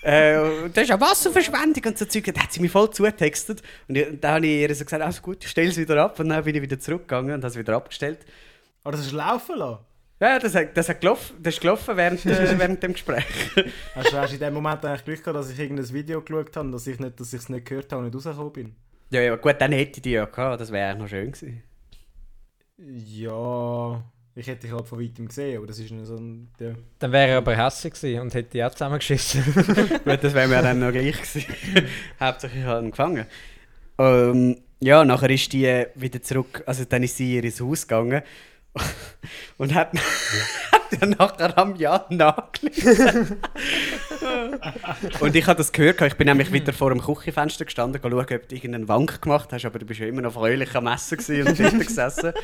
Äh, 0.03 0.69
das 0.73 0.85
ist 0.85 0.91
eine 0.91 0.99
Wasserverschwendung 0.99 1.83
und 1.85 1.97
so 1.97 2.05
Zeug. 2.05 2.23
Da 2.33 2.41
hat 2.41 2.51
sie 2.51 2.59
mich 2.59 2.71
voll 2.71 2.89
zugetextet. 2.89 3.61
Und 3.87 3.99
dann 4.19 4.31
habe 4.33 4.47
ich 4.47 4.61
ihr 4.61 4.73
so 4.73 4.83
gesagt, 4.83 5.03
alles 5.03 5.21
gut, 5.21 5.43
ich 5.43 5.49
stelle 5.51 5.69
es 5.69 5.77
wieder 5.77 6.01
ab. 6.03 6.19
Und 6.19 6.29
dann 6.29 6.43
bin 6.43 6.55
ich 6.55 6.61
wieder 6.63 6.79
zurückgegangen 6.79 7.35
und 7.35 7.43
habe 7.43 7.47
es 7.47 7.55
wieder 7.55 7.75
abgestellt. 7.75 8.17
Aber 8.83 8.93
das 8.93 9.05
ist 9.05 9.11
laufen 9.11 9.57
lassen. 9.57 9.85
Ja, 10.21 10.37
das, 10.37 10.53
hat, 10.53 10.77
das, 10.77 10.87
hat 10.87 11.01
gelaufen, 11.01 11.35
das 11.41 11.55
ist 11.55 11.61
gelaufen 11.61 11.97
während, 11.97 12.23
äh, 12.27 12.59
während 12.59 12.83
dem 12.83 12.93
Gespräch. 12.93 13.25
Hast 13.95 14.13
du 14.13 14.17
hast 14.17 14.29
du 14.29 14.35
in 14.35 14.39
dem 14.39 14.53
Moment 14.53 14.85
eigentlich 14.85 15.03
Glück 15.03 15.23
gehabt, 15.23 15.35
dass 15.35 15.49
ich 15.49 15.57
irgendein 15.57 15.91
Video 15.91 16.21
geschaut 16.21 16.55
habe, 16.55 16.69
dass 16.69 16.85
ich 16.85 16.99
nicht, 16.99 17.19
dass 17.19 17.33
ich 17.33 17.39
es 17.39 17.49
nicht 17.49 17.65
gehört 17.65 17.91
habe 17.91 18.03
und 18.03 18.05
nicht 18.05 18.15
rausgekommen 18.15 18.53
bin? 18.53 18.75
Ja, 19.09 19.21
ja, 19.21 19.35
gut, 19.35 19.55
dann 19.57 19.71
hätte 19.71 19.93
ich 19.95 20.01
die 20.03 20.11
ja 20.11 20.25
gehabt. 20.25 20.61
Das 20.61 20.71
wäre 20.71 20.95
noch 20.95 21.07
schön 21.07 21.31
gewesen. 21.31 21.63
Ja, 22.77 24.03
ich 24.35 24.45
hätte 24.45 24.61
dich 24.61 24.71
halt 24.71 24.87
von 24.87 25.01
weitem 25.01 25.27
gesehen, 25.27 25.57
aber 25.57 25.65
das 25.65 25.79
ist 25.79 25.89
nicht 25.89 26.05
so 26.05 26.15
ein... 26.15 26.49
Ja. 26.59 26.75
Dann 26.99 27.11
wäre 27.11 27.31
er 27.31 27.37
aber 27.37 27.55
hässlich 27.57 27.93
gewesen 27.93 28.21
und 28.21 28.33
hätte 28.35 28.51
die 28.51 28.63
auch 28.63 28.71
zusammengeschissen. 28.71 29.43
gut, 30.05 30.23
das 30.23 30.33
wäre 30.35 30.47
mir 30.47 30.61
dann 30.61 30.79
noch 30.79 30.91
gleich 30.91 31.19
gewesen. 31.19 31.45
Hauptsache 32.19 32.59
ich 32.59 32.63
habe 32.63 32.85
ihn 32.85 32.91
gefangen. 32.91 33.25
Ähm, 33.97 34.61
ja, 34.79 35.03
nachher 35.03 35.31
ist 35.31 35.51
die 35.51 35.85
wieder 35.95 36.21
zurück, 36.21 36.61
also 36.67 36.85
dann 36.85 37.01
ist 37.01 37.17
sie 37.17 37.39
in 37.39 37.43
ihr 37.43 37.51
Haus 37.59 37.87
gegangen 37.87 38.21
und 39.57 39.73
hat, 39.73 39.93
hat 40.71 40.80
dann 40.99 41.11
nachher 41.11 41.57
am 41.57 41.75
Jan 41.75 42.01
nachgelegt. 42.09 42.83
und 45.19 45.35
ich 45.35 45.47
habe 45.47 45.57
das 45.57 45.71
gehört, 45.71 46.01
ich 46.01 46.15
bin 46.15 46.27
nämlich 46.27 46.51
wieder 46.51 46.73
vor 46.73 46.89
dem 46.89 47.01
Küchenfenster 47.01 47.65
gestanden, 47.65 48.01
schauen, 48.01 48.13
ob 48.13 48.27
du 48.27 48.55
irgendeinen 48.55 48.87
Wank 48.87 49.21
gemacht 49.21 49.49
hast, 49.51 49.65
aber 49.65 49.79
du 49.79 49.85
bist 49.85 49.99
ja 49.99 50.07
immer 50.07 50.21
noch 50.21 50.33
fröhlich 50.33 50.75
am 50.75 50.87
Essen 50.87 51.47
und 51.47 51.57
hinten 51.57 51.79
gesessen. 51.79 52.33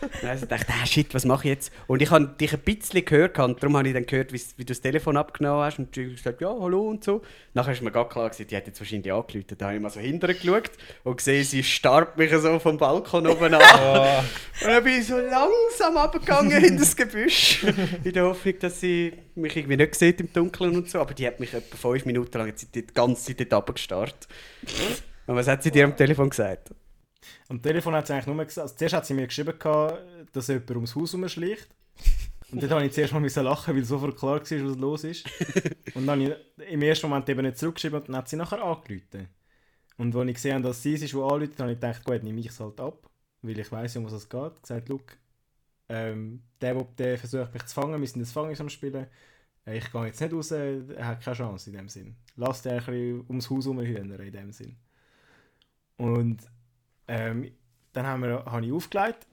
Dann 0.00 0.30
habe 0.30 0.34
ich 0.34 0.40
gedacht, 0.40 0.66
ah, 0.68 0.86
shit, 0.86 1.12
was 1.14 1.24
mache 1.24 1.48
ich 1.48 1.54
jetzt? 1.54 1.72
Und 1.86 2.02
ich 2.02 2.10
habe 2.10 2.26
dich 2.26 2.52
ein 2.52 2.60
bisschen 2.60 3.04
gehört 3.04 3.38
und 3.38 3.62
darum 3.62 3.76
habe 3.76 3.88
ich 3.88 3.94
dann 3.94 4.06
gehört, 4.06 4.32
wie, 4.32 4.40
wie 4.56 4.64
du 4.64 4.72
das 4.72 4.80
Telefon 4.80 5.16
abgenommen 5.16 5.64
hast 5.64 5.78
und 5.78 5.94
du 5.94 6.04
hast 6.04 6.16
gesagt, 6.16 6.40
ja, 6.40 6.48
hallo 6.48 6.88
und 6.88 7.04
so. 7.04 7.22
Nachher 7.52 7.72
ist 7.72 7.82
mir 7.82 7.90
gar 7.90 8.08
klar 8.08 8.30
gewesen, 8.30 8.46
die 8.48 8.56
hat 8.56 8.66
jetzt 8.66 8.80
wahrscheinlich 8.80 9.12
angerufen. 9.12 9.56
Da 9.58 9.66
habe 9.66 9.76
ich 9.76 9.82
mal 9.82 9.90
so 9.90 10.00
hinterher 10.00 10.36
geschaut 10.36 10.70
und 11.04 11.16
gesehen, 11.16 11.44
sie 11.44 11.62
starrt 11.62 12.16
mich 12.16 12.32
so 12.32 12.58
vom 12.58 12.78
Balkon 12.78 13.26
oben 13.26 13.54
an. 13.54 13.62
Oh. 13.62 14.64
Und 14.64 14.70
dann 14.70 14.84
bin 14.84 15.00
ich 15.00 15.06
so 15.06 15.18
langsam 15.18 15.96
abgegangen 15.96 16.64
in 16.64 16.78
das 16.78 16.96
Gebüsch. 16.96 17.64
in 18.04 18.12
der 18.12 18.24
Hoffnung, 18.24 18.58
dass 18.60 18.80
sie 18.80 19.12
mich 19.34 19.56
irgendwie 19.56 19.76
nicht 19.76 19.94
sieht 19.94 20.20
im 20.20 20.32
Dunkeln 20.32 20.76
und 20.76 20.90
so. 20.90 21.00
Aber 21.00 21.14
die 21.14 21.26
hat 21.26 21.40
mich 21.40 21.54
etwa 21.54 21.76
fünf 21.76 22.04
Minuten 22.04 22.38
lang 22.38 22.52
die 22.74 22.86
ganze 22.86 23.36
Zeit 23.36 23.52
dort 23.52 23.60
runtergestarrt. 23.60 24.28
Und 25.26 25.36
was 25.36 25.48
hat 25.48 25.62
sie 25.62 25.70
dir 25.70 25.84
am 25.84 25.96
Telefon 25.96 26.30
gesagt? 26.30 26.74
Am 27.48 27.60
Telefon 27.60 27.94
hat 27.94 28.06
sie 28.06 28.14
eigentlich 28.14 28.26
nur 28.26 28.44
gesagt, 28.44 28.62
also 28.62 28.74
zuerst 28.76 28.94
hat 28.94 29.06
sie 29.06 29.14
mir 29.14 29.26
geschrieben, 29.26 29.54
dass 30.32 30.48
jemand 30.48 30.70
ums 30.70 30.94
Haus 30.94 31.12
herumschleicht. 31.12 31.68
Und 32.52 32.62
dann 32.62 32.70
habe 32.70 32.86
ich 32.86 32.92
zuerst 32.92 33.12
mal 33.12 33.20
müssen 33.20 33.44
lachen, 33.44 33.76
weil 33.76 33.84
sofort 33.84 34.16
klar 34.16 34.40
war, 34.40 34.40
was 34.40 34.76
los 34.76 35.04
ist. 35.04 35.26
Und 35.94 36.06
dann 36.06 36.20
habe 36.20 36.36
ich 36.58 36.70
im 36.72 36.82
ersten 36.82 37.08
Moment 37.08 37.28
eben 37.28 37.42
nicht 37.42 37.58
zurückgeschrieben 37.58 38.00
und 38.00 38.08
dann 38.08 38.16
hat 38.16 38.28
sie 38.28 38.36
nachher 38.36 38.62
angerufen. 38.62 39.28
Und 39.98 40.16
als 40.16 40.28
ich 40.28 40.34
gesehen 40.34 40.54
habe, 40.54 40.64
dass 40.64 40.82
sie 40.82 40.94
es 40.94 41.02
ist, 41.02 41.12
die 41.12 41.18
anruft, 41.18 41.60
habe 41.60 41.72
ich 41.72 41.80
gedacht, 41.80 42.04
gut, 42.04 42.22
nehme 42.22 42.40
ich 42.40 42.46
es 42.46 42.58
halt 42.58 42.80
ab, 42.80 43.08
weil 43.42 43.58
ich 43.58 43.70
weiss, 43.70 43.96
um 43.96 44.06
was 44.06 44.14
es 44.14 44.28
geht. 44.28 44.62
gesagt, 44.62 44.88
look, 44.88 45.16
ähm, 45.90 46.42
der, 46.60 46.84
der, 46.98 47.18
versucht 47.18 47.52
mich 47.52 47.66
zu 47.66 47.74
fangen, 47.74 48.00
wir 48.00 48.06
sind 48.06 48.20
das 48.20 48.30
Fangen 48.30 48.58
am 48.58 48.68
Spielen. 48.68 49.08
Äh, 49.66 49.78
Ich 49.78 49.90
gehe 49.90 50.06
jetzt 50.06 50.20
nicht 50.20 50.32
raus, 50.32 50.52
er 50.52 51.04
hat 51.04 51.20
keine 51.20 51.36
Chance 51.36 51.70
in 51.70 51.76
dem 51.76 51.88
Sinn. 51.88 52.16
Lass 52.36 52.62
den 52.62 52.72
ein 52.74 52.78
bisschen 52.78 53.24
ums 53.28 53.50
Haus 53.50 53.64
herumhühnern 53.64 54.20
in 54.20 54.32
dem 54.32 54.52
Sinn. 54.52 54.76
Und 55.96 56.42
ähm, 57.08 57.50
dann 57.92 58.06
haben 58.06 58.22
wir, 58.22 58.44
habe 58.44 58.64
ich 58.64 58.72
aufgelegt 58.72 59.26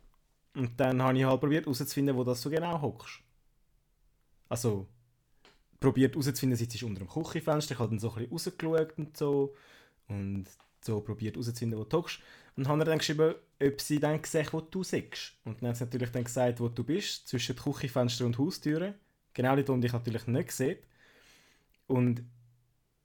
und 0.55 0.79
dann 0.79 1.01
habe 1.01 1.17
ich 1.17 1.25
halt 1.25 1.39
probiert 1.39 1.65
herauszufinden, 1.65 2.17
wo 2.17 2.23
das 2.23 2.41
so 2.41 2.49
genau 2.49 2.81
hockst. 2.81 3.21
Also, 4.49 4.87
probiert 5.79 6.15
herauszufinden, 6.15 6.57
sitzt 6.57 6.81
unter 6.81 6.99
dem 7.03 7.07
Küchenfenster, 7.07 7.73
ich 7.73 7.79
habe 7.79 7.91
dann 7.91 7.99
so 7.99 8.09
ein 8.09 8.27
bisschen 8.29 8.31
rausgeschaut 8.31 8.97
und 8.97 9.15
so 9.15 9.55
und 10.07 10.45
so 10.83 11.01
probiert 11.01 11.35
herauszufinden, 11.35 11.77
wo 11.77 11.83
du 11.83 11.97
hockst. 11.97 12.19
Und 12.57 12.67
habe 12.67 12.81
ihr 12.81 12.85
dann 12.85 12.97
geschrieben, 12.97 13.35
ob 13.61 13.81
sie 13.81 13.99
dann 13.99 14.23
sieht, 14.23 14.51
wo 14.51 14.61
du 14.61 14.83
sitzt. 14.83 15.33
Und 15.45 15.61
dann 15.61 15.69
hat 15.69 15.77
sie 15.77 15.83
natürlich 15.85 16.11
dann 16.11 16.23
gesagt, 16.23 16.59
wo 16.59 16.67
du 16.67 16.83
bist, 16.83 17.27
zwischen 17.27 17.55
Küchenfenster 17.55 18.25
und 18.25 18.37
Haustüren. 18.37 18.95
Genau 19.33 19.55
dort, 19.55 19.69
wo 19.69 19.77
ich 19.77 19.93
natürlich 19.93 20.27
nicht 20.27 20.47
gesehen. 20.49 20.79
Und 21.85 22.23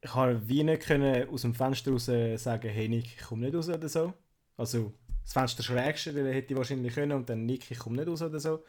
ich 0.01 0.15
habe 0.15 0.49
wie 0.49 0.65
nicht 0.65 0.83
können 0.83 1.29
aus 1.29 1.43
dem 1.43 1.55
Fenster 1.55 1.93
raus 1.93 2.07
sagen, 2.07 2.69
hey 2.69 2.89
Nick, 2.89 3.07
ich 3.07 3.19
komme 3.19 3.47
nicht 3.47 3.55
raus 3.55 3.69
oder 3.69 3.89
so. 3.89 4.15
Also 4.57 4.93
das 5.23 5.33
Fenster 5.33 5.63
schrägste, 5.63 6.13
dann 6.13 6.27
hätte 6.27 6.53
ich 6.53 6.59
wahrscheinlich 6.59 6.95
können 6.95 7.13
und 7.13 7.29
dann 7.29 7.47
Nick, 7.47 7.71
ich 7.71 7.79
komme 7.79 7.97
nicht 7.97 8.09
raus 8.09 8.23
oder 8.23 8.41
so. 8.41 8.65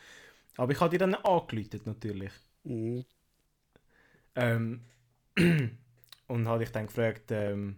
Aber 0.58 0.72
ich 0.72 0.80
habe 0.80 0.92
dir 0.92 1.00
dann 1.00 1.16
angeläutet 1.16 1.86
natürlich. 1.88 2.32
Mhm. 2.64 3.06
Ähm, 4.36 4.82
und 6.28 6.48
habe 6.48 6.60
dich 6.60 6.72
dann 6.72 6.88
gefragt, 6.88 7.32
ähm, 7.32 7.78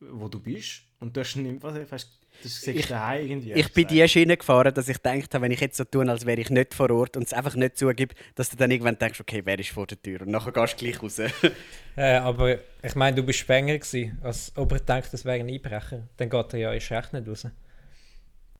wo 0.00 0.28
du 0.28 0.40
bist. 0.40 0.82
Und 1.04 1.14
du 1.14 1.20
hast 1.20 1.36
nicht, 1.36 1.62
was, 1.62 1.74
weißt, 1.92 2.08
das 2.42 2.66
Ich- 2.66 2.76
ich, 2.76 2.86
daheim 2.86 3.26
irgendwie. 3.26 3.52
Ich 3.52 3.70
bin 3.74 3.86
die 3.86 4.08
Schiene 4.08 4.38
gefahren, 4.38 4.72
dass 4.72 4.88
ich 4.88 4.96
gedacht 4.96 5.34
habe, 5.34 5.44
wenn 5.44 5.52
ich 5.52 5.60
jetzt 5.60 5.76
so 5.76 5.84
tue, 5.84 6.08
als 6.08 6.24
wäre 6.24 6.40
ich 6.40 6.48
nicht 6.48 6.72
vor 6.72 6.90
Ort 6.90 7.16
und 7.18 7.24
es 7.24 7.34
einfach 7.34 7.54
nicht 7.56 7.76
zugebe, 7.76 8.14
dass 8.34 8.48
du 8.48 8.56
dann 8.56 8.70
irgendwann 8.70 8.98
denkst, 8.98 9.20
okay, 9.20 9.42
wer 9.44 9.58
ist 9.58 9.68
vor 9.68 9.86
der 9.86 10.00
Tür? 10.00 10.22
Und 10.22 10.30
nachher 10.30 10.50
gehst 10.50 10.80
du 10.80 10.84
gleich 10.86 11.02
raus. 11.02 11.20
Äh, 11.96 12.16
aber 12.16 12.58
ich 12.82 12.94
meine, 12.96 13.14
du 13.16 13.22
bist 13.22 13.38
Spenger 13.38 13.78
gewesen, 13.78 14.18
als 14.22 14.50
ob 14.56 14.72
er 14.72 14.80
denkt, 14.80 15.12
das 15.12 15.24
wäre 15.24 15.38
ein 15.38 15.48
Einbrecher. 15.48 16.08
Dann 16.16 16.28
geht 16.28 16.52
er 16.54 16.58
ja 16.58 16.72
erst 16.72 16.90
recht 16.90 17.12
nicht 17.12 17.28
raus. 17.28 17.46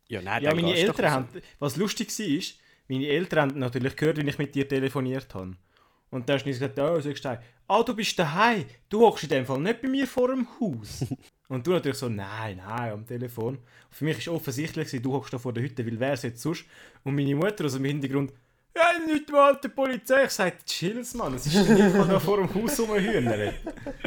ja, 0.06 0.20
nein, 0.22 0.42
Ja, 0.42 0.50
dann 0.50 0.60
meine 0.60 0.76
Eltern 0.76 1.10
haben, 1.10 1.28
was 1.58 1.74
lustig 1.76 2.16
war, 2.16 2.26
ist, 2.26 2.58
meine 2.88 3.08
Eltern 3.08 3.40
haben 3.50 3.58
natürlich 3.58 3.96
gehört, 3.96 4.18
wie 4.18 4.28
ich 4.28 4.38
mit 4.38 4.54
dir 4.54 4.68
telefoniert 4.68 5.34
habe. 5.34 5.56
Und 6.10 6.28
dann 6.28 6.34
hast 6.36 6.44
du 6.44 6.50
gesagt, 6.50 6.78
oh, 6.78 7.00
sagst 7.00 7.24
du, 7.24 7.40
ah, 7.66 7.82
du 7.82 7.96
bist 7.96 8.16
daheim, 8.16 8.66
du 8.88 9.00
hockst 9.00 9.24
in 9.24 9.30
dem 9.30 9.46
Fall 9.46 9.58
nicht 9.58 9.82
bei 9.82 9.88
mir 9.88 10.06
vor 10.06 10.28
dem 10.28 10.46
Haus. 10.60 11.04
Und 11.54 11.66
du 11.66 11.70
natürlich 11.72 11.98
so, 11.98 12.08
nein, 12.08 12.56
nein, 12.66 12.92
am 12.92 13.06
Telefon. 13.06 13.58
Für 13.90 14.04
mich 14.04 14.26
war 14.26 14.34
offensichtlich, 14.34 14.90
du 15.02 15.12
hockst 15.12 15.32
da 15.32 15.38
vor 15.38 15.52
der 15.52 15.62
Hütte, 15.62 15.86
weil 15.86 15.98
wer 16.00 16.12
es 16.12 16.22
jetzt 16.22 16.42
sonst? 16.42 16.64
Und 17.04 17.14
meine 17.14 17.34
Mutter 17.34 17.64
aus 17.66 17.74
dem 17.74 17.84
Hintergrund, 17.84 18.32
ja, 18.76 18.82
nicht 19.06 19.30
mal 19.30 19.56
die 19.62 19.68
Polizei. 19.68 20.24
Ich 20.24 20.30
sagte, 20.30 20.64
chills, 20.64 21.14
Mann, 21.14 21.34
es 21.34 21.46
ist 21.46 21.68
nicht 21.68 21.94
mal 21.94 22.08
da 22.08 22.18
vor 22.18 22.38
dem 22.38 22.52
Haus 22.52 22.80
rumhühnern. 22.80 23.52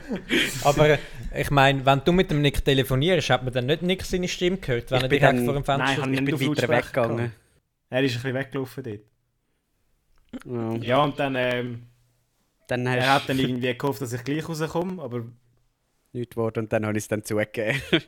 Aber 0.64 0.90
äh, 0.90 0.98
ich 1.38 1.50
meine, 1.52 1.86
wenn 1.86 2.02
du 2.04 2.12
mit 2.12 2.30
dem 2.32 2.42
Nick 2.42 2.66
telefonierst, 2.66 3.30
hat 3.30 3.44
man 3.46 3.54
dann 3.54 3.66
nicht 3.68 3.82
Nick 3.82 4.04
seine 4.04 4.28
Stimme 4.28 4.58
gehört, 4.58 4.92
wenn 4.92 4.98
Ich 4.98 5.04
er 5.04 5.10
direkt 5.10 5.38
dann- 5.38 5.46
vor 5.46 5.54
dem 5.54 5.64
Fenster 5.64 5.86
Nein, 5.86 6.14
ich 6.14 6.20
Ich 6.20 6.26
nicht 6.28 6.40
bin 6.40 6.50
weiter 6.58 6.68
weggegangen. 6.70 7.32
Er 7.90 8.04
ist 8.04 8.12
ein 8.12 8.22
bisschen 8.22 8.34
weggelaufen 8.34 8.84
dort. 8.84 9.00
Ja. 10.46 10.76
Ja, 10.84 11.04
und 11.04 11.18
dann, 11.18 11.36
ähm, 11.38 11.84
Dann 12.68 12.86
er 12.86 13.14
hat 13.14 13.30
dann 13.30 13.40
irgendwie 13.40 13.74
gehofft, 13.74 14.02
dass 14.02 14.12
ich 14.12 14.24
gleich 14.26 14.48
rauskomme, 14.50 15.02
aber 15.02 15.24
nichts 16.18 16.36
geworden 16.36 16.60
und 16.60 16.74
dann 16.74 16.86
habe 16.86 16.98
ich 16.98 17.04
es 17.04 17.08
dann 17.08 17.24
zugegeben. 17.24 17.82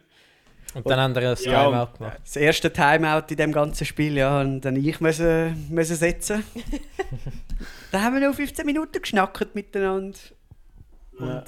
Und 0.76 0.88
dann 0.88 1.00
haben 1.00 1.16
wir 1.16 1.32
ein 1.32 1.38
Ja, 1.42 1.64
Timeout 1.66 1.98
gemacht. 1.98 2.20
Das 2.24 2.36
erste 2.36 2.72
Timeout 2.72 3.24
in 3.32 3.38
dem 3.38 3.52
ganzen 3.52 3.86
Spiel, 3.86 4.16
ja, 4.18 4.40
und 4.40 4.62
dann 4.62 4.76
ich 4.76 5.00
müssen, 5.02 5.68
müssen 5.68 5.96
setzen. 5.96 6.44
dann 7.92 8.04
haben 8.04 8.20
wir 8.20 8.28
noch 8.28 8.36
15 8.36 8.68
Minuten 8.68 9.02
geschnackt 9.02 9.56
miteinander. 9.56 10.20
Und, 11.18 11.28
Ja. 11.28 11.44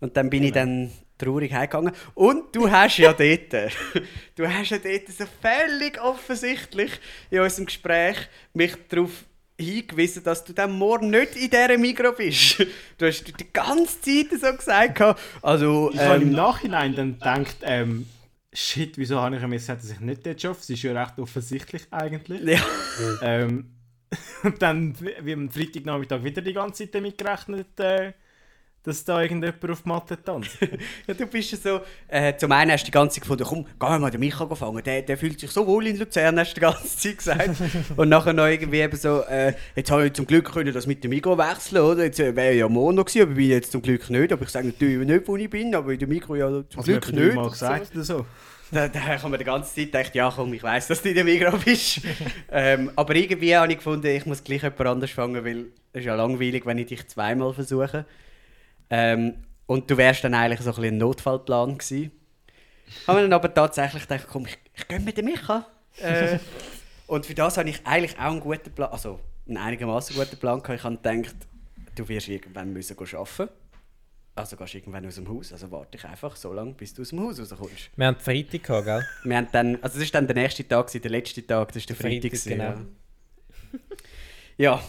und 0.00 0.14
dann 0.14 0.28
bin 0.28 0.42
ich 0.44 0.52
dann 0.52 0.90
traurig 1.16 1.52
heimgegangen. 1.52 1.92
Und 2.14 2.54
du 2.54 2.70
hast 2.70 2.98
ja 2.98 3.14
dort, 3.14 3.52
du 4.36 4.46
hast 4.46 4.70
ja 4.70 4.78
dort 4.78 5.08
so 5.08 5.24
völlig 5.40 5.98
offensichtlich 6.02 6.92
in 7.30 7.40
unserem 7.40 7.66
Gespräch 7.66 8.16
mich 8.52 8.74
darauf 8.88 9.24
hingewiesen, 9.60 10.22
dass 10.24 10.44
du 10.44 10.52
dann 10.52 10.72
morgen 10.72 11.10
nicht 11.10 11.36
in 11.36 11.50
dieser 11.50 11.78
Mikro 11.78 12.12
bist. 12.12 12.66
Du 12.98 13.06
hast 13.06 13.24
die 13.24 13.52
ganze 13.52 14.00
Zeit 14.00 14.40
so 14.40 14.54
gesagt. 14.54 15.00
Also, 15.40 15.90
Ich 15.92 16.00
habe 16.00 16.22
im 16.22 16.28
ähm, 16.28 16.34
Nachhinein 16.34 16.94
dann 16.94 17.14
gedacht, 17.14 17.56
ähm, 17.62 18.06
shit, 18.52 18.98
wieso 18.98 19.20
habe 19.20 19.36
ich 19.36 19.42
jetzt 19.42 19.52
gesagt, 19.52 19.82
dass 19.82 19.90
ich 19.90 20.00
nicht 20.00 20.26
dort 20.26 20.44
arbeite? 20.44 20.60
Es 20.60 20.70
ist 20.70 20.82
ja 20.82 21.02
recht 21.02 21.18
offensichtlich 21.18 21.82
eigentlich. 21.90 22.42
ja. 22.42 22.60
ähm, 23.22 23.70
und 24.42 24.60
dann, 24.60 24.94
wie 25.22 25.32
am 25.32 25.50
Freitagnachmittag, 25.50 26.22
wieder 26.24 26.42
die 26.42 26.52
ganze 26.52 26.84
Zeit 26.84 26.94
damit 26.94 27.16
gerechnet, 27.16 27.78
äh, 27.78 28.12
dass 28.82 29.04
da 29.04 29.20
irgendjemand 29.20 29.70
auf 29.70 29.82
die 29.82 29.88
Matte 29.88 30.22
tanzt. 30.22 30.58
Ja, 31.06 31.14
du 31.14 31.26
bist 31.26 31.52
ja 31.52 31.58
so, 31.58 31.80
äh, 32.08 32.34
zum 32.36 32.52
einen 32.52 32.70
hast 32.72 32.82
du 32.82 32.86
die 32.86 32.90
ganze 32.92 33.14
Zeit 33.16 33.22
gefunden, 33.22 33.44
komm, 33.44 33.66
geh 33.78 33.98
mal 33.98 34.10
den 34.10 34.20
Micha 34.20 34.46
fangen, 34.54 34.82
der, 34.82 35.02
der 35.02 35.18
fühlt 35.18 35.38
sich 35.38 35.50
so 35.50 35.66
wohl 35.66 35.86
in 35.86 35.98
Luzern, 35.98 36.38
hast 36.38 36.52
du 36.52 36.54
die 36.54 36.60
ganze 36.60 36.96
Zeit 36.96 37.18
gesagt. 37.18 37.50
und 37.96 38.08
nachher 38.08 38.32
noch 38.32 38.46
irgendwie 38.46 38.80
eben 38.80 38.96
so, 38.96 39.22
äh, 39.22 39.54
jetzt 39.76 39.90
habe 39.90 40.06
ich 40.06 40.12
zum 40.14 40.26
Glück 40.26 40.52
können 40.52 40.72
das 40.72 40.86
mit 40.86 41.04
dem 41.04 41.10
Mikro 41.10 41.36
wechseln, 41.36 41.82
oder? 41.82 42.04
Jetzt 42.04 42.20
äh, 42.20 42.34
wäre 42.34 42.54
ja 42.54 42.68
noch 42.68 43.04
gewesen, 43.04 43.22
aber 43.22 43.30
ich 43.32 43.36
bin 43.36 43.48
jetzt 43.50 43.72
zum 43.72 43.82
Glück 43.82 44.08
nicht, 44.08 44.32
aber 44.32 44.42
ich 44.42 44.48
sage 44.50 44.66
natürlich 44.68 45.06
nicht, 45.06 45.28
wo 45.28 45.36
ich 45.36 45.50
bin, 45.50 45.74
aber 45.74 45.92
in 45.92 45.98
dem 45.98 46.08
Mikro 46.08 46.36
ja 46.36 46.48
zum 46.48 46.64
Also, 46.80 46.92
Glück 46.92 47.12
nicht. 47.12 47.34
mal 47.34 47.50
gesagt 47.50 47.94
oder 47.94 48.04
so. 48.04 48.26
da, 48.70 48.88
da 48.88 49.00
haben 49.00 49.32
wir 49.32 49.38
die 49.38 49.44
ganze 49.44 49.74
Zeit 49.74 49.86
gedacht, 49.86 50.14
ja 50.14 50.32
komm, 50.34 50.54
ich 50.54 50.62
weiss, 50.62 50.86
dass 50.86 51.02
du 51.02 51.08
in 51.10 51.14
der 51.16 51.24
Migros 51.24 51.62
bist. 51.64 52.00
ähm, 52.50 52.90
aber 52.96 53.14
irgendwie 53.14 53.54
habe 53.56 53.70
ich 53.70 53.78
gefunden, 53.78 54.06
ich 54.06 54.24
muss 54.26 54.42
gleich 54.42 54.62
jemand 54.62 54.80
anders 54.86 55.10
fangen, 55.10 55.44
weil 55.44 55.66
es 55.92 56.00
ist 56.00 56.06
ja 56.06 56.14
langweilig, 56.14 56.64
wenn 56.66 56.78
ich 56.78 56.86
dich 56.86 57.06
zweimal 57.08 57.52
versuche. 57.52 58.06
Ähm, 58.90 59.34
und 59.66 59.88
du 59.88 59.96
wärst 59.96 60.24
dann 60.24 60.34
eigentlich 60.34 60.60
so 60.60 60.74
ein, 60.74 60.84
ein 60.84 60.98
Notfallplan 60.98 61.78
gewesen. 61.78 62.10
Haben 63.06 63.18
wir 63.18 63.22
dann 63.22 63.32
aber 63.32 63.54
tatsächlich 63.54 64.02
gedacht, 64.02 64.26
komm, 64.28 64.46
ich, 64.46 64.58
ich 64.74 64.88
gehe 64.88 64.98
mit 64.98 65.16
dem 65.16 65.26
Micha. 65.26 65.64
Äh, 65.98 66.38
und 67.06 67.24
für 67.24 67.34
das 67.34 67.56
habe 67.56 67.70
ich 67.70 67.86
eigentlich 67.86 68.18
auch 68.18 68.32
einen 68.32 68.40
guten 68.40 68.72
Plan, 68.72 68.90
also 68.90 69.20
einen 69.46 69.58
einigermaßen 69.58 70.16
guten 70.16 70.36
Plan 70.36 70.60
gehabt. 70.60 70.78
Ich 70.78 70.84
habe 70.84 70.96
gedacht, 70.96 71.36
du 71.94 72.08
wirst 72.08 72.28
irgendwann 72.28 72.72
müssen 72.72 72.96
arbeiten. 72.98 73.48
Also 74.34 74.56
gehst 74.56 74.74
du 74.74 74.78
irgendwann 74.78 75.06
aus 75.06 75.16
dem 75.16 75.28
Haus. 75.28 75.52
Also 75.52 75.70
warte 75.70 75.98
ich 75.98 76.04
einfach 76.04 76.34
so 76.34 76.52
lange, 76.52 76.72
bis 76.72 76.94
du 76.94 77.02
aus 77.02 77.10
dem 77.10 77.20
Haus 77.20 77.38
rauskommst. 77.38 77.90
Wir 77.94 78.06
haben 78.06 78.16
Freitag 78.18 78.62
gehabt, 78.62 78.84
gell? 78.86 79.06
Wir 79.24 79.36
haben 79.36 79.48
dann, 79.52 79.74
also 79.76 79.94
das 79.94 80.04
ist 80.04 80.14
dann 80.14 80.26
der 80.26 80.36
nächste 80.36 80.66
Tag, 80.66 80.90
der 80.90 81.10
letzte 81.10 81.46
Tag, 81.46 81.68
das 81.68 81.76
ist 81.76 81.88
der 81.88 81.96
Freitag. 81.96 82.36
Freitag, 82.36 82.44
genau. 82.44 82.64
Ja. 84.56 84.76
ja, 84.76 84.84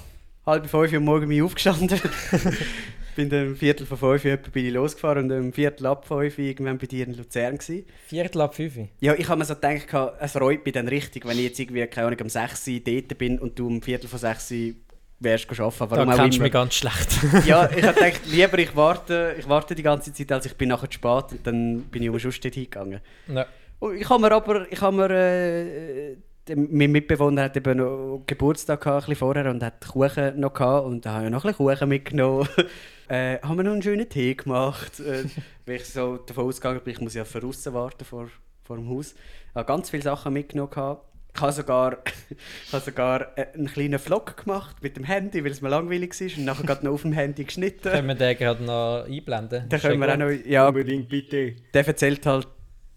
halb 0.46 0.68
fünf 0.70 0.92
Uhr 0.92 0.98
am 0.98 1.04
Morgen 1.04 1.28
bin 1.28 1.38
ich 1.38 1.44
aufgestanden. 1.44 2.00
bin 3.16 3.30
dann 3.30 3.48
um 3.48 3.56
Viertel 3.56 3.86
vor 3.86 3.98
fünf 3.98 4.42
bin 4.52 4.66
ich 4.66 4.74
losgefahren 4.74 5.32
und 5.32 5.38
um 5.38 5.54
Viertel 5.54 5.86
ab 5.86 6.08
fünf 6.08 6.38
irgendwann 6.38 6.78
bei 6.78 6.88
dir 6.88 7.08
in 7.08 7.14
Luzern 7.16 7.58
gewesen. 7.58 7.86
Viertel 8.08 8.42
ab 8.42 8.56
fünf. 8.56 8.74
Ja, 9.00 9.14
ich 9.14 9.28
habe 9.28 9.40
mir 9.40 9.46
so 9.46 9.56
gedacht, 9.56 9.88
es 10.20 10.40
reut 10.40 10.66
mich 10.66 10.74
dann 10.74 10.88
richtig, 10.88 11.26
wenn 11.26 11.38
ich 11.38 11.46
jetzt 11.46 11.60
irgendwie, 11.60 11.86
keine 11.88 12.08
Ahnung, 12.08 12.20
um 12.22 12.30
6 12.30 12.68
Uhr 12.68 12.80
dort 12.86 13.18
bin 13.18 13.40
und 13.40 13.58
du 13.58 13.68
um 13.68 13.82
Viertel 13.82 14.08
vor 14.08 14.20
6 14.20 14.52
Uhr 14.52 14.74
wärst 15.22 15.50
arbeiten. 15.60 15.80
Da 15.80 15.90
Warum 15.92 16.10
auch 16.10 16.16
kennst 16.16 16.38
du 16.38 16.42
mich 16.42 16.52
ganz 16.52 16.74
schlecht. 16.74 17.20
Ja, 17.46 17.70
ich 17.70 17.84
habe 17.84 17.94
gedacht, 17.94 18.22
lieber 18.26 18.60
ich 18.60 18.76
warte, 18.76 19.36
ich 19.38 19.48
warte 19.48 19.76
die 19.76 19.84
ganze 19.84 20.12
Zeit, 20.14 20.32
als 20.32 20.46
ich 20.46 20.56
bin 20.56 20.70
nachher 20.70 20.90
zu 20.90 20.96
spät 20.96 21.32
und 21.32 21.46
dann 21.48 21.82
bin 21.84 22.04
ich 22.04 22.10
umsonst 22.10 22.44
dort 22.44 22.56
hingegangen. 22.56 23.00
ja. 23.28 23.46
Und 23.80 23.96
ich 23.96 24.08
habe 24.08 24.22
mir 24.22 24.32
aber, 24.32 24.72
ich 24.72 24.80
habe 24.80 24.96
mir, 24.96 25.10
äh, 25.10 26.16
mein 26.56 26.92
Mitbewohner 26.92 27.44
hat 27.44 27.58
eben 27.58 27.80
noch 27.80 28.22
Geburtstag 28.28 28.82
gehabt, 28.82 29.06
ein 29.06 29.10
bisschen 29.10 29.16
vorher 29.16 29.50
und 29.50 29.64
hat 29.64 29.88
Kuchen 29.88 30.40
noch 30.40 30.54
gehabt 30.54 30.86
und 30.86 31.04
da 31.04 31.14
habe 31.14 31.26
ich 31.26 31.32
noch 31.32 31.46
ein 31.46 31.52
bisschen 31.52 31.68
Kuchen 31.68 31.90
mitgenommen. 31.90 32.48
äh, 33.12 33.40
haben 33.42 33.58
wir 33.58 33.64
noch 33.64 33.74
einen 33.74 33.82
schönen 33.82 34.08
Tee 34.08 34.36
gemacht, 34.36 35.00
äh, 35.02 35.26
weil 35.66 35.76
ich 35.76 35.86
so 35.86 36.18
davon 36.18 36.46
ausgegangen 36.46 36.80
bin, 36.84 36.94
ich 36.94 37.02
muss 37.02 37.14
ja 37.14 37.26
für 37.26 37.42
warten 37.44 38.06
vor, 38.06 38.30
vor 38.64 38.78
dem 38.78 38.90
Haus. 38.90 39.14
Ich 39.50 39.56
habe 39.56 39.66
ganz 39.66 39.90
viele 39.90 40.04
Sachen 40.04 40.32
mitgenommen 40.32 40.70
gehabt. 40.70 41.06
Ich 41.36 41.42
habe 41.42 41.52
sogar, 41.52 41.98
ich 42.68 42.74
habe 42.74 42.84
sogar 42.84 43.38
äh, 43.38 43.48
einen 43.54 43.68
kleinen 43.68 44.00
Vlog 44.00 44.38
gemacht 44.38 44.78
mit 44.82 44.96
dem 44.96 45.04
Handy, 45.04 45.44
weil 45.44 45.52
es 45.52 45.62
mir 45.62 45.70
langweilig 45.70 46.20
war 46.20 46.38
und 46.38 46.46
nachher 46.46 46.66
gerade 46.66 46.86
noch 46.86 46.94
auf 46.94 47.02
dem 47.02 47.12
Handy 47.12 47.44
geschnitten. 47.44 47.90
Können 47.92 48.08
wir 48.08 48.16
den 48.16 48.38
gerade 48.38 48.64
noch 48.64 49.06
einblenden? 49.06 49.68
Da 49.68 49.78
können 49.78 50.00
wir 50.00 50.14
auch 50.14 50.18
noch, 50.18 50.30
ja, 50.30 50.68
Unbedingt 50.70 51.10
bitte. 51.10 51.56
der 51.74 51.88
erzählt 51.88 52.26
halt 52.26 52.48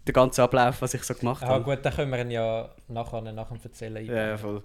den 0.07 0.13
ganzen 0.13 0.41
Ablauf, 0.41 0.81
was 0.81 0.93
ich 0.93 1.03
so 1.03 1.13
gemacht 1.13 1.43
Ah 1.43 1.47
habe. 1.47 1.63
gut, 1.63 1.79
dann 1.83 1.93
können 1.93 2.11
wir 2.11 2.21
ihn 2.21 2.31
ja 2.31 2.69
nachher, 2.87 3.21
nach 3.21 3.49
dem 3.49 3.57
Erzählen 3.61 3.97
einblenden. 3.97 4.29
Ja, 4.29 4.37
voll. 4.37 4.63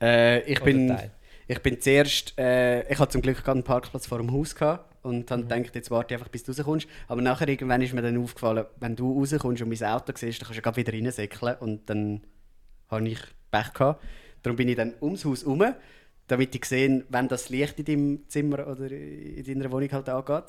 Äh, 0.00 0.40
ich, 0.50 0.58
Oder 0.62 0.64
bin, 0.64 0.88
Teil. 0.88 1.10
Ich 1.48 1.58
bin 1.60 1.80
zuerst, 1.80 2.38
äh, 2.38 2.90
ich 2.92 2.98
hatte 2.98 3.12
zum 3.12 3.22
Glück 3.22 3.38
gerade 3.38 3.52
einen 3.52 3.64
Parkplatz 3.64 4.06
vor 4.06 4.18
dem 4.18 4.30
Haus 4.32 4.54
gehabt 4.54 4.84
und 5.04 5.30
Mhm. 5.30 5.34
habe 5.34 5.42
gedacht, 5.44 5.74
jetzt 5.74 5.90
warte 5.90 6.14
ich 6.14 6.18
einfach, 6.20 6.30
bis 6.30 6.44
du 6.44 6.52
rauskommst. 6.52 6.86
Aber 7.08 7.22
nachher 7.22 7.48
irgendwann 7.48 7.82
ist 7.82 7.94
mir 7.94 8.02
dann 8.02 8.22
aufgefallen, 8.22 8.66
wenn 8.78 8.94
du 8.94 9.18
rauskommst 9.18 9.62
und 9.62 9.68
mein 9.68 9.88
Auto 9.90 10.12
siehst, 10.14 10.40
dann 10.42 10.46
kannst 10.48 10.58
du 10.58 10.62
gerade 10.62 10.76
wieder 10.76 10.92
reinsäckeln 10.92 11.56
und 11.60 11.88
dann 11.90 12.20
habe 12.88 13.08
ich 13.08 13.18
Pech 13.50 13.72
gehabt. 13.72 14.04
Darum 14.42 14.56
bin 14.56 14.68
ich 14.68 14.76
dann 14.76 14.94
ums 15.00 15.24
Haus 15.24 15.42
herum, 15.42 15.64
damit 16.26 16.54
ich 16.54 16.64
sehe, 16.66 17.04
wenn 17.08 17.28
das 17.28 17.48
Licht 17.48 17.78
in 17.78 17.84
deinem 17.86 18.28
Zimmer 18.28 18.66
oder 18.66 18.90
in 18.90 19.42
deiner 19.44 19.72
Wohnung 19.72 19.90
halt 19.90 20.08
angeht, 20.08 20.44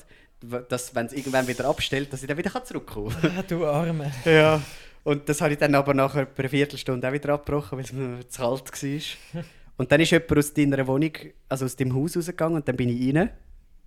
dass, 0.68 0.94
wenn 0.94 1.06
es 1.06 1.12
irgendwann 1.12 1.48
wieder 1.48 1.64
abstellt, 1.66 2.12
dass 2.12 2.22
ich 2.22 2.28
dann 2.28 2.36
wieder 2.38 2.64
zurückkommen 2.64 3.14
kann. 3.20 3.44
Du 3.48 3.66
Arme. 3.66 4.10
Ja. 4.24 4.60
Und 5.02 5.28
das 5.30 5.40
habe 5.40 5.52
ich 5.54 5.58
dann 5.58 5.74
aber 5.74 5.94
nachher 5.94 6.26
per 6.26 6.48
Viertelstunde 6.48 7.08
auch 7.08 7.12
wieder 7.12 7.32
abgebrochen, 7.32 7.78
weil 7.78 7.84
es 7.84 7.92
mir 7.92 8.28
zu 8.28 8.42
kalt 8.42 8.82
war. 9.34 9.44
Und 9.80 9.90
dann 9.90 9.98
ist 10.02 10.10
jemand 10.10 10.36
aus 10.36 10.52
deiner 10.52 10.86
Wohnung, 10.86 11.12
also 11.48 11.64
aus 11.64 11.74
dem 11.74 11.94
Haus 11.94 12.14
rausgegangen 12.14 12.56
und 12.56 12.68
dann 12.68 12.76
bin 12.76 12.90
ich 12.90 13.16
rein. 13.16 13.30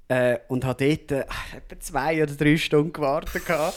Äh, 0.07 0.39
und 0.47 0.65
habe 0.65 0.85
dort 0.89 1.11
äh, 1.11 1.19
etwa 1.55 1.79
zwei 1.79 2.23
oder 2.23 2.33
drei 2.33 2.57
Stunden 2.57 2.91
gewartet. 2.91 3.35
Einfach 3.47 3.73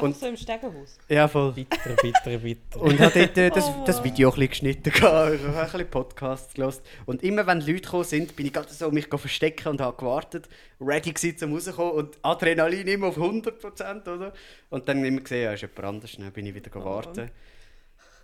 Und- 0.00 0.16
so 0.16 0.26
im 0.28 0.36
Stegenhaus. 0.36 0.96
ja, 1.08 1.26
voll. 1.26 1.52
Bitter, 1.54 1.96
bitter, 2.00 2.38
bitter. 2.38 2.80
Und 2.80 3.00
habe 3.00 3.10
dort 3.18 3.36
äh, 3.36 3.50
das, 3.50 3.64
Oh. 3.68 3.82
das 3.84 4.02
Video 4.04 4.28
ein 4.28 4.34
bisschen 4.34 4.48
geschnitten. 4.50 4.92
gehabt. 4.92 5.34
Ich 5.34 5.42
habe 5.42 5.58
ein 5.58 5.64
bisschen 5.64 5.90
Podcasts 5.90 6.54
gehört. 6.54 6.80
Und 7.04 7.24
immer 7.24 7.44
wenn 7.48 7.58
Leute 7.60 7.80
gekommen 7.80 8.04
sind, 8.04 8.36
bin 8.36 8.46
ich 8.46 8.52
gerade 8.52 8.72
so 8.72 8.90
mich 8.92 9.08
verstecken 9.08 9.68
und 9.70 9.80
habe 9.80 9.96
gewartet, 9.96 10.48
ready 10.80 11.12
gewesen, 11.12 11.36
zum 11.36 11.52
rauskommen 11.52 11.92
und 11.94 12.18
Adrenalin 12.22 12.86
immer 12.86 13.08
auf 13.08 13.18
100%, 13.18 14.06
oder? 14.08 14.32
Und 14.70 14.88
dann 14.88 15.04
immer 15.04 15.20
gesehen, 15.20 15.42
ja, 15.42 15.52
ist 15.52 15.62
jemand 15.62 15.84
anders, 15.84 16.16
dann 16.16 16.30
bin 16.32 16.46
ich 16.46 16.54
wieder 16.54 16.70
gewartet. 16.70 17.32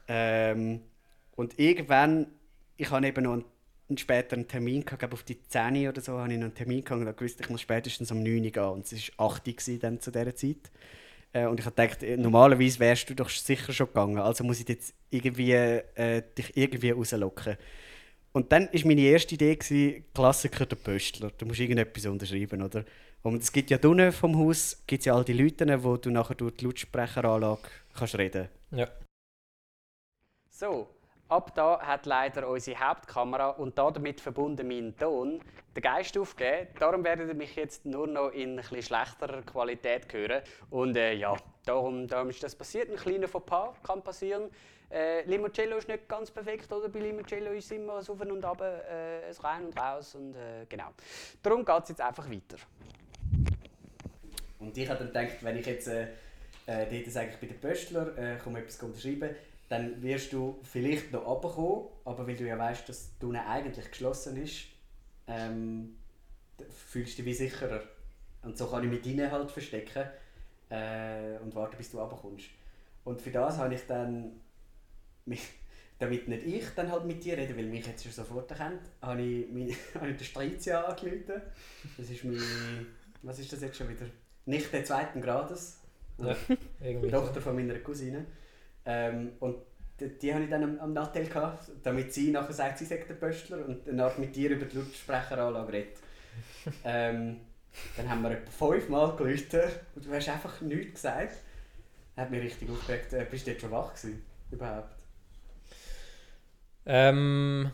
Ähm, 0.09 0.81
und 1.37 1.59
irgendwann, 1.59 2.27
ich 2.83 2.91
habe 2.91 3.07
eben 3.07 3.25
noch 3.25 3.33
einen, 3.35 3.45
einen 3.89 3.99
späteren 3.99 4.49
Termin 4.49 4.85
gehabt, 4.85 4.95
ich 4.95 4.99
glaube 4.99 5.15
auf 5.15 5.23
die 5.23 5.41
10 5.41 5.89
oder 5.89 6.01
so, 6.01 6.19
habe 6.19 6.33
ich 6.33 6.39
noch 6.39 6.47
einen 6.47 6.55
Termin 6.55 6.85
gehabt 6.85 7.01
und 7.01 7.17
gewusst, 7.17 7.41
ich 7.41 7.49
muss 7.49 7.61
spätestens 7.61 8.11
um 8.11 8.23
9 8.23 8.45
Uhr 8.45 8.51
gehen. 8.51 8.65
Und 8.65 8.93
es 8.93 9.11
war 9.17 9.33
8 9.33 9.69
Uhr 9.69 9.79
dann 9.79 10.01
zu 10.01 10.11
dieser 10.11 10.35
Zeit. 10.35 10.71
Äh, 11.33 11.47
und 11.47 11.61
ich 11.61 11.67
habe 11.67 11.75
gedacht, 11.75 12.03
äh, 12.03 12.17
normalerweise 12.17 12.81
wärst 12.81 13.09
du 13.09 13.15
doch 13.15 13.29
sicher 13.29 13.73
schon 13.73 13.87
gegangen, 13.87 14.19
also 14.19 14.45
muss 14.45 14.61
ich 14.61 14.69
jetzt 14.69 14.95
irgendwie, 15.11 15.53
äh, 15.53 16.23
dich 16.37 16.57
irgendwie 16.57 16.91
rauslocken. 16.91 17.57
Und 18.33 18.51
dann 18.51 18.69
war 18.73 18.81
meine 18.87 19.01
erste 19.03 19.35
Idee, 19.35 19.57
gewesen, 19.57 20.05
Klassiker 20.15 20.67
der 20.67 20.77
Pöstler. 20.77 21.31
Du 21.37 21.47
musst 21.47 21.61
irgendetwas 21.61 22.07
unterschreiben, 22.07 22.63
oder? 22.63 22.85
Und 23.23 23.43
es 23.43 23.53
gibt 23.53 23.71
ja 23.71 23.79
drinnen 23.79 24.11
vom 24.11 24.37
Haus 24.37 24.83
gibt's 24.87 25.07
ja 25.07 25.15
all 25.15 25.25
die 25.25 25.35
Leute, 25.35 25.85
wo 25.85 25.97
du 25.97 26.11
nachher 26.11 26.35
durch 26.35 26.57
die 26.57 26.65
Lautsprecheranlage 26.65 27.69
kannst 27.95 28.19
reden 28.19 28.49
Ja. 28.73 28.89
So, 30.51 30.89
ab 31.33 31.55
da 31.55 31.81
hat 31.81 32.05
leider 32.07 32.47
unsere 32.49 32.79
Hauptkamera 32.79 33.51
und 33.51 33.79
damit 33.79 34.21
verbunden 34.21 34.69
mein 34.69 34.95
Ton 34.97 35.41
den 35.75 35.83
Geist 35.83 36.17
aufgegeben. 36.19 36.69
Darum 36.79 37.03
werdet 37.03 37.29
ihr 37.29 37.35
mich 37.35 37.57
jetzt 37.57 37.87
nur 37.87 38.07
noch 38.07 38.29
in 38.29 38.57
bisschen 38.57 38.83
schlechterer 38.83 39.41
Qualität 39.43 40.13
hören. 40.13 40.43
Und 40.69 40.97
äh, 40.97 41.15
ja, 41.15 41.35
darum, 41.65 42.07
darum 42.07 42.29
ist 42.29 42.43
das 42.43 42.55
passiert. 42.55 42.91
Ein 42.91 42.97
kleiner 42.97 43.29
Fauxpas 43.29 43.75
kann 43.83 44.03
passieren. 44.03 44.51
Äh, 44.91 45.23
Limoncello 45.25 45.79
ist 45.79 45.89
nicht 45.89 46.07
ganz 46.07 46.31
perfekt, 46.31 46.71
oder? 46.71 46.91
Bei 46.91 46.99
Limoncello 46.99 47.53
ist 47.53 47.73
immer 47.73 47.95
ein 47.95 48.07
Auf 48.07 48.11
und 48.11 48.45
Ab, 48.45 48.61
äh, 48.61 49.27
ein 49.27 49.37
Rein 49.41 49.65
und 49.65 49.81
Raus 49.81 50.15
und 50.15 50.35
äh, 50.35 50.67
genau. 50.69 50.91
Darum 51.43 51.65
geht 51.65 51.83
es 51.85 51.89
jetzt 51.89 52.01
einfach 52.03 52.31
weiter. 52.31 52.57
Und 54.59 54.77
ich 54.77 54.89
habe 54.89 54.99
dann 54.99 55.09
gedacht, 55.09 55.43
wenn 55.43 55.57
ich 55.57 55.65
jetzt 55.67 55.89
äh, 55.89 56.09
äh, 56.67 56.87
dort 56.91 57.11
sage, 57.11 57.31
ich 57.31 57.39
bin 57.39 57.49
der 57.49 57.57
Pöstler, 57.57 58.19
äh, 58.19 58.37
komme 58.37 58.59
etwas 58.59 58.83
unterschreiben, 58.83 59.31
dann 59.73 60.03
wirst 60.03 60.35
du 60.35 60.61
vielleicht 60.65 61.13
noch 61.13 61.25
runterkommen, 61.25 61.87
aber 62.05 62.27
weil 62.27 62.37
du 62.37 62.47
ja 62.47 62.59
weißt, 62.59 62.87
dass 62.91 63.15
die 63.15 63.21
Tunnel 63.21 63.41
eigentlich 63.49 63.91
geschlossen 63.91 64.37
ist, 64.37 64.65
ähm, 65.27 65.97
fühlst 66.89 67.19
du 67.19 67.23
dich 67.23 67.25
wie 67.25 67.49
sicherer. 67.49 67.81
Und 68.43 68.59
so 68.59 68.67
kann 68.67 68.85
ich 68.85 68.91
mich 68.91 69.01
drinnen 69.01 69.33
halt 69.33 69.51
verstecken 69.51 70.11
äh, 70.69 71.39
und 71.43 71.55
warten, 71.55 71.79
bis 71.79 71.91
du 71.91 72.01
runterkommst. 72.01 72.49
Und 73.05 73.23
für 73.23 73.31
das 73.31 73.57
habe 73.57 73.75
ich 73.75 73.81
dann, 73.87 74.33
mich, 75.25 75.41
damit 75.99 76.29
nicht 76.29 76.47
ich 76.47 76.69
dann 76.77 76.93
halt 76.93 77.07
mit 77.07 77.25
dir 77.25 77.39
rede, 77.39 77.57
weil 77.57 77.65
mich 77.65 77.87
jetzt 77.87 78.03
schon 78.03 78.13
sofort 78.13 78.51
erkennt, 78.51 78.83
habe 79.01 79.23
ich, 79.23 79.51
meine, 79.51 79.75
habe 79.95 80.11
ich 80.11 80.19
den 80.19 80.25
Strizia 80.27 80.83
angerufen. 80.83 81.41
Das 81.97 82.11
ist 82.11 82.25
meine, 82.25 82.43
was 83.23 83.39
ist 83.39 83.51
das 83.51 83.63
jetzt 83.63 83.79
schon 83.79 83.89
wieder? 83.89 84.05
Nicht 84.45 84.71
der 84.71 84.85
zweiten 84.85 85.23
Grades. 85.23 85.79
Ja. 86.19 86.37
Tochter 87.11 87.41
von 87.41 87.57
meiner 87.57 87.79
Cousine. 87.79 88.27
Ähm, 88.85 89.33
und 89.41 89.57
die, 90.01 90.19
die 90.19 90.35
habe 90.35 90.45
ich 90.45 90.51
dann 90.51 90.65
am, 90.65 90.79
am 90.81 90.93
Nattel 90.93 91.27
gehabt, 91.27 91.71
damit 91.83 92.13
sie 92.13 92.31
nachher 92.31 92.53
sagt, 92.53 92.79
sie 92.79 92.85
sagt 92.85 93.09
der 93.09 93.15
Pöstler 93.15 93.67
und 93.67 93.87
danach 93.87 94.19
mit 94.19 94.35
dir 94.35 94.51
über 94.51 94.67
die 94.67 94.77
Lautsprecheranlage 94.77 95.73
redet. 95.73 95.97
ähm, 96.85 97.41
dann 97.97 98.09
haben 98.09 98.23
wir 98.23 98.33
etwa 98.33 98.51
fünfmal 98.51 99.17
geläutet 99.17 99.81
und 99.95 100.05
du 100.05 100.13
hast 100.13 100.29
einfach 100.29 100.61
nichts 100.61 100.95
gesagt. 100.95 101.37
Hat 102.17 102.31
mich 102.31 102.43
richtig 102.43 102.69
aufgeregt. 102.71 103.13
Äh, 103.13 103.27
bist 103.31 103.47
du 103.47 103.53
jetzt 103.53 103.63
schon 103.63 103.71
wach 103.71 103.95
gewesen? 103.95 104.23
Überhaupt? 104.51 105.03
Ähm, 106.85 107.71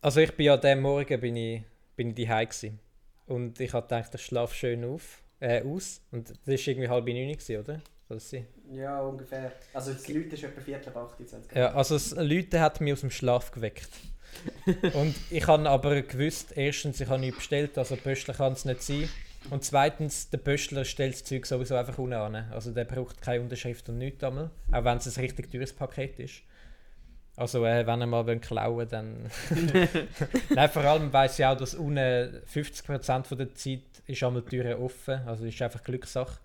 also 0.00 0.20
ich 0.20 0.32
bin 0.34 0.46
ja 0.46 0.56
dem 0.56 0.80
Morgen 0.80 1.20
bin 1.20 1.36
ich, 1.36 1.62
bin 1.96 2.10
ich 2.10 2.26
daheim 2.26 2.48
gsi 2.48 2.72
und 3.26 3.60
ich 3.60 3.72
habe 3.72 3.86
gedacht, 3.86 4.14
ich 4.14 4.24
schlafe 4.24 4.54
schön 4.54 4.84
auf, 4.84 5.22
äh, 5.40 5.62
aus 5.62 6.00
und 6.12 6.30
das 6.30 6.38
war 6.46 6.68
irgendwie 6.68 6.88
halb 6.88 7.06
neun, 7.06 7.32
gewesen, 7.32 7.56
oder? 7.58 7.74
Kann 7.74 8.16
das 8.16 8.30
sein? 8.30 8.46
Ja, 8.72 9.00
ungefähr. 9.00 9.52
Also 9.72 9.92
das 9.92 10.08
Leute 10.08 10.34
ist 10.34 10.44
etwa 10.44 10.60
Viertel 10.60 10.88
ab 10.90 10.96
28. 11.10 11.56
Ja, 11.56 11.74
also 11.74 11.94
das 11.94 12.12
Leute 12.12 12.60
hat 12.60 12.80
mich 12.80 12.92
aus 12.92 13.00
dem 13.00 13.10
Schlaf 13.10 13.50
geweckt. 13.50 13.88
und 14.94 15.14
ich 15.30 15.46
habe 15.46 15.68
aber 15.68 16.02
gewusst, 16.02 16.52
erstens, 16.56 17.00
ich 17.00 17.08
habe 17.08 17.20
nichts 17.20 17.38
bestellt, 17.38 17.78
also 17.78 17.96
Pöstler 17.96 18.34
kann 18.34 18.52
es 18.52 18.64
nicht 18.64 18.82
sein. 18.82 19.08
Und 19.50 19.64
zweitens, 19.64 20.28
der 20.30 20.38
Pöstler 20.38 20.84
stellt 20.84 21.14
das 21.14 21.24
Zeug 21.24 21.46
sowieso 21.46 21.76
einfach 21.76 21.96
unten 21.98 22.14
an. 22.14 22.34
Also 22.50 22.72
der 22.72 22.84
braucht 22.84 23.22
keine 23.22 23.42
Unterschrift 23.42 23.88
und 23.88 23.98
nichts 23.98 24.24
einmal, 24.24 24.50
auch 24.72 24.84
wenn 24.84 24.98
es 24.98 25.16
ein 25.16 25.20
richtig 25.20 25.50
teures 25.50 25.72
Paket 25.72 26.18
ist. 26.18 26.42
Also 27.36 27.64
äh, 27.66 27.86
wenn 27.86 28.00
er 28.00 28.06
mal 28.06 28.38
klauen 28.38 28.88
dann... 28.88 29.30
Nein, 30.54 30.70
vor 30.70 30.84
allem 30.84 31.12
weiss 31.12 31.38
ich 31.38 31.44
auch, 31.44 31.56
dass 31.56 31.74
unten 31.74 32.42
50% 32.52 33.24
von 33.24 33.38
der 33.38 33.54
Zeit 33.54 33.82
ist 34.06 34.22
einmal 34.22 34.42
die 34.42 34.48
Türe 34.48 34.80
offen, 34.80 35.20
also 35.26 35.44
ist 35.44 35.60
einfach 35.60 35.84
Glückssache. 35.84 36.38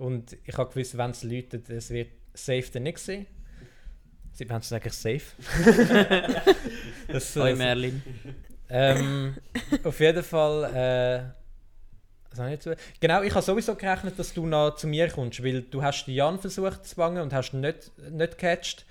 Und 0.00 0.36
ich 0.46 0.56
habe 0.56 0.70
gewusst, 0.70 0.96
wenn 0.96 1.10
es 1.10 1.22
läutet, 1.22 1.68
es 1.68 1.90
wird 1.90 2.08
safe 2.32 2.64
der 2.72 2.80
Nick 2.80 2.96
gewesen. 2.96 3.26
Sie 4.32 4.48
werden 4.48 4.62
es 4.62 4.72
eigentlich 4.72 4.94
safe. 4.94 5.22
das, 7.08 7.36
Hoi 7.36 7.50
äh, 7.50 7.54
Merlin. 7.56 8.02
ähm, 8.70 9.36
auf 9.84 10.00
jeden 10.00 10.22
Fall. 10.22 10.64
Äh, 10.74 11.40
ich 12.32 12.50
jetzt- 12.50 12.68
genau, 12.98 13.22
ich 13.22 13.34
habe 13.34 13.44
sowieso 13.44 13.74
gerechnet, 13.74 14.18
dass 14.18 14.32
du 14.32 14.46
noch 14.46 14.76
zu 14.76 14.86
mir 14.86 15.08
kommst, 15.08 15.44
weil 15.44 15.62
du 15.62 15.82
hast 15.82 16.06
Jan 16.06 16.38
versucht 16.38 16.86
zu 16.86 16.94
fangen 16.94 17.20
und 17.22 17.34
hast 17.34 17.52
nicht, 17.52 17.90
nicht 18.10 18.38
gecatcht. 18.38 18.86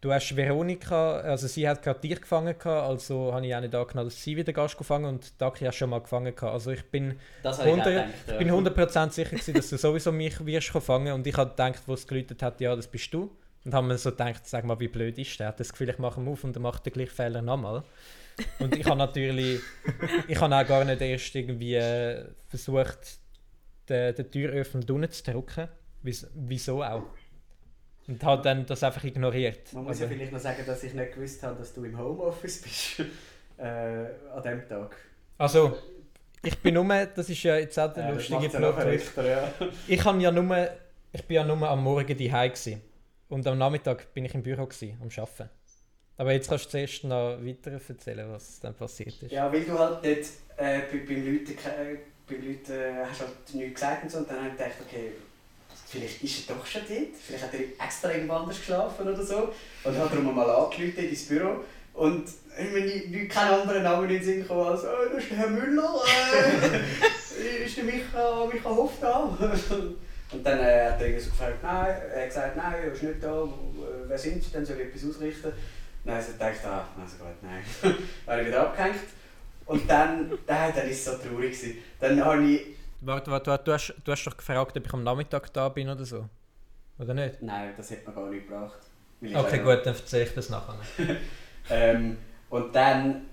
Du 0.00 0.10
hast 0.12 0.34
Veronika, 0.34 1.18
also 1.20 1.46
sie 1.46 1.68
hat 1.68 1.82
gerade 1.82 2.00
dich 2.00 2.18
gefangen, 2.20 2.56
gehabt, 2.58 2.88
also 2.88 3.34
habe 3.34 3.46
ich 3.46 3.54
auch 3.54 3.60
nicht 3.60 3.74
angenommen, 3.74 4.08
dass 4.08 4.22
sie 4.22 4.34
wieder 4.34 4.52
Gast 4.54 4.78
gefangen 4.78 5.04
und 5.04 5.38
Daki 5.40 5.66
hast 5.66 5.76
schon 5.76 5.90
mal 5.90 5.98
gefangen. 6.00 6.34
Gehabt. 6.34 6.54
Also 6.54 6.70
ich 6.70 6.82
bin 6.90 7.18
Das 7.42 7.60
100, 7.60 8.08
ich 8.28 8.38
bin 8.38 8.50
100% 8.50 9.10
sicher 9.10 9.30
gewesen, 9.30 9.54
dass 9.54 9.68
du 9.68 9.76
sowieso 9.76 10.10
mich 10.10 10.44
wirst 10.46 10.68
fangen 10.70 11.12
und 11.12 11.26
ich 11.26 11.36
habe 11.36 11.50
gedacht, 11.50 11.82
wo 11.86 11.92
es 11.94 12.06
geläutet 12.06 12.42
hat, 12.42 12.60
ja, 12.62 12.74
das 12.74 12.86
bist 12.88 13.12
du. 13.12 13.30
Und 13.66 13.74
haben 13.74 13.88
mir 13.88 13.98
so 13.98 14.10
gedacht, 14.10 14.46
sag 14.46 14.64
mal, 14.64 14.80
wie 14.80 14.88
blöd 14.88 15.18
ist 15.18 15.38
der? 15.38 15.48
Hat 15.48 15.60
das 15.60 15.70
Gefühl, 15.70 15.90
ich 15.90 15.98
mache 15.98 16.18
ihn 16.18 16.28
auf 16.28 16.44
und 16.44 16.56
er 16.56 16.60
macht 16.60 16.86
den 16.86 16.94
gleichen 16.94 17.14
Fehler 17.14 17.42
nochmal. 17.42 17.82
Und 18.58 18.74
ich 18.74 18.86
habe 18.86 18.96
natürlich, 18.96 19.60
ich 20.28 20.40
habe 20.40 20.56
auch 20.56 20.66
gar 20.66 20.82
nicht 20.86 21.02
erst 21.02 21.34
irgendwie 21.34 21.74
äh, 21.74 22.24
versucht, 22.48 23.18
den, 23.90 24.14
den 24.14 24.30
Türöffner 24.30 24.80
unten 24.88 25.10
zu 25.10 25.24
drücken. 25.24 25.68
Wies- 26.02 26.26
Wieso 26.34 26.82
auch? 26.82 27.02
Und 28.10 28.24
habe 28.24 28.42
dann 28.42 28.66
das 28.66 28.82
einfach 28.82 29.04
ignoriert. 29.04 29.72
Man 29.72 29.84
muss 29.84 29.90
Also- 29.92 30.04
ja 30.04 30.08
vielleicht 30.10 30.32
noch 30.32 30.40
sagen, 30.40 30.62
dass 30.66 30.82
ich 30.82 30.94
nicht 30.94 31.14
gewusst 31.14 31.42
habe, 31.44 31.56
dass 31.58 31.72
du 31.72 31.84
im 31.84 31.96
Homeoffice 31.96 32.60
bist. 32.62 33.00
äh, 33.56 33.62
an 33.62 34.42
dem 34.44 34.68
Tag. 34.68 34.96
Also, 35.38 35.78
ich 36.42 36.58
bin 36.58 36.74
nur, 36.74 36.84
das 37.06 37.28
ist 37.28 37.42
ja 37.42 37.56
jetzt 37.56 37.78
auch 37.78 37.92
der 37.92 38.08
Äh, 38.08 38.14
das 38.14 38.28
lustige 38.28 38.58
macht's 38.60 39.12
ja 39.16 39.22
ja. 39.24 39.52
Ich 39.86 40.04
habe 40.04 40.20
ja 40.20 40.30
nur, 40.32 40.68
ich 41.12 41.24
bin 41.24 41.34
ja 41.36 41.44
nur 41.44 41.68
am 41.68 41.82
Morgen 41.84 42.16
daheim 42.18 42.52
gsi 42.52 42.78
und 43.28 43.46
am 43.46 43.58
Nachmittag 43.58 44.12
bin 44.12 44.24
ich 44.24 44.34
im 44.34 44.42
Büro 44.42 44.66
gsi, 44.66 44.96
am 45.00 45.08
Arbeiten. 45.08 45.50
Aber 46.16 46.32
jetzt 46.32 46.48
kannst 46.48 46.66
du 46.66 46.70
zuerst 46.70 47.04
noch 47.04 47.38
weiter 47.42 47.70
erzählen, 47.72 48.30
was 48.30 48.60
dann 48.60 48.74
passiert 48.74 49.22
ist. 49.22 49.30
Ja, 49.32 49.50
weil 49.52 49.62
du 49.64 49.78
halt 49.78 50.02
nicht 50.02 50.24
äh, 50.56 50.80
bei, 50.90 50.98
beim 51.06 51.24
Leuten, 51.26 51.52
äh, 51.52 51.96
beim 52.28 52.46
Leuten 52.46 52.72
äh, 52.72 53.04
hast 53.08 53.20
halt 53.20 53.54
nichts 53.54 53.80
gesagt 53.80 54.02
und 54.02 54.10
so. 54.10 54.18
Und 54.18 54.30
dann 54.30 54.38
habe 54.38 54.48
ich 54.48 54.56
gedacht, 54.58 54.72
okay, 54.86 55.12
vielleicht 55.90 56.22
ist 56.22 56.48
er 56.48 56.54
doch 56.54 56.64
schon 56.64 56.82
dort. 56.88 57.16
Vielleicht 57.26 57.44
hat 57.44 57.54
er 57.54 57.84
extra 57.84 58.12
irgendwo 58.12 58.34
anders 58.34 58.58
geschlafen 58.58 59.08
oder 59.08 59.22
so. 59.22 59.52
Und 59.84 59.98
hat 59.98 60.12
darum 60.12 60.34
mal 60.34 60.48
angerufen 60.48 60.98
in 60.98 61.14
dein 61.14 61.26
Büro. 61.28 61.64
Und 61.94 62.28
mir 62.58 63.28
keinen 63.28 63.60
anderen 63.60 63.82
Namen 63.82 64.08
in 64.08 64.16
den 64.16 64.22
Sinn 64.22 64.42
gekommen 64.42 64.66
als 64.66 64.84
«Oh, 64.84 65.12
das 65.12 65.22
ist 65.22 65.30
der 65.30 65.38
Herr 65.38 65.48
Müller, 65.48 66.00
äh, 66.06 67.64
ist 67.64 67.76
der 67.76 67.84
Micha, 67.84 68.46
Micha 68.46 68.70
Hoff 68.70 68.92
da?» 69.00 69.36
Und 70.32 70.46
dann 70.46 70.60
äh, 70.60 70.90
hat 70.90 71.00
er 71.00 71.06
irgendwie 71.06 71.24
so 71.24 71.30
gefragt, 71.30 71.56
nein, 71.62 71.96
er 72.14 72.22
hat 72.22 72.28
gesagt, 72.28 72.56
nein, 72.56 72.74
er 72.84 72.92
ist 72.92 73.02
nicht 73.02 73.22
da, 73.22 73.48
wer 74.06 74.18
sind 74.18 74.44
Sie, 74.44 74.52
dann 74.52 74.64
soll 74.64 74.76
ich 74.76 74.86
etwas 74.86 75.10
ausrichten. 75.10 75.52
Dann 76.04 76.14
habe 76.14 76.24
ich 76.24 76.32
gedacht, 76.32 76.64
ah, 76.64 76.88
also 77.00 77.16
gut, 77.16 77.42
nein. 77.42 77.62
dann 77.82 78.34
habe 78.34 78.42
ich 78.42 78.48
wieder 78.48 78.60
abgehängt. 78.60 79.00
Und 79.66 79.90
dann, 79.90 80.30
dann, 80.46 80.72
dann 80.72 80.88
ist 80.88 80.98
es 80.98 81.04
so 81.04 81.10
traurig. 81.12 81.52
Gewesen. 81.52 81.78
Dann 81.98 82.24
habe 82.24 82.44
ich... 82.44 82.79
Warte, 83.00 83.30
warte, 83.30 83.50
warte, 83.50 83.64
du 83.64 83.72
hast, 83.72 83.94
du 84.04 84.12
hast 84.12 84.24
doch 84.24 84.36
gefragt, 84.36 84.76
ob 84.76 84.86
ich 84.86 84.92
am 84.92 85.02
Nachmittag 85.02 85.52
da 85.52 85.68
bin 85.68 85.88
oder 85.88 86.04
so. 86.04 86.28
Oder 86.98 87.14
nicht? 87.14 87.40
Nein, 87.40 87.72
das 87.76 87.90
hat 87.90 88.06
mir 88.06 88.12
gar 88.12 88.28
nicht 88.28 88.46
gebracht. 88.46 88.78
Okay, 89.22 89.58
gut, 89.58 89.84
dann 89.84 89.94
erzähle 89.94 90.24
ich 90.24 90.34
das 90.34 90.50
nachher. 90.50 90.76
Ähm, 91.68 92.16
und 92.48 92.74
dann 92.74 93.26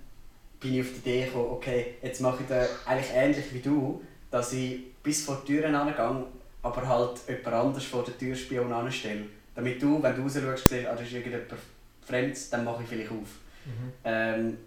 bin 0.60 0.74
ich 0.74 0.80
auf 0.82 0.92
die 0.92 0.98
Idee 0.98 1.24
gekommen, 1.24 1.50
okay, 1.50 1.94
jetzt 2.02 2.20
mache 2.20 2.42
ich 2.42 2.48
das 2.48 2.86
eigentlich 2.86 3.10
ähnlich 3.12 3.52
wie 3.52 3.60
du, 3.60 4.00
dass 4.30 4.52
ich 4.52 4.94
bis 5.02 5.24
vor 5.24 5.42
die 5.44 5.54
Türen 5.54 5.74
angehe, 5.74 6.24
aber 6.62 6.88
halt 6.88 7.18
jemand 7.26 7.46
anders 7.48 7.84
vor 7.84 8.04
der 8.04 8.16
Türspion 8.16 8.72
anstelle. 8.72 9.24
Damit 9.54 9.82
du, 9.82 10.00
wenn 10.00 10.14
du 10.14 10.22
raus 10.22 10.34
schaust, 10.40 10.68
siehst, 10.68 10.86
ah, 10.86 10.94
da 10.94 11.02
ist 11.02 11.12
irgendjemand 11.12 11.46
Fremdes, 12.06 12.50
dann 12.50 12.64
mache 12.64 12.82
ich 12.82 12.88
vielleicht 12.88 13.10
auf. 13.10 13.40
Ähm, 14.04 14.58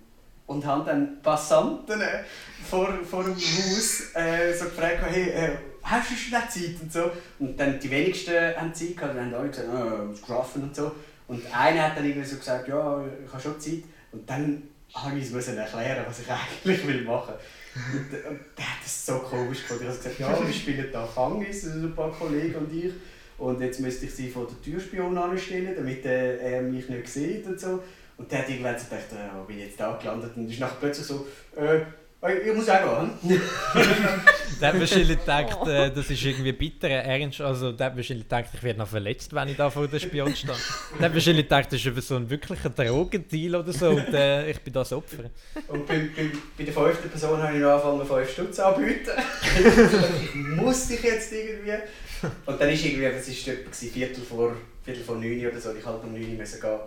und 0.51 0.65
haben 0.65 0.85
dann 0.85 1.21
Passanten 1.21 2.01
äh, 2.01 2.23
vor, 2.69 2.87
vor 3.09 3.23
dem 3.23 3.35
Haus 3.35 4.15
äh, 4.15 4.53
so 4.53 4.65
gefragt, 4.65 4.99
hey, 5.09 5.29
äh, 5.29 5.51
hast 5.83 6.11
du 6.11 6.15
schon 6.15 6.39
Zeit 6.49 6.81
und 6.81 6.91
so. 6.91 7.11
Und 7.39 7.59
dann 7.59 7.79
die 7.79 7.89
wenigsten 7.89 8.33
haben 8.55 8.73
Zeit 8.73 8.95
gehabt, 8.95 9.15
dann 9.15 9.25
haben 9.25 9.33
alle 9.33 9.49
gesagt, 9.49 9.67
oh, 9.71 10.05
muss 10.05 10.29
arbeiten 10.29 10.63
und 10.63 10.75
so. 10.75 10.91
Und 11.27 11.43
einer 11.55 11.83
hat 11.83 11.97
dann 11.97 12.05
irgendwie 12.05 12.27
so 12.27 12.37
gesagt, 12.37 12.67
ja, 12.67 13.03
ich 13.25 13.31
habe 13.31 13.41
schon 13.41 13.59
Zeit. 13.59 13.83
Und 14.11 14.29
dann 14.29 14.63
habe 14.93 15.17
ich 15.17 15.31
es 15.31 15.47
erklären, 15.47 16.05
was 16.05 16.19
ich 16.19 16.27
eigentlich 16.29 16.85
will 16.85 17.01
machen 17.03 17.33
und, 17.75 18.13
und 18.13 18.39
der 18.57 18.65
hat 18.65 18.83
das 18.83 19.05
so 19.05 19.19
komisch 19.19 19.61
gefunden. 19.61 19.83
Ich 19.83 19.89
habe 19.89 19.97
gesagt, 19.97 20.19
ja, 20.19 20.47
wir 20.47 20.53
spielen 20.53 20.87
da 20.91 21.05
Fangis, 21.05 21.65
also 21.65 21.87
ein 21.87 21.95
paar 21.95 22.11
Kollegen 22.11 22.55
und 22.55 22.73
ich. 22.73 22.91
Und 23.37 23.61
jetzt 23.61 23.79
müsste 23.79 24.05
ich 24.05 24.13
sie 24.13 24.29
vor 24.29 24.45
der 24.45 24.61
Türspion 24.61 25.17
anstellen, 25.17 25.73
damit 25.75 26.05
äh, 26.05 26.37
er 26.37 26.61
mich 26.61 26.89
nicht 26.89 27.07
sieht 27.07 27.45
und 27.47 27.59
so. 27.59 27.81
Und 28.21 28.31
der 28.31 28.39
hat 28.39 28.49
irgendwann 28.49 28.77
so 28.77 28.85
gedacht, 28.85 29.11
äh, 29.13 29.35
wo 29.35 29.43
bin 29.45 29.57
ich 29.57 29.65
jetzt 29.65 29.79
da 29.79 29.97
gelandet? 29.99 30.31
Und 30.35 30.47
ist 30.47 30.59
nachher 30.59 30.77
plötzlich 30.79 31.07
so, 31.07 31.25
äh, 31.57 31.77
äh, 32.21 32.49
ich 32.49 32.55
muss 32.55 32.69
auch 32.69 33.09
gehen. 33.23 33.41
Der 34.61 34.73
hat 34.73 34.79
wahrscheinlich 34.79 35.19
gedacht, 35.25 35.67
äh, 35.67 35.89
das 35.91 36.07
ist 36.11 36.23
irgendwie 36.23 36.51
bitterer 36.51 37.03
Ernst. 37.03 37.41
Also, 37.41 37.71
der 37.71 37.87
hat 37.87 37.95
wahrscheinlich 37.95 38.27
gedacht, 38.27 38.45
ich 38.53 38.61
werde 38.61 38.77
noch 38.77 38.87
verletzt, 38.87 39.33
wenn 39.33 39.47
ich 39.47 39.57
da 39.57 39.71
vor 39.71 39.87
der 39.87 39.97
Spion 39.97 40.35
stehe. 40.35 40.53
Der 40.99 41.07
hat 41.07 41.15
wahrscheinlich 41.15 41.45
gedacht, 41.45 41.65
das 41.71 41.79
ist 41.79 41.85
über 41.87 41.99
so 41.99 42.17
ein 42.17 42.29
wirklicher 42.29 42.69
Drogendeal 42.69 43.55
oder 43.55 43.73
so 43.73 43.89
und 43.89 44.13
äh, 44.13 44.51
ich 44.51 44.59
bin 44.59 44.71
das 44.71 44.93
Opfer. 44.93 45.31
Und 45.67 45.87
bei, 45.87 46.09
bei, 46.15 46.31
bei 46.59 46.63
der 46.63 46.73
fünften 46.75 47.09
Person 47.09 47.41
habe 47.41 47.55
ich 47.55 47.59
noch 47.59 47.83
angefangen, 47.83 48.25
5 48.25 48.33
Stutz 48.33 48.59
anzubieten. 48.59 49.13
ich 50.23 50.35
muss 50.35 50.87
dich 50.89 51.01
jetzt 51.01 51.33
irgendwie. 51.33 51.79
Und 52.45 52.61
dann 52.61 52.69
ist 52.69 52.85
irgendwie, 52.85 53.05
es 53.05 53.47
war 53.47 53.53
etwa 53.55 53.71
Viertel 53.71 54.23
vor, 54.23 54.55
Viertel 54.85 55.03
vor 55.03 55.15
9 55.15 55.47
oder 55.47 55.59
so, 55.59 55.73
ich 55.73 55.83
halt 55.83 56.03
um 56.03 56.13
9 56.13 56.21
Uhr 56.21 56.37
müssen 56.37 56.61
gehen. 56.61 56.79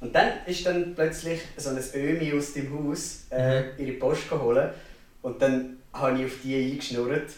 Und 0.00 0.14
dann 0.14 0.32
ist 0.46 0.64
dann 0.64 0.94
plötzlich 0.94 1.40
so 1.56 1.70
ein 1.70 1.78
Ömi 1.94 2.32
aus 2.32 2.52
dem 2.52 2.72
Haus 2.72 3.24
äh, 3.30 3.64
ihre 3.78 3.92
Post 3.92 4.28
geholt. 4.28 4.70
Und 5.22 5.42
dann 5.42 5.78
habe 5.92 6.18
ich 6.18 6.26
auf 6.26 6.32
die 6.42 6.72
eingeschnurrt. 6.72 7.30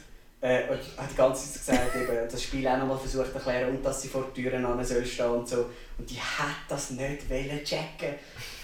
Äh, 0.42 0.62
und 0.70 0.78
habe 0.96 1.08
die 1.10 1.16
ganze 1.16 1.60
Zeit 1.60 1.92
gesagt, 1.92 1.96
eben, 1.96 2.28
das 2.30 2.42
Spiel 2.42 2.66
auch 2.66 2.78
nochmal 2.78 2.96
versucht 2.96 3.30
zu 3.30 3.34
erklären 3.34 3.76
und 3.76 3.84
dass 3.84 4.00
sie 4.00 4.08
vor 4.08 4.26
die 4.34 4.42
Türen 4.42 4.64
an 4.64 4.82
soll 4.82 5.04
stehen 5.04 5.26
und 5.26 5.46
so. 5.46 5.66
Und 5.98 6.08
die 6.10 6.18
hat 6.18 6.56
das 6.66 6.92
nicht 6.92 7.28
wollen 7.28 7.62
checken. 7.62 8.14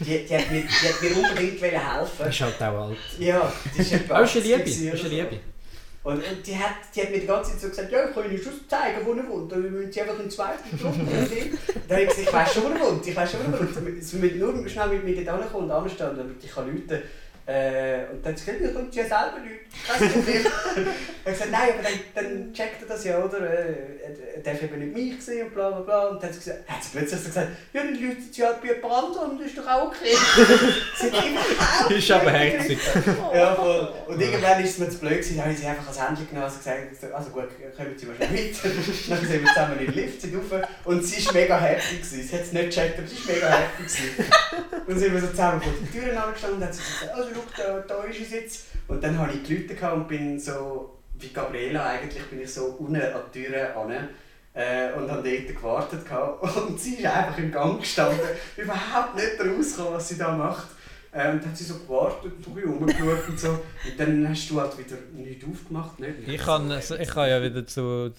Die, 0.00 0.24
die, 0.24 0.34
hat 0.34 0.50
mir, 0.50 0.62
die 0.62 0.88
hat 0.88 1.02
mir 1.02 1.16
unbedingt 1.16 1.60
helfen. 1.60 2.10
Das 2.18 2.28
ist 2.28 2.40
halt 2.40 2.62
auch 2.62 2.88
alt. 2.88 2.96
Ja, 3.18 3.52
die 3.74 3.80
ist 3.82 3.92
eine 4.10 4.10
80 4.10 4.44
Liebe. 4.44 4.62
Ist 4.62 4.80
eine 4.80 4.96
so. 4.96 5.08
Liebe. 5.08 5.40
Und, 6.06 6.18
und 6.18 6.46
die, 6.46 6.56
hat, 6.56 6.76
die 6.94 7.02
hat 7.02 7.10
mir 7.10 7.18
die 7.18 7.26
ganze 7.26 7.50
Zeit 7.50 7.60
so 7.62 7.68
gesagt, 7.68 7.90
ja, 7.90 8.08
ich 8.08 8.14
kann 8.14 8.30
Ihnen 8.30 8.40
schon 8.40 8.52
zeigen, 8.68 9.04
wo 9.04 9.12
er 9.14 9.28
wohnt. 9.28 9.50
Dann 9.50 9.60
müssen 9.60 9.90
Sie 9.90 10.00
einfach 10.00 10.16
einen 10.16 10.30
zweiten 10.30 10.78
Druck 10.78 10.94
Dann 10.94 11.98
habe 11.98 12.02
ich 12.02 12.08
gesagt, 12.08 12.28
ich 12.28 12.32
weiss 12.32 12.54
schon, 12.54 12.62
wo 12.62 12.68
er 12.68 12.80
wohnt. 12.80 13.06
Ich 13.08 13.16
weiss 13.16 13.32
schon, 13.32 13.40
wo 13.40 13.52
er 13.52 13.58
wohnt. 13.58 14.04
Sie 14.04 14.16
müssen 14.18 14.38
nur 14.38 14.68
schnell 14.68 14.88
mit 14.90 15.04
mir 15.04 15.24
dort 15.24 15.42
ankommen 15.42 15.64
und 15.64 15.70
anstehen, 15.72 16.16
damit 16.16 16.44
ich 16.44 16.52
kann 16.52 16.70
rufen 16.70 17.02
äh, 17.46 18.06
Und 18.12 18.24
dann 18.24 18.32
hat 18.32 18.38
sie 18.38 18.46
gesagt, 18.46 18.60
ja, 18.62 18.80
ihr 18.80 19.02
ja 19.02 19.04
selber 19.04 19.38
Problem. 20.12 20.26
ich 20.36 20.46
habe 20.46 21.32
gesagt, 21.32 21.50
nein, 21.50 21.68
aber 21.74 21.82
dann, 21.82 22.24
dann 22.24 22.52
checkt 22.52 22.82
er 22.82 22.88
das 22.88 23.04
ja, 23.04 23.22
oder? 23.22 23.40
Äh, 23.40 23.74
Er 24.36 24.42
darf 24.42 24.62
eben 24.62 24.78
nicht 24.80 24.94
mich 24.94 25.24
sehen 25.24 25.46
und 25.46 25.54
bla 25.54 25.70
bla 25.70 25.80
bla. 25.80 26.08
Und 26.08 26.22
dann 26.22 26.28
hat 26.30 26.34
sie, 26.34 26.40
gesagt, 26.50 26.68
hat 26.68 26.82
sie 26.82 26.90
plötzlich 26.98 27.24
gesagt, 27.24 27.48
ja, 27.72 27.82
dann 27.82 27.94
läutet 27.94 28.34
sie 28.34 28.44
halt 28.44 28.56
bei 28.62 28.88
anderem 28.88 29.30
und 29.30 29.40
das 29.40 29.48
ist 29.48 29.58
doch 29.58 29.66
auch 29.66 29.86
okay. 29.88 30.14
sie 30.98 31.10
hat 31.12 31.90
Ist 31.90 32.10
aber 32.10 32.32
nicht 32.32 32.54
herzig. 32.54 32.78
ja, 33.34 33.54
voll. 33.54 33.92
Und 34.06 34.20
irgendwann 34.20 34.64
ist 34.64 34.70
es 34.70 34.78
mir 34.78 34.90
zu 34.90 34.98
blöd 34.98 35.12
gewesen, 35.12 35.36
dann 35.36 35.44
habe 35.46 35.54
ich 35.54 35.60
sie 35.60 35.66
einfach 35.66 35.84
ans 35.84 36.00
Handy 36.00 36.24
genommen 36.24 36.50
und 36.50 36.58
gesagt, 36.58 37.14
also 37.14 37.30
gut, 37.30 37.48
kommen 37.76 37.94
Sie 37.96 38.06
mal 38.06 38.16
schnell 38.16 38.30
mit. 38.30 38.64
dann 38.64 39.20
sind 39.26 39.42
wir 39.42 39.48
zusammen 39.48 39.78
in 39.78 39.86
den 39.86 39.94
Lift, 39.94 40.20
sind 40.20 40.34
rauf 40.36 40.62
und 40.84 41.04
sie 41.04 41.26
war 41.26 41.32
mega 41.34 41.58
happy. 41.60 41.96
Gewesen. 41.96 42.22
Sie 42.28 42.34
hat 42.34 42.42
es 42.42 42.52
nicht 42.52 42.64
gecheckt, 42.66 42.98
aber 42.98 43.08
sie 43.08 43.16
war 43.28 43.34
mega 43.34 43.48
happy. 43.50 43.82
Gewesen. 43.82 44.32
Und 44.86 44.98
sind 44.98 45.14
wir 45.14 45.20
so 45.20 45.28
zusammen 45.28 45.60
vor 45.62 45.72
die 45.80 45.98
Türen 45.98 46.16
angestanden 46.16 46.58
und 46.58 46.64
hat 46.66 46.74
sie 46.74 46.82
gesagt, 46.82 47.14
also 47.14 47.35
schau, 47.36 47.62
da, 47.62 47.80
da 47.80 48.04
ist 48.04 48.20
es 48.20 48.30
jetzt. 48.30 48.66
Und 48.88 49.02
dann 49.02 49.18
habe 49.18 49.32
ich 49.32 49.42
die 49.42 49.56
Leute 49.56 49.92
und 49.92 50.08
bin 50.08 50.38
so, 50.38 50.98
wie 51.18 51.28
Gabriela 51.28 51.86
eigentlich, 51.86 52.24
bin 52.24 52.40
ich 52.40 52.52
so 52.52 52.76
unten 52.78 52.96
an 52.96 53.20
die 53.32 53.44
Türen 53.44 53.76
an. 53.76 54.08
Äh, 54.54 54.92
und 54.94 55.10
habe 55.10 55.28
dort 55.28 55.54
gewartet. 55.54 56.00
Und 56.66 56.80
sie 56.80 56.94
ist 56.94 57.04
einfach 57.04 57.36
im 57.36 57.52
Gang 57.52 57.78
gestanden, 57.78 58.18
überhaupt 58.56 59.14
nicht 59.14 59.38
rausgekommen, 59.38 59.92
was 59.92 60.08
sie 60.08 60.16
da 60.16 60.34
macht. 60.34 60.68
Äh, 61.12 61.32
und 61.32 61.42
dann 61.42 61.50
hat 61.50 61.56
sie 61.56 61.64
so 61.64 61.74
gewartet 61.80 62.32
und 62.46 62.64
rumgeschaut 62.64 63.28
und 63.28 63.38
so. 63.38 63.50
Und 63.50 63.98
dann 63.98 64.26
hast 64.28 64.48
du 64.48 64.58
halt 64.58 64.78
wieder 64.78 64.96
nichts 65.12 65.44
aufgemacht, 65.44 66.00
nicht? 66.00 66.26
Ich 66.26 66.40
kann, 66.40 66.70
also, 66.70 66.96
ich 66.96 67.08
kann 67.08 67.28
ja 67.28 67.42
wieder 67.42 67.66
zu, 67.66 68.12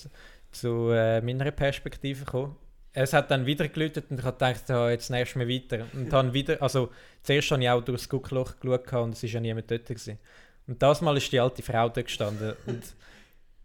zu 0.52 0.92
äh, 0.92 1.22
meiner 1.22 1.50
Perspektive 1.50 2.24
kommen. 2.24 2.56
Es 3.00 3.14
hat 3.14 3.30
dann 3.30 3.46
wieder 3.46 3.68
geläutet 3.68 4.06
und 4.10 4.20
ich 4.20 4.26
habe 4.26 4.38
gedacht, 4.38 4.70
ja, 4.70 4.90
jetzt 4.90 5.10
nächstes 5.12 5.36
Mal 5.36 5.48
weiter. 5.48 5.86
Und 5.94 6.12
dann 6.12 6.34
wieder, 6.34 6.62
also 6.62 6.90
zuerst 7.22 7.52
habe 7.52 7.62
ich 7.62 7.70
auch 7.70 7.82
durchs 7.82 8.10
Guckloch 8.10 8.60
geschaut 8.60 8.92
und 8.94 9.14
es 9.14 9.22
war 9.22 9.30
ja 9.30 9.40
niemand 9.40 9.70
dort. 9.70 9.86
Gewesen. 9.86 10.18
Und 10.66 10.82
das 10.82 11.02
Mal 11.02 11.16
ist 11.16 11.32
die 11.32 11.40
alte 11.40 11.62
Frau 11.62 11.90
dort 11.90 12.08
gestanden. 12.08 12.56
Und 12.66 12.96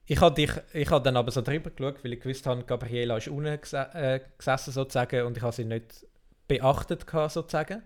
ich 0.06 0.20
habe 0.20 0.34
dich, 0.34 0.50
ich 0.74 0.90
habe 0.90 1.02
dann 1.02 1.16
aber 1.16 1.30
so 1.30 1.40
drüber 1.40 1.70
geschaut, 1.70 2.04
weil 2.04 2.12
ich 2.12 2.20
gewusst 2.20 2.46
habe, 2.46 2.62
Gabriela 2.64 3.16
ist 3.16 3.28
unten 3.28 3.58
gese 3.58 3.88
äh, 3.94 4.20
gesessen 4.36 4.72
sozusagen 4.72 5.24
und 5.26 5.36
ich 5.36 5.42
habe 5.42 5.52
sie 5.52 5.64
nicht 5.64 6.06
beachtet 6.46 7.06
sozusagen, 7.08 7.82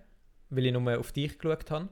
weil 0.49 0.65
ich 0.65 0.73
nur 0.73 0.99
auf 0.99 1.13
dich 1.13 1.39
geschaut 1.39 1.71
habe. 1.71 1.87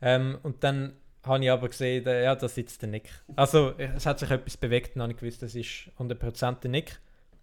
Ähm, 0.00 0.38
und 0.42 0.64
dann 0.64 0.94
habe 1.24 1.44
ich 1.44 1.50
aber 1.50 1.68
gesehen, 1.68 2.04
ja, 2.04 2.34
da 2.34 2.48
sitzt 2.48 2.82
der 2.82 2.88
Nick. 2.88 3.10
Also 3.36 3.74
es 3.78 4.06
hat 4.06 4.18
sich 4.18 4.30
etwas 4.30 4.56
bewegt 4.56 4.96
und 4.96 5.10
ich 5.10 5.16
gewusst, 5.16 5.42
das 5.42 5.54
ist 5.54 5.90
100% 5.98 6.60
der 6.60 6.70
Nick. 6.70 7.00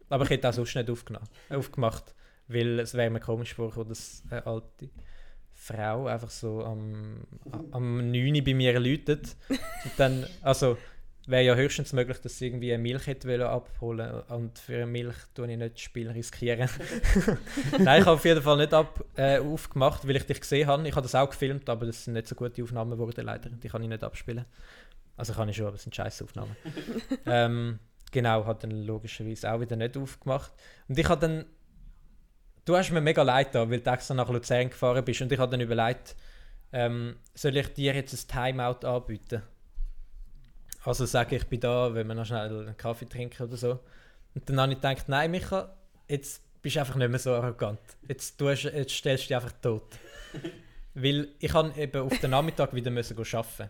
Aber 0.09 0.23
ich 0.23 0.29
hätte 0.31 0.49
auch 0.49 0.53
sonst 0.53 0.75
nicht 0.75 0.89
aufgemacht, 0.89 2.15
weil 2.47 2.79
es 2.79 2.93
wäre 2.93 3.09
mir 3.09 3.19
komisch 3.19 3.53
vorgekommen, 3.53 3.89
dass 3.89 4.23
eine 4.29 4.45
alte 4.45 4.89
Frau 5.53 6.07
einfach 6.07 6.29
so 6.29 6.63
am, 6.63 7.21
am 7.71 8.11
9 8.11 8.35
Uhr 8.35 8.43
bei 8.43 8.53
mir 8.53 8.79
läutet. 8.79 9.35
Und 9.49 9.91
dann, 9.97 10.25
also 10.41 10.77
wäre 11.29 11.43
ja 11.43 11.55
höchstens 11.55 11.93
möglich, 11.93 12.19
dass 12.19 12.37
sie 12.37 12.47
irgendwie 12.47 12.73
eine 12.73 12.81
Milch 12.81 13.05
hätte 13.05 13.27
wollen 13.27 13.41
abholen 13.41 14.21
und 14.29 14.57
für 14.57 14.75
eine 14.75 14.85
Milch 14.87 15.15
tue 15.35 15.51
ich 15.51 15.57
nicht 15.57 15.73
das 15.75 15.81
Spiel 15.81 16.09
riskieren. 16.09 16.69
Nein, 17.79 18.01
ich 18.01 18.07
habe 18.07 18.15
auf 18.15 18.25
jeden 18.25 18.41
Fall 18.41 18.57
nicht 18.57 18.73
ab, 18.73 19.03
äh, 19.15 19.37
aufgemacht, 19.39 20.07
weil 20.07 20.15
ich 20.15 20.25
dich 20.25 20.41
gesehen 20.41 20.67
habe. 20.67 20.87
Ich 20.87 20.95
habe 20.95 21.03
das 21.03 21.15
auch 21.15 21.29
gefilmt, 21.29 21.69
aber 21.69 21.85
das 21.85 22.05
sind 22.05 22.13
nicht 22.13 22.27
so 22.27 22.35
gute 22.35 22.63
Aufnahmen 22.63 22.91
geworden 22.91 23.25
leider. 23.25 23.49
Die 23.49 23.69
kann 23.69 23.83
ich 23.83 23.89
nicht 23.89 24.03
abspielen. 24.03 24.45
Also 25.17 25.33
kann 25.33 25.49
ich 25.49 25.57
schon, 25.57 25.67
aber 25.67 25.75
es 25.75 25.83
sind 25.83 25.95
scheiß 25.95 26.23
Aufnahmen. 26.23 26.55
ähm, 27.25 27.79
genau, 28.11 28.45
hat 28.45 28.63
dann 28.63 28.71
logischerweise 28.71 29.51
auch 29.51 29.59
wieder 29.59 29.75
nicht 29.75 29.97
aufgemacht. 29.97 30.51
Und 30.87 30.97
ich 30.97 31.07
habe 31.07 31.21
dann 31.21 31.45
Du 32.69 32.77
hast 32.77 32.91
mir 32.91 33.01
mega 33.01 33.23
leid 33.23 33.55
da, 33.55 33.67
weil 33.67 33.79
du 33.79 33.89
extra 33.89 34.13
nach 34.13 34.29
Luzern 34.29 34.69
gefahren 34.69 35.03
bist 35.03 35.19
und 35.21 35.31
ich 35.31 35.39
habe 35.39 35.49
dann 35.49 35.59
überlegt, 35.59 36.15
ähm, 36.71 37.15
soll 37.33 37.57
ich 37.57 37.73
dir 37.73 37.95
jetzt 37.95 38.13
ein 38.13 38.55
Timeout 38.55 38.85
anbieten? 38.85 39.41
Also 40.83 41.07
sage 41.07 41.35
ich, 41.35 41.41
ich 41.41 41.47
bin 41.49 41.61
da, 41.61 41.95
wenn 41.95 42.05
wir 42.05 42.13
noch 42.13 42.27
schnell 42.27 42.67
einen 42.67 42.77
Kaffee 42.77 43.07
trinken 43.07 43.47
oder 43.47 43.57
so. 43.57 43.79
Und 44.35 44.47
dann 44.47 44.61
habe 44.61 44.73
ich 44.73 44.77
gedacht, 44.77 45.09
nein 45.09 45.31
Micha, 45.31 45.75
jetzt 46.07 46.43
bist 46.61 46.75
du 46.75 46.81
einfach 46.81 46.95
nicht 46.95 47.09
mehr 47.09 47.17
so 47.17 47.33
arrogant. 47.33 47.79
Jetzt, 48.07 48.39
du 48.39 48.49
hast, 48.49 48.63
jetzt 48.63 48.91
stellst 48.91 49.23
du 49.23 49.27
dich 49.29 49.35
einfach 49.35 49.53
tot. 49.63 49.97
weil 50.93 51.29
ich 51.39 51.55
eben 51.55 52.01
auf 52.01 52.19
den 52.19 52.29
Nachmittag 52.29 52.73
wieder 52.75 52.91
müssen 52.91 53.17
arbeiten. 53.17 53.69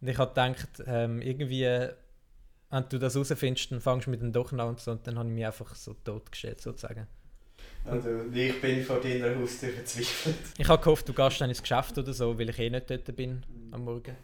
Und 0.00 0.08
ich 0.08 0.16
habe 0.16 0.30
gedacht, 0.30 0.82
ähm, 0.86 1.20
irgendwie, 1.20 1.88
wenn 2.70 2.88
du 2.88 2.98
das 2.98 3.14
herausfindest, 3.14 3.72
dann 3.72 3.80
fangst 3.80 4.06
du 4.06 4.10
mit 4.10 4.20
dem 4.20 4.32
doch 4.32 4.52
an 4.52 4.60
und 4.60 4.80
so. 4.80 4.92
Und 4.92 5.06
dann 5.06 5.18
habe 5.18 5.28
ich 5.28 5.34
mich 5.34 5.46
einfach 5.46 5.74
so 5.74 5.94
totgestellt, 6.04 6.60
sozusagen. 6.60 7.06
Also, 7.84 8.08
wie 8.30 8.48
ich 8.48 8.60
bin 8.60 8.84
vor 8.84 9.00
deiner 9.00 9.34
Haustür 9.36 9.70
verzweifelt. 9.70 10.36
Ich 10.58 10.68
habe 10.68 10.82
gehofft, 10.82 11.08
du 11.08 11.12
gehst 11.12 11.40
dann 11.40 11.48
ins 11.48 11.62
Geschäft 11.62 11.96
oder 11.98 12.12
so, 12.12 12.38
weil 12.38 12.50
ich 12.50 12.58
eh 12.58 12.70
nicht 12.70 12.90
dort 12.90 13.16
bin 13.16 13.42
am 13.70 13.84
Morgen. 13.84 14.16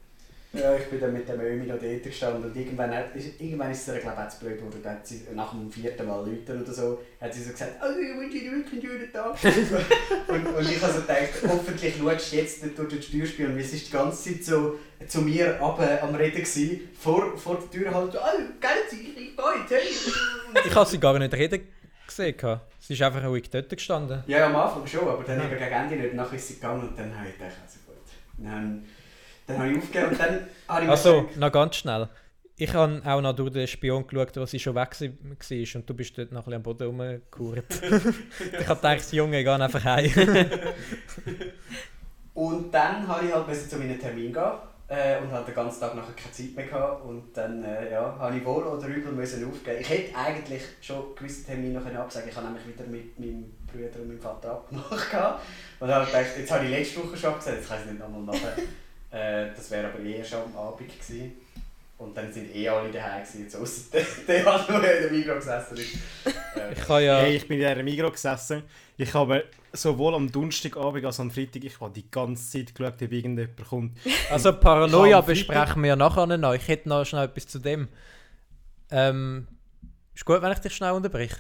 Ja, 0.53 0.75
ich 0.75 0.87
bin 0.87 1.01
dann 1.01 1.13
mit 1.13 1.29
dem 1.29 1.41
Ömi 1.41 1.67
noch 1.67 1.79
dort 1.79 2.03
gestanden 2.03 2.45
und 2.45 2.57
irgendwann, 2.57 2.95
hat, 2.95 3.15
ist, 3.15 3.41
irgendwann 3.41 3.71
ist 3.71 3.87
es 3.87 3.95
ihr, 3.95 4.01
glaube 4.01 4.23
ich, 4.23 4.35
zu 4.35 4.45
blöd 4.45 4.59
geworden. 4.59 4.81
Hat 4.85 5.07
sie 5.07 5.23
nach 5.35 5.51
dem 5.51 5.71
vierten 5.71 6.07
Mal 6.07 6.27
läuten 6.27 6.63
oder 6.63 6.73
so, 6.73 7.03
hat 7.21 7.35
sie 7.35 7.43
so 7.43 7.51
gesagt, 7.51 7.73
oh, 7.83 7.91
ich 7.91 8.19
wünsche 8.19 8.39
dir 8.39 8.53
wirklich 8.53 8.85
einen 8.85 8.99
schönen 8.99 9.13
Tag. 9.13 9.37
und, 10.29 10.47
und 10.47 10.71
ich 10.71 10.83
habe 10.83 10.93
so 10.93 11.01
gedacht, 11.01 11.31
hoffentlich 11.47 11.97
schaust 11.99 12.33
du 12.33 12.37
jetzt 12.37 12.65
nicht 12.65 12.79
durch 12.79 12.89
den 12.89 13.03
Steuerspiel. 13.03 13.47
Und 13.47 13.59
es 13.59 13.73
war 13.73 13.79
die 13.79 13.91
ganze 13.91 14.33
Zeit 14.33 14.45
so 14.45 14.79
zu 15.07 15.21
mir 15.21 15.59
runter 15.61 16.03
am 16.03 16.15
Reden 16.15 16.37
gewesen, 16.37 16.89
vor, 16.99 17.37
vor 17.37 17.59
der 17.59 17.71
Tür 17.71 17.95
halt, 17.95 18.15
oh, 18.15 18.39
geil, 18.61 18.79
ich 18.91 19.15
gehe 19.37 19.79
jetzt. 19.79 20.17
Ich 20.65 20.75
habe 20.75 20.89
sie 20.89 20.99
gar 20.99 21.19
nicht 21.19 21.35
reden 21.35 21.69
gesehen. 22.07 22.61
Sie 22.79 22.93
ist 22.93 23.03
einfach 23.03 23.25
ruhig 23.25 23.51
dort 23.51 23.69
gestanden. 23.69 24.23
Ja, 24.27 24.47
am 24.47 24.57
Anfang 24.57 24.87
schon, 24.87 25.09
aber 25.09 25.25
dann 25.25 25.39
ja. 25.39 25.47
eben 25.47 25.59
gegen 25.59 25.73
Ende 25.73 25.97
nicht. 25.97 26.15
Nachher 26.15 26.37
ist 26.37 26.49
sie 26.49 26.55
gegangen 26.55 26.89
und 26.89 26.99
dann 26.99 27.17
habe 27.19 27.29
ich 27.29 27.35
gedacht, 27.37 27.57
also 27.65 27.79
gut. 27.87 27.97
Dann, 28.39 28.85
dann 29.47 29.59
habe 29.59 29.71
ich 29.71 29.79
aufgegeben 29.79 30.11
und 30.11 30.21
dann 30.21 30.47
habe 30.69 30.85
ich 30.85 30.91
Also, 30.91 31.29
noch 31.37 31.53
ganz 31.53 31.77
schnell. 31.77 32.09
Ich 32.59 32.73
habe 32.73 33.03
auch 33.05 33.21
noch 33.21 33.35
durch 33.35 33.53
den 33.53 33.67
Spion 33.67 34.07
geschaut, 34.07 34.35
wo 34.37 34.47
sie 34.47 34.59
schon 34.59 34.75
weg 34.75 34.99
war 34.99 35.81
und 35.81 35.91
du 35.91 35.95
bist 35.95 36.17
dort 36.17 36.33
noch 36.33 36.41
ein 36.41 36.45
bisschen 36.45 36.55
am 36.55 36.63
Boden 36.63 36.87
rumgekauert. 36.87 37.67
ich 38.61 38.67
habe 38.67 38.81
gedacht, 38.81 39.13
Junge, 39.13 39.45
geh 39.45 39.51
einfach 39.51 39.85
heim. 39.85 40.11
und 42.35 42.73
dann 42.73 43.07
habe 43.07 43.27
ich 43.27 43.35
halt 43.35 43.55
zu 43.55 43.77
meinem 43.77 44.01
Termin 44.01 44.33
gehen 44.33 44.53
äh, 44.89 45.19
und 45.21 45.31
hatte 45.33 45.47
den 45.47 45.55
ganzen 45.55 45.81
Tag 45.81 45.95
nachher 45.95 46.15
keine 46.15 46.33
Zeit 46.33 46.55
mehr 46.55 46.65
gehabt. 46.65 47.05
Und 47.05 47.37
dann 47.37 47.63
äh, 47.63 47.93
ja, 47.93 48.17
habe 48.19 48.39
ich 48.39 48.45
wohl 48.45 48.65
oder 48.65 48.87
übel 48.87 49.13
müssen 49.13 49.47
aufgeben. 49.47 49.79
Ich 49.81 49.89
hätte 49.91 50.17
eigentlich 50.17 50.63
schon 50.81 51.15
gewisse 51.15 51.45
Termine 51.45 51.79
noch 51.79 51.95
absagen 51.95 52.31
Ich 52.31 52.37
habe 52.37 52.47
nämlich 52.47 52.67
wieder 52.67 52.85
mit 52.85 53.19
meinem 53.19 53.53
Bruder 53.67 54.01
und 54.01 54.09
meinem 54.09 54.21
Vater 54.21 54.53
abgemacht. 54.53 55.11
Gehabt. 55.11 55.43
Und 55.81 55.89
dann 55.89 55.97
habe 55.97 56.05
ich 56.07 56.13
gedacht, 56.13 56.39
jetzt 56.39 56.51
habe 56.51 56.65
ich 56.65 56.71
letzte 56.71 57.05
Woche 57.05 57.17
schon 57.17 57.31
abgesagt, 57.31 57.59
jetzt 57.59 57.69
kann 57.69 57.79
ich 57.79 57.85
es 57.85 57.91
nicht 57.91 58.01
nochmal 58.01 58.23
machen. 58.23 58.63
Äh, 59.11 59.47
das 59.55 59.71
wäre 59.71 59.89
aber 59.89 60.01
eher 60.01 60.25
schon 60.25 60.43
am 60.43 60.57
Abend 60.57 60.89
gewesen. 60.89 61.33
Und 61.99 62.15
dann 62.15 62.31
sind 62.31 62.55
eh 62.55 62.69
alle 62.69 62.91
daheim 62.91 63.23
gewesen, 63.23 63.45
jetzt 63.45 63.57
ausser 63.57 63.83
der, 63.93 64.05
der 64.27 64.45
halt 64.45 64.69
nur 64.69 64.79
in 64.79 65.03
der 65.03 65.11
Migro 65.11 65.35
gesessen 65.35 65.77
ist. 65.77 65.97
Äh, 66.57 66.73
ich, 66.73 66.89
ja 66.89 67.19
hey, 67.19 67.37
ich 67.37 67.47
bin 67.47 67.59
in 67.59 67.65
der 67.65 67.83
Migro 67.83 68.11
gesessen. 68.11 68.63
Ich 68.97 69.13
habe 69.13 69.45
sowohl 69.75 70.15
am 70.15 70.33
Donnerstagabend 70.33 71.05
als 71.05 71.21
am 71.21 71.31
Freitag, 71.31 71.65
ich 71.65 71.79
habe 71.81 71.93
die 71.93 72.11
ganze 72.11 72.51
Zeit 72.51 72.75
geschaut, 72.75 72.95
ob 72.95 73.13
irgendjemand 73.13 73.69
kommt. 73.69 73.99
Also 74.31 74.53
Paranoia 74.55 75.21
besprechen 75.21 75.83
wir 75.83 75.97
nachher 75.97 76.27
noch. 76.27 76.55
Ich 76.55 76.67
hätte 76.67 76.89
noch 76.89 77.05
schnell 77.05 77.27
etwas 77.27 77.47
zu 77.47 77.59
dem. 77.59 77.89
Ähm, 78.91 79.47
ist 80.15 80.25
gut, 80.25 80.41
wenn 80.41 80.53
ich 80.53 80.59
dich 80.61 80.75
schnell 80.75 80.93
unterbreche? 80.93 81.37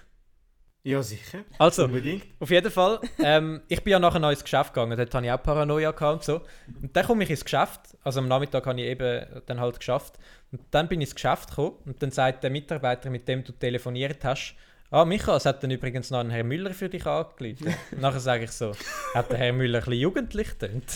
Ja, 0.86 1.02
sicher. 1.02 1.40
Also, 1.58 1.86
Unbedingt. 1.86 2.22
auf 2.38 2.48
jeden 2.48 2.70
Fall. 2.70 3.00
Ähm, 3.18 3.60
ich 3.66 3.82
bin 3.82 3.90
ja 3.90 3.98
nachher 3.98 4.20
noch 4.20 4.30
ins 4.30 4.44
Geschäft 4.44 4.72
gegangen, 4.72 4.96
dort 4.96 5.12
hatte 5.12 5.26
ich 5.26 5.32
auch 5.32 5.42
Paranoia 5.42 5.90
und 5.90 6.22
so. 6.22 6.42
Und 6.80 6.96
dann 6.96 7.04
komme 7.04 7.24
ich 7.24 7.30
ins 7.30 7.44
Geschäft, 7.44 7.80
also 8.04 8.20
am 8.20 8.28
Nachmittag 8.28 8.64
habe 8.66 8.80
ich 8.80 8.86
eben 8.86 9.26
dann 9.46 9.58
halt 9.58 9.80
geschafft. 9.80 10.14
Und 10.52 10.60
dann 10.70 10.86
bin 10.86 11.00
ich 11.00 11.08
ins 11.08 11.16
Geschäft 11.16 11.48
gekommen 11.50 11.78
und 11.86 12.00
dann 12.00 12.12
sagt 12.12 12.44
der 12.44 12.50
Mitarbeiter, 12.50 13.10
mit 13.10 13.26
dem 13.26 13.42
du 13.42 13.50
telefoniert 13.50 14.24
hast, 14.24 14.54
Ah, 14.88 15.04
Micha, 15.04 15.34
es 15.34 15.44
hat 15.44 15.64
dann 15.64 15.72
übrigens 15.72 16.12
noch 16.12 16.20
einen 16.20 16.30
Herr 16.30 16.44
Müller 16.44 16.72
für 16.72 16.88
dich 16.88 17.04
angerufen. 17.06 17.74
Nachher 18.00 18.20
sage 18.20 18.44
ich 18.44 18.52
so, 18.52 18.72
hat 19.14 19.30
der 19.30 19.38
Herr 19.38 19.52
Müller 19.52 19.78
ein 19.78 19.84
bisschen 19.84 20.00
jugendlich 20.00 20.48
getönt? 20.50 20.86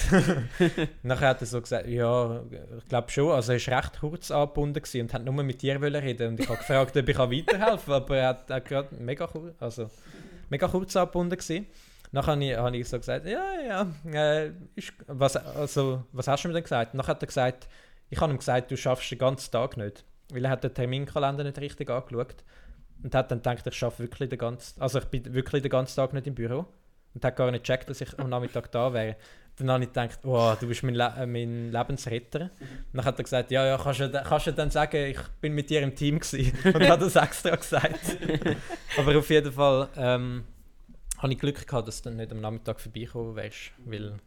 Nachher 1.03 1.31
hat 1.31 1.41
er 1.41 1.47
so 1.49 1.61
gesagt, 1.61 1.89
ja, 1.89 2.41
ich 2.79 2.89
glaube 2.89 3.11
schon. 3.11 3.33
Also 3.33 3.53
er 3.53 3.67
war 3.67 3.79
recht 3.79 3.99
kurz 3.99 4.31
angebunden 4.31 4.81
und 4.95 5.13
hat 5.13 5.25
nur 5.25 5.43
mit 5.43 5.61
dir 5.61 5.81
reden 5.83 6.29
Und 6.29 6.41
ich 6.41 6.49
habe 6.49 6.59
gefragt, 6.59 6.97
ob 6.97 7.09
ich 7.09 7.19
weiterhelfen 7.19 7.85
kann, 7.87 7.95
aber 7.95 8.17
er 8.17 8.29
hat, 8.29 8.49
er 8.49 8.61
gerade 8.61 8.95
mega, 8.95 9.29
also, 9.59 9.91
mega 10.51 10.69
kurz 10.69 10.95
angebunden 10.95 11.37
gewesen. 11.37 11.67
Nachher 12.13 12.33
habe 12.33 12.45
ich, 12.45 12.57
habe 12.57 12.77
ich 12.77 12.89
so 12.89 12.97
gesagt, 12.97 13.27
ja, 13.27 13.45
ja, 13.61 13.87
äh, 14.13 14.53
ist, 14.77 14.93
was, 15.09 15.37
also, 15.37 16.05
was 16.13 16.29
hast 16.29 16.45
du 16.45 16.49
mir 16.49 16.55
denn 16.55 16.63
gesagt? 16.63 16.95
Nachher 16.95 17.09
hat 17.09 17.23
er 17.25 17.27
gesagt, 17.27 17.69
ich 18.09 18.21
habe 18.21 18.33
ihm 18.33 18.39
gesagt, 18.39 18.71
du 18.71 18.77
schaffst 18.77 19.11
den 19.11 19.19
ganzen 19.19 19.51
Tag 19.51 19.77
nicht. 19.77 20.05
Weil 20.33 20.45
er 20.45 20.53
hat 20.53 20.63
den 20.63 20.73
Terminkalender 20.73 21.43
nicht 21.43 21.59
richtig 21.59 21.91
angeschaut 21.91 22.45
und 23.03 23.15
hat 23.15 23.31
dann 23.31 23.39
gedacht, 23.39 23.67
ich 23.67 23.75
schaffe 23.75 24.03
wirklich 24.03 24.29
den 24.29 24.39
ganzen, 24.39 24.81
also 24.81 24.99
ich 24.99 25.05
bin 25.07 25.33
wirklich 25.35 25.63
den 25.63 25.71
ganzen 25.71 25.97
Tag 25.97 26.13
nicht 26.13 26.27
im 26.27 26.35
Büro 26.35 26.67
und 27.15 27.25
hat 27.25 27.37
gar 27.37 27.51
nicht 27.51 27.65
gecheckt, 27.65 27.91
dass 27.91 28.01
ich 28.01 28.19
am 28.19 28.29
Nachmittag 28.29 28.71
da 28.71 28.93
wäre. 28.93 29.17
Dann 29.57 29.71
habe 29.71 29.85
ich 29.85 29.91
gedacht, 29.91 30.21
oh, 30.25 30.55
du 30.59 30.69
bist 30.69 30.83
mein, 30.83 30.95
Le 30.95 31.13
äh, 31.19 31.27
mein 31.27 31.71
Lebensretter. 31.71 32.43
Und 32.61 32.95
dann 32.95 33.05
hat 33.05 33.19
er 33.19 33.25
gesagt, 33.25 33.51
ja, 33.51 33.67
ja, 33.67 33.77
kannst 33.77 34.01
du, 34.01 34.11
kannst 34.11 34.47
du 34.47 34.53
dann 34.53 34.71
sagen, 34.71 34.97
ich 34.97 35.21
bin 35.41 35.55
mit 35.55 35.69
dir 35.69 35.83
im 35.83 35.95
Team 35.95 36.19
gewesen. 36.19 36.53
Und 36.75 36.89
hat 36.89 37.03
das 37.03 37.17
extra 37.17 37.57
gesagt. 37.57 38.17
Aber 38.97 39.19
auf 39.19 39.29
jeden 39.29 39.53
Fall 39.53 39.89
ähm, 39.97 40.45
habe 41.19 41.33
ich 41.33 41.39
Glück 41.39 41.67
gehabt, 41.67 41.89
dass 41.89 42.01
du 42.01 42.09
dann 42.09 42.17
nicht 42.17 42.33
am 42.33 42.41
Nachmittag 42.41 42.81
vorbeikommen 42.81 43.37
wärst, 43.37 43.73
weil... 43.85 44.19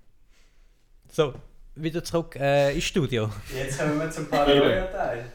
So, 1.10 1.34
wieder 1.76 2.04
zurück 2.04 2.36
äh, 2.36 2.74
ins 2.76 2.84
Studio. 2.84 3.30
Jetzt 3.56 3.80
kommen 3.80 4.00
wir 4.00 4.12
zum 4.12 4.30
Paranoia-Teil. 4.30 5.26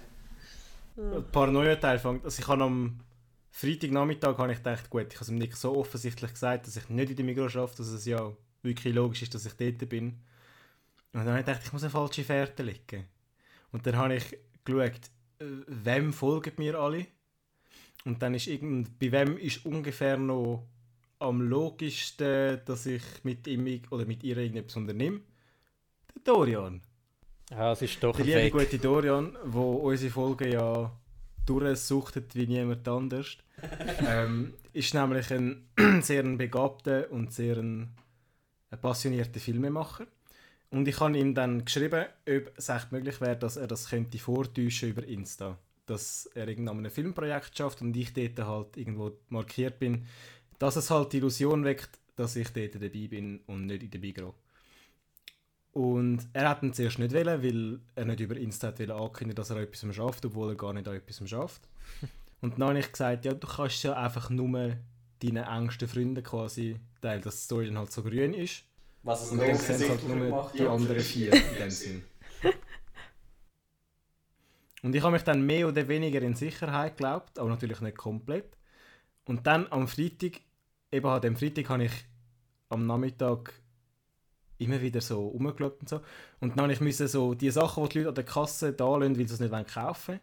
Paranoia-Teil 1.32 1.98
fängt... 1.98 2.24
Also 2.24 2.40
ich 2.40 2.46
habe 2.46 2.62
am 2.62 3.00
Freitagnachmittag 3.58 4.38
habe 4.38 4.52
ich 4.52 4.58
gedacht, 4.58 4.88
gut, 4.88 5.06
ich 5.08 5.14
habe 5.16 5.24
es 5.24 5.30
ihm 5.30 5.38
nicht 5.38 5.56
so 5.56 5.76
offensichtlich 5.76 6.32
gesagt, 6.32 6.68
dass 6.68 6.76
ich 6.76 6.88
nicht 6.90 7.10
in 7.10 7.16
der 7.16 7.24
Migros 7.24 7.56
arbeite, 7.56 7.78
dass 7.78 7.88
es 7.88 8.06
ja 8.06 8.32
wirklich 8.62 8.94
logisch 8.94 9.22
ist, 9.22 9.34
dass 9.34 9.46
ich 9.46 9.54
dort 9.54 9.88
bin. 9.88 10.10
Und 11.12 11.24
dann 11.24 11.26
habe 11.26 11.40
ich 11.40 11.46
gedacht, 11.46 11.62
ich 11.64 11.72
muss 11.72 11.82
eine 11.82 11.90
falsche 11.90 12.22
Fährte 12.22 12.62
legen. 12.62 13.08
Und 13.72 13.84
dann 13.84 13.96
habe 13.96 14.14
ich 14.14 14.38
geschaut, 14.64 15.10
äh, 15.40 15.44
wem 15.66 16.12
folgen 16.12 16.52
mir 16.58 16.78
alle. 16.78 17.08
Und 18.04 18.22
dann 18.22 18.34
ist 18.34 18.46
irgend, 18.46 18.96
bei 19.00 19.10
wem 19.10 19.36
ist 19.36 19.66
ungefähr 19.66 20.16
noch 20.16 20.64
am 21.18 21.40
logischsten, 21.40 22.60
dass 22.64 22.86
ich 22.86 23.02
mit 23.24 23.48
ihm 23.48 23.82
oder 23.90 24.04
mit 24.04 24.22
ihr 24.22 24.36
irgendetwas 24.36 24.76
unternehme. 24.76 25.20
Der 26.14 26.22
Dorian. 26.22 26.80
Ja, 27.50 27.72
es 27.72 27.82
ist 27.82 28.00
doch 28.04 28.16
Der 28.16 28.44
liebe 28.44 28.56
gute 28.56 28.78
Dorian, 28.78 29.36
wo 29.46 29.72
unsere 29.72 30.12
Folgen 30.12 30.52
ja 30.52 30.92
durchsuchtet 31.48 32.34
wie 32.34 32.46
niemand 32.46 32.86
anders. 32.86 33.38
ähm, 34.06 34.54
ist 34.72 34.94
nämlich 34.94 35.32
ein 35.32 35.68
sehr 36.02 36.22
begabter 36.22 37.10
und 37.10 37.32
sehr 37.32 37.56
ein, 37.56 37.90
ein 38.70 38.80
passionierter 38.80 39.40
Filmemacher. 39.40 40.06
Und 40.70 40.86
ich 40.86 41.00
habe 41.00 41.18
ihm 41.18 41.34
dann 41.34 41.64
geschrieben, 41.64 42.04
ob 42.28 42.58
es 42.58 42.68
echt 42.68 42.92
möglich 42.92 43.20
wäre, 43.20 43.36
dass 43.36 43.56
er 43.56 43.66
das 43.66 43.88
könnte 43.88 44.18
vortäuschen 44.18 44.90
über 44.90 45.06
Insta. 45.06 45.58
Dass 45.86 46.26
er 46.34 46.48
irgendwann 46.48 46.84
ein 46.84 46.90
Filmprojekt 46.90 47.56
schafft 47.56 47.80
und 47.80 47.96
ich 47.96 48.12
dort 48.12 48.38
halt 48.46 48.76
irgendwo 48.76 49.12
markiert 49.30 49.78
bin, 49.78 50.04
dass 50.58 50.76
es 50.76 50.90
halt 50.90 51.12
die 51.12 51.18
Illusion 51.18 51.64
weckt, 51.64 51.98
dass 52.16 52.36
ich 52.36 52.50
dort 52.50 52.74
dabei 52.74 53.08
bin 53.08 53.40
und 53.46 53.66
nicht 53.66 53.82
in 53.82 53.90
der 53.90 53.98
Bigro. 53.98 54.34
Und 55.78 56.26
er 56.32 56.48
hat 56.48 56.64
ihn 56.64 56.72
zuerst 56.72 56.98
nicht 56.98 57.14
wollen, 57.14 57.40
weil 57.40 57.78
er 57.94 58.04
nicht 58.04 58.18
über 58.18 58.36
Insta 58.36 58.66
hat 58.66 58.80
ankündigen 58.80 59.36
dass 59.36 59.50
er 59.50 59.58
etwas 59.58 59.94
schafft, 59.94 60.24
obwohl 60.24 60.48
er 60.48 60.56
gar 60.56 60.72
nicht 60.72 60.88
an 60.88 60.96
etwas 60.96 61.30
schafft. 61.30 61.68
Und 62.40 62.58
dann 62.58 62.70
habe 62.70 62.80
ich 62.80 62.90
gesagt, 62.90 63.24
ja, 63.24 63.32
du 63.32 63.46
kannst 63.46 63.84
ja 63.84 63.92
einfach 63.92 64.28
nur 64.28 64.76
deinen 65.22 65.44
engsten 65.44 65.86
Freunden 65.86 66.24
quasi 66.24 66.80
teilen, 67.00 67.22
dass 67.22 67.36
die 67.36 67.44
Story 67.44 67.66
dann 67.66 67.78
halt 67.78 67.92
so 67.92 68.02
grün 68.02 68.34
ist. 68.34 68.64
Was 69.04 69.26
es 69.26 69.30
Und 69.30 69.38
dann 69.38 69.54
sind 69.54 69.76
es 69.76 69.88
halt 69.88 70.08
nur 70.08 70.50
die 70.52 70.66
anderen 70.66 71.00
vier 71.00 71.32
in 71.32 71.56
dem 71.56 71.70
Sinn. 71.70 72.02
Und 74.82 74.96
ich 74.96 75.02
habe 75.04 75.12
mich 75.12 75.22
dann 75.22 75.46
mehr 75.46 75.68
oder 75.68 75.86
weniger 75.86 76.22
in 76.22 76.34
Sicherheit 76.34 76.96
geglaubt, 76.96 77.38
aber 77.38 77.50
natürlich 77.50 77.80
nicht 77.82 77.96
komplett. 77.96 78.56
Und 79.26 79.46
dann 79.46 79.68
am 79.70 79.86
Freitag, 79.86 80.40
eben 80.90 81.06
an 81.06 81.20
dem 81.20 81.36
Freitag 81.36 81.68
habe 81.68 81.84
ich 81.84 81.92
am 82.68 82.84
Nachmittag 82.84 83.52
immer 84.58 84.80
wieder 84.80 85.00
so 85.00 85.28
rumgeschaut 85.28 85.80
und 85.80 85.88
so. 85.88 86.00
Und 86.40 86.58
dann 86.58 86.68
musste 86.80 87.04
ich 87.04 87.10
so 87.10 87.34
die 87.34 87.50
Sachen, 87.50 87.84
die 87.84 87.88
die 87.90 87.98
Leute 87.98 88.08
an 88.08 88.14
der 88.14 88.24
Kasse 88.24 88.72
da 88.72 88.96
lassen, 88.96 89.18
weil 89.18 89.28
sie 89.28 89.34
es 89.34 89.40
nicht 89.40 89.74
kaufen 89.74 90.14
wollen, 90.14 90.20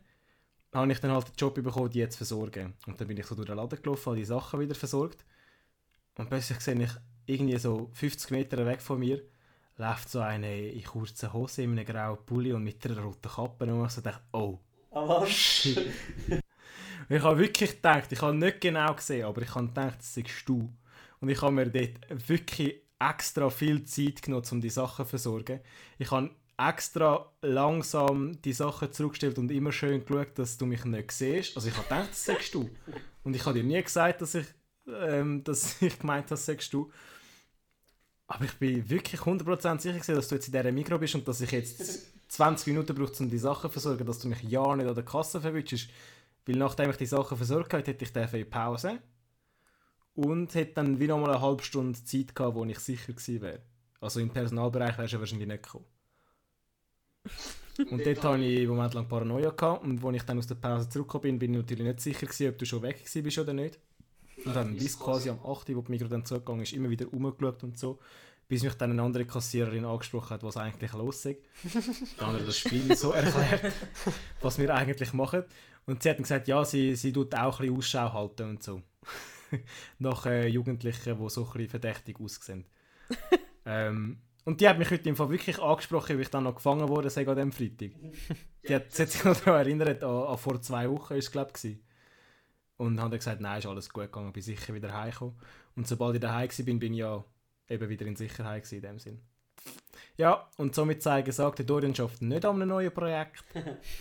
habe 0.73 0.91
ich 0.91 0.99
dann 0.99 1.11
halt 1.11 1.27
den 1.27 1.35
Job 1.37 1.55
bekommen, 1.55 1.89
die 1.89 1.99
jetzt 1.99 2.17
versorgen. 2.17 2.73
Und 2.85 2.99
dann 2.99 3.07
bin 3.07 3.17
ich 3.17 3.25
so 3.25 3.35
durch 3.35 3.47
den 3.47 3.55
Laden 3.55 3.81
gelaufen, 3.81 4.05
habe 4.07 4.17
die 4.17 4.25
Sachen 4.25 4.59
wieder 4.59 4.75
versorgt. 4.75 5.25
Und 6.17 6.29
plötzlich 6.29 6.59
sehe 6.59 6.81
ich 6.81 6.91
irgendwie 7.25 7.57
so 7.57 7.89
50 7.93 8.31
Meter 8.31 8.65
weg 8.65 8.81
von 8.81 8.99
mir, 8.99 9.21
läuft 9.77 10.09
so 10.09 10.19
eine 10.19 10.69
in 10.69 10.83
kurzen 10.83 11.33
Hose 11.33 11.63
in 11.63 11.71
einem 11.71 11.85
grauen 11.85 12.25
Pulli 12.25 12.53
und 12.53 12.63
mit 12.63 12.85
einer 12.85 13.01
roten 13.01 13.29
Kappe. 13.29 13.65
Und 13.65 13.85
ich 13.85 13.91
so 13.91 14.01
dachte, 14.01 14.23
oh, 14.33 14.59
shit. 15.25 15.77
Und 17.07 17.15
ich 17.17 17.23
habe 17.23 17.39
wirklich 17.39 17.75
gedacht, 17.75 18.11
ich 18.11 18.21
habe 18.21 18.35
nicht 18.35 18.61
genau 18.61 18.93
gesehen, 18.93 19.25
aber 19.25 19.41
ich 19.41 19.53
habe 19.53 19.67
gedacht, 19.67 19.99
das 19.99 20.17
ist 20.17 20.47
du. 20.47 20.71
Und 21.19 21.29
ich 21.29 21.41
habe 21.41 21.51
mir 21.51 21.67
dort 21.67 22.27
wirklich 22.27 22.81
extra 23.09 23.49
viel 23.49 23.83
Zeit 23.83 24.21
genommen, 24.21 24.45
um 24.51 24.61
die 24.61 24.69
Sachen 24.69 25.05
zu 25.05 25.09
versorgen. 25.09 25.59
Ich 25.97 26.11
habe 26.11 26.31
extra 26.57 27.31
langsam 27.41 28.41
die 28.41 28.53
Sachen 28.53 28.91
zurückgestellt 28.91 29.37
und 29.37 29.51
immer 29.51 29.71
schön 29.71 30.05
geschaut, 30.05 30.37
dass 30.39 30.57
du 30.57 30.65
mich 30.65 30.85
nicht 30.85 31.11
siehst. 31.11 31.55
Also 31.55 31.67
ich 31.67 31.75
habe 31.75 31.87
gedacht, 31.87 32.09
das 32.11 32.25
sagst 32.25 32.53
du. 32.53 32.69
Und 33.23 33.35
ich 33.35 33.45
habe 33.45 33.59
dir 33.59 33.65
nie 33.65 33.81
gesagt, 33.81 34.21
dass 34.21 34.35
ich, 34.35 34.45
ähm, 34.87 35.43
dass 35.43 35.81
ich 35.81 35.99
gemeint 35.99 36.25
habe, 36.25 36.29
das 36.29 36.45
sagst 36.45 36.73
du. 36.73 36.91
Aber 38.27 38.45
ich 38.45 38.53
bin 38.53 38.89
wirklich 38.89 39.21
100% 39.21 39.79
sicher 39.79 40.15
dass 40.15 40.27
du 40.29 40.35
jetzt 40.35 40.47
in 40.47 40.53
dieser 40.53 40.71
Mikro 40.71 40.97
bist 40.97 41.13
und 41.15 41.27
dass 41.27 41.41
ich 41.41 41.51
jetzt 41.51 42.11
20 42.29 42.67
Minuten 42.67 42.95
brauche, 42.95 43.21
um 43.21 43.29
die 43.29 43.37
Sachen 43.37 43.69
zu 43.69 43.79
versorgen, 43.79 44.05
dass 44.05 44.19
du 44.19 44.27
mich 44.27 44.41
ja 44.43 44.75
nicht 44.75 44.87
an 44.87 44.95
der 44.95 45.05
Kasse 45.05 45.41
verwitschst. 45.41 45.89
Weil 46.47 46.55
nachdem 46.55 46.89
ich 46.89 46.97
die 46.97 47.05
Sachen 47.05 47.37
versorgt 47.37 47.73
habe, 47.73 47.83
hätte 47.83 48.03
ich 48.03 48.13
dafür 48.13 48.45
Pause. 48.45 48.99
Und 50.15 50.55
hätte 50.55 50.75
dann 50.75 50.99
wie 50.99 51.07
nochmal 51.07 51.31
eine 51.31 51.41
halbe 51.41 51.63
Stunde 51.63 52.01
Zeit 52.03 52.33
gehabt, 52.33 52.55
wo 52.55 52.63
ich 52.65 52.79
sicher 52.79 53.13
gewesen 53.13 53.41
wäre. 53.41 53.61
Also 53.99 54.19
im 54.19 54.29
Personalbereich 54.29 54.97
wärst 54.97 55.13
du 55.13 55.19
wahrscheinlich 55.19 55.47
nicht 55.47 55.63
gekommen. 55.63 55.85
Und 57.91 58.05
dort 58.05 58.23
hatte 58.23 58.43
ich 58.43 58.59
einen 58.59 58.67
Moment 58.69 58.93
lang 58.93 59.07
Paranoia 59.07 59.49
gehabt. 59.49 59.83
Und 59.83 60.03
als 60.03 60.15
ich 60.15 60.23
dann 60.23 60.37
aus 60.37 60.47
der 60.47 60.55
Pause 60.55 60.87
zurückgekommen 60.89 61.21
bin, 61.23 61.39
bin 61.39 61.53
ich 61.53 61.57
natürlich 61.59 61.85
nicht 61.85 61.99
sicher 61.99 62.25
gewesen, 62.25 62.49
ob 62.49 62.57
du 62.57 62.65
schon 62.65 62.81
weg 62.81 62.99
gewesen 62.99 63.23
bist 63.23 63.37
oder 63.37 63.53
nicht. 63.53 63.79
Und 64.45 64.55
dann 64.55 64.75
bis 64.75 64.97
quasi 64.97 65.29
am 65.29 65.39
8. 65.45 65.75
wo 65.75 65.81
die 65.81 65.91
Mikro 65.91 66.07
dann 66.07 66.25
zugegangen 66.25 66.61
ist, 66.61 66.73
immer 66.73 66.89
wieder 66.89 67.05
rumgeschaut 67.07 67.63
und 67.63 67.77
so. 67.77 67.99
Bis 68.47 68.63
mich 68.63 68.75
dann 68.75 68.91
eine 68.91 69.01
andere 69.01 69.25
Kassiererin 69.25 69.85
angesprochen 69.85 70.29
hat, 70.29 70.43
was 70.43 70.55
eigentlich 70.55 70.93
los 70.93 71.25
ist. 71.25 71.39
Dann 72.17 72.27
hat 72.27 72.39
er 72.39 72.45
das 72.45 72.57
Spiel 72.57 72.95
so 72.95 73.11
erklärt, 73.11 73.73
was 74.41 74.59
wir 74.59 74.73
eigentlich 74.73 75.13
machen. 75.13 75.43
Und 75.87 76.03
sie 76.03 76.09
hat 76.09 76.17
dann 76.17 76.23
gesagt, 76.23 76.47
ja, 76.47 76.63
sie, 76.63 76.95
sie 76.95 77.11
tut 77.11 77.33
auch 77.33 77.59
ein 77.59 77.65
bisschen 77.65 77.77
Ausschau 77.77 78.13
halten 78.13 78.49
und 78.49 78.63
so. 78.63 78.81
Nach 79.99 80.25
äh, 80.25 80.47
Jugendlichen, 80.47 81.17
die 81.17 81.29
so 81.29 81.45
ein 81.45 81.51
bisschen 81.51 81.69
verdächtig 81.69 82.19
aussehen. 82.19 82.65
ähm, 83.65 84.19
und 84.45 84.61
die 84.61 84.69
hat 84.69 84.77
mich 84.77 84.91
heute 84.91 85.09
im 85.09 85.15
Fall 85.15 85.29
wirklich 85.29 85.59
angesprochen, 85.59 86.17
wie 86.17 86.21
ich 86.21 86.29
dann 86.29 86.43
noch 86.43 86.55
gefangen 86.55 86.87
wurde, 86.87 87.09
sei 87.09 87.27
an 87.27 87.35
dem 87.35 87.51
Freitag. 87.51 87.91
Die 88.67 88.75
hat, 88.75 88.91
sie 88.91 89.01
hat 89.01 89.09
sich 89.09 89.23
noch 89.23 89.35
daran 89.37 89.61
erinnert, 89.61 90.03
an, 90.03 90.27
an 90.27 90.37
vor 90.37 90.61
zwei 90.61 90.89
Wochen 90.89 91.11
war 91.11 91.17
es, 91.17 91.31
glaube 91.31 91.51
ich. 91.63 91.77
Und 92.77 93.01
hat 93.01 93.11
dann 93.11 93.19
gesagt, 93.19 93.41
nein, 93.41 93.59
ist 93.59 93.65
alles 93.65 93.89
gut 93.89 94.03
gegangen, 94.03 94.33
bin 94.33 94.43
sicher 94.43 94.73
wieder 94.73 94.93
heimgekommen. 94.93 95.35
Und 95.75 95.87
sobald 95.87 96.15
ich 96.15 96.21
daheim 96.21 96.49
war, 96.49 96.65
bin, 96.65 96.79
bin 96.79 96.93
ich 96.93 96.99
ja 96.99 97.23
eben 97.69 97.89
wieder 97.89 98.05
in 98.05 98.15
Sicherheit 98.15 98.63
gewesen, 98.63 98.75
in 98.75 98.81
dem 98.81 98.99
Sinn. 98.99 99.21
Ja, 100.17 100.47
und 100.57 100.75
somit 100.75 101.03
zeigen 101.03 101.31
sagt 101.31 101.59
der 101.59 101.65
Dorian 101.65 101.93
schafft 101.93 102.21
nicht 102.21 102.45
an 102.45 102.55
einem 102.55 102.69
neuen 102.69 102.93
Projekt. 102.93 103.43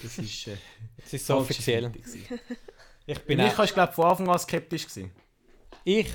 Das 0.03 0.19
ist, 0.19 0.47
äh, 0.47 0.57
Es 0.97 1.13
ist 1.13 1.27
so 1.27 1.39
offiziell. 1.39 1.91
Ich 3.07 3.19
bin 3.21 3.37
Bin 3.37 3.47
ich 3.47 3.53
auch, 3.53 3.59
warst, 3.59 3.75
glaube 3.75 3.93
von 3.93 4.05
Anfang 4.07 4.29
an 4.29 4.39
skeptisch 4.39 4.87
gewesen. 4.87 5.11
Ich. 5.85 6.09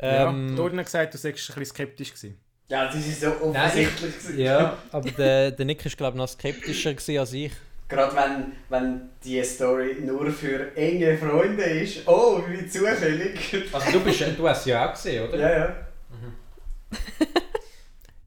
ja, 0.00 0.28
Ähm, 0.30 0.54
Dorian 0.56 0.78
hat 0.78 0.86
gesagt, 0.86 1.14
du 1.14 1.18
seist 1.18 1.50
ein 1.50 1.54
bisschen 1.54 1.64
skeptisch 1.66 2.10
gewesen. 2.14 2.38
Ja, 2.70 2.86
das 2.86 2.96
ist 2.96 3.20
so 3.22 3.28
offensichtlich. 3.40 4.18
gewesen. 4.18 4.38
ja, 4.38 4.76
aber 4.92 5.10
der, 5.10 5.50
der 5.52 5.64
Nick 5.64 5.84
ist 5.86 5.96
glaube 5.96 6.16
ich 6.16 6.18
noch 6.18 6.28
skeptischer 6.28 6.94
als 7.20 7.32
ich. 7.32 7.52
Gerade 7.88 8.14
wenn, 8.14 8.52
wenn 8.68 9.08
die 9.24 9.42
Story 9.42 9.96
nur 10.04 10.30
für 10.30 10.76
enge 10.76 11.16
Freunde 11.16 11.62
ist. 11.62 12.06
Oh, 12.06 12.42
wie 12.46 12.68
zufällig. 12.68 13.38
Also 13.72 13.92
du 13.92 14.00
bist, 14.04 14.22
du 14.36 14.46
hast 14.46 14.64
sie 14.64 14.70
ja 14.70 14.86
auch 14.86 14.92
gesehen, 14.92 15.26
oder? 15.26 15.38
Ja, 15.38 15.58
ja. 15.58 15.76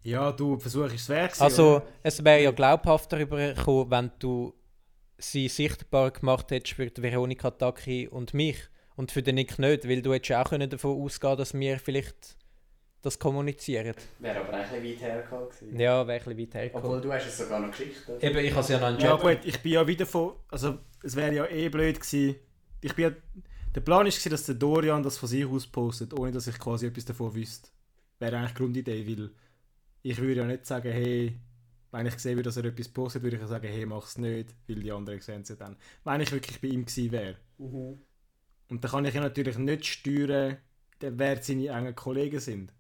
Ja, 0.04 0.32
du 0.32 0.58
versuchst 0.58 0.96
es 0.96 1.10
wert 1.10 1.40
Also 1.40 1.76
oder? 1.76 1.86
es 2.02 2.24
wäre 2.24 2.42
ja 2.42 2.52
glaubhafter 2.52 3.20
rübergekommen, 3.20 3.92
wenn 3.92 4.12
du 4.18 4.54
sie 5.20 5.48
sichtbar 5.48 6.10
gemacht 6.10 6.50
hättest 6.50 6.74
für 6.76 6.88
die 6.88 7.04
Veronika 7.04 7.52
Taki 7.52 8.08
und 8.08 8.34
mich 8.34 8.58
und 8.96 9.12
für 9.12 9.24
den 9.24 9.36
Nick 9.36 9.60
nicht, 9.60 9.88
weil 9.88 10.02
du 10.02 10.14
hättest 10.14 10.34
auch 10.34 10.50
können 10.50 10.70
davon 10.70 11.02
ausgehen 11.02 11.38
dass 11.38 11.54
wir 11.54 11.80
vielleicht 11.80 12.38
das 13.02 13.18
kommunizieren. 13.18 13.96
Wäre 14.20 14.42
aber 14.42 14.54
eigentlich 14.54 14.72
ein 14.72 14.82
bisschen 14.82 15.02
weit 15.02 15.12
hergekommen 15.12 15.50
gewesen. 15.50 15.80
Ja, 15.80 16.08
wäre 16.08 16.20
ein 16.20 16.26
bisschen 16.26 16.40
weit 16.40 16.54
hergekommen. 16.54 16.86
Obwohl 16.86 17.02
du 17.02 17.14
hast 17.14 17.28
es 17.28 17.38
sogar 17.38 17.60
noch 17.60 17.72
geschickt. 17.72 18.08
Oder? 18.08 18.24
Eben, 18.24 18.38
ich 18.40 18.54
habe 18.54 18.64
sie 18.64 18.74
ja 18.74 18.80
noch 18.80 18.88
einen 18.88 19.00
Ja 19.00 19.16
gut, 19.16 19.40
ich 19.44 19.60
bin 19.62 19.72
ja 19.72 19.88
wieder 19.88 20.06
von... 20.06 20.34
Also 20.50 20.78
es 21.02 21.16
wäre 21.16 21.34
ja 21.34 21.48
eh 21.48 21.70
blöd 21.70 22.00
gewesen. 22.00 22.36
Ich 22.82 22.94
bin 22.94 23.06
ja, 23.06 23.12
der 23.74 23.82
Plan 23.82 24.06
war, 24.06 24.30
dass 24.30 24.46
der 24.46 24.56
Dorian 24.56 25.02
das 25.02 25.18
von 25.18 25.30
sich 25.30 25.46
aus 25.46 25.66
postet, 25.66 26.14
ohne 26.18 26.32
dass 26.32 26.48
ich 26.48 26.60
quasi 26.60 26.88
etwas 26.88 27.06
davon 27.06 27.34
wüsste. 27.34 27.70
Wäre 28.20 28.38
eigentlich 28.38 28.52
die 28.52 28.58
Grundidee, 28.58 29.08
weil 29.08 29.32
ich 30.04 30.18
würde 30.20 30.42
ja 30.42 30.46
nicht 30.46 30.66
sagen, 30.66 30.92
hey, 30.92 31.40
wenn 31.92 32.06
ich 32.06 32.18
sehe, 32.20 32.42
dass 32.42 32.58
er 32.58 32.66
etwas 32.66 32.88
postet, 32.90 33.24
würde 33.24 33.38
ich 33.38 33.42
ja 33.42 33.48
sagen, 33.48 33.68
hey, 33.68 33.86
mach's 33.86 34.18
nicht, 34.18 34.56
weil 34.68 34.80
die 34.80 34.92
anderen 34.92 35.20
sehen 35.22 35.42
es 35.42 35.50
ja 35.50 35.56
dann. 35.56 35.76
Wenn 36.04 36.22
ich 36.22 36.32
wirklich 36.32 36.62
bei 36.62 36.68
ihm 36.68 36.86
gewesen 36.86 37.12
wäre. 37.12 37.36
Mhm. 37.58 38.00
Und 38.72 38.84
dann 38.84 38.92
kann 38.92 39.06
ich 39.06 39.14
ja 39.14 39.20
natürlich 39.22 39.58
nicht 39.58 39.86
steuern, 39.86 40.58
wer 41.02 41.44
seine 41.44 41.68
engen 41.68 41.94
Kollegen 41.94 42.40
sind. 42.40 42.74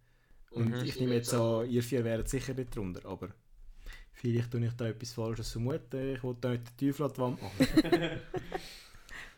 Und 0.51 0.69
Mhm. 0.69 0.85
ich 0.85 0.97
nehme 0.99 1.15
jetzt 1.15 1.33
an, 1.33 1.69
ihr 1.69 1.83
vier 1.83 2.03
wären 2.05 2.25
sicher 2.25 2.53
nicht 2.53 2.73
drunter, 2.75 3.05
aber 3.07 3.29
vielleicht 4.13 4.51
tue 4.51 4.65
ich 4.65 4.73
da 4.73 4.87
etwas 4.87 5.11
Falsches 5.11 5.51
vermuten. 5.51 6.15
Ich 6.15 6.23
will 6.23 6.35
da 6.39 6.49
nicht 6.51 6.63
den 6.79 6.87
Teufel 6.87 7.05
an 7.05 7.13
die 7.13 7.19
Wand 7.19 7.41
machen. 7.41 7.67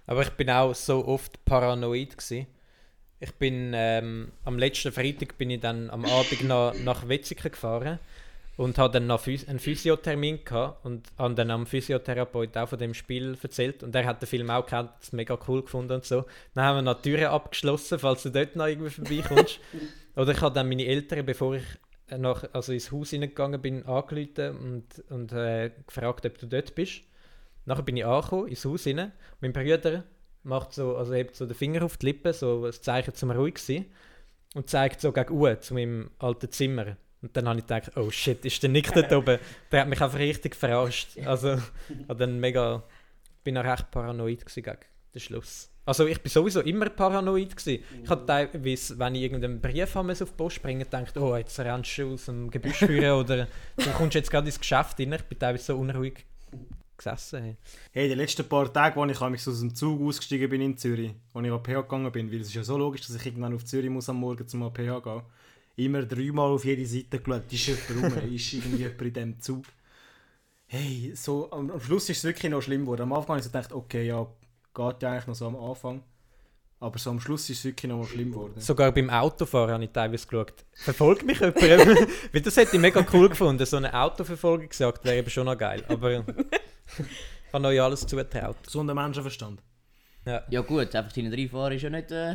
Aber 0.06 0.22
ich 0.22 0.32
bin 0.32 0.50
auch 0.50 0.76
so 0.76 1.08
oft 1.08 1.44
paranoid 1.46 2.18
gewesen. 2.18 2.46
Ich 3.20 3.32
bin 3.36 3.72
ähm, 3.74 4.34
am 4.44 4.60
letzten 4.60 4.92
Freitag 4.92 5.38
bin 5.38 5.50
ich 5.50 5.62
dann 5.62 5.90
am 5.90 6.04
Abend 6.04 6.44
nach, 6.44 6.74
nach 6.84 7.08
Wetzikon 7.08 7.52
gefahren 7.52 8.00
und 8.56 8.78
hatte 8.78 9.00
dann 9.00 9.08
noch 9.08 9.26
einen 9.26 9.60
Physiothermin 9.60 10.44
gehabt 10.46 10.86
und 10.86 11.08
habe 11.18 11.34
dann 11.34 11.50
am 11.50 11.66
Physiotherapeut 11.66 12.56
auch 12.58 12.70
von 12.70 12.78
dem 12.78 12.94
Spiel 12.94 13.36
erzählt 13.42 13.84
und 13.84 13.96
er 13.96 14.06
hat 14.06 14.22
den 14.22 14.28
Film 14.28 14.50
auch 14.50 14.66
gekannt, 14.66 14.92
es 15.02 15.12
mega 15.12 15.38
cool 15.48 15.64
gefunden 15.64 15.94
und 15.94 16.06
so. 16.06 16.26
Dann 16.54 16.66
haben 16.66 16.78
wir 16.78 16.82
noch 16.84 17.02
die 17.02 17.10
Türen 17.10 17.26
abgeschlossen, 17.26 17.98
falls 18.00 18.24
du 18.24 18.30
dort 18.30 18.56
noch 18.56 18.68
irgendwie 18.68 18.92
vorbeikommst. 18.92 19.60
Oder 20.16 20.32
ich 20.32 20.42
habe 20.42 20.54
dann 20.54 20.70
meine 20.70 20.86
Eltern, 20.86 21.26
bevor 21.26 21.56
ich 21.56 21.64
nach, 22.16 22.44
also 22.54 22.74
ins 22.74 22.92
Haus 22.92 23.10
hineingegangen 23.10 23.62
bin, 23.62 23.86
angerufen 23.86 24.58
und, 24.58 25.04
und 25.10 25.32
äh, 25.32 25.72
gefragt, 25.88 26.26
ob 26.26 26.38
du 26.38 26.46
dort 26.46 26.76
bist. 26.76 27.02
Nachher 27.66 27.84
bin 27.84 27.98
ich 27.98 28.06
angekommen, 28.06 28.48
ins 28.50 28.66
Haus 28.66 28.84
hinein. 28.84 29.14
Mein 29.42 29.54
Bruder 29.54 30.04
macht 30.44 30.74
so, 30.74 30.96
also 30.96 31.14
hebt 31.14 31.36
so 31.36 31.46
den 31.46 31.56
Finger 31.56 31.84
auf 31.84 31.98
die 31.98 32.08
Lippe, 32.08 32.34
so 32.34 32.66
ein 32.66 32.74
Zeichen 32.74 33.16
zum 33.16 33.32
ruhig 33.32 33.58
sein. 33.58 33.86
Und 34.54 34.70
zeigt 34.70 35.02
so 35.02 35.12
gegen 35.12 35.34
Uhr 35.34 35.60
zu 35.62 35.74
meinem 35.74 36.12
alten 36.20 36.52
Zimmer. 36.52 36.98
Und 37.24 37.36
dann 37.36 37.48
habe 37.48 37.60
ich 37.60 37.66
gedacht, 37.66 37.92
oh 37.96 38.12
shit, 38.12 38.44
ist 38.46 38.62
der 38.62 38.70
Nick 38.70 38.94
dort 38.94 39.12
oben? 39.14 39.40
Der 39.72 39.82
hat 39.82 39.88
mich 39.88 40.02
einfach 40.02 40.20
richtig 40.20 40.56
verarscht. 40.56 41.18
Also, 41.26 41.58
dann 42.08 42.40
mega, 42.40 42.84
bin 43.44 43.58
auch 43.58 43.64
recht 43.64 43.90
paranoid 43.92 44.46
gegen 44.46 44.78
den 45.14 45.20
Schluss. 45.20 45.70
Also 45.86 46.06
ich 46.06 46.22
bin 46.22 46.30
sowieso 46.30 46.62
immer 46.62 46.90
paranoid 46.90 47.56
gewesen. 47.56 47.84
Ich 48.04 48.10
habe 48.10 48.26
teilweise, 48.26 49.00
wenn 49.00 49.16
ich 49.16 49.24
irgendeinen 49.24 49.60
Brief 49.60 49.96
habe, 49.96 50.12
auf 50.12 50.18
die 50.18 50.26
Post 50.26 50.62
bringen, 50.62 50.80
gedacht, 50.80 51.18
oh, 51.18 51.36
jetzt 51.36 51.60
rennst 51.60 51.98
du 51.98 52.14
aus 52.14 52.26
dem 52.26 52.50
Gebüsch 52.50 52.78
führen 52.78 53.12
oder 53.20 53.48
du 53.78 53.90
kommst 53.92 54.16
jetzt 54.16 54.32
gerade 54.32 54.48
ins 54.48 54.60
Geschäft 54.60 55.00
rein. 55.00 55.14
Ich 55.14 55.24
bin 55.24 55.40
teilweise 55.40 55.64
so 55.64 55.78
unruhig 55.78 56.26
gesessen. 56.98 57.44
Hey. 57.44 57.58
Hey, 57.92 58.08
die 58.08 58.16
letzten 58.16 58.48
paar 58.48 58.72
Tage, 58.72 59.00
als 59.00 59.12
ich 59.12 59.20
mich 59.20 59.48
aus 59.48 59.60
dem 59.60 59.76
Zug 59.76 60.02
ausgestiegen 60.02 60.50
bin 60.50 60.62
in 60.62 60.78
Zürich, 60.78 61.14
als 61.34 61.46
ich 61.46 61.52
an 61.52 61.64
PH 61.64 61.82
gegangen 61.82 62.12
bin, 62.12 62.32
weil 62.32 62.42
es 62.42 62.48
ist 62.48 62.54
ja 62.54 62.64
so 62.64 62.78
logisch, 62.78 63.02
dass 63.02 63.16
ich 63.16 63.26
irgendwann 63.26 63.54
auf 63.54 63.66
Zürich 63.66 63.90
muss 63.90 64.08
am 64.08 64.18
Morgen 64.18 64.48
zum 64.48 64.62
PH 64.74 65.00
gehen, 65.02 65.22
immer 65.76 66.04
dreimal 66.04 66.52
auf 66.52 66.66
jede 66.66 66.86
Seite 66.86 67.20
geschaut, 67.20 67.52
ist 67.52 67.68
jemand 67.68 68.16
rum, 68.16 68.34
ist 68.34 68.54
irgendwie 68.54 68.84
jemand 68.84 69.02
in 69.02 69.14
diesem 69.14 69.40
Zug. 69.40 69.66
Hey, 70.66 71.12
so, 71.16 71.52
am, 71.52 71.70
am 71.72 71.80
Schluss 71.80 72.10
ist 72.10 72.20
es 72.20 72.24
wirklich 72.24 72.52
noch 72.52 72.62
schlimm 72.62 72.82
geworden. 72.82 73.04
Am 73.04 73.14
Anfang 73.14 73.36
habe 73.36 73.40
ich 73.40 73.46
so 73.46 73.52
gedacht, 73.52 73.72
okay, 73.72 74.08
ja, 74.08 74.26
geht 74.74 75.04
ja 75.04 75.12
eigentlich 75.12 75.28
noch 75.28 75.36
so 75.36 75.48
am 75.48 75.56
Anfang. 75.56 76.04
Aber 76.80 77.00
so 77.00 77.12
am 77.12 77.20
Schluss 77.20 77.50
ist 77.50 77.60
es 77.60 77.66
wirklich 77.66 77.90
noch 77.90 78.00
mal 78.00 78.06
schlimm 78.06 78.32
geworden. 78.32 78.60
Sogar 78.60 78.92
beim 78.92 79.10
Autofahren 79.10 79.72
habe 79.72 79.84
ich 79.86 79.92
teilweise 79.92 80.28
geschaut, 80.28 80.66
verfolgt 80.74 81.26
mich 81.26 81.40
jemand? 81.40 81.62
Weil 82.34 82.42
das 82.42 82.58
hätte 82.58 82.76
ich 82.76 82.82
mega 82.82 83.06
cool 83.14 83.30
gefunden. 83.30 83.66
So 83.66 83.78
eine 83.78 83.94
Autoverfolgung 83.94 84.68
gesagt, 84.68 85.06
wäre 85.06 85.18
eben 85.18 85.30
schon 85.30 85.46
noch 85.46 85.58
geil. 85.58 85.84
Aber 85.88 86.12
ich 86.12 86.24
habe 87.54 87.68
euch 87.68 87.82
alles 87.82 88.06
zugetraut. 88.06 88.58
Gesunder 88.64 88.94
Menschenverstand. 88.94 89.62
Ja 90.26 90.62
gut, 90.62 90.94
einfach 90.94 91.14
hinten 91.14 91.34
reinfahren 91.34 91.74
ist 91.74 91.84
ja 91.84 91.90
nicht, 91.90 92.12
äh, 92.12 92.34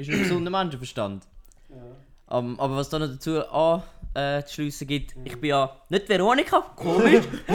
ist 0.00 0.10
ein 0.10 0.18
gesunder 0.18 0.50
Menschenverstand. 0.50 1.24
Ähm, 2.30 2.58
aber 2.58 2.76
was 2.76 2.88
da 2.88 2.98
noch 2.98 3.08
dazu 3.08 3.46
an, 3.48 3.82
äh, 4.14 4.42
zu 4.44 4.54
schliessen 4.54 4.86
gibt, 4.86 5.14
ich 5.24 5.38
bin 5.40 5.50
ja 5.50 5.76
nicht 5.88 6.08
Veronika, 6.08 6.60
komisch, 6.76 7.24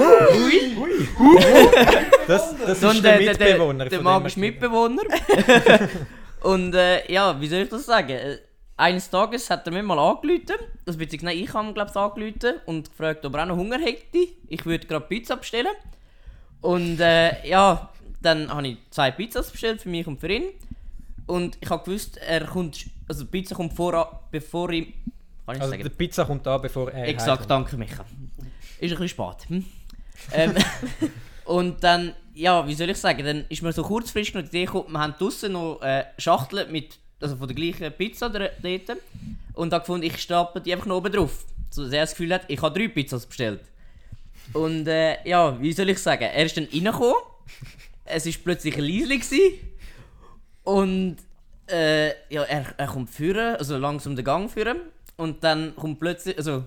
Das, 2.28 2.56
das 2.58 2.70
ist 2.70 2.82
sondern 2.82 3.04
der 3.04 3.18
der, 3.20 3.34
der, 3.34 3.48
Mitbewohner. 3.48 3.84
der, 3.86 3.90
der 3.90 4.02
magische 4.02 4.40
Mitbewohner. 4.40 5.02
Und 6.41 6.76
äh, 6.76 7.12
ja, 7.12 7.40
wie 7.41 7.48
soll 7.48 7.60
ich 7.60 7.70
das 7.70 7.86
sagen? 7.86 8.10
Äh, 8.12 8.38
Eines 8.78 9.10
Tages 9.10 9.50
hat 9.50 9.66
er 9.68 9.74
mir 9.74 9.84
mal 9.84 10.00
angerufen, 10.00 10.56
das 10.86 10.96
beziehungsweise 10.96 11.36
nein, 11.36 11.44
ich 11.44 11.54
habe 11.54 11.74
glaube 11.74 11.90
ich 11.91 11.98
angerufen 11.98 12.62
und 12.66 12.90
gefragt, 12.90 13.26
ob 13.26 13.34
er 13.36 13.44
auch 13.44 13.48
noch 13.48 13.58
Hunger 13.58 13.78
hätte. 13.80 14.28
Ich 14.48 14.66
würde 14.66 14.88
gerade 14.88 15.06
Pizza 15.06 15.36
bestellen. 15.36 15.76
Und 16.62 17.00
äh, 17.00 17.46
ja, 17.48 17.90
dann 18.22 18.50
habe 18.54 18.68
ich 18.68 18.78
zwei 18.90 19.12
Pizzas 19.12 19.52
bestellt 19.52 19.82
für 19.82 19.90
mich 19.90 20.08
und 20.08 20.20
für 20.20 20.30
ihn. 20.32 20.44
Und 21.30 21.60
ich 21.61 21.69
habe 21.69 21.84
gewusst, 21.84 22.18
er 22.18 22.43
kommt, 22.43 22.88
also 23.07 23.23
die 23.23 23.30
Pizza 23.30 23.53
kommt 23.53 23.73
vor, 23.73 24.23
bevor 24.31 24.72
ich, 24.72 24.88
kann 25.45 25.57
ich 25.57 25.61
Also 25.61 25.72
sagen? 25.72 25.84
die 25.84 25.89
Pizza 25.89 26.26
kommt 26.26 26.47
an, 26.47 26.60
bevor 26.60 26.91
er 26.91 27.07
Exakt, 27.07 27.47
danke 27.47 27.77
Micha. 27.77 28.03
Ist 28.80 28.91
ein 28.91 28.97
bisschen 28.97 29.10
spät. 29.10 29.47
Hm? 29.47 29.65
ähm, 30.34 30.56
und 31.45 31.84
dann, 31.84 32.15
ja, 32.34 32.68
wie 32.68 32.73
soll 32.73 32.89
ich 32.89 32.97
sagen, 32.97 33.23
dann 33.23 33.45
ist 33.47 33.61
mir 33.61 33.72
so 33.72 33.84
kurzfristig 33.84 34.34
noch 34.34 34.41
die 34.41 34.47
Idee 34.47 34.65
gekommen, 34.65 34.91
wir 34.91 34.99
haben 34.99 35.14
draussen 35.19 35.51
noch 35.51 35.80
äh, 35.84 36.06
Schachteln 36.18 36.72
mit, 36.72 36.97
also 37.22 37.35
von 37.35 37.47
der 37.47 37.56
gleichen 37.56 37.91
Pizza 37.91 38.27
dort. 38.27 38.97
Und 39.53 39.72
habe 39.72 39.81
gefunden, 39.81 40.07
ich 40.07 40.18
stapel 40.18 40.64
die 40.64 40.73
einfach 40.73 40.88
noch 40.88 40.97
oben 40.97 41.11
drauf. 41.14 41.45
So 41.69 41.84
dass 41.84 41.93
er 41.93 42.01
das 42.01 42.11
Gefühl 42.11 42.34
hat, 42.34 42.45
ich 42.47 42.60
habe 42.60 42.80
drei 42.80 42.88
Pizzas 42.88 43.27
bestellt. 43.27 43.61
Und 44.53 44.88
äh, 44.88 45.18
ja, 45.30 45.61
wie 45.61 45.73
soll 45.73 45.89
ich 45.89 45.99
sagen, 45.99 46.23
er 46.23 46.43
ist 46.43 46.57
dann 46.57 46.68
reingekommen. 46.73 47.14
Es 48.06 48.26
war 48.26 48.34
plötzlich 48.43 48.73
gewesen. 48.73 49.69
Und 50.70 51.18
äh, 51.68 52.10
ja, 52.30 52.44
er, 52.44 52.66
er 52.78 52.88
kommt 52.88 53.10
führen, 53.10 53.56
also 53.56 53.78
langsam 53.78 54.16
den 54.16 54.24
Gang 54.24 54.52
führen. 54.52 54.78
Und 55.18 55.44
dann 55.44 55.76
kommt 55.76 56.00
plötzlich, 56.00 56.38
also 56.38 56.64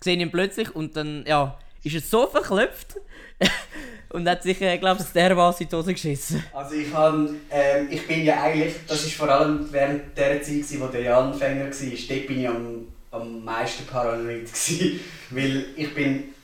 sehe 0.00 0.16
ihn 0.16 0.30
plötzlich 0.30 0.74
und 0.74 0.96
dann, 0.96 1.24
ja, 1.26 1.58
ist 1.82 1.94
er 1.94 2.00
so 2.00 2.26
verklopft 2.28 2.96
und 4.10 4.28
hat 4.28 4.44
sich, 4.44 4.60
äh, 4.62 4.78
glaube 4.78 5.02
ich, 5.02 5.08
dermaßen 5.08 5.64
in 5.64 5.68
die 5.68 5.76
Hose 5.76 5.92
geschissen. 5.92 6.44
Also 6.52 6.76
ich, 6.76 6.94
han, 6.94 7.40
ähm, 7.50 7.88
ich 7.90 8.06
bin 8.06 8.24
ja 8.24 8.40
eigentlich, 8.40 8.74
das 8.86 9.04
ist 9.04 9.14
vor 9.14 9.28
allem 9.28 9.66
während 9.70 10.16
der 10.16 10.40
Zeit, 10.42 10.46
gewesen, 10.46 10.80
wo 10.80 10.86
der 10.86 11.02
Jan 11.02 11.34
Fänger 11.34 11.64
war, 11.64 11.70
dort 11.70 12.26
bin 12.26 12.40
ich 12.40 12.48
am, 12.48 12.88
am 13.10 13.44
meisten 13.44 13.84
paranoid. 13.86 14.46
Gewesen, 14.46 15.00
weil 15.30 15.64
ich 15.76 15.92
bin 15.92 16.34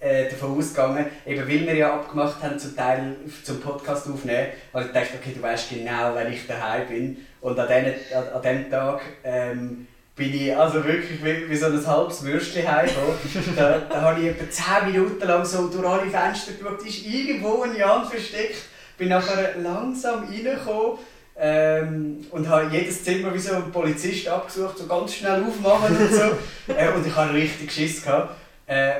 äh, 0.00 0.28
davon 0.30 0.56
ausgegangen, 0.56 1.06
eben 1.26 1.40
weil 1.40 1.66
wir 1.66 1.74
ja 1.74 1.94
abgemacht 1.94 2.42
haben, 2.42 2.58
zum 2.58 2.74
Teil 2.74 3.16
zum 3.44 3.60
Podcast 3.60 4.08
aufnehmen, 4.08 4.48
weil 4.72 4.86
ich 4.86 4.92
dachte, 4.92 5.18
okay, 5.20 5.32
du 5.34 5.42
weißt 5.42 5.70
genau, 5.70 6.14
wenn 6.14 6.32
ich 6.32 6.46
daheim 6.46 6.88
bin. 6.88 7.16
Und 7.40 7.58
an, 7.58 7.68
den, 7.68 7.94
an, 8.14 8.28
an 8.34 8.42
dem 8.42 8.70
Tag 8.70 9.02
ähm, 9.24 9.86
bin 10.16 10.34
ich 10.34 10.56
also 10.56 10.84
wirklich 10.84 11.22
wie, 11.22 11.48
wie 11.48 11.56
so 11.56 11.66
ein 11.66 11.86
halbes 11.86 12.24
Würstchen 12.24 12.70
heimgekommen. 12.70 13.14
da, 13.56 13.78
da 13.78 14.00
habe 14.00 14.20
ich 14.20 14.28
etwa 14.28 14.50
10 14.50 14.92
Minuten 14.92 15.26
lang 15.26 15.44
so 15.44 15.68
durch 15.68 15.86
alle 15.86 16.10
Fenster 16.10 16.52
geschaut, 16.52 16.86
ist 16.86 17.06
irgendwo 17.06 17.62
ein 17.62 17.76
Jan 17.76 18.06
versteckt. 18.06 18.62
Bin 18.96 19.08
nachher 19.08 19.56
langsam 19.56 20.24
reingekommen 20.24 20.98
ähm, 21.38 22.26
und 22.30 22.46
habe 22.48 22.68
jedes 22.70 23.02
Zimmer 23.02 23.32
wie 23.32 23.38
so 23.38 23.54
ein 23.54 23.72
Polizist 23.72 24.28
abgesucht, 24.28 24.76
so 24.76 24.86
ganz 24.86 25.14
schnell 25.14 25.42
aufmachen 25.42 25.96
und 25.96 26.12
so. 26.12 26.22
äh, 26.74 26.92
und 26.94 27.06
ich 27.06 27.16
hatte 27.16 27.32
richtig 27.32 27.72
Schiss. 27.72 28.02
Gehabt. 28.02 28.36
Äh, 28.66 28.92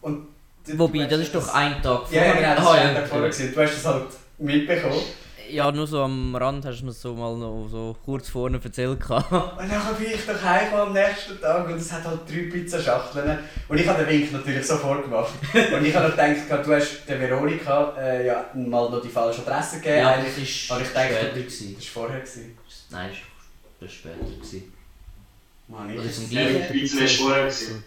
und 0.00 0.33
Wobei, 0.76 1.04
das 1.06 1.20
ist 1.20 1.34
doch 1.34 1.52
ein 1.54 1.82
Tag 1.82 2.02
Ja, 2.10 2.32
genau, 2.32 2.54
das 2.54 2.58
Ah, 2.60 2.64
war 2.64 2.76
ja, 2.78 2.88
ein 2.88 2.94
Tag 2.94 3.08
vorher. 3.08 3.28
Du 3.30 3.60
hast 3.62 3.74
das 3.74 3.84
halt 3.84 4.06
mitbekommen. 4.38 5.00
Ja, 5.50 5.70
nur 5.70 5.86
so 5.86 6.00
am 6.02 6.34
Rand 6.34 6.64
hast 6.64 6.80
du 6.80 6.86
mir 6.86 6.92
so 6.92 7.12
mal 7.14 7.36
noch 7.36 7.68
so 7.70 7.94
kurz 8.02 8.30
vorne 8.30 8.58
erzählt. 8.64 8.98
gehabt. 8.98 9.30
Und 9.32 9.70
dann 9.70 9.94
bin 9.98 10.06
ich 10.12 10.24
doch 10.26 10.42
heimgekommen 10.42 10.86
am 10.88 10.92
nächsten 10.94 11.38
Tag 11.38 11.68
und 11.68 11.74
es 11.76 11.92
hat 11.92 12.02
halt 12.04 12.20
drei 12.26 12.50
Pizzaschachteln. 12.50 13.38
Und 13.68 13.78
ich 13.78 13.86
habe 13.86 14.04
den 14.04 14.08
Wink 14.22 14.32
natürlich 14.32 14.66
sofort 14.66 15.02
gemacht. 15.04 15.34
Und 15.54 15.84
ich 15.84 15.94
habe 15.94 16.10
gedacht, 16.10 16.66
du 16.66 16.74
hast 16.74 17.06
der 17.06 17.20
Veronika 17.20 17.92
äh, 18.00 18.26
ja, 18.26 18.46
mal 18.54 18.88
noch 18.90 19.02
die 19.02 19.08
falsche 19.10 19.42
Adresse 19.42 19.76
gegeben. 19.76 19.98
Ja, 19.98 20.08
Eigentlich- 20.14 20.66
das 20.66 20.70
aber 20.70 20.80
war 20.80 20.86
ich 20.86 20.92
denke, 20.94 21.14
später. 21.14 21.74
das 21.76 21.94
war 21.96 22.02
vorher. 22.02 22.20
Gewesen. 22.20 22.58
Nein, 22.90 23.10
das 23.10 23.18
war- 23.20 23.26
das 23.80 23.82
war 23.82 23.88
später. 23.90 24.36
gewesen. 24.36 24.72
Mann, 25.68 25.90
ich- 25.90 26.30
gleichen. 26.30 26.62
die 26.72 26.78
Pizza 26.80 27.04
ist 27.04 27.16
vorher 27.20 27.42
gewesen. 27.44 27.84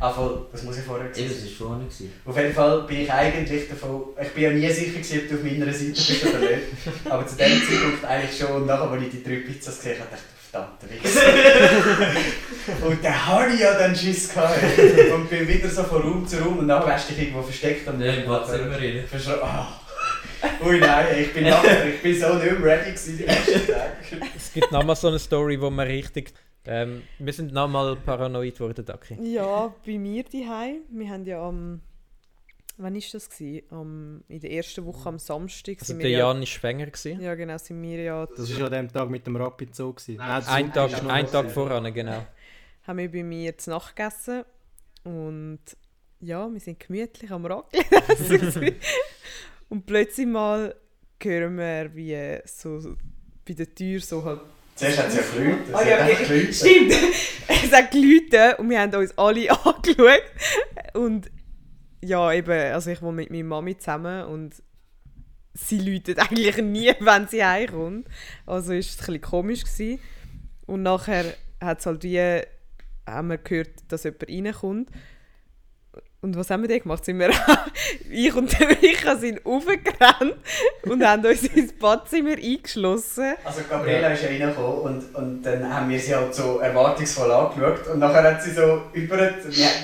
Ah, 0.00 0.10
voll, 0.10 0.46
das 0.52 0.62
muss 0.64 0.76
ich 0.78 0.84
vorher 0.84 1.06
Eben, 1.06 1.14
gewesen 1.14 1.48
das 1.48 1.60
war 1.60 1.68
vorne. 1.68 1.84
gewesen. 1.84 2.12
Auf 2.24 2.36
jeden 2.36 2.52
Fall 2.52 2.82
bin 2.82 3.00
ich 3.02 3.12
eigentlich 3.12 3.68
davon, 3.68 4.02
ich 4.20 4.28
bin 4.30 4.42
ja 4.42 4.50
nie 4.50 4.70
sicher 4.70 4.92
gewesen, 4.92 5.20
ob 5.22 5.28
du 5.28 5.34
auf 5.36 5.42
meiner 5.44 5.72
Seite 5.72 5.90
bist 5.92 6.26
oder 6.26 6.38
nicht. 6.40 6.62
Aber 7.10 7.26
zu 7.26 7.36
dem 7.36 7.62
Zeitpunkt 7.62 8.04
eigentlich 8.04 8.38
schon. 8.38 8.52
Und 8.52 8.66
nachher, 8.66 8.90
als 8.90 9.02
ich 9.04 9.10
die 9.10 9.22
drei 9.22 9.36
Pizzas 9.36 9.76
gesehen 9.78 9.98
habe, 10.00 10.10
dachte 10.10 10.24
ich, 10.26 10.50
verdammte 10.50 10.86
Wichser. 10.90 12.86
und 12.86 13.04
dann 13.04 13.26
hatte 13.26 13.54
ich 13.54 13.60
ja 13.60 13.74
dann 13.78 13.94
Schiss 13.96 14.32
gehabt. 14.34 14.58
Und 15.14 15.30
bin 15.30 15.48
wieder 15.48 15.68
so 15.68 15.82
von 15.84 16.02
Raum 16.02 16.26
zu 16.26 16.38
Raum 16.38 16.58
und 16.58 16.66
nachher 16.66 16.94
hast 16.94 17.10
du 17.10 17.14
dich 17.14 17.22
irgendwo 17.24 17.42
versteckt. 17.42 17.86
Und 17.88 17.98
Nein, 18.00 18.20
im 18.22 18.28
Badzimmer 18.28 18.76
rein. 18.76 19.04
Verschra- 19.12 19.40
Ah. 19.42 19.80
Ui 20.62 20.78
nein, 20.78 21.06
ich 21.22 21.32
bin, 21.32 21.44
nachher, 21.44 21.86
ich 21.88 22.02
bin 22.02 22.20
so 22.20 22.34
nicht 22.34 22.58
mehr 22.58 22.62
ready 22.78 22.90
gewesen 22.90 23.16
die 23.16 23.24
ersten 23.26 23.52
Tage. 23.66 24.26
Es 24.36 24.52
gibt 24.52 24.70
nochmal 24.72 24.94
so 24.96 25.08
eine 25.08 25.18
Story, 25.18 25.58
wo 25.58 25.70
man 25.70 25.86
richtig... 25.86 26.32
Ähm, 26.66 27.02
wir 27.18 27.32
sind 27.32 27.52
nochmal 27.52 27.96
paranoid 27.96 28.54
geworden, 28.54 28.84
Daki. 28.84 29.18
Ja, 29.22 29.74
bei 29.84 29.98
mir 29.98 30.24
daheim. 30.24 30.82
Wir 30.90 31.08
haben 31.10 31.24
ja 31.24 31.46
am. 31.46 31.82
Wann 32.76 32.94
war 32.94 33.00
das? 33.12 33.30
Gewesen? 33.30 33.62
Am, 33.70 34.24
in 34.28 34.40
der 34.40 34.50
ersten 34.50 34.84
Woche 34.84 35.08
am 35.08 35.18
Samstag. 35.18 35.76
Also 35.80 35.94
der 35.94 36.10
ja, 36.10 36.18
Jan 36.20 36.40
war 36.40 36.46
schwanger. 36.46 36.86
Gewesen. 36.86 37.20
ja, 37.20 37.34
genau, 37.34 37.58
sind 37.58 37.82
wir 37.82 38.02
ja. 38.02 38.26
Das 38.26 38.58
war 38.58 38.66
an 38.66 38.72
dem 38.72 38.92
Tag 38.92 39.10
mit 39.10 39.26
dem 39.26 39.36
Rapid 39.36 39.74
so. 39.74 39.92
Gewesen. 39.92 40.16
Nein, 40.16 40.42
Ein 40.46 40.72
Tag, 40.72 41.04
ein. 41.04 41.26
Tag 41.26 41.50
voran, 41.50 41.92
genau. 41.92 42.26
haben 42.86 42.98
wir 42.98 43.10
bei 43.10 43.22
mir 43.22 43.56
zu 43.58 43.70
Nacht 43.70 43.94
gegessen. 43.94 44.44
Und 45.04 45.60
ja, 46.20 46.50
wir 46.50 46.60
sind 46.60 46.80
gemütlich 46.80 47.30
am 47.30 47.44
Raclette 47.44 48.08
essen. 48.08 48.74
und 49.68 49.86
plötzlich 49.86 50.26
mal 50.26 50.74
hören 51.22 51.56
wir, 51.56 51.94
wie 51.94 52.40
so 52.44 52.96
bei 53.46 53.54
der 53.54 53.74
Tür 53.74 54.00
so 54.00 54.24
halt. 54.24 54.40
Zuerst 54.74 54.98
hat 54.98 55.08
es 55.08 55.16
ja 55.16 55.22
geläutet. 55.22 55.74
Hat 55.74 55.86
ja, 55.86 56.04
okay. 56.04 56.52
Stimmt! 56.52 56.92
es 57.48 57.72
hat 57.72 57.90
geläutet 57.90 58.58
und 58.58 58.70
wir 58.70 58.80
haben 58.80 58.94
uns 58.94 59.16
alle 59.16 59.50
angeschaut. 59.64 60.22
Und 60.94 61.30
ja, 62.00 62.32
eben, 62.32 62.72
also 62.72 62.90
ich 62.90 63.00
wohne 63.00 63.16
mit 63.16 63.30
meiner 63.30 63.44
Mami 63.44 63.78
zusammen 63.78 64.24
und 64.26 64.62
sie 65.54 65.78
läutet 65.78 66.18
eigentlich 66.30 66.56
nie, 66.58 66.92
wenn 67.00 67.28
sie 67.28 67.44
heimkommt. 67.44 68.08
Also 68.46 68.72
ist 68.72 68.90
es 68.90 68.96
ein 68.96 68.98
bisschen 68.98 69.20
komisch 69.20 69.64
gewesen. 69.64 70.00
Und 70.66 70.82
nachher 70.82 71.34
hat 71.60 71.80
es 71.80 71.86
halt 71.86 72.02
wie, 72.02 72.42
haben 73.06 73.28
wir 73.28 73.38
gehört, 73.38 73.70
dass 73.88 74.04
jemand 74.04 74.28
reinkommt. 74.28 74.90
Und 76.24 76.36
was 76.38 76.48
haben 76.48 76.62
wir 76.62 76.70
dann 76.70 76.80
gemacht? 76.80 77.04
Sind 77.04 77.18
wir, 77.18 77.28
ich 78.10 78.34
und 78.34 78.50
der 78.58 78.68
Micha 78.68 79.14
sind 79.16 79.44
aufgerannt 79.44 80.34
und 80.84 81.04
haben 81.06 81.26
uns 81.26 81.42
ins 81.42 81.74
Badzimmer 81.74 82.30
eingeschlossen. 82.42 83.34
Also 83.44 83.60
Gabriela 83.68 84.08
ist 84.08 84.22
ja 84.22 84.28
reingekommen 84.30 84.80
und, 84.80 85.14
und 85.14 85.42
dann 85.42 85.68
haben 85.74 85.90
wir 85.90 86.00
sie 86.00 86.14
halt 86.14 86.34
so 86.34 86.60
erwartungsvoll 86.60 87.30
angeschaut 87.30 87.86
und 87.88 87.98
nachher 87.98 88.22
hat 88.22 88.42
sie 88.42 88.52
so 88.52 88.84
über... 88.94 89.18
Wir, 89.18 89.34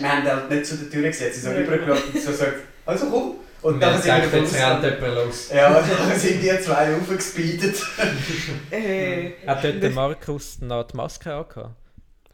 wir 0.01 0.09
haben 0.11 0.25
halt 0.25 0.51
nicht 0.51 0.65
zu 0.65 0.77
der 0.79 0.89
Tür 0.91 1.03
gesehen, 1.09 1.31
sie 1.31 1.41
so 1.41 1.51
Ja. 1.51 1.59
übergeschaut 1.61 2.05
und 2.15 2.23
so 2.23 2.31
gesagt, 2.31 2.55
also 2.87 3.07
komm. 3.11 3.23
Und 3.61 3.75
Und 3.75 3.81
dann 3.83 4.01
sind 4.01 4.33
wir 4.33 4.41
jetzt 4.41 4.55
rennt 4.55 4.83
jemand 4.83 5.15
los. 5.17 5.51
Ja, 5.55 5.71
dann 5.75 6.19
sind 6.19 6.41
die 6.43 6.59
zwei 6.63 6.97
aufgespeedet. 6.97 7.77
Äh, 8.71 9.33
Hat 9.47 9.63
dort 9.63 9.83
der 9.83 9.91
Markus 9.91 10.59
noch 10.63 10.85
die 10.85 10.97
Maske 10.97 11.35
angehabt? 11.35 11.75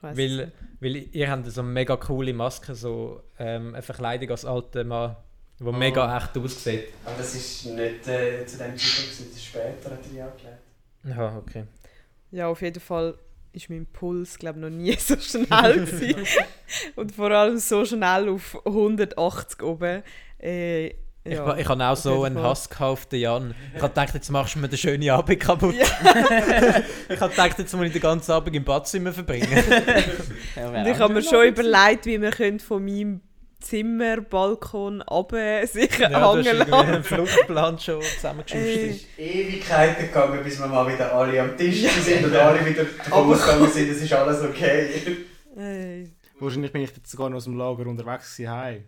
Weil, 0.00 0.14
nicht. 0.14 0.52
Weil 0.81 0.97
ihr 1.12 1.31
habt 1.31 1.47
so 1.51 1.61
eine 1.61 1.70
mega 1.70 1.97
coole 1.97 2.32
Maske, 2.32 2.74
so 2.74 3.23
ähm, 3.39 3.74
eine 3.74 3.82
Verkleidung 3.82 4.31
als 4.31 4.44
alter 4.44 4.85
Mann, 4.85 5.16
wo 5.59 5.70
Oh. 5.70 5.73
mega 5.73 6.16
echt 6.16 6.36
aussieht. 6.36 6.89
Aber 7.05 7.16
das 7.19 7.35
ist 7.35 7.66
nicht 7.66 8.07
äh, 8.09 8.44
zu 8.47 8.59
dem 8.59 8.77
Zeitpunkt, 8.77 9.11
das 9.11 9.20
ist 9.20 9.44
später 9.44 9.90
hat 9.90 9.98
er 10.05 10.11
die 10.12 10.20
angelegt. 10.20 10.59
Ja, 11.05 11.36
okay. 11.39 11.65
Ja, 12.31 12.48
auf 12.48 12.61
jeden 12.62 12.81
Fall 12.81 13.16
ist 13.53 13.70
mein 13.70 13.86
Puls, 13.86 14.39
glaube 14.39 14.59
noch 14.61 14.69
nie 14.70 14.93
so 14.98 15.16
schnell 15.16 15.86
gewesen. 15.86 16.27
Und 16.97 17.12
vor 17.12 17.31
allem 17.31 17.57
so 17.59 17.85
schnell 17.86 18.28
auf 18.28 18.59
180 18.66 19.62
oben. 19.62 20.03
Äh, 20.39 20.93
ja, 21.28 21.57
ich 21.57 21.69
habe 21.69 21.85
auch 21.85 21.97
so 21.97 22.24
einen. 22.24 22.43
Hass 22.43 22.69
gekauft, 22.69 22.97
auf 22.97 23.07
den 23.07 23.20
Jan. 23.20 23.55
Ich 23.74 23.82
habe 23.82 23.89
gedacht, 23.93 24.15
jetzt 24.15 24.31
machst 24.31 24.55
du 24.55 24.59
mir 24.61 24.69
den 24.69 24.78
schönen 24.78 25.09
Abend 25.11 25.40
kaputt. 25.40 25.74
ich 27.09 27.20
habe 27.20 27.31
gedacht, 27.31 27.59
jetzt 27.59 27.74
muss 27.74 27.86
ich 27.86 27.93
den 27.93 28.03
ganzen 28.03 28.32
Abend 28.32 28.55
im 28.55 28.65
Badzimmer 28.65 29.12
verbringen. 29.12 29.48
Ja, 30.57 30.69
Und 30.69 30.86
ich 30.86 30.98
habe 30.98 31.12
mir 31.12 31.23
schon 31.23 31.48
überlegt, 31.48 32.07
wie 32.07 32.19
wir 32.19 32.32
von 32.61 32.82
meinem 32.82 33.20
Zimmer, 33.61 34.23
Balkon 34.23 35.03
runter 35.03 35.66
sich 35.66 35.98
ja, 35.98 36.32
irgendwie 36.32 36.51
lassen. 36.51 36.73
einen 36.73 37.05
Fluchtplan 37.05 37.78
schon 37.78 38.01
zusammengeschustert. 38.01 38.69
Äh, 38.69 38.89
Es 38.89 38.97
ist 38.97 39.19
Ewigkeiten 39.19 40.07
gegangen, 40.07 40.43
bis 40.43 40.59
wir 40.59 40.66
mal 40.66 40.90
wieder 40.90 41.12
alle 41.12 41.43
am 41.43 41.57
Tisch 41.57 41.82
sind 41.86 42.24
und 42.24 42.35
alle 42.36 42.65
wieder 42.65 42.86
ausgegangen 43.11 43.70
sind, 43.70 43.90
es 43.90 44.01
ist 44.03 44.12
alles 44.15 44.43
okay. 44.43 44.89
äh, 45.59 46.07
Wahrscheinlich 46.39 46.73
bin 46.73 46.82
ich 46.82 46.90
jetzt 46.97 47.11
sogar 47.11 47.28
noch 47.28 47.36
aus 47.36 47.44
dem 47.44 47.59
Lager 47.59 47.86
unterwegs 47.86 48.36
gewesen, 48.36 48.85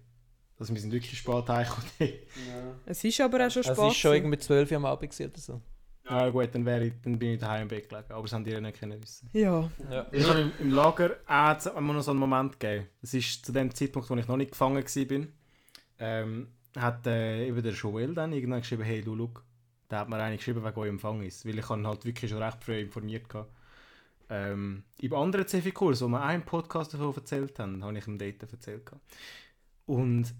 Also 0.59 0.74
wir 0.74 0.80
sind 0.80 0.93
wirklich 0.93 1.18
spät 1.18 1.48
heimgekommen. 1.48 1.89
es 2.86 3.05
ist 3.05 3.20
aber 3.20 3.47
auch 3.47 3.51
schon 3.51 3.60
Es 3.60 3.66
Spaß. 3.66 3.78
war 3.78 3.90
schon 3.93 4.14
irgendwie 4.14 4.39
12 4.39 4.70
Uhr 4.72 4.76
am 4.78 4.85
Abend 4.86 5.20
oder 5.20 5.30
so. 5.39 5.60
Ah 6.05 6.28
gut, 6.30 6.48
dann, 6.55 6.64
wäre 6.64 6.86
ich, 6.86 6.94
dann 7.02 7.18
bin 7.18 7.35
ich 7.35 7.39
daheim 7.40 7.62
im 7.62 7.68
Bett 7.68 7.89
gelegen. 7.89 8.10
Aber 8.12 8.22
das 8.22 8.32
haben 8.32 8.43
die 8.44 8.51
ja 8.51 8.60
nicht 8.60 8.80
können 8.80 9.01
wissen. 9.02 9.28
ja. 9.32 9.70
Ja. 9.90 10.06
Ich 10.10 10.26
habe 10.26 10.40
im, 10.40 10.52
im 10.59 10.70
Lager 10.72 11.16
auch 11.26 11.76
immer 11.76 11.93
noch 11.93 12.02
so 12.02 12.12
einen 12.12 12.20
Moment 12.20 12.59
gegeben. 12.59 12.86
Das 13.02 13.12
ist 13.14 13.44
zu 13.44 13.52
dem 13.52 13.74
Zeitpunkt, 13.74 14.09
wo 14.09 14.16
ich 14.16 14.26
noch 14.26 14.36
nicht 14.39 14.52
gefangen 14.52 14.82
war. 14.82 15.26
Ähm, 16.01 16.48
hat 16.76 17.06
äh, 17.06 17.47
eben 17.47 17.62
der 17.62 17.72
Joel 17.72 18.14
dann 18.14 18.32
irgendwann 18.32 18.60
geschrieben, 18.60 18.85
hey 18.85 19.02
du, 19.02 19.14
look, 19.14 19.44
Da 19.89 20.01
hat 20.01 20.09
mir 20.09 20.16
eine 20.16 20.36
geschrieben, 20.36 20.64
wegen 20.64 20.76
eurem 20.78 20.94
Empfang 20.94 21.22
ist. 21.22 21.44
Weil 21.47 21.59
ich 21.59 21.68
habe 21.68 21.86
halt 21.86 22.05
wirklich 22.05 22.30
schon 22.30 22.43
recht 22.43 22.64
früh 22.64 22.80
informiert 22.80 23.32
hatte. 23.35 23.48
Ähm, 24.30 24.85
Im 25.01 25.14
anderen 25.14 25.47
CFI-Kurs, 25.47 26.02
wo 26.02 26.09
wir 26.09 26.22
einen 26.22 26.43
Podcast 26.44 26.94
davon 26.94 27.14
erzählt 27.14 27.59
haben, 27.59 27.82
habe 27.85 27.97
ich 27.98 28.06
ihm 28.06 28.18
dort 28.18 28.43
erzählt. 28.52 28.86
gehabt. 28.86 29.02
Und 29.86 30.35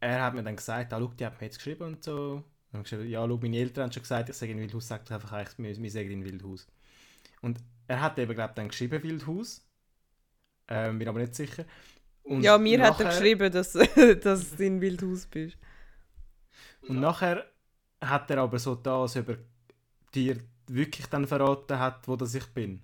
er 0.00 0.22
hat 0.22 0.34
mir 0.34 0.42
dann 0.42 0.56
gesagt, 0.56 0.92
ah, 0.92 0.98
schau, 0.98 1.08
die 1.08 1.26
hat 1.26 1.40
mir 1.40 1.46
jetzt 1.46 1.58
geschrieben 1.58 1.84
und 1.84 2.04
so. 2.04 2.44
Dann 2.70 2.78
habe 2.78 2.84
ich 2.84 2.90
geschrieben, 2.90 3.08
ja, 3.10 3.26
schau, 3.26 3.36
meine 3.38 3.56
Eltern 3.56 3.84
haben 3.84 3.92
schon 3.92 4.02
gesagt, 4.02 4.28
ich 4.28 4.36
sage 4.36 4.52
in 4.52 4.58
Wildhaus, 4.58 4.88
sagt 4.88 5.10
einfach 5.10 5.32
eigentlich, 5.32 5.58
wir, 5.58 5.82
wir 5.82 5.90
sagen 5.90 6.10
in 6.10 6.24
Wildhaus. 6.24 6.66
Und 7.42 7.58
er 7.88 8.00
hat 8.00 8.18
eben, 8.18 8.34
glaube 8.34 8.50
ich, 8.50 8.54
dann 8.54 8.68
geschrieben 8.68 9.02
Wildhaus. 9.02 9.64
Ähm, 10.68 10.98
bin 10.98 11.08
aber 11.08 11.20
nicht 11.20 11.34
sicher. 11.34 11.64
Und 12.24 12.42
ja, 12.42 12.58
mir 12.58 12.82
hat 12.82 12.98
er 12.98 13.06
nachher- 13.06 13.18
geschrieben, 13.18 13.52
dass, 13.52 13.72
dass 14.22 14.56
du 14.56 14.64
in 14.64 14.80
Wildhaus 14.80 15.26
bist. 15.26 15.56
Und 16.88 17.00
nachher 17.00 17.46
hat 18.00 18.30
er 18.30 18.38
aber 18.38 18.58
so 18.58 18.74
da, 18.74 19.02
als 19.02 19.16
ob 19.16 19.28
er 19.28 19.38
dir 20.14 20.38
wirklich 20.66 21.06
dann 21.06 21.26
verraten 21.26 21.78
hat, 21.78 22.06
wo 22.08 22.16
das 22.16 22.34
ich 22.34 22.46
bin. 22.46 22.82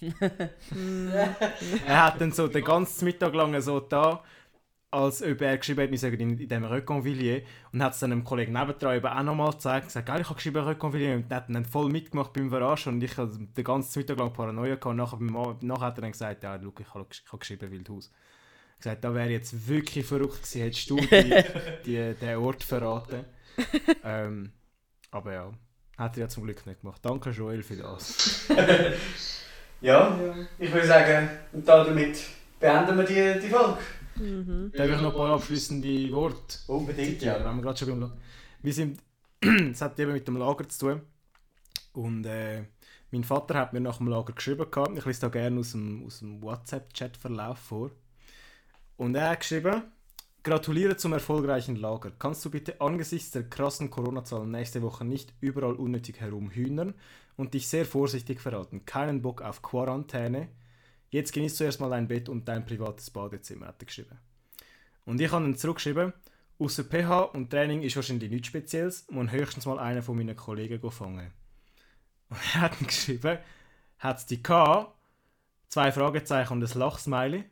er 1.86 2.04
hat 2.04 2.20
dann 2.20 2.32
so 2.32 2.48
den 2.48 2.64
ganzen 2.64 3.04
Mittag 3.06 3.34
lang 3.34 3.60
so 3.60 3.80
da, 3.80 4.22
als 4.94 5.22
ob 5.22 5.40
er 5.40 5.58
geschrieben 5.58 5.82
hat, 5.82 5.90
wir 5.90 5.98
sagen 5.98 6.20
in, 6.20 6.38
in 6.38 6.48
dem 6.48 6.64
Reconvillier 6.64 7.42
und 7.72 7.82
hat 7.82 7.94
es 7.94 8.00
dann 8.00 8.12
einem 8.12 8.24
Kollegen 8.24 8.52
nebendran 8.52 8.96
eben 8.96 9.06
auch 9.06 9.22
nochmal 9.22 9.50
gezeigt, 9.50 9.86
gesagt, 9.86 10.06
«Geil, 10.06 10.20
ich 10.20 10.26
habe 10.26 10.36
geschrieben 10.36 10.64
Reconvillier 10.64 11.16
und 11.16 11.32
hat 11.32 11.48
dann 11.48 11.64
voll 11.64 11.90
mitgemacht 11.90 12.32
beim 12.32 12.50
Verarschen 12.50 12.94
und 12.94 13.02
ich 13.02 13.16
habe 13.16 13.36
den 13.36 13.64
ganzen 13.64 13.98
Mittag 13.98 14.18
lang 14.18 14.32
Paranoia 14.32 14.76
gehabt 14.76 14.86
und 14.86 14.96
nachher, 14.96 15.16
beim 15.16 15.58
nachher 15.60 15.86
hat 15.86 15.98
er 15.98 16.02
dann 16.02 16.12
gesagt, 16.12 16.42
ja, 16.42 16.58
schau, 16.62 16.72
ich 16.78 16.94
habe, 16.94 17.06
ich 17.10 17.26
habe 17.26 17.38
geschrieben 17.38 17.70
Wildhaus. 17.70 18.10
Hat 18.10 18.78
gesagt, 18.78 19.04
da 19.04 19.14
wäre 19.14 19.30
jetzt 19.30 19.68
wirklich 19.68 20.06
verrückt 20.06 20.42
gewesen, 20.42 20.62
hättest 20.62 20.90
du 20.90 20.96
die, 20.96 21.44
die, 21.86 22.14
den 22.14 22.36
Ort 22.38 22.62
verraten. 22.62 23.24
ähm, 24.04 24.52
aber 25.10 25.32
ja, 25.32 25.52
hat 25.98 26.16
er 26.16 26.22
ja 26.22 26.28
zum 26.28 26.44
Glück 26.44 26.64
nicht 26.66 26.80
gemacht. 26.80 27.00
Danke 27.04 27.30
Joel 27.30 27.62
für 27.62 27.76
das. 27.76 28.48
Ja, 29.80 30.18
ich 30.58 30.72
würde 30.72 30.86
sagen, 30.86 31.28
und 31.52 31.68
damit 31.68 32.18
beenden 32.58 32.96
wir 32.96 33.04
die, 33.04 33.38
die 33.38 33.50
Folge. 33.50 33.76
Mhm. 34.16 34.72
Darf 34.74 34.88
ich 34.90 35.00
noch 35.00 35.10
ein 35.12 35.16
paar 35.16 35.34
abschließende 35.34 36.12
Worte? 36.12 36.58
Unbedingt, 36.68 37.22
Ja, 37.22 37.38
ja. 37.38 37.44
wenn 37.44 37.56
wir 37.56 37.62
gerade 37.62 37.78
schon 37.78 38.00
beim 38.00 38.12
Wir 38.62 38.72
sind, 38.72 39.00
es 39.40 39.80
hat 39.80 39.98
eben 39.98 40.12
mit 40.12 40.26
dem 40.26 40.36
Lager 40.36 40.68
zu 40.68 40.78
tun. 40.86 41.00
Und 41.92 42.24
äh, 42.26 42.64
mein 43.10 43.24
Vater 43.24 43.58
hat 43.58 43.72
mir 43.72 43.80
nach 43.80 43.98
dem 43.98 44.08
Lager 44.08 44.32
geschrieben 44.32 44.70
gehabt. 44.70 44.96
Ich 44.98 45.04
lese 45.04 45.20
da 45.22 45.28
gerne 45.28 45.60
aus 45.60 45.72
dem, 45.72 46.04
aus 46.06 46.18
dem 46.20 46.42
WhatsApp-Chat-Verlauf 46.42 47.58
vor. 47.58 47.90
Und 48.96 49.14
er 49.14 49.30
hat 49.30 49.40
geschrieben, 49.40 49.82
Gratuliere 50.44 50.98
zum 50.98 51.14
erfolgreichen 51.14 51.76
Lager. 51.76 52.12
Kannst 52.18 52.44
du 52.44 52.50
bitte 52.50 52.78
angesichts 52.82 53.30
der 53.30 53.48
krassen 53.48 53.88
Corona-Zahlen 53.88 54.50
nächste 54.50 54.82
Woche 54.82 55.02
nicht 55.02 55.32
überall 55.40 55.72
unnötig 55.72 56.20
herumhühnern 56.20 56.92
und 57.36 57.54
dich 57.54 57.66
sehr 57.66 57.86
vorsichtig 57.86 58.42
verhalten? 58.42 58.84
Keinen 58.84 59.22
Bock 59.22 59.40
auf 59.40 59.62
Quarantäne. 59.62 60.48
Jetzt 61.14 61.32
genießt 61.32 61.58
zuerst 61.58 61.78
mal 61.78 61.90
dein 61.90 62.08
Bett 62.08 62.28
und 62.28 62.48
dein 62.48 62.66
privates 62.66 63.08
Badezimmer, 63.08 63.68
hat 63.68 63.80
er 63.80 63.86
geschrieben. 63.86 64.18
Und 65.04 65.20
ich 65.20 65.30
habe 65.30 65.44
dann 65.44 65.54
zurückgeschrieben, 65.54 66.12
außer 66.58 66.82
pH 66.82 67.20
und 67.34 67.50
Training 67.50 67.82
ist 67.82 67.94
wahrscheinlich 67.94 68.32
nichts 68.32 68.48
Spezielles, 68.48 69.06
muss 69.10 69.30
höchstens 69.30 69.64
mal 69.64 69.78
einer 69.78 70.02
von 70.02 70.16
meinen 70.16 70.34
Kollegen 70.34 70.90
fangen. 70.90 71.30
Und 72.30 72.38
er 72.54 72.62
hat 72.62 72.80
dann 72.80 72.88
geschrieben, 72.88 73.38
hat 73.98 74.18
es 74.18 74.26
die 74.26 74.42
gehabt? 74.42 74.92
Zwei 75.68 75.92
Fragezeichen 75.92 76.54
und 76.54 76.64
ein 76.64 76.78
Lachsmiley. 76.80 77.38
Und 77.38 77.44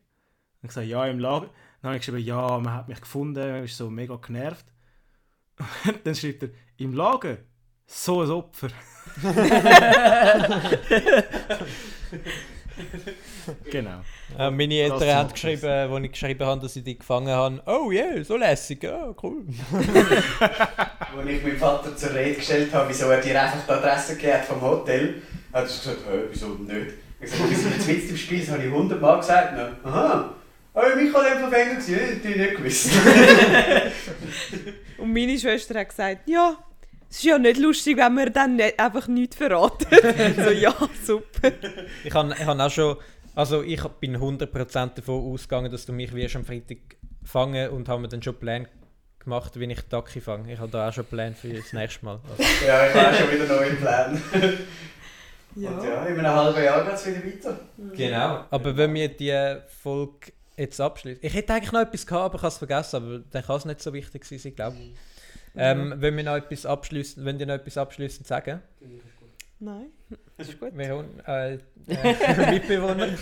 ich 0.62 0.68
gesagt, 0.68 0.88
ja, 0.88 1.06
im 1.06 1.20
Lager. 1.20 1.48
Dann 1.82 1.90
habe 1.90 1.98
ich 1.98 2.04
geschrieben, 2.04 2.26
ja, 2.26 2.58
man 2.58 2.74
hat 2.74 2.88
mich 2.88 3.00
gefunden, 3.00 3.62
ist 3.62 3.76
so 3.76 3.90
mega 3.90 4.16
genervt. 4.16 4.66
Und 5.84 6.04
dann 6.04 6.16
schreibt 6.16 6.42
er, 6.42 6.48
im 6.78 6.94
Lager? 6.94 7.38
So 7.86 8.22
ein 8.22 8.30
Opfer. 8.30 8.70
genau. 13.70 14.00
Äh, 14.38 14.50
meine 14.50 14.74
Eltern 14.74 15.00
Das 15.00 15.14
haben 15.14 15.32
geschrieben, 15.32 15.66
als 15.66 16.04
ich 16.04 16.12
geschrieben 16.12 16.46
habe, 16.46 16.60
dass 16.60 16.76
ich 16.76 16.84
die 16.84 16.98
gefangen 16.98 17.28
habe, 17.28 17.62
oh 17.66 17.90
yeah, 17.90 18.22
so 18.24 18.36
lässig, 18.36 18.82
ja, 18.82 19.14
cool. 19.22 19.44
Als 20.40 21.28
ich 21.28 21.42
meinem 21.42 21.58
Vater 21.58 21.96
zur 21.96 22.14
Rede 22.14 22.36
gestellt 22.36 22.72
habe, 22.72 22.88
wieso 22.88 23.10
er 23.10 23.20
dir 23.20 23.40
einfach 23.40 23.64
die 23.66 23.72
Adresse 23.72 24.16
gegeben 24.16 24.34
hat 24.34 24.44
vom 24.44 24.60
Hotel, 24.60 25.22
hat 25.52 25.60
er 25.60 25.62
gesagt, 25.62 25.98
hä, 26.10 26.18
wieso 26.30 26.48
nicht? 26.48 26.94
Ich 27.20 27.32
habe 27.32 27.48
gesagt, 27.48 27.50
wir 27.50 27.56
sind 27.56 27.74
jetzt 27.76 27.86
mitten 27.86 28.08
im 28.10 28.16
Spiel, 28.16 28.40
das 28.40 28.50
habe 28.50 28.64
ich 28.64 28.72
hundertmal 28.72 29.18
gesagt. 29.18 29.56
Dann, 29.56 29.76
Aha, 29.84 30.34
aber 30.74 30.96
ich 30.96 31.12
war 31.12 31.22
einfach 31.22 31.50
Verfänger, 31.50 31.74
gewesen, 31.74 31.94
ich 31.94 32.24
hätte 32.24 32.38
nicht 32.38 32.56
gewusst. 32.56 32.90
Und 34.98 35.12
meine 35.12 35.38
Schwester 35.38 35.78
hat 35.78 35.88
gesagt, 35.88 36.28
ja, 36.28 36.56
es 37.12 37.18
ist 37.18 37.24
ja 37.24 37.38
nicht 37.38 37.60
lustig, 37.60 37.98
wenn 37.98 38.14
wir 38.14 38.30
dann 38.30 38.56
nicht, 38.56 38.80
einfach 38.80 39.06
nichts 39.06 39.36
verraten. 39.36 39.86
so, 40.42 40.50
ja, 40.50 40.74
super. 41.04 41.52
Ich 42.04 42.14
habe 42.14 42.32
ich 42.32 42.46
hab 42.46 42.58
auch 42.58 42.70
schon, 42.70 42.96
also 43.34 43.62
ich 43.62 43.82
bin 44.00 44.16
100% 44.16 44.94
davon 44.94 45.32
ausgegangen, 45.32 45.70
dass 45.70 45.84
du 45.84 45.92
mich 45.92 46.14
wirst 46.14 46.36
am 46.36 46.46
Freitag 46.46 46.78
fangen 47.22 47.68
und 47.68 47.86
habe 47.90 48.00
mir 48.00 48.08
dann 48.08 48.22
schon 48.22 48.34
Pläne 48.36 48.66
gemacht, 49.18 49.60
wie 49.60 49.70
ich 49.70 49.80
Taki 49.82 50.22
fange. 50.22 50.54
Ich 50.54 50.58
habe 50.58 50.70
da 50.70 50.88
auch 50.88 50.92
schon 50.94 51.04
Pläne 51.04 51.34
für 51.34 51.52
das 51.52 51.74
nächste 51.74 52.02
Mal. 52.02 52.18
Also, 52.30 52.42
ja, 52.66 52.86
ich 52.86 52.94
habe 52.94 53.08
auch 53.08 53.14
schon 53.14 53.30
wieder 53.30 53.46
neue 53.46 53.74
Pläne. 53.74 54.22
Ja. 55.54 55.70
Und 55.70 55.84
ja, 55.84 56.06
in 56.06 56.18
einem 56.18 56.34
halben 56.34 56.64
Jahr 56.64 56.82
geht 56.82 56.94
es 56.94 57.06
wieder 57.06 57.26
weiter. 57.26 57.60
genau. 57.94 58.44
Aber 58.50 58.74
wenn 58.74 58.94
wir 58.94 59.08
die 59.08 59.58
Folge 59.82 60.32
jetzt 60.56 60.80
abschließen. 60.80 61.20
Ich 61.22 61.34
hätte 61.34 61.52
eigentlich 61.52 61.72
noch 61.72 61.80
etwas 61.80 62.06
gehabt, 62.06 62.24
aber 62.24 62.36
ich 62.36 62.42
habe 62.42 62.52
es 62.52 62.58
vergessen, 62.58 62.96
aber 62.96 63.18
dann 63.30 63.42
kann 63.44 63.56
es 63.56 63.64
nicht 63.66 63.82
so 63.82 63.92
wichtig 63.92 64.24
sein, 64.24 64.40
ich 64.42 64.56
glaube. 64.56 64.76
Ähm, 65.54 65.94
wenn 65.96 66.16
wir 66.16 66.24
noch 66.24 66.36
etwas 66.36 66.64
abschließen, 66.66 67.24
wenn 67.24 67.38
ihr 67.38 67.46
noch 67.46 67.54
etwas 67.54 67.76
abschließend 67.76 68.26
sagen? 68.26 68.60
Nein, 69.60 69.86
ist 70.38 70.58
gut. 70.58 70.76
Wir 70.76 70.88
haben 70.88 71.20
äh, 71.26 71.54
äh, 71.54 72.50
Mitbewohner. 72.52 73.08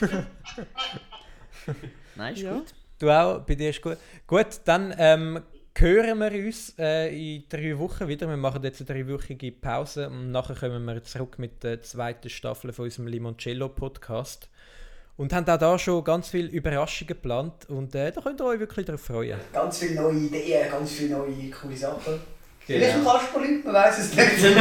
Nein, 2.16 2.34
ist 2.34 2.42
Ja. 2.42 2.54
gut. 2.54 2.74
Du 2.98 3.10
auch, 3.10 3.40
bei 3.40 3.54
dir 3.54 3.70
ist 3.70 3.80
gut. 3.82 3.96
Gut, 4.26 4.60
dann 4.66 4.94
ähm, 4.98 5.40
hören 5.76 6.18
wir 6.18 6.32
uns 6.46 6.74
äh, 6.78 7.08
in 7.36 7.44
drei 7.48 7.78
Wochen 7.78 8.08
wieder. 8.08 8.28
Wir 8.28 8.36
machen 8.36 8.62
jetzt 8.62 8.80
eine 8.80 8.86
dreiwöchige 9.04 9.52
Pause 9.52 10.08
und 10.08 10.30
nachher 10.30 10.54
kommen 10.54 10.84
wir 10.84 11.02
zurück 11.02 11.38
mit 11.38 11.62
der 11.62 11.80
zweiten 11.82 12.28
Staffel 12.28 12.72
von 12.72 12.84
unserem 12.84 13.06
Limoncello 13.06 13.68
Podcast. 13.70 14.50
Und 15.20 15.34
haben 15.34 15.46
auch 15.46 15.58
da 15.58 15.78
schon 15.78 16.02
ganz 16.02 16.30
viele 16.30 16.48
Überraschungen 16.48 17.08
geplant 17.08 17.68
und 17.68 17.94
äh, 17.94 18.10
da 18.10 18.22
könnt 18.22 18.40
ihr 18.40 18.46
euch 18.46 18.58
wirklich 18.58 18.86
darauf 18.86 19.02
freuen. 19.02 19.38
Ganz 19.52 19.76
viele 19.76 19.96
neue 19.96 20.16
Ideen, 20.16 20.70
ganz 20.70 20.92
viele 20.92 21.18
neue 21.18 21.50
coole 21.50 21.76
Sachen. 21.76 22.14
Genau. 22.14 22.22
Vielleicht 22.66 22.94
ein 22.96 23.04
Kasperli, 23.04 23.60
man 23.62 23.74
weiß 23.74 23.98
es 23.98 24.14
nicht. 24.16 24.56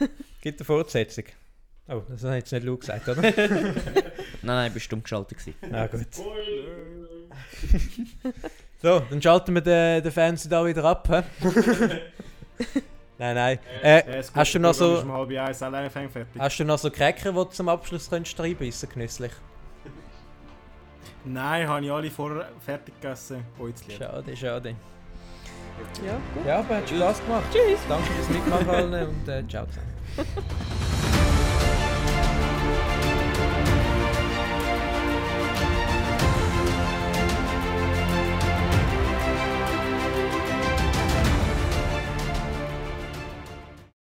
Gibt 0.40 0.58
eine 0.58 0.64
Fortsetzung. 0.64 1.26
Oh, 1.86 2.02
das 2.08 2.24
ich 2.24 2.30
jetzt 2.30 2.50
nicht 2.50 2.64
laut 2.64 2.80
gesagt, 2.80 3.08
oder? 3.08 3.22
Nein, 3.22 4.12
nein, 4.42 4.72
bist 4.72 4.90
dumm 4.90 5.04
geschaltet 5.04 5.38
gewesen. 5.38 5.54
Na 5.70 5.86
gut. 5.86 6.08
so, 8.82 9.00
dann 9.08 9.22
schalten 9.22 9.54
wir 9.54 9.60
den, 9.62 10.02
den 10.02 10.10
Fans 10.10 10.48
da 10.48 10.66
wieder 10.66 10.82
ab. 10.82 11.24
Nein, 13.18 13.34
nein. 13.34 13.58
Äh, 13.82 14.02
das 14.04 14.32
hast 14.34 14.54
du 14.54 14.58
noch 14.58 14.74
so-. 14.74 15.04
Hast 16.38 16.58
du 16.60 16.64
noch 16.64 16.78
so 16.78 16.90
Cracker, 16.90 17.30
die 17.30 17.36
du 17.36 17.44
zum 17.44 17.68
Abschluss 17.68 18.08
könntest 18.08 18.38
reinbeissen 18.38 18.88
genüsslich? 18.88 19.32
Nein, 21.24 21.68
habe 21.68 21.84
ich 21.84 21.92
alle 21.92 22.10
vorher 22.10 22.48
fertig 22.64 23.00
gegessen. 23.00 23.44
Heute 23.58 23.84
lieb. 23.86 23.98
Schade, 23.98 24.36
schade. 24.36 24.76
Ja, 26.04 26.12
gut. 26.34 26.46
Ja, 26.46 26.58
aber 26.58 26.76
hat 26.76 26.88
Spaß 26.88 27.22
gemacht. 27.22 27.44
Tschüss. 27.52 27.80
Danke 27.88 28.10
fürs 28.12 28.28
Mitmachen 28.28 28.94
und 28.94 29.28
äh, 29.28 29.46
ciao 29.48 29.66
zusammen. 29.66 29.92